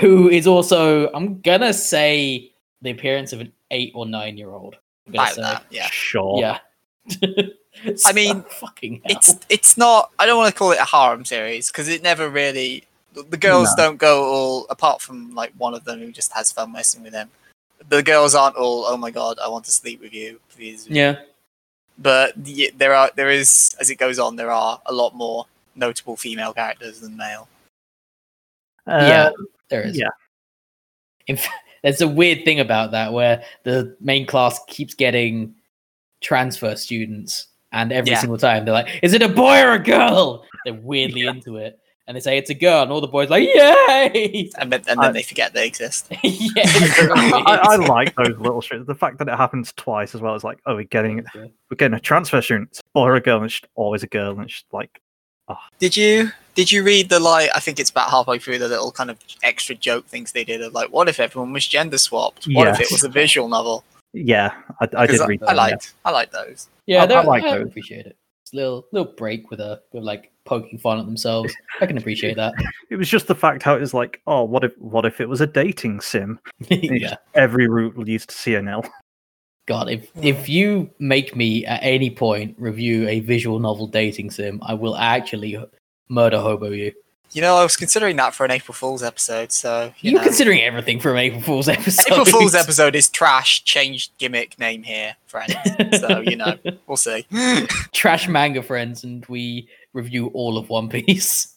Who 0.00 0.28
is 0.28 0.46
also 0.46 1.10
I'm 1.12 1.40
gonna 1.40 1.72
say 1.72 2.52
the 2.82 2.90
appearance 2.90 3.32
of 3.32 3.40
an 3.40 3.52
eight 3.70 3.92
or 3.94 4.06
nine 4.06 4.36
year 4.36 4.50
old. 4.50 4.76
Like 5.08 5.34
say. 5.34 5.42
that, 5.42 5.64
yeah. 5.70 5.86
Sure. 5.90 6.38
Yeah. 6.40 6.58
I 8.06 8.12
mean, 8.12 8.42
fucking 8.42 9.02
hell. 9.04 9.16
It's 9.16 9.36
it's 9.48 9.76
not. 9.76 10.10
I 10.18 10.26
don't 10.26 10.38
want 10.38 10.52
to 10.52 10.58
call 10.58 10.72
it 10.72 10.78
a 10.78 10.84
harem 10.84 11.24
series 11.24 11.70
because 11.70 11.88
it 11.88 12.02
never 12.02 12.28
really. 12.28 12.84
The 13.14 13.22
the 13.22 13.36
girls 13.36 13.68
No. 13.76 13.84
don't 13.84 13.96
go 13.98 14.24
all 14.24 14.66
apart 14.70 15.00
from 15.00 15.34
like 15.34 15.52
one 15.56 15.74
of 15.74 15.84
them 15.84 16.00
who 16.00 16.10
just 16.10 16.32
has 16.32 16.50
fun 16.50 16.72
messing 16.72 17.02
with 17.02 17.14
him. 17.14 17.30
The 17.88 18.02
girls 18.02 18.34
aren't 18.34 18.56
all. 18.56 18.84
Oh 18.86 18.96
my 18.96 19.10
god, 19.10 19.38
I 19.42 19.48
want 19.48 19.64
to 19.66 19.70
sleep 19.70 20.00
with 20.00 20.12
you, 20.12 20.40
please. 20.54 20.86
yeah. 20.88 21.16
But 21.98 22.32
the, 22.36 22.70
there 22.76 22.94
are 22.94 23.10
there 23.16 23.30
is 23.30 23.74
as 23.80 23.88
it 23.90 23.96
goes 23.96 24.18
on 24.18 24.36
there 24.36 24.50
are 24.50 24.80
a 24.86 24.92
lot 24.92 25.14
more 25.14 25.46
notable 25.74 26.16
female 26.16 26.52
characters 26.52 27.00
than 27.00 27.16
male. 27.16 27.48
Uh, 28.86 28.98
yeah. 29.02 29.30
There 29.68 29.82
is. 29.82 29.98
yeah. 29.98 30.10
In 31.26 31.36
fa- 31.36 31.48
There's 31.82 32.00
a 32.00 32.08
weird 32.08 32.44
thing 32.44 32.60
about 32.60 32.90
that 32.92 33.12
where 33.12 33.42
the 33.64 33.96
main 34.00 34.26
class 34.26 34.60
keeps 34.68 34.94
getting 34.94 35.54
transfer 36.20 36.76
students, 36.76 37.48
and 37.72 37.92
every 37.92 38.10
Yeah. 38.12 38.20
single 38.20 38.38
time 38.38 38.64
they're 38.64 38.74
like, 38.74 39.00
"Is 39.02 39.12
it 39.12 39.22
a 39.22 39.28
boy 39.28 39.60
or 39.62 39.72
a 39.72 39.78
girl?" 39.78 40.44
They're 40.64 40.74
weirdly 40.74 41.26
into 41.26 41.56
it, 41.56 41.78
and 42.06 42.16
they 42.16 42.20
say 42.20 42.38
it's 42.38 42.50
a 42.50 42.54
girl, 42.54 42.82
and 42.82 42.92
all 42.92 43.00
the 43.00 43.08
boys 43.08 43.26
are 43.28 43.30
like, 43.30 43.48
"Yay!" 43.52 44.50
And, 44.58 44.72
then- 44.72 44.82
and 44.88 45.00
I- 45.00 45.12
they 45.12 45.22
forget 45.22 45.52
they 45.54 45.66
exist. 45.66 46.06
yeah, 46.22 46.62
I, 46.64 47.60
I 47.62 47.76
like 47.76 48.14
those 48.16 48.38
little 48.38 48.60
shit. 48.60 48.86
The 48.86 48.94
fact 48.94 49.18
that 49.18 49.28
it 49.28 49.36
happens 49.36 49.72
twice 49.76 50.14
as 50.14 50.20
well 50.20 50.34
is 50.34 50.44
like, 50.44 50.58
oh, 50.66 50.74
we're 50.76 50.84
getting 50.84 51.24
Yeah. 51.34 51.46
we're 51.70 51.76
getting 51.76 51.96
a 51.96 52.00
transfer 52.00 52.40
student, 52.42 52.70
it's 52.70 52.82
or 52.94 53.14
a 53.16 53.20
girl, 53.20 53.36
and 53.38 53.46
it's 53.46 53.60
always 53.74 54.02
a 54.02 54.06
girl, 54.06 54.32
and 54.32 54.42
it's 54.44 54.52
just 54.54 54.66
like, 54.72 55.00
ah. 55.48 55.58
Did 55.78 55.96
you 55.96 56.30
did 56.54 56.72
you 56.72 56.82
read 56.82 57.08
the 57.08 57.20
like? 57.20 57.50
I 57.54 57.60
think 57.60 57.78
it's 57.80 57.90
about 57.90 58.10
halfway 58.10 58.38
through 58.38 58.58
the 58.58 58.68
little 58.68 58.92
kind 58.92 59.10
of 59.10 59.18
extra 59.42 59.74
joke 59.74 60.06
things 60.06 60.32
they 60.32 60.44
did 60.44 60.62
of 60.62 60.72
like, 60.72 60.90
what 60.90 61.08
if 61.08 61.20
everyone 61.20 61.52
was 61.52 61.66
gender 61.66 61.98
swapped? 61.98 62.46
What 62.46 62.68
if 62.68 62.80
it 62.80 62.88
was 62.90 63.04
a 63.04 63.08
visual 63.08 63.48
novel? 63.48 63.84
yeah, 64.12 64.54
I, 64.80 64.88
I 64.96 65.06
did 65.06 65.20
read. 65.28 65.42
I, 65.42 65.46
that, 65.46 65.52
yeah. 65.52 65.54
liked 65.54 65.94
I 66.04 66.10
liked 66.10 66.32
those. 66.32 66.68
Yeah, 66.86 67.02
I- 67.04 67.12
I 67.12 67.22
like 67.24 67.44
I 67.44 67.58
those. 67.58 67.66
appreciate 67.68 68.06
it. 68.06 68.16
Little 68.56 68.86
little 68.90 69.12
break 69.12 69.50
with 69.50 69.60
a 69.60 69.82
with 69.92 70.02
like 70.02 70.32
poking 70.46 70.78
fun 70.78 70.98
at 70.98 71.04
themselves. 71.04 71.52
I 71.82 71.86
can 71.86 71.98
appreciate 71.98 72.36
that. 72.36 72.54
It 72.88 72.96
was 72.96 73.08
just 73.08 73.26
the 73.26 73.34
fact 73.34 73.64
how 73.64 73.74
it 73.74 73.80
was 73.80 73.92
like, 73.92 74.22
oh, 74.26 74.44
what 74.44 74.64
if 74.64 74.72
what 74.78 75.04
if 75.04 75.20
it 75.20 75.28
was 75.28 75.42
a 75.42 75.46
dating 75.46 76.00
sim? 76.00 76.38
yeah. 76.68 77.16
Every 77.34 77.68
route 77.68 77.98
leads 77.98 78.24
to 78.26 78.34
CNL. 78.34 78.88
God, 79.66 79.90
if 79.90 80.10
if 80.22 80.48
you 80.48 80.88
make 80.98 81.36
me 81.36 81.66
at 81.66 81.80
any 81.82 82.08
point 82.08 82.54
review 82.58 83.06
a 83.08 83.20
visual 83.20 83.58
novel 83.58 83.88
dating 83.88 84.30
sim, 84.30 84.58
I 84.62 84.72
will 84.72 84.96
actually 84.96 85.58
murder 86.08 86.40
hobo 86.40 86.70
you. 86.70 86.92
You 87.32 87.42
know, 87.42 87.56
I 87.56 87.62
was 87.62 87.76
considering 87.76 88.16
that 88.16 88.34
for 88.34 88.44
an 88.46 88.50
April 88.50 88.74
Fool's 88.74 89.02
episode. 89.02 89.52
So 89.52 89.92
you 90.00 90.12
You're 90.12 90.20
know. 90.20 90.24
considering 90.26 90.60
everything 90.62 91.00
for 91.00 91.10
an 91.12 91.18
April 91.18 91.42
Fool's 91.42 91.68
episode. 91.68 92.10
April 92.12 92.24
Fool's 92.24 92.54
episode 92.62 92.94
is 92.94 93.10
trash. 93.10 93.62
Changed 93.64 94.12
gimmick 94.18 94.58
name 94.58 94.82
here, 94.82 95.16
friend. 95.26 95.54
So 96.00 96.20
you 96.20 96.36
know, 96.36 96.54
we'll 96.86 96.96
see. 96.96 97.26
Trash 97.92 98.28
manga 98.28 98.62
friends, 98.62 99.04
and 99.04 99.24
we 99.26 99.68
review 99.92 100.28
all 100.28 100.56
of 100.56 100.68
One 100.70 100.88
Piece. 100.88 101.54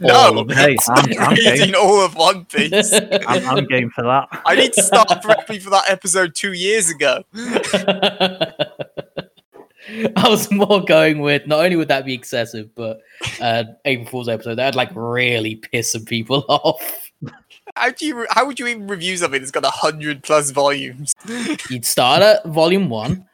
no, 0.00 0.44
Hey, 0.50 0.76
I'm, 0.88 1.18
I'm 1.18 1.34
reading 1.34 1.66
game. 1.68 1.74
all 1.78 2.04
of 2.04 2.14
One 2.14 2.44
Piece. 2.44 2.92
I'm, 2.92 3.48
I'm 3.48 3.64
game 3.66 3.88
for 3.90 4.02
that. 4.02 4.28
I 4.44 4.54
need 4.54 4.72
to 4.74 4.82
start 4.82 5.08
prepping 5.08 5.62
for 5.62 5.70
that 5.70 5.84
episode 5.88 6.34
two 6.34 6.52
years 6.52 6.90
ago. 6.90 7.22
I 10.16 10.28
was 10.28 10.50
more 10.50 10.84
going 10.84 11.20
with 11.20 11.46
not 11.46 11.60
only 11.64 11.76
would 11.76 11.88
that 11.88 12.04
be 12.04 12.14
excessive, 12.14 12.74
but 12.74 13.00
uh, 13.40 13.64
April 13.84 14.06
Fool's 14.08 14.28
episode 14.28 14.56
that'd 14.56 14.74
like 14.74 14.90
really 14.94 15.56
piss 15.56 15.92
some 15.92 16.04
people 16.04 16.44
off. 16.48 17.10
How 17.76 17.90
do 17.90 18.06
you? 18.06 18.26
How 18.30 18.46
would 18.46 18.58
you 18.58 18.66
even 18.66 18.86
review 18.88 19.16
something 19.16 19.40
that's 19.40 19.50
got 19.50 19.64
a 19.64 19.70
hundred 19.70 20.22
plus 20.22 20.50
volumes? 20.50 21.14
You'd 21.70 21.84
start 21.84 22.22
at 22.22 22.44
volume 22.46 22.88
one 22.88 23.26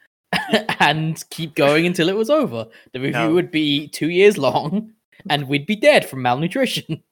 and 0.80 1.22
keep 1.30 1.54
going 1.54 1.86
until 1.86 2.08
it 2.08 2.16
was 2.16 2.28
over. 2.30 2.66
The 2.92 3.00
review 3.00 3.12
No. 3.20 3.32
would 3.34 3.50
be 3.50 3.88
two 3.88 4.10
years 4.10 4.36
long, 4.36 4.92
and 5.30 5.48
we'd 5.48 5.66
be 5.66 5.76
dead 5.76 6.06
from 6.08 6.22
malnutrition. 6.22 7.02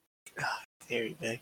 Theory 0.83 1.17
B. 1.21 1.41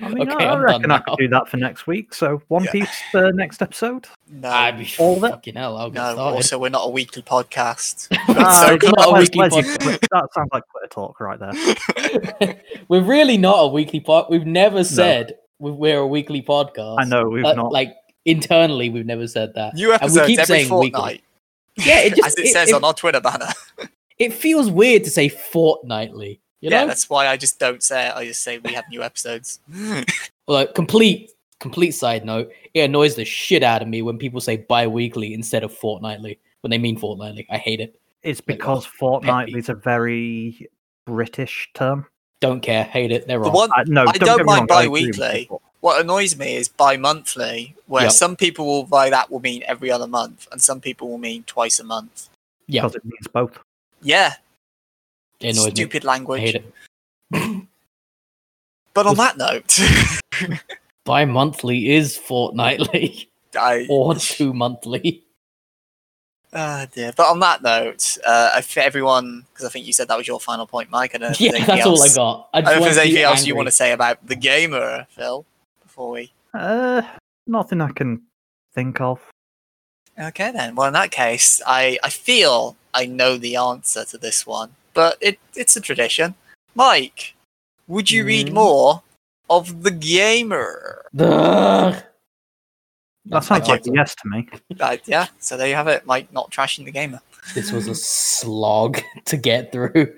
I 0.00 0.08
mean, 0.08 0.28
Okay, 0.28 0.44
I, 0.44 0.54
I 0.54 0.58
reckon 0.58 0.90
I 0.90 0.96
now. 0.96 1.02
could 1.02 1.18
do 1.18 1.28
that 1.28 1.48
for 1.48 1.56
next 1.56 1.86
week. 1.86 2.12
So 2.14 2.42
One 2.48 2.64
Yeah. 2.64 2.72
Piece 2.72 3.02
uh, 3.14 3.30
next 3.34 3.62
episode. 3.62 4.08
No, 4.28 4.48
I'd 4.48 4.76
be 4.78 4.88
all 4.98 5.16
of 5.18 5.24
it? 5.24 5.30
fucking 5.30 5.54
hell. 5.54 5.76
I'll 5.76 5.90
get 5.90 6.16
no. 6.16 6.18
Also, 6.18 6.58
we're 6.58 6.68
not 6.70 6.86
a 6.86 6.90
weekly 6.90 7.22
podcast. 7.22 8.08
Ah, 8.36 8.64
so 8.66 8.74
it's 8.74 8.84
not 8.84 9.06
a 9.06 9.10
Les- 9.10 9.20
weekly 9.20 9.48
podcast. 9.48 10.00
that 10.10 10.28
sounds 10.34 10.48
like 10.52 10.64
Twitter 10.70 10.88
talk 10.90 11.20
right 11.20 11.38
there. 11.38 12.56
We're 12.88 13.02
really 13.04 13.36
not 13.38 13.54
a 13.60 13.68
weekly 13.68 14.00
pod. 14.00 14.26
We've 14.30 14.44
never 14.46 14.82
said 14.82 15.36
we- 15.60 15.70
we're 15.70 15.98
a 16.00 16.06
weekly 16.06 16.42
podcast. 16.42 16.96
I 17.00 17.04
know 17.04 17.28
we've 17.28 17.44
Uh, 17.44 17.52
not. 17.54 17.70
Like 17.72 17.94
internally, 18.24 18.90
we've 18.90 19.06
never 19.06 19.28
said 19.28 19.54
that. 19.54 19.74
New 19.74 19.92
And 19.92 20.12
we 20.12 20.20
keep 20.26 20.38
every 20.40 20.44
saying 20.44 20.64
weekly. 20.78 20.90
fortnight, 20.90 21.22
Yeah, 21.76 22.00
it 22.00 22.14
just 22.16 22.26
as 22.26 22.34
it, 22.36 22.46
it, 22.48 22.52
says 22.52 22.68
it, 22.70 22.74
on 22.74 22.82
our 22.84 22.94
Twitter 22.94 23.20
banner. 23.20 23.48
it 24.18 24.32
feels 24.32 24.68
weird 24.70 25.04
to 25.04 25.10
say 25.10 25.28
fortnightly. 25.28 26.40
You 26.64 26.70
yeah, 26.70 26.80
know, 26.80 26.86
that's 26.86 27.10
why 27.10 27.26
I 27.26 27.36
just 27.36 27.58
don't 27.58 27.82
say 27.82 28.08
it. 28.08 28.14
I 28.16 28.24
just 28.24 28.42
say 28.42 28.56
we 28.56 28.72
have 28.72 28.88
new 28.88 29.02
episodes. 29.02 29.60
like 30.48 30.74
complete 30.74 31.30
complete 31.60 31.90
side 31.90 32.24
note. 32.24 32.50
It 32.72 32.80
annoys 32.80 33.16
the 33.16 33.24
shit 33.26 33.62
out 33.62 33.82
of 33.82 33.88
me 33.88 34.00
when 34.00 34.16
people 34.16 34.40
say 34.40 34.56
bi-weekly 34.56 35.34
instead 35.34 35.62
of 35.62 35.74
fortnightly 35.74 36.38
when 36.62 36.70
they 36.70 36.78
mean 36.78 36.96
fortnightly. 36.96 37.46
I 37.50 37.58
hate 37.58 37.80
it. 37.80 38.00
it's 38.22 38.40
like, 38.40 38.46
because 38.46 38.86
oh, 38.86 38.90
fortnightly 38.98 39.58
is 39.58 39.68
a 39.68 39.74
very 39.74 40.70
British 41.04 41.68
term. 41.74 42.06
Don't 42.40 42.62
care. 42.62 42.84
Hate 42.84 43.12
it. 43.12 43.26
They're 43.26 43.36
the 43.36 43.44
wrong. 43.44 43.52
one, 43.52 43.70
I, 43.76 43.84
no, 43.86 44.06
I 44.06 44.12
don't, 44.12 44.38
don't 44.38 44.46
mind 44.46 44.70
wrong, 44.70 44.78
I 44.78 44.84
agree 44.84 45.08
with 45.08 45.18
bi-weekly. 45.18 45.50
what 45.80 46.00
annoys 46.00 46.34
me 46.38 46.56
is 46.56 46.68
bi-monthly, 46.70 47.76
where 47.88 48.04
Yep. 48.04 48.12
some 48.12 48.36
people 48.36 48.64
will 48.64 48.84
by 48.84 49.10
that 49.10 49.30
will 49.30 49.40
mean 49.40 49.62
every 49.66 49.90
other 49.90 50.06
month, 50.06 50.48
and 50.50 50.62
some 50.62 50.80
people 50.80 51.10
will 51.10 51.18
mean 51.18 51.42
twice 51.42 51.78
a 51.78 51.84
month. 51.84 52.30
yeah, 52.68 52.80
because 52.80 52.96
it 52.96 53.04
means 53.04 53.26
both. 53.30 53.58
Yeah, 54.00 54.36
it 55.44 55.56
annoys 55.56 55.66
me. 55.66 55.74
stupid 55.76 56.04
I 56.04 56.08
language. 56.08 56.40
hate 56.40 56.54
it. 56.56 57.62
But 58.94 59.06
on 59.08 59.16
that 59.16 59.36
note, 59.36 59.76
Bi-monthly 61.04 61.90
is 61.90 62.16
fortnightly 62.16 63.28
I 63.58 63.86
or 63.90 64.14
two 64.14 64.54
monthly. 64.54 65.24
Ah 66.52 66.86
dear. 66.92 67.12
But 67.16 67.26
on 67.26 67.40
that 67.40 67.60
note, 67.60 68.16
uh, 68.24 68.50
if 68.58 68.78
everyone, 68.78 69.46
because 69.52 69.66
I 69.66 69.68
think 69.70 69.86
you 69.86 69.92
said 69.92 70.06
that 70.06 70.16
was 70.16 70.28
your 70.28 70.38
final 70.38 70.66
point, 70.68 70.90
Mike. 70.90 71.12
I 71.16 71.18
don't 71.18 71.26
know 71.28 71.32
if 71.32 71.38
there's 71.38 71.50
Yeah, 71.50 71.56
anything 71.56 71.74
that's 71.74 71.86
all 71.88 72.00
I 72.00 72.14
got. 72.14 72.48
I 72.54 72.58
I 72.58 72.60
don't 72.60 72.70
know 72.70 72.76
if 72.78 72.84
there's 72.84 72.98
anything 72.98 73.16
be 73.16 73.22
else 73.24 73.44
you 73.44 73.56
want 73.56 73.66
to 73.66 73.72
say 73.72 73.90
about 73.90 74.24
the 74.24 74.36
gamer, 74.36 75.08
Phil, 75.10 75.44
before 75.82 76.10
we. 76.10 76.32
Uh, 76.54 77.02
nothing 77.48 77.80
I 77.80 77.90
can 77.90 78.22
think 78.74 79.00
of. 79.00 79.20
Okay 80.16 80.52
then. 80.52 80.76
Well, 80.76 80.86
in 80.86 80.92
that 80.92 81.10
case, 81.10 81.60
I 81.66 81.98
I 82.04 82.10
feel 82.10 82.76
I 82.94 83.06
know 83.06 83.36
the 83.36 83.56
answer 83.56 84.04
to 84.04 84.16
this 84.18 84.46
one, 84.46 84.76
but 84.94 85.18
it 85.20 85.38
it's 85.54 85.76
a 85.76 85.80
tradition. 85.80 86.34
Mike, 86.74 87.34
would 87.86 88.10
you 88.10 88.24
read 88.24 88.48
Mhm. 88.48 88.52
more 88.54 89.02
of 89.50 89.82
the 89.82 89.90
gamer? 89.90 91.04
Ugh. 91.18 92.02
That 93.26 93.44
sounds 93.44 93.68
like 93.68 93.86
a 93.86 93.90
yes 93.92 94.14
to 94.16 94.28
me. 94.28 94.48
Uh, 94.78 94.96
yeah. 95.06 95.26
So 95.38 95.56
there 95.56 95.68
you 95.68 95.74
have 95.74 95.88
it. 95.88 96.04
Mike 96.06 96.32
not 96.32 96.50
trashing 96.50 96.84
the 96.84 96.90
gamer. 96.90 97.20
This 97.54 97.72
was 97.72 97.88
a 97.88 97.94
slog 97.94 99.00
to 99.26 99.36
get 99.36 99.72
through. 99.72 100.14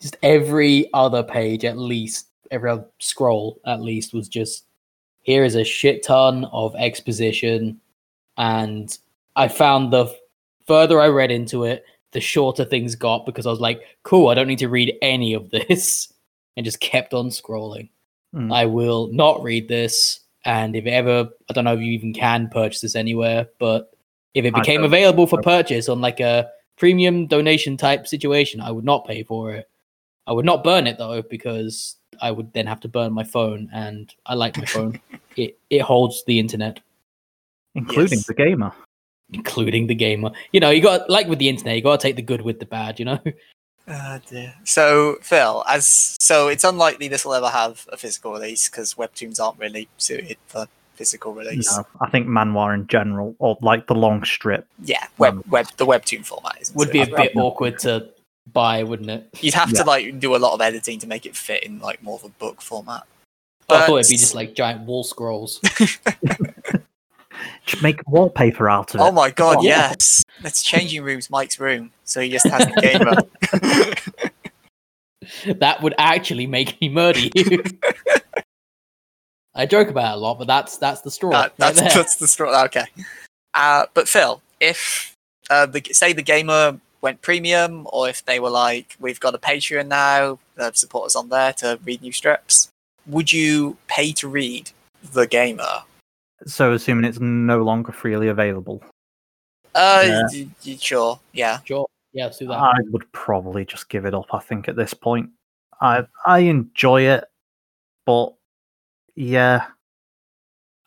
Just 0.00 0.16
every 0.22 0.88
other 0.94 1.22
page, 1.22 1.64
at 1.64 1.76
least, 1.76 2.28
every 2.50 2.70
other 2.70 2.86
scroll, 3.00 3.60
at 3.66 3.80
least, 3.82 4.14
was 4.14 4.28
just 4.28 4.64
here 5.22 5.44
is 5.44 5.56
a 5.56 5.64
shit 5.64 6.02
ton 6.04 6.44
of 6.46 6.74
exposition. 6.76 7.78
And 8.38 8.96
I 9.36 9.48
found 9.48 9.92
the 9.92 10.14
further 10.66 11.00
I 11.00 11.08
read 11.08 11.30
into 11.30 11.64
it, 11.64 11.84
the 12.12 12.20
shorter 12.20 12.64
things 12.64 12.94
got 12.94 13.26
because 13.26 13.46
I 13.46 13.50
was 13.50 13.60
like, 13.60 13.82
cool, 14.02 14.28
I 14.28 14.34
don't 14.34 14.48
need 14.48 14.58
to 14.60 14.68
read 14.68 14.96
any 15.02 15.34
of 15.34 15.50
this. 15.50 16.12
And 16.56 16.64
just 16.64 16.80
kept 16.80 17.14
on 17.14 17.28
scrolling. 17.28 17.88
Mm. 18.34 18.52
I 18.52 18.66
will 18.66 19.06
not 19.12 19.44
read 19.44 19.68
this. 19.68 20.18
And 20.44 20.74
if 20.74 20.86
ever, 20.86 21.28
I 21.48 21.52
don't 21.52 21.62
know 21.62 21.74
if 21.74 21.80
you 21.80 21.92
even 21.92 22.12
can 22.12 22.48
purchase 22.48 22.80
this 22.80 22.96
anywhere, 22.96 23.46
but 23.60 23.92
if 24.34 24.44
it 24.44 24.52
became 24.52 24.82
available 24.82 25.28
for 25.28 25.40
purchase 25.40 25.88
on 25.88 26.00
like 26.00 26.18
a 26.18 26.48
premium 26.76 27.28
donation 27.28 27.76
type 27.76 28.08
situation, 28.08 28.60
I 28.60 28.72
would 28.72 28.84
not 28.84 29.06
pay 29.06 29.22
for 29.22 29.52
it. 29.52 29.68
I 30.26 30.32
would 30.32 30.44
not 30.44 30.64
burn 30.64 30.88
it 30.88 30.98
though, 30.98 31.22
because 31.22 31.94
I 32.20 32.30
would 32.30 32.52
then 32.52 32.66
have 32.66 32.80
to 32.80 32.88
burn 32.88 33.12
my 33.12 33.24
phone, 33.24 33.68
and 33.72 34.12
I 34.26 34.34
like 34.34 34.56
my 34.58 34.64
phone. 34.64 35.00
it 35.36 35.58
it 35.70 35.82
holds 35.82 36.24
the 36.26 36.38
internet, 36.38 36.80
including 37.74 38.18
Yes. 38.18 38.26
the 38.26 38.34
gamer. 38.34 38.72
Including 39.32 39.86
the 39.86 39.94
gamer. 39.94 40.30
You 40.52 40.60
know, 40.60 40.70
you 40.70 40.80
got 40.82 41.08
like 41.10 41.26
with 41.28 41.38
the 41.38 41.48
internet, 41.48 41.76
you 41.76 41.82
got 41.82 42.00
to 42.00 42.06
take 42.06 42.16
the 42.16 42.22
good 42.22 42.42
with 42.42 42.60
the 42.60 42.66
bad. 42.66 42.98
You 42.98 43.04
know. 43.06 43.18
Oh 43.88 44.18
dear. 44.28 44.54
So 44.64 45.16
Phil, 45.22 45.64
as 45.68 46.16
so 46.20 46.48
it's 46.48 46.64
unlikely 46.64 47.08
this 47.08 47.24
will 47.24 47.34
ever 47.34 47.48
have 47.50 47.86
a 47.92 47.96
physical 47.96 48.32
release 48.32 48.68
because 48.68 48.94
webtoons 48.94 49.40
aren't 49.40 49.58
really 49.58 49.88
suited 49.98 50.36
for 50.46 50.66
physical 50.94 51.32
release. 51.32 51.74
No, 51.76 51.86
I 52.00 52.10
think 52.10 52.26
manhwa 52.26 52.74
in 52.74 52.86
general, 52.88 53.34
or 53.38 53.56
like 53.62 53.86
the 53.86 53.94
long 53.94 54.24
strip. 54.24 54.66
Yeah, 54.84 55.06
web 55.18 55.34
Um, 55.34 55.44
web 55.48 55.68
the 55.76 55.86
webtoon 55.86 56.24
format 56.24 56.58
is 56.60 56.74
Would 56.74 56.90
be 56.90 57.02
a 57.02 57.06
bit 57.06 57.36
awkward 57.36 57.78
to 57.80 58.08
buy, 58.52 58.82
wouldn't 58.82 59.10
it? 59.10 59.28
You'd 59.40 59.54
have 59.54 59.70
Yeah. 59.70 59.82
to 59.82 59.86
like 59.86 60.18
do 60.18 60.34
a 60.34 60.38
lot 60.38 60.54
of 60.54 60.60
editing 60.60 60.98
to 61.00 61.06
make 61.06 61.24
it 61.26 61.36
fit 61.36 61.62
in 61.62 61.78
like 61.78 62.02
more 62.02 62.16
of 62.16 62.24
a 62.24 62.30
book 62.30 62.60
format. 62.60 63.04
I 63.70 63.86
thought 63.86 63.98
it'd 63.98 64.10
be 64.10 64.16
just 64.16 64.34
like 64.34 64.54
giant 64.54 64.86
wall 64.86 65.04
scrolls. 65.04 65.60
Just 67.66 67.82
make 67.82 68.00
wallpaper 68.06 68.68
out 68.68 68.94
of 68.94 69.00
it. 69.00 69.04
Oh 69.04 69.12
my 69.12 69.30
god, 69.30 69.58
Oh, 69.58 69.62
yeah. 69.62 69.88
yes! 69.90 70.22
That's 70.42 70.62
changing 70.62 71.02
rooms, 71.02 71.30
Mike's 71.30 71.58
room, 71.60 71.90
so 72.04 72.20
he 72.20 72.30
just 72.30 72.46
has 72.46 72.66
the 72.66 72.80
gamer. 72.80 73.14
that 75.58 75.82
would 75.82 75.94
actually 75.98 76.46
make 76.46 76.80
me 76.80 76.88
murder 76.88 77.20
you. 77.34 77.62
I 79.54 79.66
joke 79.66 79.88
about 79.88 80.14
it 80.14 80.16
a 80.16 80.20
lot, 80.20 80.38
but 80.38 80.46
that's 80.46 80.78
that's 80.78 81.00
the 81.00 81.10
straw. 81.10 81.30
That- 81.30 81.56
that's 81.56 81.80
there. 81.80 81.90
that's 81.90 82.16
the 82.16 82.28
straw. 82.28 82.64
Okay. 82.66 82.84
Uh, 83.54 83.86
but 83.94 84.08
Phil, 84.08 84.40
if 84.60 85.14
uh, 85.50 85.66
the 85.66 85.82
say 85.92 86.12
the 86.12 86.22
gamer 86.22 86.78
went 87.00 87.22
premium, 87.22 87.86
or 87.92 88.08
if 88.08 88.24
they 88.24 88.40
were 88.40 88.50
like, 88.50 88.96
we've 89.00 89.20
got 89.20 89.34
a 89.34 89.38
Patreon 89.38 89.88
now, 89.88 90.38
uh, 90.58 90.70
support 90.72 91.06
us 91.06 91.16
on 91.16 91.28
there 91.28 91.52
to 91.54 91.78
read 91.84 92.02
new 92.02 92.12
strips, 92.12 92.68
would 93.06 93.32
you 93.32 93.76
pay 93.86 94.12
to 94.12 94.28
read 94.28 94.70
the 95.12 95.26
gamer, 95.26 95.82
So 96.46 96.72
assuming 96.72 97.04
it's 97.04 97.20
no 97.20 97.62
longer 97.62 97.92
freely 97.92 98.28
available, 98.28 98.82
Uh, 99.74 100.02
Yeah. 100.06 100.22
y- 100.32 100.48
y- 100.66 100.76
sure, 100.80 101.20
yeah. 101.32 101.58
Sure. 101.64 101.86
Yeah, 102.12 102.24
let's 102.24 102.38
do 102.38 102.46
that. 102.48 102.54
I 102.54 102.74
would 102.90 103.10
probably 103.12 103.64
just 103.64 103.88
give 103.88 104.06
it 104.06 104.14
up. 104.14 104.32
I 104.32 104.38
think 104.40 104.66
at 104.68 104.76
this 104.76 104.94
point, 104.94 105.30
I 105.80 106.06
I 106.26 106.40
enjoy 106.40 107.02
it, 107.02 107.24
but 108.06 108.34
yeah, 109.14 109.66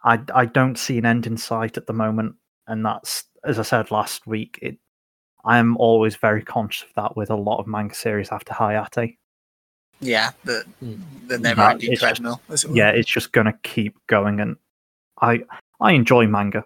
I 0.04 0.20
I 0.34 0.46
don't 0.46 0.78
see 0.78 0.98
an 0.98 1.06
end 1.06 1.28
in 1.28 1.38
sight 1.38 1.78
at 1.78 1.86
the 1.86 1.94
moment, 1.94 2.36
and 2.68 2.84
that's 2.86 3.26
as 3.44 3.60
I 3.60 3.64
said 3.64 3.92
last 3.92 4.26
week. 4.28 4.58
It 4.62 4.78
I'm 5.46 5.78
always 5.78 6.16
very 6.18 6.44
conscious 6.44 6.84
of 6.90 6.94
that 6.96 7.16
with 7.16 7.30
a 7.30 7.36
lot 7.36 7.60
of 7.60 7.68
manga 7.68 7.96
series 7.96 8.30
after 8.32 8.54
Hayate. 8.54 9.18
Yeah, 10.00 10.32
the 10.44 10.66
Hmm. 10.80 11.02
the 11.28 11.38
never 11.38 11.62
ending 11.62 11.92
it's 11.92 12.02
just- 12.02 12.16
treadmill. 12.22 12.42
it. 12.50 12.66
Yeah, 12.76 12.90
it's 12.90 13.10
just 13.10 13.32
gonna 13.32 13.58
keep 13.64 13.96
going, 14.08 14.40
and 14.40 14.58
I 15.22 15.44
I 15.80 15.94
enjoy 15.94 16.28
manga. 16.28 16.64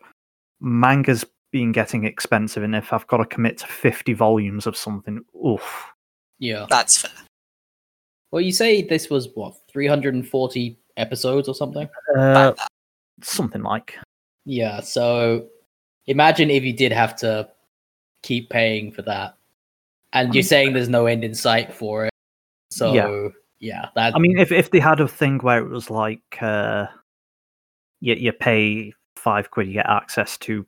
Manga's 0.61 1.25
been 1.51 1.71
getting 1.71 2.03
expensive, 2.05 2.63
and 2.63 2.75
if 2.75 2.91
I've 2.91 3.07
got 3.07 3.17
to 3.17 3.25
commit 3.25 3.57
to 3.59 3.67
fifty 3.67 4.13
volumes 4.13 4.67
of 4.67 4.75
something, 4.75 5.23
oof. 5.45 5.85
yeah. 6.39 6.65
That's 6.69 6.97
fair. 6.99 7.11
Well, 8.31 8.41
you 8.41 8.51
say 8.51 8.81
this 8.81 9.09
was 9.09 9.29
what 9.35 9.55
340 9.71 10.77
episodes 10.97 11.47
or 11.47 11.55
something? 11.55 11.87
Uh, 12.17 12.53
something 13.21 13.63
like 13.63 13.97
Yeah. 14.43 14.81
So 14.81 15.47
imagine 16.07 16.49
if 16.49 16.63
you 16.63 16.73
did 16.73 16.91
have 16.91 17.15
to 17.17 17.47
keep 18.23 18.49
paying 18.49 18.91
for 18.91 19.03
that, 19.03 19.37
and 20.11 20.33
you're 20.33 20.43
saying 20.43 20.73
there's 20.73 20.89
no 20.89 21.05
end 21.05 21.23
in 21.23 21.33
sight 21.33 21.73
for 21.73 22.07
it. 22.07 22.13
So 22.71 22.93
Yeah. 22.93 23.29
yeah, 23.59 23.89
that. 23.95 24.15
I 24.15 24.19
mean, 24.19 24.37
if 24.37 24.51
if 24.51 24.71
they 24.71 24.79
had 24.79 24.99
a 24.99 25.07
thing 25.07 25.37
where 25.39 25.59
it 25.59 25.69
was 25.69 25.89
like, 25.89 26.37
uh, 26.41 26.87
you 28.05 28.15
you 28.15 28.31
pay 28.31 28.93
five 29.15 29.49
quid, 29.51 29.67
you 29.67 29.73
get 29.73 29.89
access 29.89 30.37
to 30.37 30.65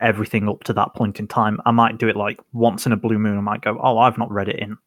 everything 0.00 0.48
up 0.48 0.62
to 0.64 0.72
that 0.72 0.94
point 0.94 1.18
in 1.20 1.26
time. 1.26 1.60
I 1.66 1.70
might 1.72 1.98
do 1.98 2.08
it 2.08 2.16
like 2.16 2.40
once 2.52 2.86
in 2.86 2.92
a 2.92 2.96
blue 2.96 3.18
moon. 3.18 3.36
I 3.36 3.40
might 3.40 3.60
go, 3.60 3.78
oh, 3.82 3.98
I've 3.98 4.16
not 4.18 4.30
read 4.30 4.48
it 4.48 4.58
in. 4.60 4.78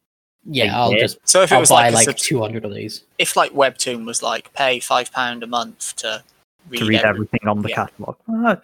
yeah, 0.44 0.76
I'll 0.78 0.92
yeah. 0.92 1.00
just 1.00 1.18
So 1.24 1.42
if 1.42 1.52
it 1.52 1.54
I'll 1.54 1.60
was 1.60 1.68
buy 1.68 1.84
like, 1.90 1.94
like 1.94 2.04
subs- 2.06 2.22
200 2.22 2.64
of 2.64 2.74
these. 2.74 3.04
if 3.18 3.36
like 3.36 3.52
Webtoon 3.52 4.04
was 4.06 4.22
like 4.22 4.52
pay 4.54 4.80
five 4.80 5.12
pound 5.12 5.42
a 5.42 5.46
month 5.46 5.94
to 5.96 6.22
read, 6.68 6.78
to 6.78 6.86
read 6.86 6.96
every- 7.00 7.08
everything 7.10 7.46
on 7.48 7.62
the 7.62 7.68
yeah. 7.68 7.74
catalog. 7.76 8.16
Uh, 8.32 8.56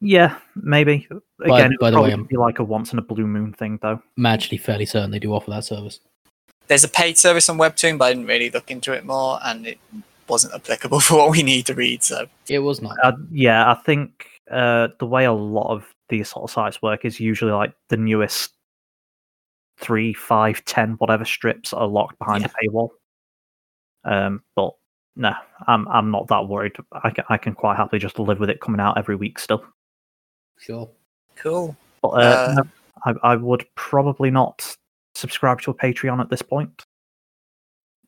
yeah, 0.00 0.38
maybe. 0.56 1.06
Again, 1.44 1.70
By- 1.80 1.86
by 1.86 1.90
the 1.90 2.00
way, 2.00 2.10
I'm- 2.10 2.24
be 2.24 2.36
like 2.36 2.58
a 2.60 2.64
once 2.64 2.92
in 2.92 2.98
a 2.98 3.02
blue 3.02 3.26
moon 3.26 3.52
thing, 3.52 3.78
though. 3.82 4.00
I'm 4.16 4.26
actually 4.26 4.58
fairly 4.58 4.86
certain 4.86 5.10
they 5.10 5.18
do 5.18 5.34
offer 5.34 5.50
that 5.50 5.64
service. 5.64 6.00
There's 6.68 6.84
a 6.84 6.88
paid 6.88 7.18
service 7.18 7.48
on 7.50 7.58
Webtoon, 7.58 7.98
but 7.98 8.06
I 8.06 8.12
didn't 8.12 8.26
really 8.26 8.48
look 8.50 8.70
into 8.70 8.92
it 8.92 9.04
more, 9.04 9.38
and 9.44 9.66
it 9.66 9.78
wasn't 10.28 10.54
applicable 10.54 11.00
for 11.00 11.18
what 11.18 11.30
we 11.30 11.42
need 11.42 11.66
to 11.66 11.74
read. 11.74 12.02
So 12.02 12.26
It 12.48 12.60
was 12.60 12.80
not. 12.80 12.96
Uh, 13.02 13.12
yeah, 13.30 13.70
I 13.70 13.74
think 13.74 14.26
uh, 14.50 14.88
the 14.98 15.06
way 15.06 15.24
a 15.24 15.32
lot 15.32 15.70
of 15.70 15.84
these 16.08 16.28
sort 16.28 16.44
of 16.44 16.50
sites 16.50 16.82
work 16.82 17.04
is 17.04 17.20
usually 17.20 17.52
like 17.52 17.72
the 17.88 17.96
newest 17.96 18.52
three, 19.78 20.12
five, 20.12 20.64
ten, 20.64 20.92
whatever 20.94 21.24
strips 21.24 21.72
are 21.72 21.86
locked 21.86 22.18
behind 22.18 22.44
a 22.44 22.48
paywall. 22.48 22.90
Um, 24.04 24.42
but 24.54 24.72
no, 25.16 25.32
I'm 25.66 25.88
I'm 25.88 26.10
not 26.10 26.28
that 26.28 26.48
worried. 26.48 26.76
I 26.92 27.10
can, 27.10 27.24
I 27.28 27.36
can 27.36 27.54
quite 27.54 27.76
happily 27.76 27.98
just 27.98 28.18
live 28.18 28.40
with 28.40 28.50
it 28.50 28.60
coming 28.60 28.80
out 28.80 28.98
every 28.98 29.16
week 29.16 29.38
still. 29.38 29.64
Sure. 30.58 30.88
cool. 31.36 31.76
But 32.02 32.08
uh, 32.08 32.12
Uh, 32.20 32.54
no, 32.56 32.62
I, 33.04 33.32
I 33.32 33.36
would 33.36 33.66
probably 33.74 34.30
not 34.30 34.76
subscribe 35.14 35.60
to 35.62 35.70
a 35.70 35.74
Patreon 35.74 36.20
at 36.20 36.30
this 36.30 36.42
point. 36.42 36.83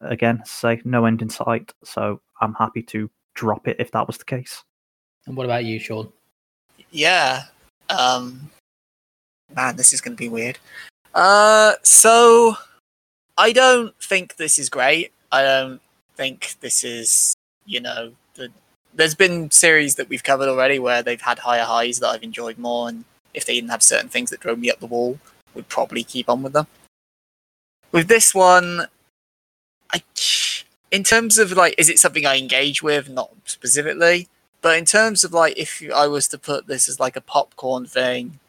Again, 0.00 0.42
say 0.44 0.80
no 0.84 1.06
end 1.06 1.22
in 1.22 1.30
sight, 1.30 1.72
so 1.84 2.20
I'm 2.40 2.54
happy 2.54 2.82
to 2.84 3.10
drop 3.34 3.68
it 3.68 3.76
if 3.78 3.90
that 3.92 4.06
was 4.06 4.18
the 4.18 4.24
case. 4.24 4.62
And 5.26 5.36
what 5.36 5.44
about 5.44 5.64
you, 5.64 5.78
Sean? 5.78 6.12
Yeah. 6.90 7.44
Um 7.88 8.50
man, 9.54 9.76
this 9.76 9.92
is 9.92 10.00
going 10.00 10.16
to 10.16 10.20
be 10.20 10.28
weird. 10.28 10.58
Uh 11.14 11.74
so 11.82 12.56
I 13.38 13.52
don't 13.52 13.94
think 14.02 14.36
this 14.36 14.58
is 14.58 14.68
great. 14.68 15.12
I 15.32 15.42
don't 15.42 15.80
think 16.16 16.56
this 16.60 16.84
is, 16.84 17.34
you 17.64 17.80
know, 17.80 18.12
the 18.34 18.50
there's 18.94 19.14
been 19.14 19.50
series 19.50 19.96
that 19.96 20.08
we've 20.08 20.24
covered 20.24 20.48
already 20.48 20.78
where 20.78 21.02
they've 21.02 21.20
had 21.20 21.38
higher 21.38 21.64
highs 21.64 22.00
that 22.00 22.08
I've 22.08 22.22
enjoyed 22.22 22.58
more 22.58 22.88
and 22.88 23.04
if 23.34 23.44
they 23.44 23.54
didn't 23.54 23.70
have 23.70 23.82
certain 23.82 24.08
things 24.08 24.30
that 24.30 24.40
drove 24.40 24.58
me 24.58 24.70
up 24.70 24.80
the 24.80 24.86
wall, 24.86 25.18
would 25.54 25.68
probably 25.68 26.02
keep 26.02 26.28
on 26.28 26.42
with 26.42 26.54
them. 26.54 26.66
With 27.92 28.08
this 28.08 28.34
one 28.34 28.86
I 29.92 30.02
in 30.90 31.02
terms 31.04 31.38
of 31.38 31.52
like 31.52 31.74
is 31.78 31.88
it 31.88 31.98
something 31.98 32.26
I 32.26 32.36
engage 32.36 32.82
with 32.82 33.08
not 33.08 33.30
specifically 33.44 34.28
but 34.66 34.78
in 34.78 34.84
terms 34.84 35.22
of 35.22 35.32
like, 35.32 35.56
if 35.56 35.80
I 35.94 36.08
was 36.08 36.26
to 36.28 36.38
put 36.38 36.66
this 36.66 36.88
as 36.88 36.98
like 36.98 37.14
a 37.14 37.20
popcorn 37.20 37.86
thing 37.86 38.40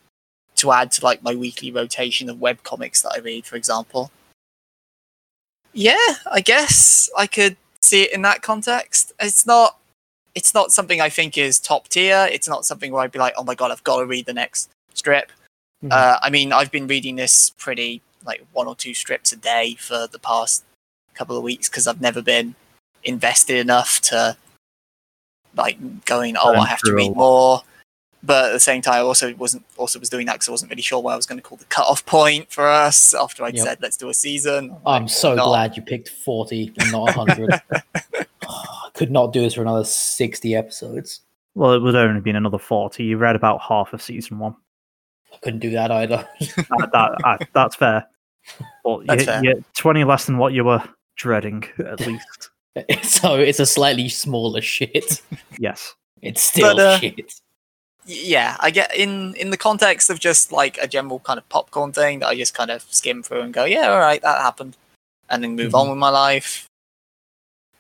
to 0.55 0.71
add 0.71 0.91
to 0.93 1.05
like 1.05 1.21
my 1.21 1.35
weekly 1.35 1.71
rotation 1.71 2.27
of 2.27 2.41
web 2.41 2.63
comics 2.63 3.03
that 3.03 3.11
I 3.15 3.19
read, 3.19 3.45
for 3.45 3.55
example, 3.55 4.09
yeah, 5.73 6.15
I 6.31 6.41
guess 6.41 7.07
I 7.15 7.27
could 7.27 7.55
see 7.81 8.01
it 8.01 8.13
in 8.13 8.23
that 8.23 8.41
context. 8.41 9.13
It's 9.19 9.45
not, 9.45 9.77
it's 10.33 10.55
not 10.55 10.71
something 10.71 11.01
I 11.01 11.09
think 11.09 11.37
is 11.37 11.59
top 11.59 11.87
tier. 11.87 12.27
It's 12.31 12.49
not 12.49 12.65
something 12.65 12.91
where 12.91 13.03
I'd 13.03 13.11
be 13.11 13.19
like, 13.19 13.35
oh 13.37 13.43
my 13.43 13.53
god, 13.53 13.69
I've 13.69 13.83
got 13.83 13.99
to 13.99 14.05
read 14.07 14.25
the 14.25 14.33
next 14.33 14.71
strip. 14.95 15.31
Mhm. 15.83 15.91
Uh, 15.91 16.17
I 16.19 16.31
mean, 16.31 16.51
I've 16.51 16.71
been 16.71 16.87
reading 16.87 17.15
this 17.15 17.51
pretty 17.59 18.01
like 18.25 18.43
one 18.53 18.65
or 18.65 18.75
two 18.75 18.95
strips 18.95 19.31
a 19.33 19.37
day 19.37 19.75
for 19.75 20.07
the 20.07 20.17
past 20.17 20.63
couple 21.17 21.35
of 21.37 21.43
weeks 21.43 21.69
because 21.69 21.87
I've 21.87 22.01
never 22.01 22.21
been 22.21 22.55
invested 23.03 23.57
enough 23.57 23.99
to 24.01 24.37
like 25.55 25.77
going, 26.05 26.35
oh, 26.37 26.51
Burn 26.51 26.59
I 26.61 26.65
have 26.67 26.79
to 26.81 26.93
read 26.93 27.15
more. 27.15 27.61
But 28.23 28.45
at 28.45 28.53
the 28.53 28.59
same 28.59 28.81
time, 28.81 28.95
I 28.95 28.99
also 29.01 29.33
wasn't 29.35 29.63
also 29.77 29.99
was 29.99 30.09
doing 30.09 30.25
that 30.25 30.33
because 30.33 30.49
I 30.49 30.51
wasn't 30.51 30.71
really 30.71 30.81
sure 30.81 30.99
what 30.99 31.13
I 31.13 31.15
was 31.15 31.25
going 31.25 31.37
to 31.37 31.43
call 31.43 31.57
the 31.57 31.65
cutoff 31.65 32.05
point 32.05 32.51
for 32.51 32.67
us 32.67 33.13
after 33.13 33.43
I'd 33.43 33.55
Yep. 33.55 33.65
said 33.65 33.77
let's 33.81 33.95
do 33.95 34.09
a 34.09 34.13
season. 34.13 34.75
I'm 34.85 35.03
like, 35.03 35.11
so 35.11 35.35
not. 35.35 35.45
glad 35.47 35.77
you 35.77 35.83
picked 35.83 36.09
40 36.09 36.73
and 36.79 36.91
not 36.91 37.15
100. 37.15 37.61
I 38.49 38.89
could 38.95 39.11
not 39.11 39.33
do 39.33 39.41
this 39.41 39.53
for 39.53 39.61
another 39.61 39.83
60 39.83 40.55
episodes. 40.55 41.21
Well, 41.55 41.73
it 41.73 41.81
would 41.81 41.95
only 41.95 42.21
been 42.21 42.35
another 42.35 42.57
40. 42.59 43.03
You 43.03 43.17
read 43.17 43.35
about 43.35 43.61
half 43.61 43.93
of 43.93 44.01
season 44.01 44.39
one. 44.39 44.55
I 45.33 45.37
couldn't 45.37 45.59
do 45.59 45.69
that 45.71 45.91
either. 45.91 46.27
That, 46.39 46.89
that, 46.93 47.17
I- 47.23 47.37
that's 47.53 47.75
fair. 47.75 48.05
But 48.83 49.05
That's 49.07 49.21
you, 49.21 49.25
fair. 49.25 49.43
you're 49.43 49.59
20 49.75 50.03
less 50.05 50.25
than 50.25 50.37
what 50.37 50.53
you 50.53 50.63
were 50.63 50.81
dreading, 51.17 51.63
at 51.79 51.99
least. 51.99 52.49
so 53.03 53.35
it's 53.35 53.59
a 53.59 53.65
slightly 53.65 54.07
smaller 54.09 54.61
shit. 54.61 55.21
yes. 55.59 55.93
It's 56.21 56.41
still 56.41 56.75
But, 56.75 56.81
uh, 56.83 56.99
shit. 56.99 57.33
Yeah, 58.05 58.55
I 58.61 58.71
get 58.71 58.95
in 58.95 59.35
in 59.35 59.49
the 59.49 59.57
context 59.57 60.09
of 60.09 60.17
just 60.17 60.53
like 60.53 60.77
a 60.77 60.87
general 60.87 61.19
kind 61.19 61.37
of 61.37 61.47
popcorn 61.49 61.91
thing 61.91 62.19
that 62.19 62.27
I 62.27 62.35
just 62.35 62.53
kind 62.53 62.71
of 62.71 62.81
skim 62.83 63.21
through 63.21 63.41
and 63.41 63.53
go, 63.53 63.65
yeah, 63.65 63.89
all 63.89 63.99
right, 63.99 64.21
that 64.21 64.41
happened, 64.41 64.77
and 65.29 65.43
then 65.43 65.57
move 65.57 65.75
on 65.75 65.89
with 65.89 65.97
my 65.97 66.09
life. 66.09 66.67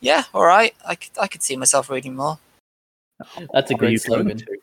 Yeah, 0.01 0.23
all 0.33 0.43
right, 0.43 0.75
I 0.85 0.95
could 0.95 1.11
I 1.17 1.27
could 1.27 1.43
see 1.43 1.55
myself 1.55 1.89
reading 1.89 2.13
more. 2.15 2.39
That's 3.53 3.71
a 3.71 3.75
Are 3.75 3.77
great 3.77 4.01
slogan. 4.01 4.37
to? 4.37 4.57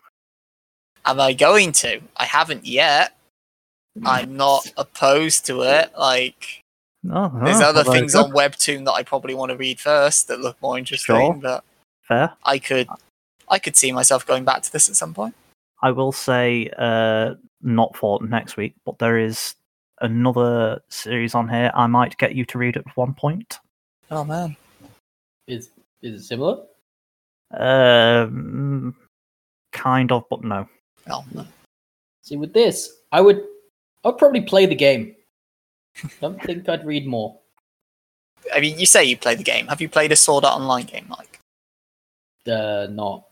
Am 1.07 1.19
I 1.19 1.33
going 1.33 1.73
to? 1.73 2.01
I 2.19 2.25
haven't 2.27 2.67
yet. 2.67 3.17
I'm 4.05 4.37
not 4.37 4.71
opposed 4.77 5.47
to 5.47 5.63
it. 5.63 5.93
Like, 5.99 6.63
Oh, 7.11 7.41
there's 7.45 7.61
oh, 7.61 7.65
other 7.65 7.83
well, 7.83 7.85
there 7.85 7.95
you 7.95 8.01
things 8.01 8.15
on 8.15 8.33
Webtoon 8.33 8.85
that 8.87 8.93
I 8.93 9.03
probably 9.03 9.35
want 9.35 9.51
to 9.51 9.57
read 9.57 9.81
first 9.81 10.29
that 10.29 10.41
look 10.41 10.61
more 10.63 10.79
interesting. 10.79 11.17
Sure. 11.17 11.35
But 11.35 11.65
Fair. 12.03 12.33
I 12.45 12.59
could, 12.59 12.89
I 13.49 13.59
could 13.59 13.77
see 13.77 13.93
myself 13.93 14.27
going 14.27 14.45
back 14.45 14.63
to 14.63 14.73
this 14.73 14.89
at 14.89 14.97
some 14.97 15.15
point. 15.15 15.35
I 15.83 15.91
will 15.91 16.13
say, 16.13 16.71
uh, 16.79 17.35
not 17.63 17.95
for 17.97 18.23
next 18.25 18.57
week, 18.57 18.75
but 18.87 18.99
there 18.99 19.19
is 19.19 19.55
another 20.01 20.81
series 20.89 21.35
on 21.35 21.49
here 21.49 21.71
I 21.75 21.87
might 21.87 22.17
get 22.19 22.35
you 22.35 22.45
to 22.47 22.59
read 22.59 22.77
at 22.77 22.85
one 22.97 23.15
point. 23.15 23.59
Oh 24.11 24.25
man, 24.25 24.57
Is 25.47 25.71
is 26.03 26.21
it 26.21 26.25
similar? 26.25 26.63
Um, 27.53 28.95
kind 29.73 30.13
of, 30.13 30.25
but 30.29 30.45
no. 30.45 30.69
oh 31.11 31.25
no. 31.33 31.47
See, 32.23 32.37
with 32.37 32.53
this, 32.53 32.91
I 33.13 33.21
would 33.21 33.43
I'd 34.05 34.19
probably 34.19 34.43
play 34.43 34.67
the 34.67 34.75
game. 34.75 35.15
Don't 36.21 36.43
think 36.43 36.69
I'd 36.69 36.85
read 36.85 37.07
more. 37.07 37.39
I 38.55 38.61
mean, 38.61 38.79
you 38.79 38.87
say 38.87 39.05
you 39.05 39.17
play 39.17 39.35
the 39.35 39.43
game. 39.45 39.67
Have 39.69 39.81
you 39.81 39.89
played 39.89 40.13
a 40.13 40.17
Sword 40.17 40.45
Art 40.45 40.61
Online 40.61 40.85
game, 40.85 41.07
Mike? 41.09 41.41
Uh, 42.47 42.87
not. 42.91 43.25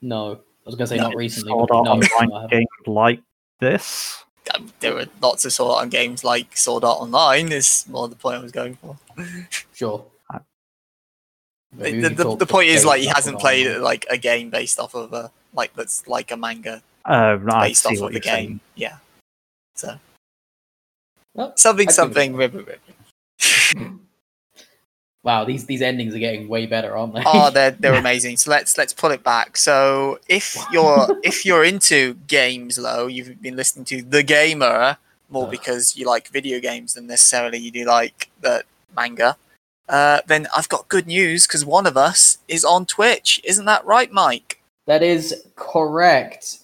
No, 0.00 0.32
I 0.32 0.38
was 0.64 0.74
gonna 0.74 0.86
say 0.86 0.96
No, 0.96 1.04
not 1.08 1.16
recently. 1.16 1.50
Sword 1.50 1.68
but 1.68 1.74
Art 1.76 1.84
no, 1.84 1.90
Online 1.92 2.28
no, 2.28 2.34
I 2.36 2.42
haven't. 2.42 2.58
game 2.58 2.66
like 2.86 3.20
this. 3.60 4.24
Um, 4.54 4.72
there 4.80 4.96
are 4.96 5.04
lots 5.20 5.44
of 5.44 5.52
Sword 5.52 5.76
Art 5.76 5.90
games 5.90 6.24
like 6.24 6.56
Sword 6.56 6.84
Art 6.84 7.00
Online. 7.00 7.52
Is 7.52 7.84
more 7.88 8.08
the 8.08 8.16
point 8.16 8.38
I 8.38 8.42
was 8.42 8.52
going 8.52 8.76
for. 8.76 8.96
Sure. 9.74 10.06
The, 11.76 12.00
the, 12.00 12.08
the, 12.08 12.36
the 12.36 12.46
point 12.46 12.68
is 12.70 12.86
like 12.86 13.02
he 13.02 13.08
hasn't 13.08 13.38
played 13.40 13.66
Online. 13.66 13.82
like 13.82 14.06
a 14.08 14.16
game 14.16 14.48
based 14.48 14.78
off 14.80 14.94
of 14.94 15.12
a 15.12 15.30
like 15.52 15.74
that's 15.74 16.06
like 16.08 16.30
a 16.30 16.36
manga 16.36 16.80
Uh, 17.04 17.36
I 17.52 17.68
based 17.68 17.82
see 17.82 17.88
off 17.96 18.00
what 18.00 18.06
of 18.06 18.22
the 18.22 18.26
you're 18.26 18.34
game. 18.36 18.46
saying. 18.48 18.60
Yeah. 18.76 18.96
So 19.74 19.98
Well, 21.38 21.52
something 21.56 21.86
I'd 21.86 21.86
give 21.86 21.88
it 21.88 21.92
a 21.92 21.94
something 21.94 22.30
try. 22.32 22.38
ribbon 22.40 22.66
ribbon. 23.76 24.00
Wow, 25.22 25.44
these 25.44 25.66
these 25.66 25.82
endings 25.82 26.12
are 26.12 26.18
getting 26.18 26.48
way 26.48 26.66
better, 26.66 26.96
aren't 26.96 27.14
they? 27.14 27.22
oh, 27.24 27.50
they're 27.50 27.70
they're 27.70 27.94
amazing. 28.06 28.36
So 28.38 28.50
let's 28.50 28.76
let's 28.76 28.92
pull 28.92 29.12
it 29.12 29.22
back. 29.22 29.56
So 29.56 30.18
if 30.28 30.56
you're 30.72 31.06
if 31.22 31.46
you're 31.46 31.62
into 31.62 32.14
games, 32.26 32.76
low, 32.76 33.06
you've 33.06 33.40
been 33.40 33.54
listening 33.54 33.84
to 33.84 34.02
the 34.02 34.24
gamer 34.24 34.96
more 35.30 35.44
Ugh. 35.44 35.50
because 35.50 35.96
you 35.96 36.06
like 36.06 36.26
video 36.26 36.58
games 36.58 36.94
than 36.94 37.06
necessarily 37.06 37.58
you 37.58 37.70
do 37.70 37.84
like 37.84 38.30
the 38.40 38.64
manga. 38.96 39.36
Uh, 39.88 40.20
then 40.26 40.48
I've 40.56 40.68
got 40.68 40.88
good 40.88 41.06
news 41.06 41.46
because 41.46 41.64
one 41.64 41.86
of 41.86 41.96
us 41.96 42.38
is 42.48 42.64
on 42.64 42.84
Twitch. 42.84 43.40
Isn't 43.44 43.66
that 43.66 43.84
right, 43.84 44.10
Mike? 44.10 44.60
That 44.86 45.04
is 45.04 45.46
correct. 45.54 46.58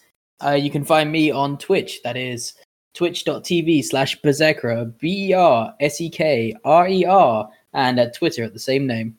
Uh, 0.45 0.51
you 0.51 0.71
can 0.71 0.85
find 0.85 1.13
me 1.13 1.31
on 1.31 1.59
Twitch. 1.59 2.03
That 2.03 2.17
is 2.17 2.55
twitch.tv 2.95 3.85
slash 3.85 4.21
Berserker, 4.23 4.85
B 4.99 5.29
E 5.29 5.33
R 5.35 5.75
S 5.81 6.01
E 6.01 6.09
K 6.11 6.55
R 6.65 6.89
E 6.89 7.05
R, 7.05 7.49
and 7.73 7.99
at 8.01 8.15
Twitter 8.15 8.43
at 8.45 8.53
the 8.53 8.59
same 8.59 8.87
name. 8.87 9.17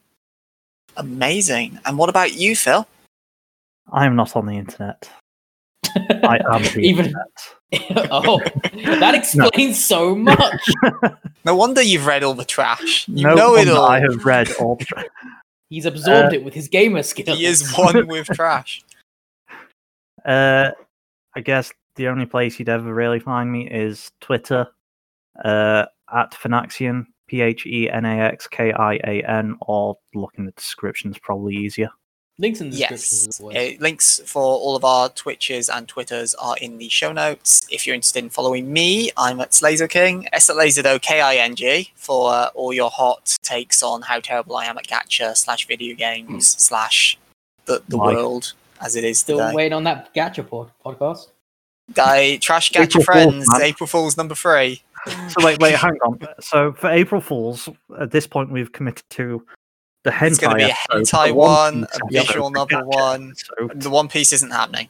Amazing. 0.97 1.77
And 1.85 1.97
what 1.97 2.09
about 2.09 2.33
you, 2.33 2.55
Phil? 2.55 2.87
I 3.91 4.05
am 4.05 4.15
not 4.15 4.35
on 4.35 4.45
the 4.45 4.57
internet. 4.57 5.09
I 5.95 6.39
am 6.51 6.63
the 6.73 6.79
Even- 6.79 7.05
internet. 7.05 7.27
oh, 8.11 8.39
that 8.99 9.15
explains 9.15 9.83
so 9.83 10.15
much. 10.15 10.69
No 11.43 11.55
wonder 11.55 11.81
you've 11.81 12.05
read 12.05 12.23
all 12.23 12.33
the 12.33 12.45
trash. 12.45 13.07
You 13.09 13.27
no 13.27 13.35
know 13.35 13.55
it 13.55 13.67
all. 13.67 13.85
I 13.85 13.99
have 13.99 14.23
read 14.25 14.51
all 14.59 14.75
the. 14.77 14.85
tra- 14.85 15.03
He's 15.69 15.85
absorbed 15.85 16.31
Uh, 16.33 16.37
it 16.37 16.43
with 16.45 16.53
his 16.53 16.67
gamer 16.69 17.03
skills. 17.03 17.37
He 17.37 17.45
is 17.45 17.73
one 17.75 18.07
with 18.07 18.27
trash. 18.27 18.83
Uh, 20.23 20.71
I 21.35 21.41
guess 21.41 21.73
the 21.95 22.07
only 22.07 22.25
place 22.25 22.59
you'd 22.59 22.69
ever 22.69 22.93
really 22.93 23.19
find 23.19 23.51
me 23.51 23.69
is 23.69 24.11
Twitter, 24.21 24.67
uh, 25.43 25.85
at 26.13 26.31
Phenaxkian, 26.31 27.05
P 27.27 27.41
H 27.41 27.65
E 27.65 27.89
N 27.89 28.05
A 28.05 28.19
X 28.19 28.47
K 28.47 28.71
I 28.71 28.95
A 28.95 29.23
N, 29.27 29.55
or 29.61 29.97
look 30.13 30.33
in 30.37 30.45
the 30.45 30.51
description 30.51 31.11
is 31.11 31.17
probably 31.19 31.55
easier. 31.55 31.89
Links 32.37 32.59
in 32.59 32.69
the 32.69 32.75
description. 32.77 33.51
Yes. 33.51 33.77
Uh, 33.79 33.81
links 33.81 34.19
for 34.25 34.43
all 34.43 34.75
of 34.75 34.83
our 34.83 35.07
Twitches 35.07 35.69
and 35.69 35.87
Twitters 35.87 36.35
are 36.35 36.57
in 36.57 36.77
the 36.77 36.89
show 36.89 37.13
notes. 37.13 37.65
If 37.71 37.87
you're 37.87 37.95
interested 37.95 38.21
in 38.25 38.29
following 38.29 38.73
me, 38.73 39.09
I'm 39.15 39.39
at 39.39 39.53
Slazer 39.53 39.87
King, 39.87 40.27
S 40.33 40.49
at 40.49 40.57
Laserdo 40.57 41.01
K 41.01 41.21
I 41.21 41.35
N 41.37 41.55
G, 41.55 41.91
for 41.95 42.31
uh, 42.33 42.49
all 42.53 42.73
your 42.73 42.89
hot 42.89 43.37
takes 43.41 43.81
on 43.81 44.01
how 44.01 44.19
terrible 44.19 44.57
I 44.57 44.65
am 44.65 44.77
at 44.77 44.85
gacha 44.85 45.35
slash 45.37 45.65
video 45.65 45.95
games 45.95 46.61
slash 46.61 47.17
the, 47.65 47.81
the 47.87 47.95
Mike. 47.97 48.15
world 48.15 48.51
as 48.81 48.97
it 48.97 49.05
is 49.05 49.19
Still 49.19 49.37
today. 49.37 49.53
waiting 49.55 49.73
on 49.73 49.85
that 49.85 50.13
gacha 50.13 50.47
pod- 50.47 50.71
podcast. 50.85 51.29
Guy, 51.93 52.37
Trash 52.37 52.71
Gacha 52.71 52.83
April 52.85 53.03
Friends, 53.03 53.45
man. 53.51 53.61
April 53.61 53.87
Fool's 53.87 54.17
number 54.17 54.35
three. 54.35 54.81
So 55.29 55.45
wait, 55.45 55.59
wait, 55.59 55.75
hang 55.75 55.93
on. 56.05 56.19
So 56.39 56.73
for 56.73 56.89
April 56.89 57.21
Fools, 57.21 57.69
at 57.99 58.09
this 58.11 58.25
point 58.25 58.51
we've 58.51 58.71
committed 58.71 59.07
to 59.11 59.45
the 60.03 60.09
hentai. 60.09 60.27
It's 60.27 60.37
going 60.39 60.57
to 60.57 60.65
be 60.65 60.71
a 60.71 60.75
episode, 60.91 61.17
hentai 61.17 61.27
the 61.27 61.33
one, 61.35 61.83
a 61.83 61.85
episode, 61.85 62.09
visual 62.11 62.49
the 62.49 62.53
novel 62.65 62.87
one. 62.87 63.33
episode. 63.59 63.81
The 63.81 63.89
One 63.89 64.07
Piece 64.07 64.33
isn't 64.33 64.51
happening. 64.51 64.87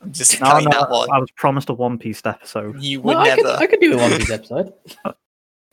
I'm 0.00 0.12
just 0.12 0.40
No, 0.40 0.58
no, 0.60 0.70
that 0.70 0.90
one. 0.90 1.08
I 1.12 1.18
was 1.18 1.30
promised 1.32 1.68
a 1.70 1.72
One 1.74 1.98
Piece 1.98 2.22
episode. 2.24 2.80
You 2.80 3.00
would 3.00 3.14
No, 3.14 3.18
I, 3.20 3.24
never. 3.28 3.42
could, 3.42 3.50
I 3.62 3.66
could 3.66 3.80
do 3.80 3.94
a 3.94 3.96
One 3.96 4.10
Piece 4.18 4.30
episode. 4.32 4.72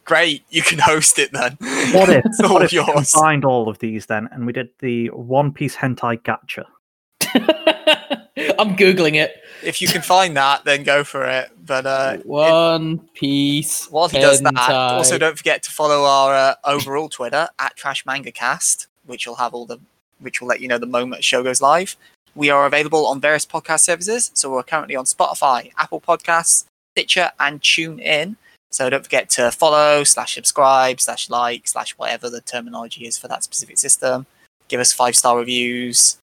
Great, 0.04 0.44
you 0.50 0.62
can 0.64 0.80
host 0.80 1.20
it 1.20 1.32
then. 1.32 1.58
What 1.94 2.10
if, 2.10 2.26
it's 2.26 2.40
all 2.42 2.54
what 2.56 2.64
if 2.64 2.72
we 2.72 2.84
combined 2.84 3.46
all 3.46 3.70
of 3.70 3.78
these 3.80 4.06
then, 4.08 4.30
and 4.32 4.46
we 4.48 4.54
did 4.54 4.70
the 4.80 5.10
One 5.10 5.52
Piece 5.52 5.76
hentai 5.76 6.20
gacha? 6.22 6.66
I'm 8.60 8.76
googling 8.76 9.16
it. 9.16 9.36
If 9.66 9.82
you 9.82 9.88
can 9.88 10.02
find 10.02 10.36
that, 10.38 10.64
then 10.66 10.84
go 10.84 11.04
for 11.04 11.26
it. 11.26 11.52
But 11.66 11.86
uh, 11.86 12.18
it- 12.20 12.26
One 12.26 13.00
Piece. 13.14 13.88
while 13.90 14.08
he 14.08 14.20
does 14.20 14.42
that, 14.42 14.70
also 14.70 15.18
don't 15.18 15.38
forget 15.38 15.64
to 15.64 15.72
follow 15.72 16.04
our 16.04 16.34
uh, 16.34 16.56
overall 16.64 17.10
Twitter 17.10 17.48
at 17.60 17.76
Trash 17.76 18.06
Manga 18.06 18.32
Cast, 18.32 18.88
which 19.06 19.26
will 19.28 19.36
have 19.36 19.54
all 19.54 19.66
the, 19.66 19.80
which 20.20 20.42
will 20.42 20.48
let 20.48 20.62
you 20.62 20.68
know 20.68 20.78
the 20.78 20.86
moment 20.86 21.20
a 21.20 21.24
show 21.24 21.44
goes 21.44 21.62
live. 21.62 21.96
We 22.36 22.50
are 22.50 22.66
available 22.66 23.06
on 23.08 23.22
various 23.22 23.46
podcast 23.46 23.82
services, 23.82 24.32
so 24.34 24.52
we're 24.52 24.64
currently 24.64 24.96
on 24.96 25.06
Spotify, 25.06 25.72
Apple 25.78 26.02
Podcasts, 26.02 26.66
Stitcher, 26.94 27.32
and 27.40 27.62
TuneIn. 27.62 28.36
So 28.72 28.90
don't 28.90 29.04
forget 29.04 29.30
to 29.32 29.52
follow, 29.52 30.04
slash 30.04 30.36
subscribe, 30.36 31.00
slash 31.00 31.30
like, 31.30 31.66
slash 31.68 31.92
whatever 31.98 32.30
the 32.30 32.42
terminology 32.42 33.08
is 33.08 33.18
for 33.18 33.30
that 33.30 33.42
specific 33.44 33.78
system. 33.78 34.26
Give 34.68 34.82
us 34.82 34.92
five 34.92 35.16
star 35.16 35.38
reviews. 35.38 36.18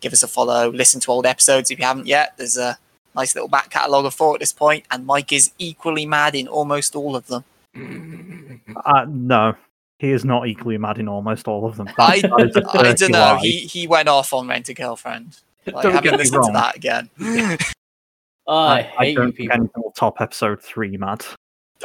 Give 0.00 0.12
us 0.12 0.22
a 0.22 0.28
follow. 0.28 0.70
Listen 0.70 1.00
to 1.00 1.10
old 1.10 1.24
episodes 1.24 1.70
if 1.70 1.78
you 1.78 1.84
haven't 1.86 2.06
yet. 2.06 2.34
There's 2.36 2.58
a 2.58 2.76
nice 3.14 3.34
little 3.34 3.48
back 3.48 3.70
catalogue 3.70 4.04
of 4.06 4.14
four 4.14 4.34
at 4.34 4.40
this 4.40 4.52
point, 4.52 4.84
and 4.90 5.06
Mike 5.06 5.32
is 5.32 5.52
equally 5.58 6.06
mad 6.06 6.34
in 6.34 6.48
almost 6.48 6.94
all 6.96 7.16
of 7.16 7.26
them. 7.28 7.44
Uh, 8.86 9.04
no, 9.08 9.54
he 9.98 10.10
is 10.10 10.24
not 10.24 10.48
equally 10.48 10.78
mad 10.78 10.98
in 10.98 11.06
almost 11.08 11.46
all 11.48 11.64
of 11.66 11.76
them. 11.76 11.88
I, 11.98 12.20
That 12.20 12.46
is 12.48 12.56
a 12.56 12.68
I 12.70 12.82
dirty 12.82 12.94
don't 13.04 13.12
know. 13.12 13.18
lie. 13.18 13.38
He 13.40 13.58
he 13.60 13.86
went 13.86 14.08
off 14.08 14.32
on 14.32 14.48
Rent 14.48 14.68
a 14.68 14.74
Girlfriend. 14.74 15.38
Like, 15.66 15.82
Don't 15.82 15.92
haven't 15.92 16.02
get 16.04 16.12
me 16.12 16.16
listened 16.18 16.34
to 16.34 16.38
wrong. 16.40 16.52
that 16.54 16.76
again. 16.76 17.10
I, 18.48 18.48
I, 18.48 18.82
hate 18.82 19.10
you 19.10 19.16
don't 19.16 19.26
think 19.26 19.36
people. 19.36 19.54
anything 19.54 19.82
will 19.82 19.92
top 19.92 20.20
episode 20.20 20.62
three 20.62 20.96
mad. 20.96 21.24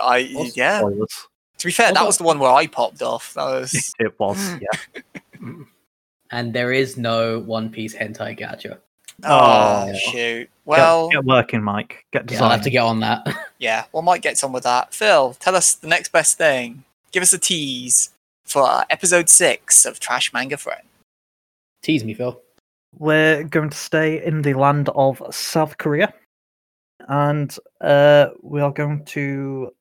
I 0.01 0.33
Also- 0.35 0.51
yeah. 0.55 0.79
Spoilers. 0.79 1.27
To 1.59 1.65
be 1.67 1.71
fair, 1.71 1.87
that 1.87 1.97
Also- 1.97 2.07
was 2.07 2.17
the 2.17 2.23
one 2.23 2.39
where 2.39 2.51
I 2.51 2.65
popped 2.67 3.01
off. 3.01 3.33
That 3.35 3.45
was 3.45 3.93
It 3.99 4.17
was, 4.19 4.55
yeah. 4.61 5.49
And 6.31 6.53
there 6.53 6.71
is 6.71 6.97
no 6.97 7.39
One 7.39 7.69
Piece 7.69 7.95
hentai 7.95 8.37
gacha. 8.39 8.77
Oh, 9.23 9.89
Oh. 9.89 9.93
shoot. 10.11 10.49
Well, 10.65 11.09
get, 11.09 11.25
working, 11.25 11.63
Mike. 11.63 12.05
Get 12.11 12.29
Yeah, 12.29 12.43
I'll 12.43 12.49
have 12.51 12.61
to 12.61 12.69
designing. 12.69 12.71
get 12.71 12.79
on 12.83 12.99
that. 13.25 13.49
yeah. 13.59 13.85
Well, 13.91 14.03
Mike 14.03 14.21
gets 14.21 14.43
on 14.43 14.51
with 14.51 14.63
that. 14.63 14.93
Phil, 14.93 15.33
tell 15.39 15.55
us 15.55 15.73
the 15.75 15.87
next 15.87 16.11
best 16.11 16.37
thing. 16.37 16.83
Give 17.11 17.23
us 17.23 17.33
a 17.33 17.39
tease 17.39 18.11
for 18.45 18.83
episode 18.89 19.29
six 19.29 19.85
of 19.85 19.99
Trash 19.99 20.31
Manga 20.31 20.57
Friend. 20.57 20.83
Tease 21.81 22.03
me, 22.03 22.13
Phil. 22.13 22.39
We're 22.97 23.43
going 23.43 23.69
to 23.69 23.77
stay 23.77 24.23
in 24.23 24.41
the 24.41 24.53
land 24.53 24.89
of 24.89 25.21
South 25.31 25.77
Korea, 25.77 26.13
and 27.07 27.55
uh, 27.81 28.27
we 28.41 28.61
are 28.61 28.71
going 28.71 29.05
to 29.05 29.71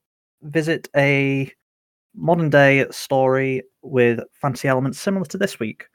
visit 0.43 0.87
a 0.95 1.51
modern 2.15 2.49
day 2.49 2.85
story 2.91 3.63
with 3.81 4.19
fancy 4.31 4.67
elements 4.67 4.99
similar 4.99 5.25
to 5.25 5.37
this 5.37 5.59
week, 5.59 5.87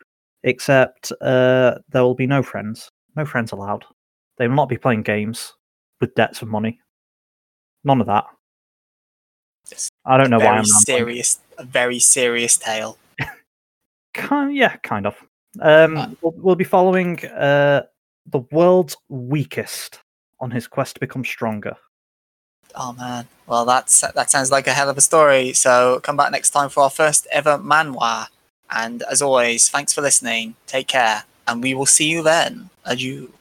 except 0.43 1.13
uh, 1.21 1.79
there 1.89 2.03
will 2.03 2.15
be 2.15 2.27
no 2.27 2.43
friends. 2.43 2.89
No 3.17 3.25
friends 3.25 3.53
allowed. 3.53 3.85
They 4.39 4.49
will 4.49 4.57
not 4.57 4.69
be 4.69 4.79
playing 4.79 5.03
games 5.03 5.55
with 6.01 6.15
debts 6.15 6.43
of 6.43 6.49
money. 6.49 6.81
None 7.85 8.01
of 8.01 8.07
that. 8.07 8.25
Just 9.69 9.93
I 10.05 10.17
don't 10.17 10.31
know 10.31 10.39
why 10.39 10.47
I'm 10.47 10.55
rambling. 10.57 10.81
serious, 10.85 11.39
a 11.59 11.65
very 11.65 11.99
serious 11.99 12.57
tale. 12.57 12.99
Kind, 14.15 14.57
yeah, 14.57 14.77
kind 14.77 15.07
of. 15.07 15.17
Um, 15.61 15.97
Uh, 15.97 16.09
we'll, 16.21 16.35
we'll 16.37 16.55
be 16.57 16.65
following 16.65 17.25
uh, 17.27 17.83
the 18.27 18.41
world's 18.51 18.97
weakest 19.09 20.01
on 20.41 20.51
his 20.51 20.67
quest 20.67 20.95
to 20.95 21.01
become 21.01 21.25
stronger. 21.25 21.77
Oh 22.77 22.93
man. 22.93 23.27
Well, 23.47 23.65
that's 23.65 24.01
that 24.01 24.31
sounds 24.31 24.51
like 24.51 24.67
a 24.67 24.73
hell 24.73 24.89
of 24.89 24.99
a 24.99 25.01
story. 25.01 25.53
So 25.53 26.01
come 26.03 26.17
back 26.17 26.33
next 26.33 26.51
time 26.51 26.69
for 26.69 26.83
our 26.83 26.91
first 26.91 27.27
ever 27.31 27.59
manhwa. 27.59 28.27
And 28.71 29.03
as 29.11 29.23
always, 29.23 29.69
thanks 29.69 29.93
for 29.93 30.01
listening. 30.01 30.57
Take 30.67 30.89
care, 30.89 31.25
and 31.47 31.63
we 31.63 31.75
will 31.75 31.87
see 31.87 32.09
you 32.09 32.23
then. 32.23 32.71
Adieu. 32.85 33.33